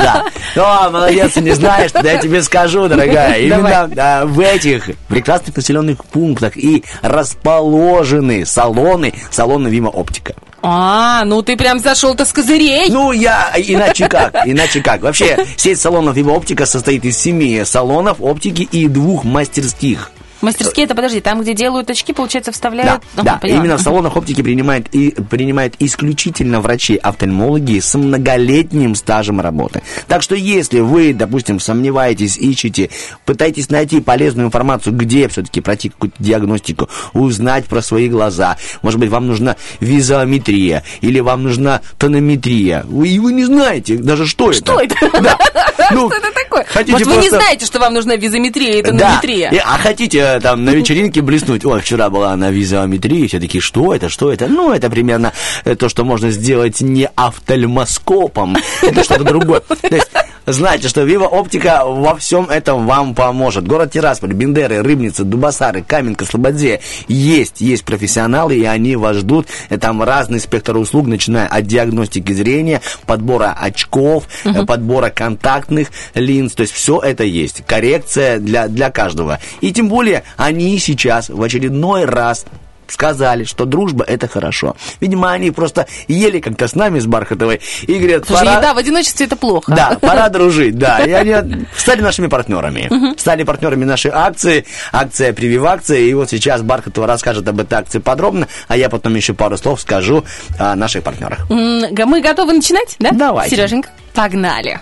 да. 0.55 0.87
О, 0.87 0.91
молодец, 0.91 1.33
ты 1.33 1.41
не 1.41 1.53
знаешь, 1.53 1.93
тогда 1.93 2.13
я 2.13 2.19
тебе 2.19 2.43
скажу, 2.43 2.89
дорогая. 2.89 3.41
Именно 3.41 3.91
а, 3.97 4.27
в 4.27 4.39
этих 4.41 4.91
прекрасных 5.09 5.57
населенных 5.57 6.05
пунктах 6.05 6.57
и 6.57 6.85
расположены 7.01 8.45
салоны, 8.45 9.15
салоны 9.31 9.69
Вима 9.69 9.89
Оптика. 9.89 10.35
А, 10.63 11.25
ну 11.25 11.43
ты 11.43 11.57
прям 11.57 11.79
зашел-то 11.79 12.25
с 12.25 12.33
козырей. 12.33 12.91
Ну, 12.91 13.13
я 13.13 13.53
иначе 13.57 14.09
как, 14.09 14.35
иначе 14.47 14.83
как. 14.83 15.03
Вообще, 15.03 15.47
сеть 15.57 15.81
салонов 15.81 16.17
Вива 16.17 16.33
Оптика 16.33 16.67
состоит 16.67 17.05
из 17.05 17.19
семи 17.19 17.63
салонов 17.65 18.21
оптики 18.21 18.63
и 18.63 18.89
двух 18.89 19.25
мастерских. 19.25 20.11
Мастерские, 20.41 20.87
это 20.87 20.95
подожди, 20.95 21.21
там, 21.21 21.41
где 21.43 21.55
делают 21.55 21.91
очки, 21.91 22.13
получается, 22.13 22.51
Да, 22.51 22.55
вставляют... 22.55 23.03
Да. 23.17 23.37
поняла. 23.37 23.59
именно 23.59 23.77
в 23.77 23.81
салонах 23.83 24.17
оптики 24.17 24.43
принимают, 24.43 24.89
и, 24.93 25.11
принимают 25.11 25.75
исключительно 25.79 26.61
врачи-офтальмологи 26.61 27.81
с 27.81 27.95
многолетним 27.95 28.95
стажем 28.95 29.41
работы. 29.41 29.83
Так 30.09 30.23
что 30.23 30.35
если 30.35 30.81
вы, 30.81 31.13
допустим, 31.13 31.61
сомневаетесь, 31.61 32.37
ищете, 32.39 32.91
пытаетесь 33.25 33.71
найти 33.71 34.01
полезную 34.01 34.47
информацию, 34.47 34.95
где 34.95 35.29
все-таки 35.29 35.61
пройти 35.61 35.91
какую-то 35.91 36.17
диагностику, 36.23 36.89
узнать 37.13 37.67
про 37.67 37.83
свои 37.83 38.09
глаза, 38.09 38.57
может 38.83 38.99
быть, 38.99 39.11
вам 39.11 39.27
нужна 39.27 39.57
визометрия 39.81 40.83
или 41.01 41.21
вам 41.21 41.43
нужна 41.43 41.81
тонометрия, 41.99 42.85
вы, 42.89 43.09
и 43.09 43.19
вы 43.19 43.33
не 43.33 43.45
знаете 43.45 43.97
даже, 43.97 44.27
что, 44.27 44.53
Что 44.53 44.81
это? 44.81 44.95
Да. 45.21 45.37
Ну, 45.93 46.09
Что 46.09 46.19
это 46.19 46.31
такое? 46.33 46.65
хотите 46.69 46.93
Может, 46.93 47.07
вы 47.09 47.13
не 47.15 47.19
просто- 47.21 47.37
знаете, 47.39 47.67
что 47.67 47.81
вам 47.81 47.95
нужна 47.95 48.15
визометрия 48.15 48.77
и 48.79 48.83
да. 48.83 48.91
тонометрия? 48.91 49.51
И- 49.51 49.57
а 49.57 49.77
хотите 49.79 50.30
э, 50.37 50.41
там 50.41 50.65
на 50.65 50.71
вечеринке 50.71 51.21
блеснуть? 51.23 51.65
Ой, 51.65 51.81
вчера 51.81 52.11
была 52.11 52.35
на 52.37 52.51
визометрии, 52.51 53.27
все 53.27 53.41
такие, 53.41 53.61
что 53.61 53.95
это, 53.95 54.09
что 54.09 54.33
это? 54.33 54.49
Ну, 54.49 54.73
это 54.73 54.91
примерно 54.91 55.33
э, 55.65 55.75
то, 55.75 55.89
что 55.89 56.05
можно 56.05 56.31
сделать 56.31 56.81
не 56.81 57.09
офтальмоскопом. 57.15 58.57
Это 58.83 59.05
что-то 59.05 59.25
другое. 59.25 59.61
То 59.61 59.95
есть, 59.95 60.11
знаете, 60.47 60.89
что 60.89 61.03
Вива 61.03 61.25
Оптика 61.25 61.83
во 61.85 62.17
всем 62.17 62.49
этом 62.49 62.87
вам 62.87 63.15
поможет. 63.15 63.67
Город 63.67 63.93
Тирасполь, 63.93 64.33
Бендеры, 64.33 64.83
Рыбница, 64.83 65.25
Дубасары, 65.25 65.83
Каменка, 65.83 66.25
Слободзе. 66.25 66.81
Есть, 67.09 67.61
есть 67.61 67.85
профессионалы, 67.85 68.57
и 68.57 68.65
они 68.65 68.97
вас 68.97 69.19
ждут. 69.19 69.47
И 69.69 69.77
Там 69.77 70.03
разный 70.03 70.41
спектр 70.41 70.77
услуг, 70.77 71.07
начиная 71.07 71.47
от 71.47 71.67
диагностики 71.67 72.33
зрения, 72.33 72.81
подбора 73.07 73.57
очков, 73.59 74.25
э, 74.45 74.65
подбора 74.65 75.11
контактных 75.11 75.89
линз. 76.15 76.55
То 76.55 76.63
есть 76.63 76.73
все 76.73 76.99
это 77.01 77.25
есть. 77.25 77.63
Коррекция 77.67 78.39
для, 78.39 78.69
для 78.69 78.91
каждого. 78.91 79.41
И 79.61 79.73
тем 79.73 79.89
более 79.89 80.20
они 80.37 80.79
сейчас 80.79 81.29
в 81.29 81.43
очередной 81.43 82.05
раз 82.05 82.45
сказали, 82.93 83.45
что 83.45 83.65
дружба 83.65 84.05
это 84.05 84.29
хорошо. 84.29 84.77
Видимо, 85.01 85.31
они 85.31 85.51
просто 85.51 85.87
ели 86.09 86.41
как-то 86.41 86.69
с 86.69 86.75
нами, 86.75 86.99
с 86.99 87.07
Бархатовой, 87.07 87.61
и 87.83 87.99
говорят, 87.99 88.27
Слушай, 88.27 88.47
пора... 88.47 88.59
еда 88.59 88.75
в 88.75 88.79
одиночестве 88.79 89.27
это 89.27 89.37
плохо. 89.37 89.73
Да, 89.75 89.99
пора 90.01 90.29
дружить, 90.31 90.77
да. 90.77 90.99
И 91.01 91.13
они 91.13 91.67
стали 91.77 92.01
нашими 92.01 92.27
партнерами. 92.27 92.91
Стали 93.19 93.45
партнерами 93.45 93.85
нашей 93.85 94.11
акции, 94.13 94.67
акция 94.93 95.33
«Прививакция». 95.33 95.99
И 95.99 96.15
вот 96.15 96.31
сейчас 96.31 96.63
Бархатова 96.63 97.07
расскажет 97.07 97.47
об 97.49 97.61
этой 97.61 97.75
акции 97.75 97.99
подробно, 97.99 98.49
а 98.69 98.77
я 98.77 98.89
потом 98.89 99.15
еще 99.15 99.35
пару 99.35 99.57
слов 99.57 99.81
скажу 99.81 100.25
о 100.59 100.75
наших 100.75 101.03
партнерах. 101.03 101.49
Мы 101.49 102.21
готовы 102.21 102.53
начинать, 102.55 102.97
да? 102.99 103.11
Давайте. 103.13 103.57
Сереженька, 103.57 103.91
погнали. 104.15 104.81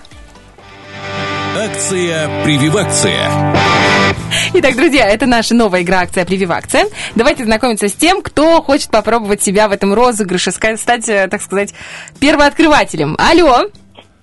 Акция 1.56 2.44
«Прививакция». 2.44 3.30
Итак, 4.54 4.76
друзья, 4.76 5.08
это 5.08 5.26
наша 5.26 5.54
новая 5.54 5.82
игра 5.82 6.00
акция 6.00 6.24
Прививакция. 6.24 6.86
Давайте 7.14 7.44
знакомиться 7.44 7.88
с 7.88 7.92
тем, 7.92 8.22
кто 8.22 8.62
хочет 8.62 8.90
попробовать 8.90 9.42
себя 9.42 9.68
в 9.68 9.72
этом 9.72 9.94
розыгрыше, 9.94 10.50
стать, 10.50 11.08
э, 11.08 11.28
так 11.28 11.42
сказать, 11.42 11.74
первооткрывателем. 12.20 13.16
Алло. 13.18 13.66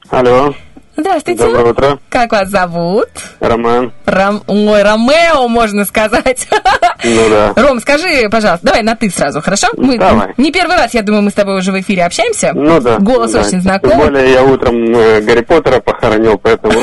Алло, 0.10 0.54
Здравствуйте. 0.98 1.44
доброе 1.44 1.72
утро, 1.72 2.00
Как 2.10 2.32
вас 2.32 2.50
зовут? 2.50 3.10
Роман. 3.42 3.92
Ром... 4.06 4.44
Ой, 4.48 4.82
Ромео, 4.82 5.48
можно 5.48 5.86
сказать. 5.86 6.48
Ну 7.04 7.30
да. 7.30 7.54
Ром, 7.56 7.80
скажи, 7.82 8.28
пожалуйста, 8.32 8.66
давай 8.66 8.82
на 8.82 8.96
ты 8.96 9.12
сразу, 9.12 9.40
хорошо? 9.40 9.68
Мы 9.78 10.00
Давай. 10.00 10.34
не 10.38 10.52
первый 10.52 10.76
раз, 10.76 10.96
я 10.96 11.04
думаю, 11.04 11.22
мы 11.22 11.30
с 11.30 11.34
тобой 11.34 11.58
уже 11.58 11.72
в 11.72 11.80
эфире 11.80 12.04
общаемся. 12.04 12.52
Ну 12.56 12.80
да. 12.80 12.98
Голос 12.98 13.32
да. 13.32 13.42
очень 13.42 13.52
Тем 13.52 13.62
знакомый. 13.62 13.98
более 13.98 14.32
я 14.32 14.44
утром 14.44 14.76
э, 14.96 15.22
Гарри 15.22 15.42
Поттера 15.42 15.82
похоронил, 15.82 16.40
поэтому... 16.40 16.74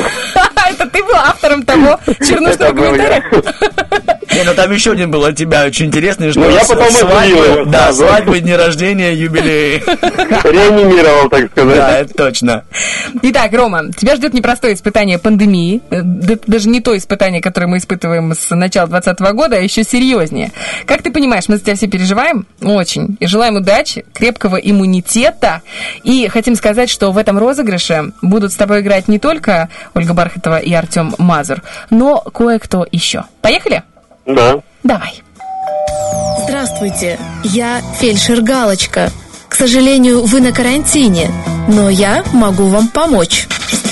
Это 0.69 0.87
ты 0.87 1.03
был 1.03 1.15
автором 1.43 1.63
того 1.63 1.99
чернушного 2.25 2.73
комментария? 2.73 3.23
Не, 4.43 4.49
ну 4.49 4.55
там 4.55 4.71
еще 4.71 4.91
один 4.91 5.09
был 5.09 5.23
от 5.23 5.37
тебя 5.37 5.65
очень 5.65 5.85
интересный, 5.85 6.31
что 6.31 6.41
Ну, 6.41 6.49
я 6.49 6.61
потом 6.65 6.89
свадьбы, 6.91 7.63
да, 7.67 7.93
свадьбы, 7.93 8.39
дни 8.41 8.53
рождения, 8.53 9.13
юбилеи. 9.13 9.81
Реанимировал, 10.43 11.29
так 11.29 11.49
сказать. 11.51 11.77
Да, 11.77 11.97
это 11.99 12.13
точно. 12.13 12.63
Итак, 13.21 13.53
Рома, 13.53 13.91
тебя 13.95 14.15
ждет 14.15 14.33
непростое 14.33 14.73
испытание 14.73 15.17
пандемии. 15.17 15.81
Э, 15.89 16.01
да- 16.03 16.35
Даже 16.45 16.67
не 16.69 16.81
то 16.81 16.95
испытание, 16.97 17.41
которое 17.41 17.67
мы 17.67 17.77
испытываем 17.77 18.33
с 18.33 18.53
начала 18.53 18.87
2020 18.87 19.33
года, 19.33 19.55
а 19.55 19.59
еще 19.59 19.83
серьезнее. 19.83 20.51
Как 20.85 21.01
ты 21.03 21.11
понимаешь, 21.11 21.47
мы 21.47 21.55
за 21.57 21.63
тебя 21.63 21.75
все 21.75 21.87
переживаем 21.87 22.45
очень. 22.61 23.17
И 23.19 23.27
желаем 23.27 23.55
удачи, 23.55 24.05
крепкого 24.13 24.57
иммунитета. 24.57 25.61
И 26.03 26.27
хотим 26.27 26.55
сказать, 26.55 26.89
что 26.89 27.11
в 27.11 27.17
этом 27.17 27.37
розыгрыше 27.37 28.11
будут 28.21 28.51
с 28.51 28.55
тобой 28.55 28.81
играть 28.81 29.07
не 29.07 29.19
только 29.19 29.69
Ольга 29.93 30.13
Бархатова 30.13 30.57
и 30.59 30.73
Артем 30.73 31.15
Мазур, 31.17 31.61
но 31.89 32.19
кое-кто 32.19 32.85
еще. 32.91 33.23
Поехали? 33.41 33.83
Да. 34.25 34.59
Давай. 34.83 35.21
Здравствуйте, 36.43 37.19
я 37.43 37.81
фельдшер 37.99 38.41
Галочка. 38.41 39.11
К 39.47 39.55
сожалению, 39.55 40.23
вы 40.23 40.41
на 40.41 40.51
карантине, 40.51 41.29
но 41.67 41.89
я 41.89 42.23
могу 42.33 42.65
вам 42.65 42.87
помочь. 42.87 43.47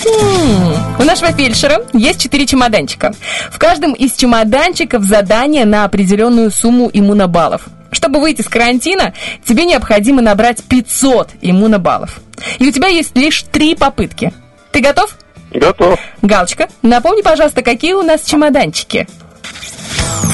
М, 0.05 0.73
У 0.99 1.03
нашего 1.03 1.31
фельдшера 1.31 1.85
есть 1.93 2.21
четыре 2.21 2.45
чемоданчика. 2.47 3.13
В 3.51 3.59
каждом 3.59 3.93
из 3.93 4.13
чемоданчиков 4.15 5.03
задание 5.03 5.65
на 5.65 5.85
определенную 5.85 6.49
сумму 6.51 6.89
иммунобаллов. 6.91 7.61
Чтобы 7.91 8.19
выйти 8.19 8.41
с 8.41 8.47
карантина, 8.47 9.13
тебе 9.45 9.65
необходимо 9.65 10.21
набрать 10.21 10.63
500 10.63 11.29
иммунобаллов. 11.41 12.19
И 12.57 12.67
у 12.67 12.71
тебя 12.71 12.87
есть 12.87 13.15
лишь 13.15 13.43
три 13.51 13.75
попытки. 13.75 14.33
Ты 14.71 14.79
готов? 14.79 15.15
Готов. 15.51 15.99
Галочка, 16.21 16.69
напомни, 16.81 17.21
пожалуйста, 17.21 17.61
какие 17.61 17.93
у 17.93 18.01
нас 18.01 18.21
чемоданчики? 18.23 19.07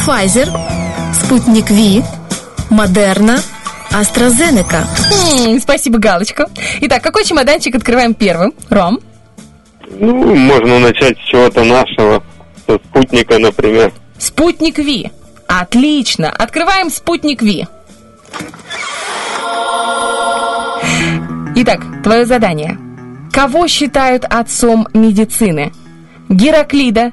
Pfizer, 0.05 0.49
Спутник 1.13 1.69
Ви, 1.69 2.03
Модерна, 2.69 3.39
AstraZeneca. 3.91 4.83
М, 5.47 5.59
Спасибо, 5.59 5.97
Галочка. 5.99 6.47
Итак, 6.81 7.01
какой 7.03 7.23
чемоданчик 7.25 7.75
открываем 7.75 8.13
первым? 8.13 8.53
Ром? 8.69 8.99
Ну, 9.99 10.35
можно 10.35 10.79
начать 10.79 11.17
с 11.17 11.29
чего-то 11.29 11.63
нашего, 11.63 12.23
со 12.67 12.75
спутника, 12.89 13.39
например. 13.39 13.91
Спутник 14.17 14.77
Ви. 14.79 15.09
Отлично. 15.47 16.29
Открываем 16.29 16.89
спутник 16.89 17.41
Ви. 17.41 17.65
Итак, 21.55 21.81
твое 22.03 22.25
задание. 22.25 22.77
Кого 23.31 23.67
считают 23.67 24.25
отцом 24.25 24.87
медицины? 24.93 25.71
Гераклида, 26.29 27.11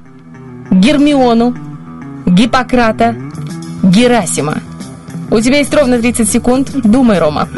Гермиону, 0.70 1.54
Гиппократа, 2.26 3.14
Герасима. 3.82 4.58
У 5.30 5.40
тебя 5.40 5.58
есть 5.58 5.74
ровно 5.74 5.98
30 5.98 6.30
секунд. 6.30 6.70
Думай, 6.84 7.18
Рома. 7.18 7.48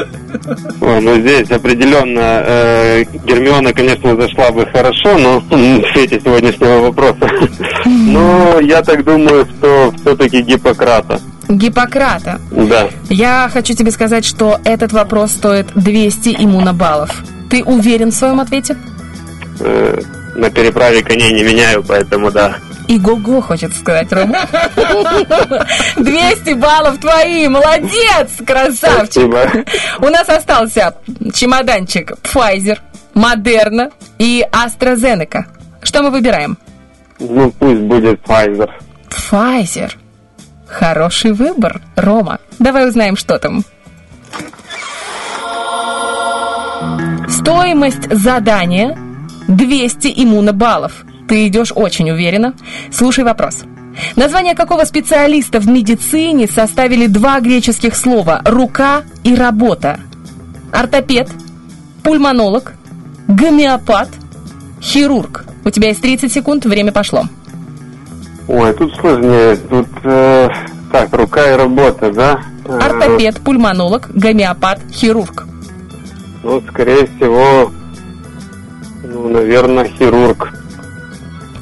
Ой, 0.81 1.01
ну 1.01 1.21
здесь 1.21 1.51
определенно 1.51 2.43
э, 2.47 3.05
Гермиона, 3.25 3.73
конечно, 3.73 4.17
зашла 4.17 4.51
бы 4.51 4.67
хорошо, 4.67 5.19
но 5.19 5.41
в 5.51 5.93
свете 5.93 6.21
сегодняшнего 6.21 6.81
вопроса. 6.81 7.29
Но 7.85 8.61
я 8.61 8.83
так 8.83 9.05
думаю, 9.05 9.47
что 9.47 9.93
все-таки 10.01 10.41
Гиппократа. 10.43 11.21
Гиппократа. 11.49 12.41
Да. 12.51 12.89
Я 13.09 13.51
хочу 13.53 13.75
тебе 13.75 13.91
сказать, 13.91 14.25
что 14.25 14.59
этот 14.65 14.93
вопрос 14.93 15.33
стоит 15.33 15.69
200 15.75 16.37
иммунобаллов. 16.39 17.23
Ты 17.51 17.63
уверен 17.63 18.11
в 18.11 18.15
своем 18.15 18.41
ответе? 18.41 18.77
Э, 19.61 20.01
на 20.35 20.51
переправе 20.51 21.03
коней 21.03 21.33
не 21.33 21.43
меняю, 21.43 21.85
поэтому 21.87 22.31
да. 22.31 22.57
И 22.89 22.99
го-го, 22.99 23.41
хочется 23.41 23.79
сказать, 23.79 24.13
Рома. 24.13 24.47
200 25.97 26.55
баллов 26.55 26.99
твои, 26.99 27.49
молодец, 27.49 28.31
красавчик. 28.47 29.13
Спасибо. 29.13 29.65
У 29.99 30.09
нас 30.09 30.29
остался 30.29 30.95
чемоданчик 31.35 32.13
Pfizer, 32.23 32.79
Moderna 33.15 33.93
и 34.19 34.45
AstraZeneca. 34.53 35.45
Что 35.83 36.03
мы 36.03 36.11
выбираем? 36.11 36.57
Ну, 37.19 37.51
пусть 37.59 37.81
будет 37.81 38.21
Pfizer. 38.23 38.71
Pfizer. 39.09 39.93
Хороший 40.67 41.33
выбор, 41.33 41.81
Рома. 41.97 42.39
Давай 42.59 42.89
узнаем, 42.89 43.17
что 43.17 43.39
там. 43.39 43.65
Стоимость 47.29 48.13
задания 48.13 48.97
200 49.49 50.13
иммунобаллов. 50.17 51.05
Ты 51.29 51.47
идешь 51.47 51.73
очень 51.75 52.11
уверенно. 52.11 52.55
Слушай 52.91 53.25
вопрос. 53.25 53.65
Название 54.15 54.55
какого 54.55 54.85
специалиста 54.85 55.59
в 55.59 55.67
медицине 55.69 56.47
составили 56.47 57.07
два 57.07 57.41
греческих 57.41 57.97
слова 57.97 58.43
«рука» 58.45 59.03
и 59.25 59.35
«работа»? 59.35 60.01
Ортопед, 60.73 61.31
пульмонолог, 62.03 62.75
гомеопат, 63.29 64.09
хирург. 64.81 65.45
У 65.65 65.71
тебя 65.71 65.89
есть 65.89 66.03
30 66.03 66.33
секунд, 66.33 66.65
время 66.67 66.93
пошло. 66.93 67.25
Ой, 68.49 68.73
тут 68.75 68.95
сложнее. 68.97 69.57
Тут, 69.57 69.89
э, 70.05 70.49
так, 70.93 71.13
рука 71.13 71.53
и 71.53 71.57
работа, 71.57 72.13
да? 72.13 72.41
Э, 72.65 72.79
Ортопед, 72.79 73.41
пульмонолог, 73.41 74.11
гомеопат, 74.15 74.81
хирург. 74.93 75.47
Ну, 76.45 76.63
скорее 76.69 77.07
всего, 77.07 77.73
ну, 79.03 79.29
наверное, 79.29 79.89
хирург. 79.89 80.53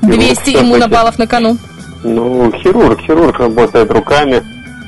200 0.04 0.34
всё-таки. 0.34 0.56
иммунобаллов 0.64 1.18
на 1.18 1.26
кону. 1.26 1.56
Ну, 2.02 2.52
хирург, 2.62 3.00
хирург 3.00 3.38
работает 3.38 3.90
руками. 3.90 4.42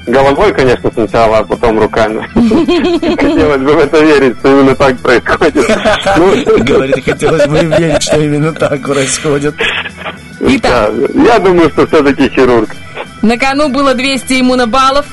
Головой, 0.07 0.53
конечно, 0.55 0.89
сначала, 0.93 1.39
а 1.39 1.45
потом 1.45 1.81
руками. 1.81 2.29
Хотелось 2.35 3.61
бы 3.63 3.73
в 3.73 3.79
это 3.79 4.05
верить, 4.05 4.37
что 4.39 4.49
именно 4.51 4.75
так 4.77 4.99
происходит. 4.99 5.67
Ну, 6.17 6.65
Говорит, 6.65 7.05
хотелось 7.05 7.47
бы 7.49 7.59
верить, 7.59 8.03
что 8.03 8.21
именно 8.21 8.53
так 8.53 8.81
происходит. 8.83 9.55
да, 10.63 10.91
я 11.15 11.39
думаю, 11.41 11.71
что 11.71 11.87
все-таки 11.89 12.29
хирург. 12.29 12.71
На 13.23 13.37
кону 13.37 13.69
было 13.69 13.95
200 13.95 14.41
иммунобаллов. 14.41 15.07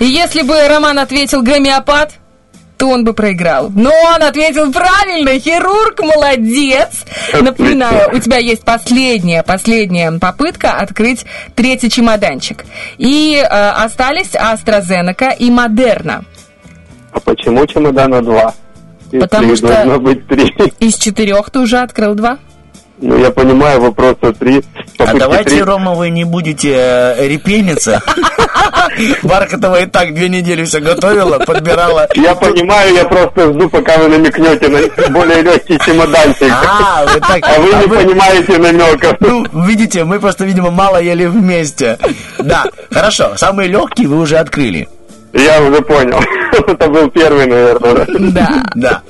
И 0.00 0.04
если 0.06 0.42
бы 0.42 0.54
Роман 0.68 0.98
ответил 0.98 1.42
гомеопат, 1.42 2.14
то 2.76 2.88
он 2.88 3.04
бы 3.04 3.14
проиграл. 3.14 3.70
Но 3.74 3.90
он 4.14 4.22
ответил 4.22 4.70
правильно, 4.72 5.38
хирург, 5.38 6.00
молодец. 6.00 7.04
Напоминаю, 7.40 8.14
у 8.14 8.18
тебя 8.18 8.38
есть 8.38 8.64
последняя, 8.64 9.42
последняя 9.42 10.12
попытка 10.12 10.72
открыть 10.74 11.24
третий 11.54 11.90
чемоданчик. 11.90 12.64
И 12.98 13.36
э, 13.36 13.44
остались 13.46 14.34
AstraZeneca 14.34 15.34
и 15.38 15.50
Модерна. 15.50 16.24
А 17.12 17.20
почему 17.20 17.66
чемодана 17.66 18.22
два? 18.22 18.54
Потому 19.10 19.56
что- 19.56 19.98
быть 19.98 20.26
три. 20.26 20.52
Из 20.80 20.96
четырех 20.96 21.50
ты 21.50 21.60
уже 21.60 21.78
открыл 21.78 22.14
два. 22.14 22.38
Ну, 22.98 23.18
я 23.18 23.30
понимаю, 23.30 23.80
вопрос 23.80 24.16
о 24.22 24.32
три. 24.32 24.62
А 24.98 25.12
давайте, 25.14 25.50
три. 25.50 25.62
Рома, 25.62 25.92
вы 25.92 26.08
не 26.08 26.24
будете 26.24 26.72
э, 26.74 27.28
репениться. 27.28 28.02
Бархатова 29.22 29.80
и 29.82 29.86
так 29.86 30.14
две 30.14 30.28
недели 30.30 30.64
все 30.64 30.80
готовила, 30.80 31.38
подбирала. 31.38 32.08
Я 32.14 32.34
понимаю, 32.34 32.94
я 32.94 33.04
просто 33.04 33.52
жду, 33.52 33.68
пока 33.68 33.98
вы 33.98 34.08
намекнете 34.08 34.68
на 34.68 35.08
более 35.10 35.42
легкий 35.42 35.78
чемоданчик. 35.78 36.50
А, 36.50 37.04
вы 37.04 37.20
так- 37.20 37.42
А 37.42 37.60
вы 37.60 37.70
а 37.74 37.82
не 37.82 37.88
понимаете 37.88 38.58
намеков. 38.58 39.16
Ну, 39.20 39.46
видите, 39.66 40.04
мы 40.04 40.18
просто, 40.18 40.44
видимо, 40.44 40.70
мало 40.70 40.96
ели 40.96 41.26
вместе. 41.26 41.98
Да, 42.38 42.64
хорошо, 42.90 43.36
самые 43.36 43.68
легкие 43.68 44.08
вы 44.08 44.18
уже 44.18 44.38
открыли. 44.38 44.88
Я 45.36 45.62
уже 45.62 45.80
понял. 45.82 46.18
Это 46.66 46.88
был 46.88 47.10
первый, 47.10 47.46
наверное. 47.46 48.06
Да. 48.32 48.48
Да. 48.74 49.02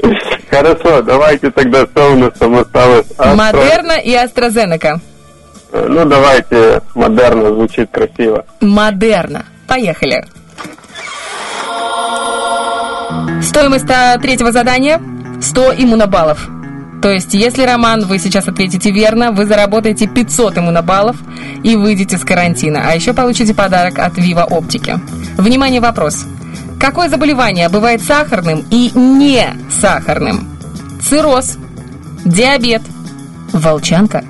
Хорошо, 0.50 1.02
давайте 1.02 1.50
тогда 1.50 1.86
что 1.86 2.12
у 2.12 2.16
нас 2.16 2.32
там 2.38 2.56
осталось? 2.56 3.06
Модерна 3.18 3.98
и 3.98 4.12
AstraZeneca. 4.14 4.98
Э, 5.72 5.86
Ну, 5.88 6.04
давайте, 6.04 6.80
модерно 6.94 7.50
звучит 7.50 7.90
красиво. 7.90 8.44
Модерна. 8.60 9.44
Поехали. 9.66 10.24
Стоимость 13.42 13.90
а, 13.90 14.18
третьего 14.18 14.52
задания 14.52 15.00
100 15.40 15.74
иммунобаллов. 15.78 16.48
То 17.06 17.12
есть, 17.12 17.34
если, 17.34 17.62
Роман, 17.62 18.04
вы 18.04 18.18
сейчас 18.18 18.48
ответите 18.48 18.90
верно, 18.90 19.30
вы 19.30 19.46
заработаете 19.46 20.08
500 20.08 20.58
иммунобаллов 20.58 21.14
и 21.62 21.76
выйдете 21.76 22.18
с 22.18 22.24
карантина. 22.24 22.82
А 22.84 22.96
еще 22.96 23.12
получите 23.12 23.54
подарок 23.54 24.00
от 24.00 24.18
Viva 24.18 24.42
Оптики. 24.42 24.98
Внимание, 25.36 25.80
вопрос. 25.80 26.26
Какое 26.80 27.08
заболевание 27.08 27.68
бывает 27.68 28.02
сахарным 28.02 28.64
и 28.72 28.90
не 28.98 29.54
сахарным? 29.70 30.48
Цирроз, 31.00 31.58
диабет, 32.24 32.82
волчанка, 33.52 34.24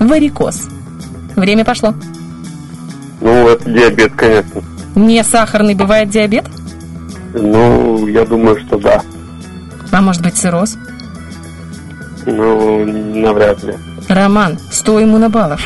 варикоз. 0.00 0.68
Время 1.36 1.62
пошло. 1.66 1.92
Ну, 3.20 3.48
это 3.50 3.70
диабет, 3.70 4.14
конечно. 4.14 4.62
Не 4.94 5.22
сахарный 5.24 5.74
бывает 5.74 6.08
диабет? 6.08 6.46
Ну, 7.34 8.06
я 8.06 8.24
думаю, 8.24 8.58
что 8.60 8.78
да. 8.78 9.02
А 9.92 10.00
может 10.00 10.22
быть 10.22 10.36
цирроз? 10.38 10.78
Ну, 12.26 12.84
навряд 12.86 13.62
ли. 13.62 13.74
Роман, 14.08 14.58
100 14.70 15.02
иммунобаллов. 15.02 15.60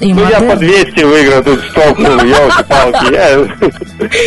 И 0.00 0.12
Ну, 0.14 0.28
я 0.28 0.40
модель- 0.40 0.50
по 0.50 0.56
200 0.56 1.04
выиграл, 1.04 1.44
тут 1.44 1.62
штолкнул, 1.64 2.16
елки-палки. 2.24 3.12
Я 3.12 3.38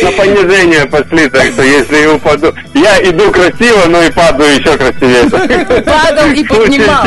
на 0.04 0.12
понижение 0.16 0.86
пошли, 0.86 1.28
так 1.28 1.42
что 1.52 1.62
если 1.62 1.96
я 1.98 2.12
упаду... 2.14 2.54
Я 2.72 2.98
иду 3.10 3.30
красиво, 3.30 3.80
но 3.88 4.02
и 4.02 4.10
падаю 4.10 4.58
еще 4.58 4.74
красивее. 4.78 5.82
Падал 5.82 6.30
и 6.30 6.44
поднимал. 6.44 7.04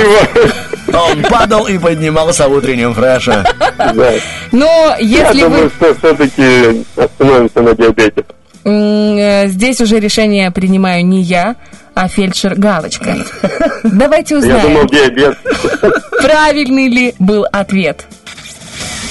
Он 0.94 1.24
падал 1.24 1.68
и 1.68 1.80
поднимался 1.80 2.48
в 2.48 2.52
утреннем 2.54 2.94
фреше. 2.94 3.44
Да. 3.78 4.12
Но 4.52 4.96
Я 5.00 5.30
если 5.30 5.42
думаю, 5.44 5.64
вы... 5.64 5.70
что 5.70 5.96
все-таки 5.96 6.86
остановимся 6.96 7.62
на 7.62 7.74
диабете. 7.76 8.24
Э, 8.64 9.48
Здесь 9.48 9.82
уже 9.82 10.00
решение 10.00 10.52
принимаю 10.52 11.06
не 11.06 11.22
я, 11.22 11.56
а 11.96 12.08
фельдшер 12.08 12.56
Галочка. 12.56 13.18
Давайте 13.84 14.36
Я 14.36 14.42
думал, 14.42 14.86
узнаем, 14.86 14.88
диабет. 14.88 15.38
правильный 16.22 16.88
ли 16.90 17.16
был 17.20 17.46
ответ. 17.52 18.06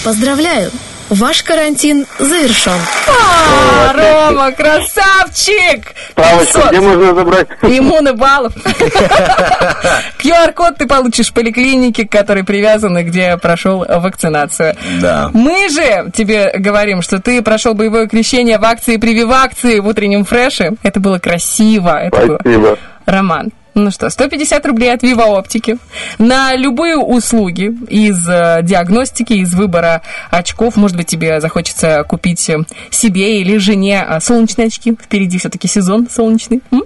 Поздравляю! 0.04 0.70
Ваш 1.10 1.42
карантин 1.42 2.06
завершен. 2.18 2.78
А, 3.08 3.92
Рома, 3.92 4.52
красавчик! 4.52 5.94
500 6.14 6.68
где 6.70 6.80
можно 6.80 7.14
забрать? 7.14 7.48
иммунобаллов. 7.62 8.52
QR-код 10.18 10.74
ты 10.78 10.86
получишь 10.86 11.28
в 11.28 11.32
поликлинике, 11.32 12.06
к 12.06 12.12
которой 12.12 12.44
привязан 12.44 12.98
и 12.98 13.02
где 13.04 13.38
прошел 13.38 13.86
вакцинацию. 13.88 14.76
Да. 15.00 15.30
Мы 15.32 15.70
же 15.70 16.10
тебе 16.14 16.52
говорим, 16.54 17.00
что 17.00 17.20
ты 17.20 17.40
прошел 17.40 17.72
боевое 17.72 18.06
крещение 18.06 18.58
в 18.58 18.64
акции 18.64 18.98
прививакции 18.98 19.78
в 19.78 19.86
утреннем 19.86 20.26
фреше. 20.26 20.72
Это 20.82 21.00
было 21.00 21.18
красиво. 21.18 21.98
Это 21.98 22.26
было... 22.26 22.38
Спасибо. 22.40 22.78
Роман. 23.06 23.50
Ну 23.78 23.92
что, 23.92 24.10
150 24.10 24.66
рублей 24.66 24.92
от 24.92 25.04
Viva 25.04 25.26
Оптики 25.38 25.78
на 26.18 26.56
любые 26.56 26.96
услуги 26.96 27.72
из 27.88 28.28
э, 28.28 28.58
диагностики, 28.64 29.34
из 29.34 29.54
выбора 29.54 30.02
очков. 30.30 30.74
Может 30.74 30.96
быть, 30.96 31.06
тебе 31.06 31.40
захочется 31.40 32.02
купить 32.02 32.40
себе 32.90 33.40
или 33.40 33.56
жене 33.58 34.04
э, 34.04 34.18
солнечные 34.18 34.66
очки. 34.66 34.98
Впереди 35.00 35.38
все-таки 35.38 35.68
сезон 35.68 36.08
солнечный. 36.10 36.60
М? 36.72 36.82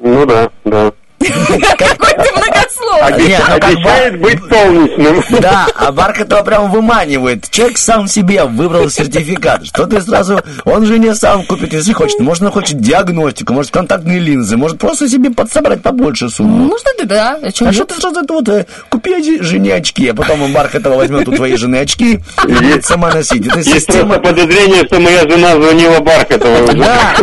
Ну 0.00 0.26
да, 0.26 0.50
да. 0.64 0.92
Какой 1.18 2.12
ты 2.12 2.32
многословный. 2.32 3.28
Не, 3.28 3.38
ну 3.38 3.54
Обещает 3.54 4.20
быть 4.20 4.38
солнечным. 4.50 5.40
Да, 5.40 5.66
а 5.74 5.92
Бархатова 5.92 6.42
прям 6.42 6.70
выманивает. 6.70 7.50
Человек 7.50 7.78
сам 7.78 8.06
себе 8.06 8.44
выбрал 8.44 8.90
сертификат. 8.90 9.66
Что 9.66 9.86
ты 9.86 10.00
сразу... 10.00 10.40
Он 10.64 10.84
же 10.84 10.98
не 10.98 11.14
сам 11.14 11.44
купит, 11.44 11.72
если 11.72 11.92
хочет. 11.92 12.20
Может, 12.20 12.42
он 12.42 12.50
хочет 12.50 12.80
диагностику, 12.80 13.52
может, 13.52 13.70
контактные 13.70 14.18
линзы, 14.18 14.56
может, 14.56 14.78
просто 14.78 15.08
себе 15.08 15.30
подсобрать 15.30 15.82
побольше 15.82 16.28
сумму. 16.28 16.66
Можно 16.66 16.90
ты, 16.98 17.06
да. 17.06 17.38
А 17.42 17.72
что 17.72 17.84
ты 17.84 17.94
сразу 17.94 18.20
это 18.20 18.32
вот, 18.32 18.48
э, 18.48 18.66
купи 18.88 19.42
жене 19.42 19.74
очки, 19.74 20.08
а 20.08 20.14
потом 20.14 20.42
он 20.42 20.52
Бархатова 20.52 20.96
возьмет 20.96 21.28
у 21.28 21.32
твоей 21.32 21.56
жены 21.56 21.76
очки 21.76 22.20
и 22.46 22.52
будет 22.52 22.84
сама 22.84 23.10
носить. 23.10 23.46
Это 23.46 23.58
Есть 23.58 23.72
система... 23.72 24.18
подозрение, 24.18 24.84
что 24.86 25.00
моя 25.00 25.22
жена 25.28 25.54
звонила 25.54 26.00
Бархатовой 26.00 26.62
уже. 26.62 26.76
Да, 26.76 27.14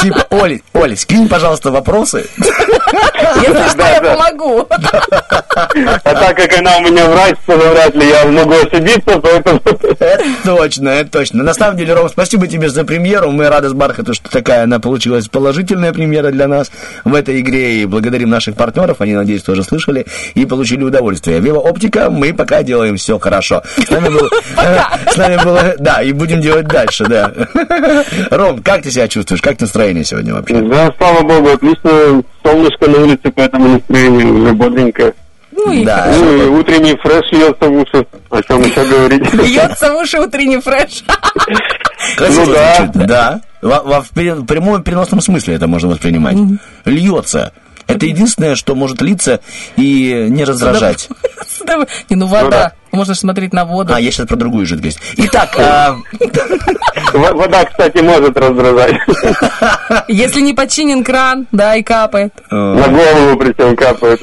типа, 0.00 0.26
Оль, 0.30 0.60
Оль, 0.72 0.96
скинь, 0.96 1.28
пожалуйста, 1.28 1.70
вопросы. 1.70 2.26
Если 3.36 3.68
что, 3.68 3.82
я 3.82 4.00
помогу. 4.00 4.66
А 4.68 6.14
так 6.14 6.36
как 6.36 6.58
она 6.58 6.78
у 6.78 6.82
меня 6.82 7.08
врач, 7.08 7.36
то 7.46 7.56
навряд 7.56 7.94
ли 7.94 8.08
я 8.08 8.24
могу 8.26 8.52
ошибиться, 8.52 9.18
поэтому... 9.18 9.60
Это 9.98 10.24
точно, 10.44 10.88
это 10.90 11.10
точно. 11.10 11.42
На 11.42 11.54
самом 11.54 11.76
деле, 11.76 11.94
Ром, 11.94 12.08
спасибо 12.08 12.46
тебе 12.46 12.68
за 12.68 12.84
премьеру. 12.84 13.30
Мы 13.30 13.48
рады 13.48 13.68
с 13.68 13.72
Бархату, 13.72 14.14
что 14.14 14.30
такая 14.30 14.64
она 14.64 14.80
получилась 14.80 15.28
положительная 15.28 15.92
премьера 15.92 16.30
для 16.30 16.48
нас 16.48 16.70
в 17.04 17.14
этой 17.14 17.40
игре. 17.40 17.82
И 17.82 17.86
благодарим 17.86 18.30
наших 18.30 18.56
партнеров. 18.56 19.00
Они, 19.00 19.14
надеюсь, 19.14 19.42
тоже 19.42 19.62
слышали 19.62 20.06
и 20.34 20.46
получили 20.46 20.82
удовольствие. 20.82 21.40
Вива 21.40 21.58
Оптика, 21.58 22.10
мы 22.10 22.32
пока 22.34 22.62
делаем 22.62 22.96
все 22.96 23.18
хорошо. 23.18 23.62
С 23.76 23.90
нами 23.90 24.08
был... 24.08 24.28
С 25.10 25.16
нами 25.16 25.42
было... 25.42 25.74
Да, 25.78 26.02
и 26.02 26.12
будем 26.12 26.40
делать 26.40 26.66
дальше, 26.66 27.04
да. 27.06 27.32
Ром, 28.30 28.62
как 28.62 28.82
ты 28.82 28.90
себя 28.90 29.08
чувствуешь? 29.08 29.42
Как 29.42 29.60
настроение 29.60 30.04
сегодня 30.04 30.34
вообще? 30.34 30.60
Да, 30.60 30.92
слава 30.98 31.22
богу, 31.22 31.50
отлично. 31.50 32.22
Солнышко 32.46 32.88
на 32.88 32.98
улице, 32.98 33.30
поэтому 33.34 33.68
настроение 33.68 34.26
уже 34.26 34.52
бодренькое. 34.52 35.14
Ну 35.52 35.72
и 35.72 35.84
Да. 35.84 36.12
Ну 36.16 36.36
и 36.36 36.46
утренний 36.48 36.96
фреш 36.96 37.24
льется 37.32 37.68
в 37.68 37.72
уши. 37.72 38.06
О 38.30 38.42
чем 38.42 38.62
еще 38.62 38.84
говорить? 38.84 39.32
Льется 39.34 39.92
в 39.92 39.96
уши 39.96 40.20
утренний 40.20 40.60
фреш. 40.60 41.02
Красиво 42.16 42.44
Ну 42.44 42.52
да. 42.52 42.90
да. 42.94 43.40
Во, 43.62 44.00
в 44.00 44.10
прямом 44.10 44.82
переносном 44.82 45.20
смысле 45.20 45.54
это 45.54 45.66
можно 45.66 45.88
воспринимать. 45.88 46.36
Льется. 46.84 47.52
Это 47.88 48.06
единственное, 48.06 48.54
что 48.54 48.74
может 48.74 49.00
литься 49.00 49.40
и 49.76 50.26
не 50.28 50.44
раздражать. 50.44 51.08
Не, 52.10 52.16
ну 52.16 52.26
вода. 52.26 52.72
Можно 52.92 53.14
смотреть 53.14 53.52
на 53.52 53.64
воду. 53.64 53.92
А, 53.94 54.00
я 54.00 54.10
сейчас 54.10 54.26
про 54.26 54.36
другую 54.36 54.66
жидкость. 54.66 54.98
Итак, 55.16 55.50
а, 55.58 55.96
Вода, 57.12 57.64
кстати, 57.64 57.98
может 57.98 58.36
раздражать. 58.36 58.94
Если 60.08 60.40
не 60.40 60.54
подчинен 60.54 61.04
кран, 61.04 61.46
да, 61.52 61.76
и 61.76 61.82
капает. 61.82 62.32
На 62.50 62.88
голову 62.88 63.36
причем 63.38 63.76
капает. 63.76 64.20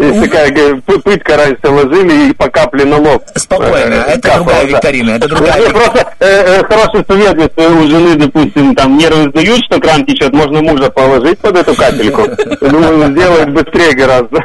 Есть 0.00 0.22
такая 0.24 0.50
пы- 0.50 1.00
пытка 1.02 1.36
раньше 1.36 1.68
ложили 1.68 2.30
и 2.30 2.32
по 2.32 2.48
капле 2.48 2.84
на 2.84 2.96
лоб. 2.98 3.22
Спокойно, 3.36 3.74
Э, 3.94 4.14
это 4.14 4.34
другая 4.36 4.64
викторина, 4.66 5.10
это 5.12 5.28
другая 5.28 5.56
викторина. 5.60 5.78
Просто 5.90 6.14
э, 6.20 6.26
э, 6.60 6.64
хороший 6.64 7.04
совет, 7.06 7.36
если 7.36 7.66
у 7.74 7.88
жены, 7.88 8.14
допустим, 8.16 8.74
там 8.74 8.96
нервы 8.98 9.30
сдают, 9.30 9.60
что 9.66 9.80
кран 9.80 10.04
течет, 10.06 10.32
можно 10.32 10.62
мужа 10.62 10.90
положить 10.90 11.38
под 11.38 11.56
эту 11.58 11.74
капельку. 11.74 12.22
Думаю, 12.60 13.12
сделает 13.12 13.52
быстрее 13.52 13.92
гораздо. 13.92 14.44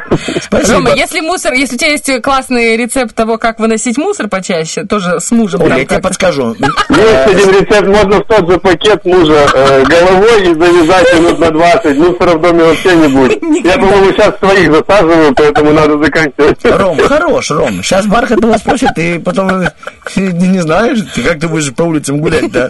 Рома, 0.72 0.90
если 0.94 1.20
мусор, 1.20 1.52
если 1.54 1.74
у 1.76 1.78
тебя 1.78 1.90
есть 1.92 2.22
классный 2.22 2.76
рецепт 2.76 2.99
того, 3.08 3.38
как 3.38 3.58
выносить 3.58 3.98
мусор 3.98 4.28
почаще, 4.28 4.84
тоже 4.84 5.20
с 5.20 5.30
мужем. 5.30 5.60
Там 5.60 5.68
я 5.68 5.74
тебе 5.76 5.86
как-то. 5.86 6.08
подскажу. 6.08 6.56
Есть 6.88 7.26
один 7.26 7.50
рецепт, 7.50 7.88
можно 7.88 8.20
в 8.20 8.24
тот 8.26 8.50
же 8.50 8.58
пакет 8.58 9.04
мужа 9.04 9.46
э, 9.54 9.84
головой 9.84 10.42
и 10.42 10.54
завязать 10.54 11.14
минут 11.14 11.38
на 11.38 11.50
20. 11.50 11.96
Мусора 11.98 12.36
в 12.36 12.40
доме 12.40 12.64
вообще 12.64 12.96
не 12.96 13.08
будет. 13.08 13.42
Я, 13.64 13.74
по-моему, 13.74 14.12
сейчас 14.12 14.38
своих 14.38 14.72
засаживаю, 14.72 15.34
поэтому 15.34 15.72
надо 15.72 15.98
заканчивать. 15.98 16.58
Ром, 16.64 16.98
хорош, 16.98 17.50
Ром. 17.50 17.82
Сейчас 17.82 18.06
Бархатова 18.06 18.56
спросит, 18.58 18.90
и 18.96 19.18
потом 19.18 19.50
э, 19.50 19.70
не, 20.16 20.60
знаешь, 20.60 20.98
ты 21.14 21.22
как 21.22 21.40
ты 21.40 21.48
будешь 21.48 21.72
по 21.74 21.82
улицам 21.82 22.20
гулять, 22.20 22.50
да? 22.50 22.68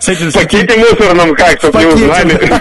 С 0.00 0.08
этим 0.08 0.30
В 0.30 0.34
пакете 0.34 0.76
мусорном 0.76 1.34
как, 1.34 1.58
чтобы 1.58 1.78
не 1.80 1.86
узнали. 1.86 2.52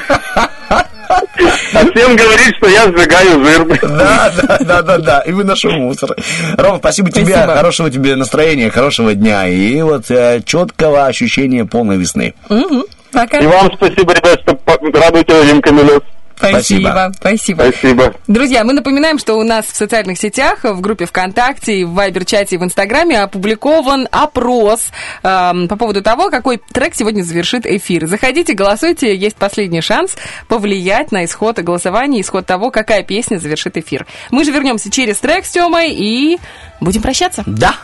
А 1.73 1.79
всем 1.79 2.15
говорит, 2.15 2.55
что 2.57 2.69
я 2.69 2.85
сжигаю 2.85 3.43
жир. 3.43 3.65
Да, 3.81 4.31
да, 4.35 4.57
да, 4.59 4.81
да, 4.81 4.97
да. 4.97 5.19
И 5.21 5.31
выношу 5.31 5.69
мусор. 5.71 6.15
Ром, 6.57 6.77
спасибо 6.79 7.11
тебе, 7.11 7.33
Спасибо. 7.33 7.55
хорошего 7.55 7.89
тебе 7.89 8.15
настроения, 8.15 8.69
хорошего 8.69 9.13
дня 9.13 9.47
и 9.47 9.81
вот 9.81 10.09
э, 10.09 10.41
четкого 10.45 11.05
ощущения 11.05 11.65
полной 11.65 11.97
весны. 11.97 12.33
Мгм. 12.49 12.83
Пока. 13.11 13.39
И 13.39 13.47
вам 13.47 13.71
спасибо, 13.75 14.13
ребят, 14.13 14.39
что 14.41 14.57
радуете 14.65 15.33
новинками 15.33 15.81
нас. 15.81 16.01
Спасибо. 16.37 17.11
Спасибо. 17.15 17.63
Спасибо. 17.69 18.13
Друзья, 18.27 18.63
мы 18.63 18.73
напоминаем, 18.73 19.19
что 19.19 19.35
у 19.35 19.43
нас 19.43 19.65
в 19.65 19.75
социальных 19.75 20.17
сетях, 20.17 20.63
в 20.63 20.81
группе 20.81 21.05
ВКонтакте, 21.05 21.85
в 21.85 21.93
Вайбер-чате 21.93 22.55
и 22.55 22.57
в 22.57 22.63
Инстаграме 22.63 23.21
опубликован 23.21 24.07
опрос 24.11 24.87
эм, 25.23 25.67
по 25.67 25.75
поводу 25.75 26.01
того, 26.01 26.29
какой 26.29 26.57
трек 26.57 26.95
сегодня 26.95 27.23
завершит 27.23 27.65
эфир. 27.65 28.07
Заходите, 28.07 28.53
голосуйте, 28.53 29.15
есть 29.15 29.35
последний 29.35 29.81
шанс 29.81 30.15
повлиять 30.47 31.11
на 31.11 31.25
исход 31.25 31.59
голосования, 31.59 32.21
исход 32.21 32.45
того, 32.45 32.71
какая 32.71 33.03
песня 33.03 33.37
завершит 33.37 33.77
эфир. 33.77 34.05
Мы 34.31 34.43
же 34.43 34.51
вернемся 34.51 34.91
через 34.91 35.17
трек 35.17 35.45
с 35.45 35.51
Тёмой 35.51 35.91
и 35.91 36.39
будем 36.81 37.01
прощаться. 37.01 37.43
Да. 37.45 37.75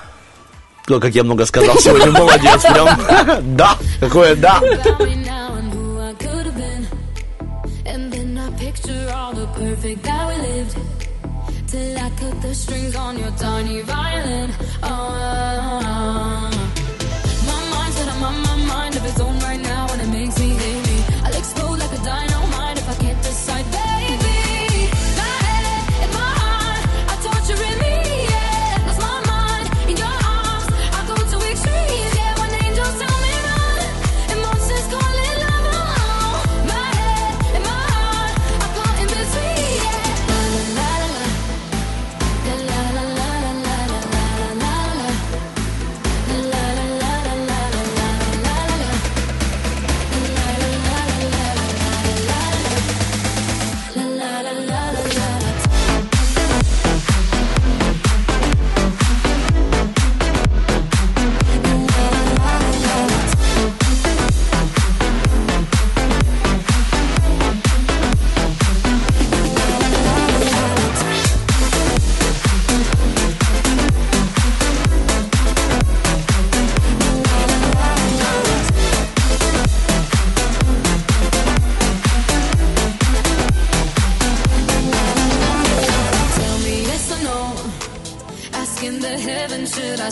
Ой, 0.90 1.00
как 1.00 1.14
я 1.14 1.24
много 1.24 1.46
сказал 1.46 1.78
сегодня, 1.78 2.12
молодец, 2.12 2.62
прям. 2.62 2.90
Да, 3.56 3.78
какое 4.00 4.36
да. 4.36 4.60
Perfect 9.62 10.04
that 10.04 10.24
we 10.30 10.36
lived. 10.48 10.78
Till 11.68 11.98
I 12.06 12.10
cut 12.20 12.42
the 12.42 12.54
strings 12.56 12.96
on 12.96 13.18
your 13.18 13.32
tiny 13.32 13.82
violin. 13.82 14.50
Oh, 14.84 15.80
my 15.84 16.01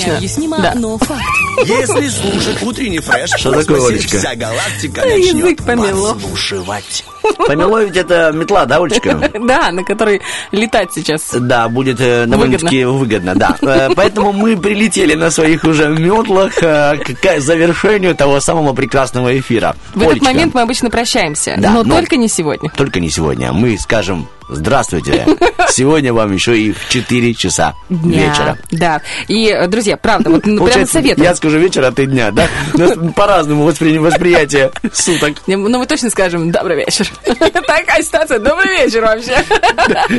обычно... 0.00 0.10
Необъяснимо, 0.12 0.58
Да. 0.58 0.72
но 0.76 0.98
факт. 0.98 1.20
Если 1.64 2.08
слушать 2.08 2.62
утренний 2.62 3.00
фреш, 3.00 3.30
Что 3.36 3.52
такое, 3.52 3.86
Олечка? 3.88 4.18
вся 4.18 4.34
галактика 4.34 5.06
Язык 5.06 5.34
начнет 5.34 5.64
помело. 5.64 6.14
подслушивать. 6.14 7.04
Помело 7.46 7.84
ведь 7.84 7.96
это 7.96 8.32
метла, 8.32 8.64
да, 8.66 8.78
Олечка? 8.78 9.30
Да, 9.40 9.70
на 9.72 9.84
которой 9.84 10.20
летать 10.52 10.88
сейчас. 10.94 11.22
Да, 11.34 11.68
будет 11.68 12.00
э, 12.00 12.24
довольно-таки 12.26 12.84
выгодно, 12.84 13.34
да. 13.34 13.56
Э, 13.60 13.90
Поэтому 13.94 14.32
мы 14.32 14.56
прилетели 14.56 15.14
на 15.14 15.30
своих 15.30 15.64
уже 15.64 15.88
метлах 15.88 16.62
э, 16.62 16.96
к 16.98 17.40
завершению 17.40 18.14
того 18.14 18.40
самого 18.40 18.72
прекрасного 18.72 19.38
эфира. 19.38 19.76
В 19.94 20.02
этот 20.02 20.22
момент 20.22 20.54
мы 20.54 20.62
обычно 20.62 20.88
прощаемся, 20.90 21.56
но- 21.58 21.84
только 21.84 22.16
не 22.16 22.28
сегодня. 22.28 22.70
Только 22.76 23.00
не 23.00 23.10
сегодня. 23.10 23.52
Мы 23.52 23.76
скажем 23.78 24.28
здравствуйте. 24.50 25.26
Сегодня 25.68 26.12
вам 26.12 26.32
еще 26.32 26.58
и 26.58 26.72
в 26.72 26.88
4 26.88 27.34
часа 27.34 27.74
Дня. 27.88 28.28
вечера. 28.30 28.58
Да. 28.70 29.00
И, 29.28 29.46
э, 29.48 29.66
друзья, 29.68 29.96
правда, 29.96 30.30
вот 30.30 30.46
ну, 30.46 30.66
прям 30.66 30.86
советую. 30.86 31.24
я 31.24 31.34
скажу 31.34 31.58
вечер, 31.58 31.84
а 31.84 31.92
ты 31.92 32.06
дня, 32.06 32.30
да? 32.30 32.46
У 32.74 32.78
нас 32.78 32.92
по-разному 33.14 33.68
воспри- 33.68 33.98
восприятие 33.98 34.70
суток. 34.92 35.34
Не, 35.46 35.56
Ну, 35.56 35.78
мы 35.78 35.86
точно 35.86 36.10
скажем 36.10 36.50
«добрый 36.50 36.76
вечер». 36.76 37.08
Такая 37.24 38.02
ситуация. 38.02 38.38
Добрый 38.38 38.84
вечер 38.84 39.02
вообще. 39.02 39.44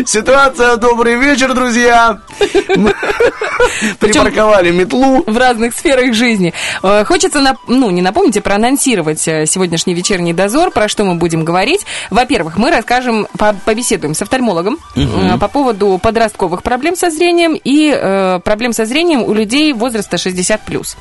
Ситуация 0.06 0.78
«Добрый 0.78 1.16
вечер, 1.16 1.54
друзья». 1.54 2.20
Припарковали 4.00 4.72
метлу. 4.72 5.24
В 5.26 5.38
разных 5.38 5.74
сферах 5.76 6.14
жизни. 6.14 6.54
Э, 6.84 7.04
Хочется, 7.06 7.42
ну, 7.68 7.90
не 7.90 8.02
напомнить, 8.02 8.38
а 8.38 8.42
проанонсировать 8.42 9.28
э, 9.28 9.46
сегодняшний 9.46 9.94
вечерний 9.94 10.34
дозор, 10.34 10.72
про 10.72 10.88
что 10.88 11.04
мы 11.04 11.16
будем 11.16 11.44
говорить. 11.44 11.86
Во-первых, 12.10 12.58
мы 12.58 12.72
расскажем, 12.72 13.28
по- 13.38 13.54
побеседуем 13.66 14.14
с 14.22 14.24
офтальмологом 14.24 14.78
э, 14.96 15.38
по 15.40 15.48
поводу 15.48 16.00
подростковых 16.02 16.62
проблем 16.62 16.96
со 16.96 17.10
зрением 17.10 17.60
и 17.62 17.92
э, 17.92 18.40
проблем 18.44 18.72
со 18.72 18.86
зрением 18.86 19.24
у 19.24 19.34
людей 19.34 19.74
возраста 19.74 20.18
60+. 20.18 20.96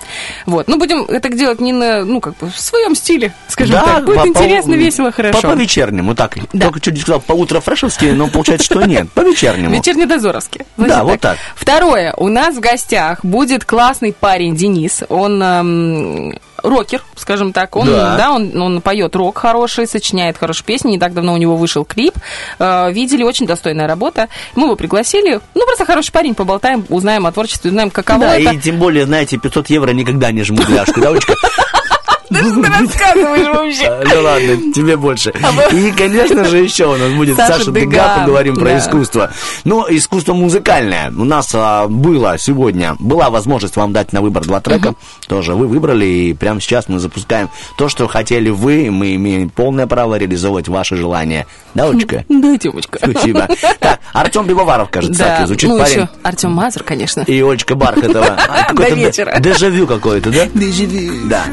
Вот. 0.47 0.69
Ну, 0.69 0.79
будем 0.79 1.03
это 1.03 1.29
делать 1.29 1.61
не 1.61 1.73
на, 1.73 2.05
ну, 2.05 2.21
как 2.21 2.37
бы 2.39 2.49
в 2.49 2.59
своем 2.59 2.95
стиле, 2.95 3.35
скажем 3.49 3.75
Да, 3.75 3.85
так. 3.85 4.05
Будет 4.07 4.17
по- 4.17 4.23
по- 4.23 4.29
интересно, 4.29 4.73
весело, 4.73 5.13
хорошо. 5.13 5.43
По, 5.43 5.49
по 5.49 5.53
вечернему, 5.53 6.15
так. 6.15 6.39
Только 6.59 6.81
чуть 6.81 6.95
не 6.95 7.01
сказал 7.01 7.21
по 7.21 7.33
утро-фрешевски, 7.35 8.07
но 8.07 8.29
получается, 8.29 8.65
что 8.65 8.83
нет. 8.85 9.11
По 9.13 9.21
вечернему. 9.21 9.75
Вечерний 9.75 10.07
дозоровский. 10.07 10.63
Да, 10.79 11.05
вот 11.05 11.21
так. 11.21 11.37
Второе. 11.55 12.15
У 12.17 12.29
нас 12.29 12.57
в 12.57 12.61
гостях 12.61 13.23
будет 13.23 13.65
классный 13.67 14.15
парень 14.15 14.57
Денис. 14.57 15.03
Он 15.11 15.43
эм, 15.43 16.39
рокер, 16.63 17.03
скажем 17.17 17.53
так. 17.53 17.77
Он, 17.77 17.87
Да. 17.87 18.17
да, 18.17 18.33
он, 18.33 18.61
он 18.61 18.81
поет 18.81 19.15
рок 19.17 19.39
хороший, 19.39 19.87
сочиняет 19.87 20.39
хорошие 20.39 20.65
песни. 20.65 20.91
Не 20.91 20.99
так 20.99 21.15
давно 21.15 21.35
у 21.35 21.37
него 21.37 21.57
вышел 21.57 21.85
клип. 21.85 22.15
Э, 22.59 22.91
видели, 22.93 23.23
очень 23.23 23.47
достойная 23.47 23.87
работа. 23.87 24.29
Мы 24.55 24.65
его 24.65 24.77
пригласили. 24.77 25.41
Ну, 25.55 25.65
просто 25.67 25.85
хороший 25.85 26.13
парень, 26.13 26.35
поболтаем, 26.35 26.85
узнаем 26.89 27.27
о 27.27 27.33
творчестве, 27.33 27.71
узнаем, 27.71 27.91
каково 27.91 28.21
Да, 28.21 28.37
это. 28.39 28.53
и 28.55 28.59
тем 28.59 28.79
более, 28.79 29.07
знаете, 29.07 29.37
500 29.39 29.71
евро 29.71 29.91
никогда 29.91 30.31
не 30.33 30.43
жмут 30.43 30.69
ляжку, 30.69 31.01
да, 31.01 31.11
Олечка? 31.11 31.35
Да 32.31 32.39
что 32.41 32.63
ты 32.63 32.69
рассказываешь 32.69 33.47
вообще? 33.57 33.87
А, 33.87 34.03
Ну 34.15 34.23
ладно, 34.23 34.73
тебе 34.73 34.97
больше. 34.97 35.33
И, 35.73 35.91
конечно 35.93 36.45
же, 36.45 36.59
еще 36.59 36.87
у 36.87 36.97
нас 36.97 37.11
будет 37.13 37.37
Саша 37.37 37.71
Дега, 37.71 38.21
поговорим 38.21 38.55
про 38.57 38.79
искусство. 38.79 39.31
Ну, 39.65 39.85
искусство 39.89 40.33
музыкальное. 40.35 41.11
У 41.11 41.25
нас 41.25 41.51
а, 41.55 41.87
было 41.89 42.39
сегодня, 42.39 42.95
была 42.99 43.31
возможность 43.31 43.77
вам 43.77 43.93
дать 43.93 44.13
на 44.13 44.21
выбор 44.21 44.45
два 44.45 44.61
трека. 44.61 44.95
Тоже 45.29 45.55
вы 45.55 45.67
выбрали, 45.67 46.05
и 46.07 46.35
прямо 46.35 46.61
сейчас 46.61 46.89
мы 46.89 46.99
запускаем 46.99 47.51
то, 47.77 47.89
что 47.89 48.07
хотели 48.09 48.51
вы. 48.51 48.91
Мы 48.91 49.15
имеем 49.17 49.51
полное 49.51 49.87
право 49.87 50.17
реализовывать 50.17 50.69
ваши 50.69 50.97
желания. 50.97 51.47
Да, 51.75 51.87
Олечка? 51.89 52.25
Да, 52.41 52.57
Тёмочка. 52.57 52.99
Спасибо. 53.03 53.49
Так, 53.81 54.01
Артем 54.13 54.47
Пивоваров, 54.47 54.91
кажется, 54.91 55.19
Да, 55.19 55.37
так 55.39 55.47
звучит 55.47 55.69
ну 55.69 55.79
парень. 55.79 56.09
Артем 56.23 56.53
Мазур, 56.53 56.83
конечно. 56.85 57.21
И 57.23 57.41
Олечка 57.43 57.75
Бархатова. 57.75 58.37
А, 58.49 58.73
До 58.73 58.89
вечера. 58.91 59.39
де- 59.39 59.51
Дежавю 59.53 59.87
какое-то, 59.87 60.31
да? 60.31 60.47
Дежавю. 60.55 61.29
Да. 61.29 61.45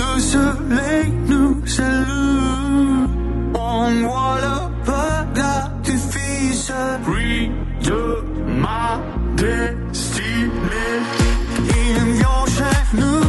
Le 0.00 0.20
soleil 0.20 1.12
nous 1.28 1.66
salue. 1.66 3.06
On 3.54 3.90
voit 4.02 4.38
le 4.44 4.56
d'artifice 5.34 6.72
pris 7.04 7.50
de 7.82 8.24
ma 8.62 9.00
destinée. 9.36 11.00
Il 11.82 12.04
nous 13.00 13.24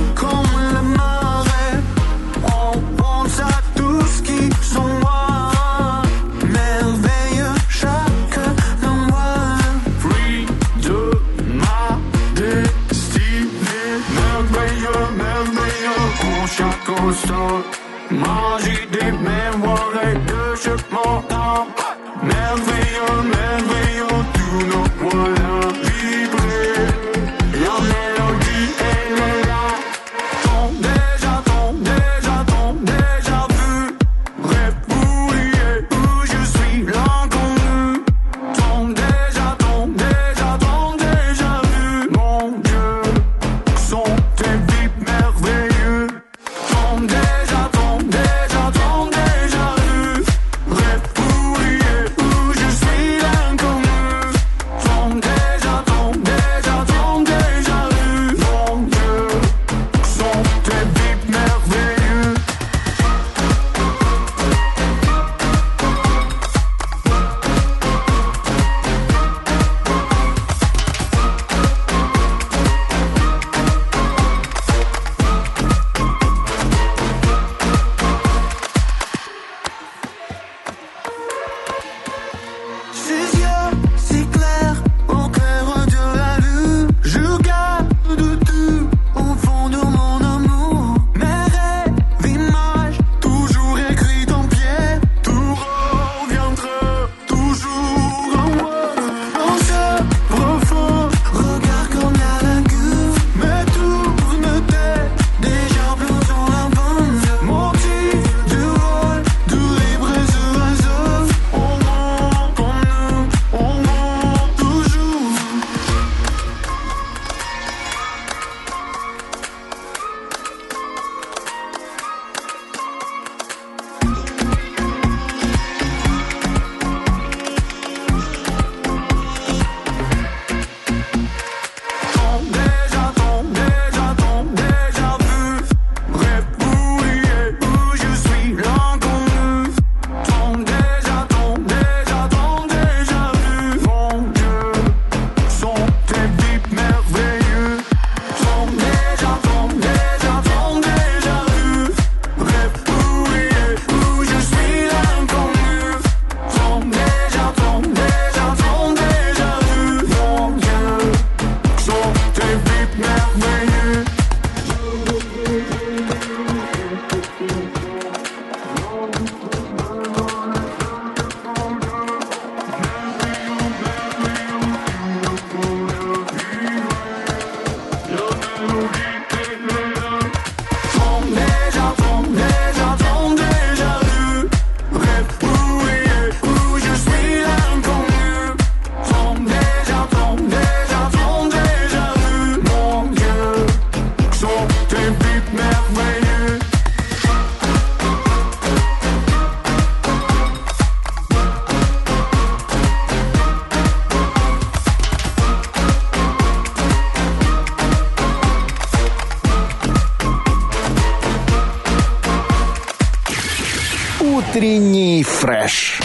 Утренний 214.55 215.23
фреш. 215.23 216.01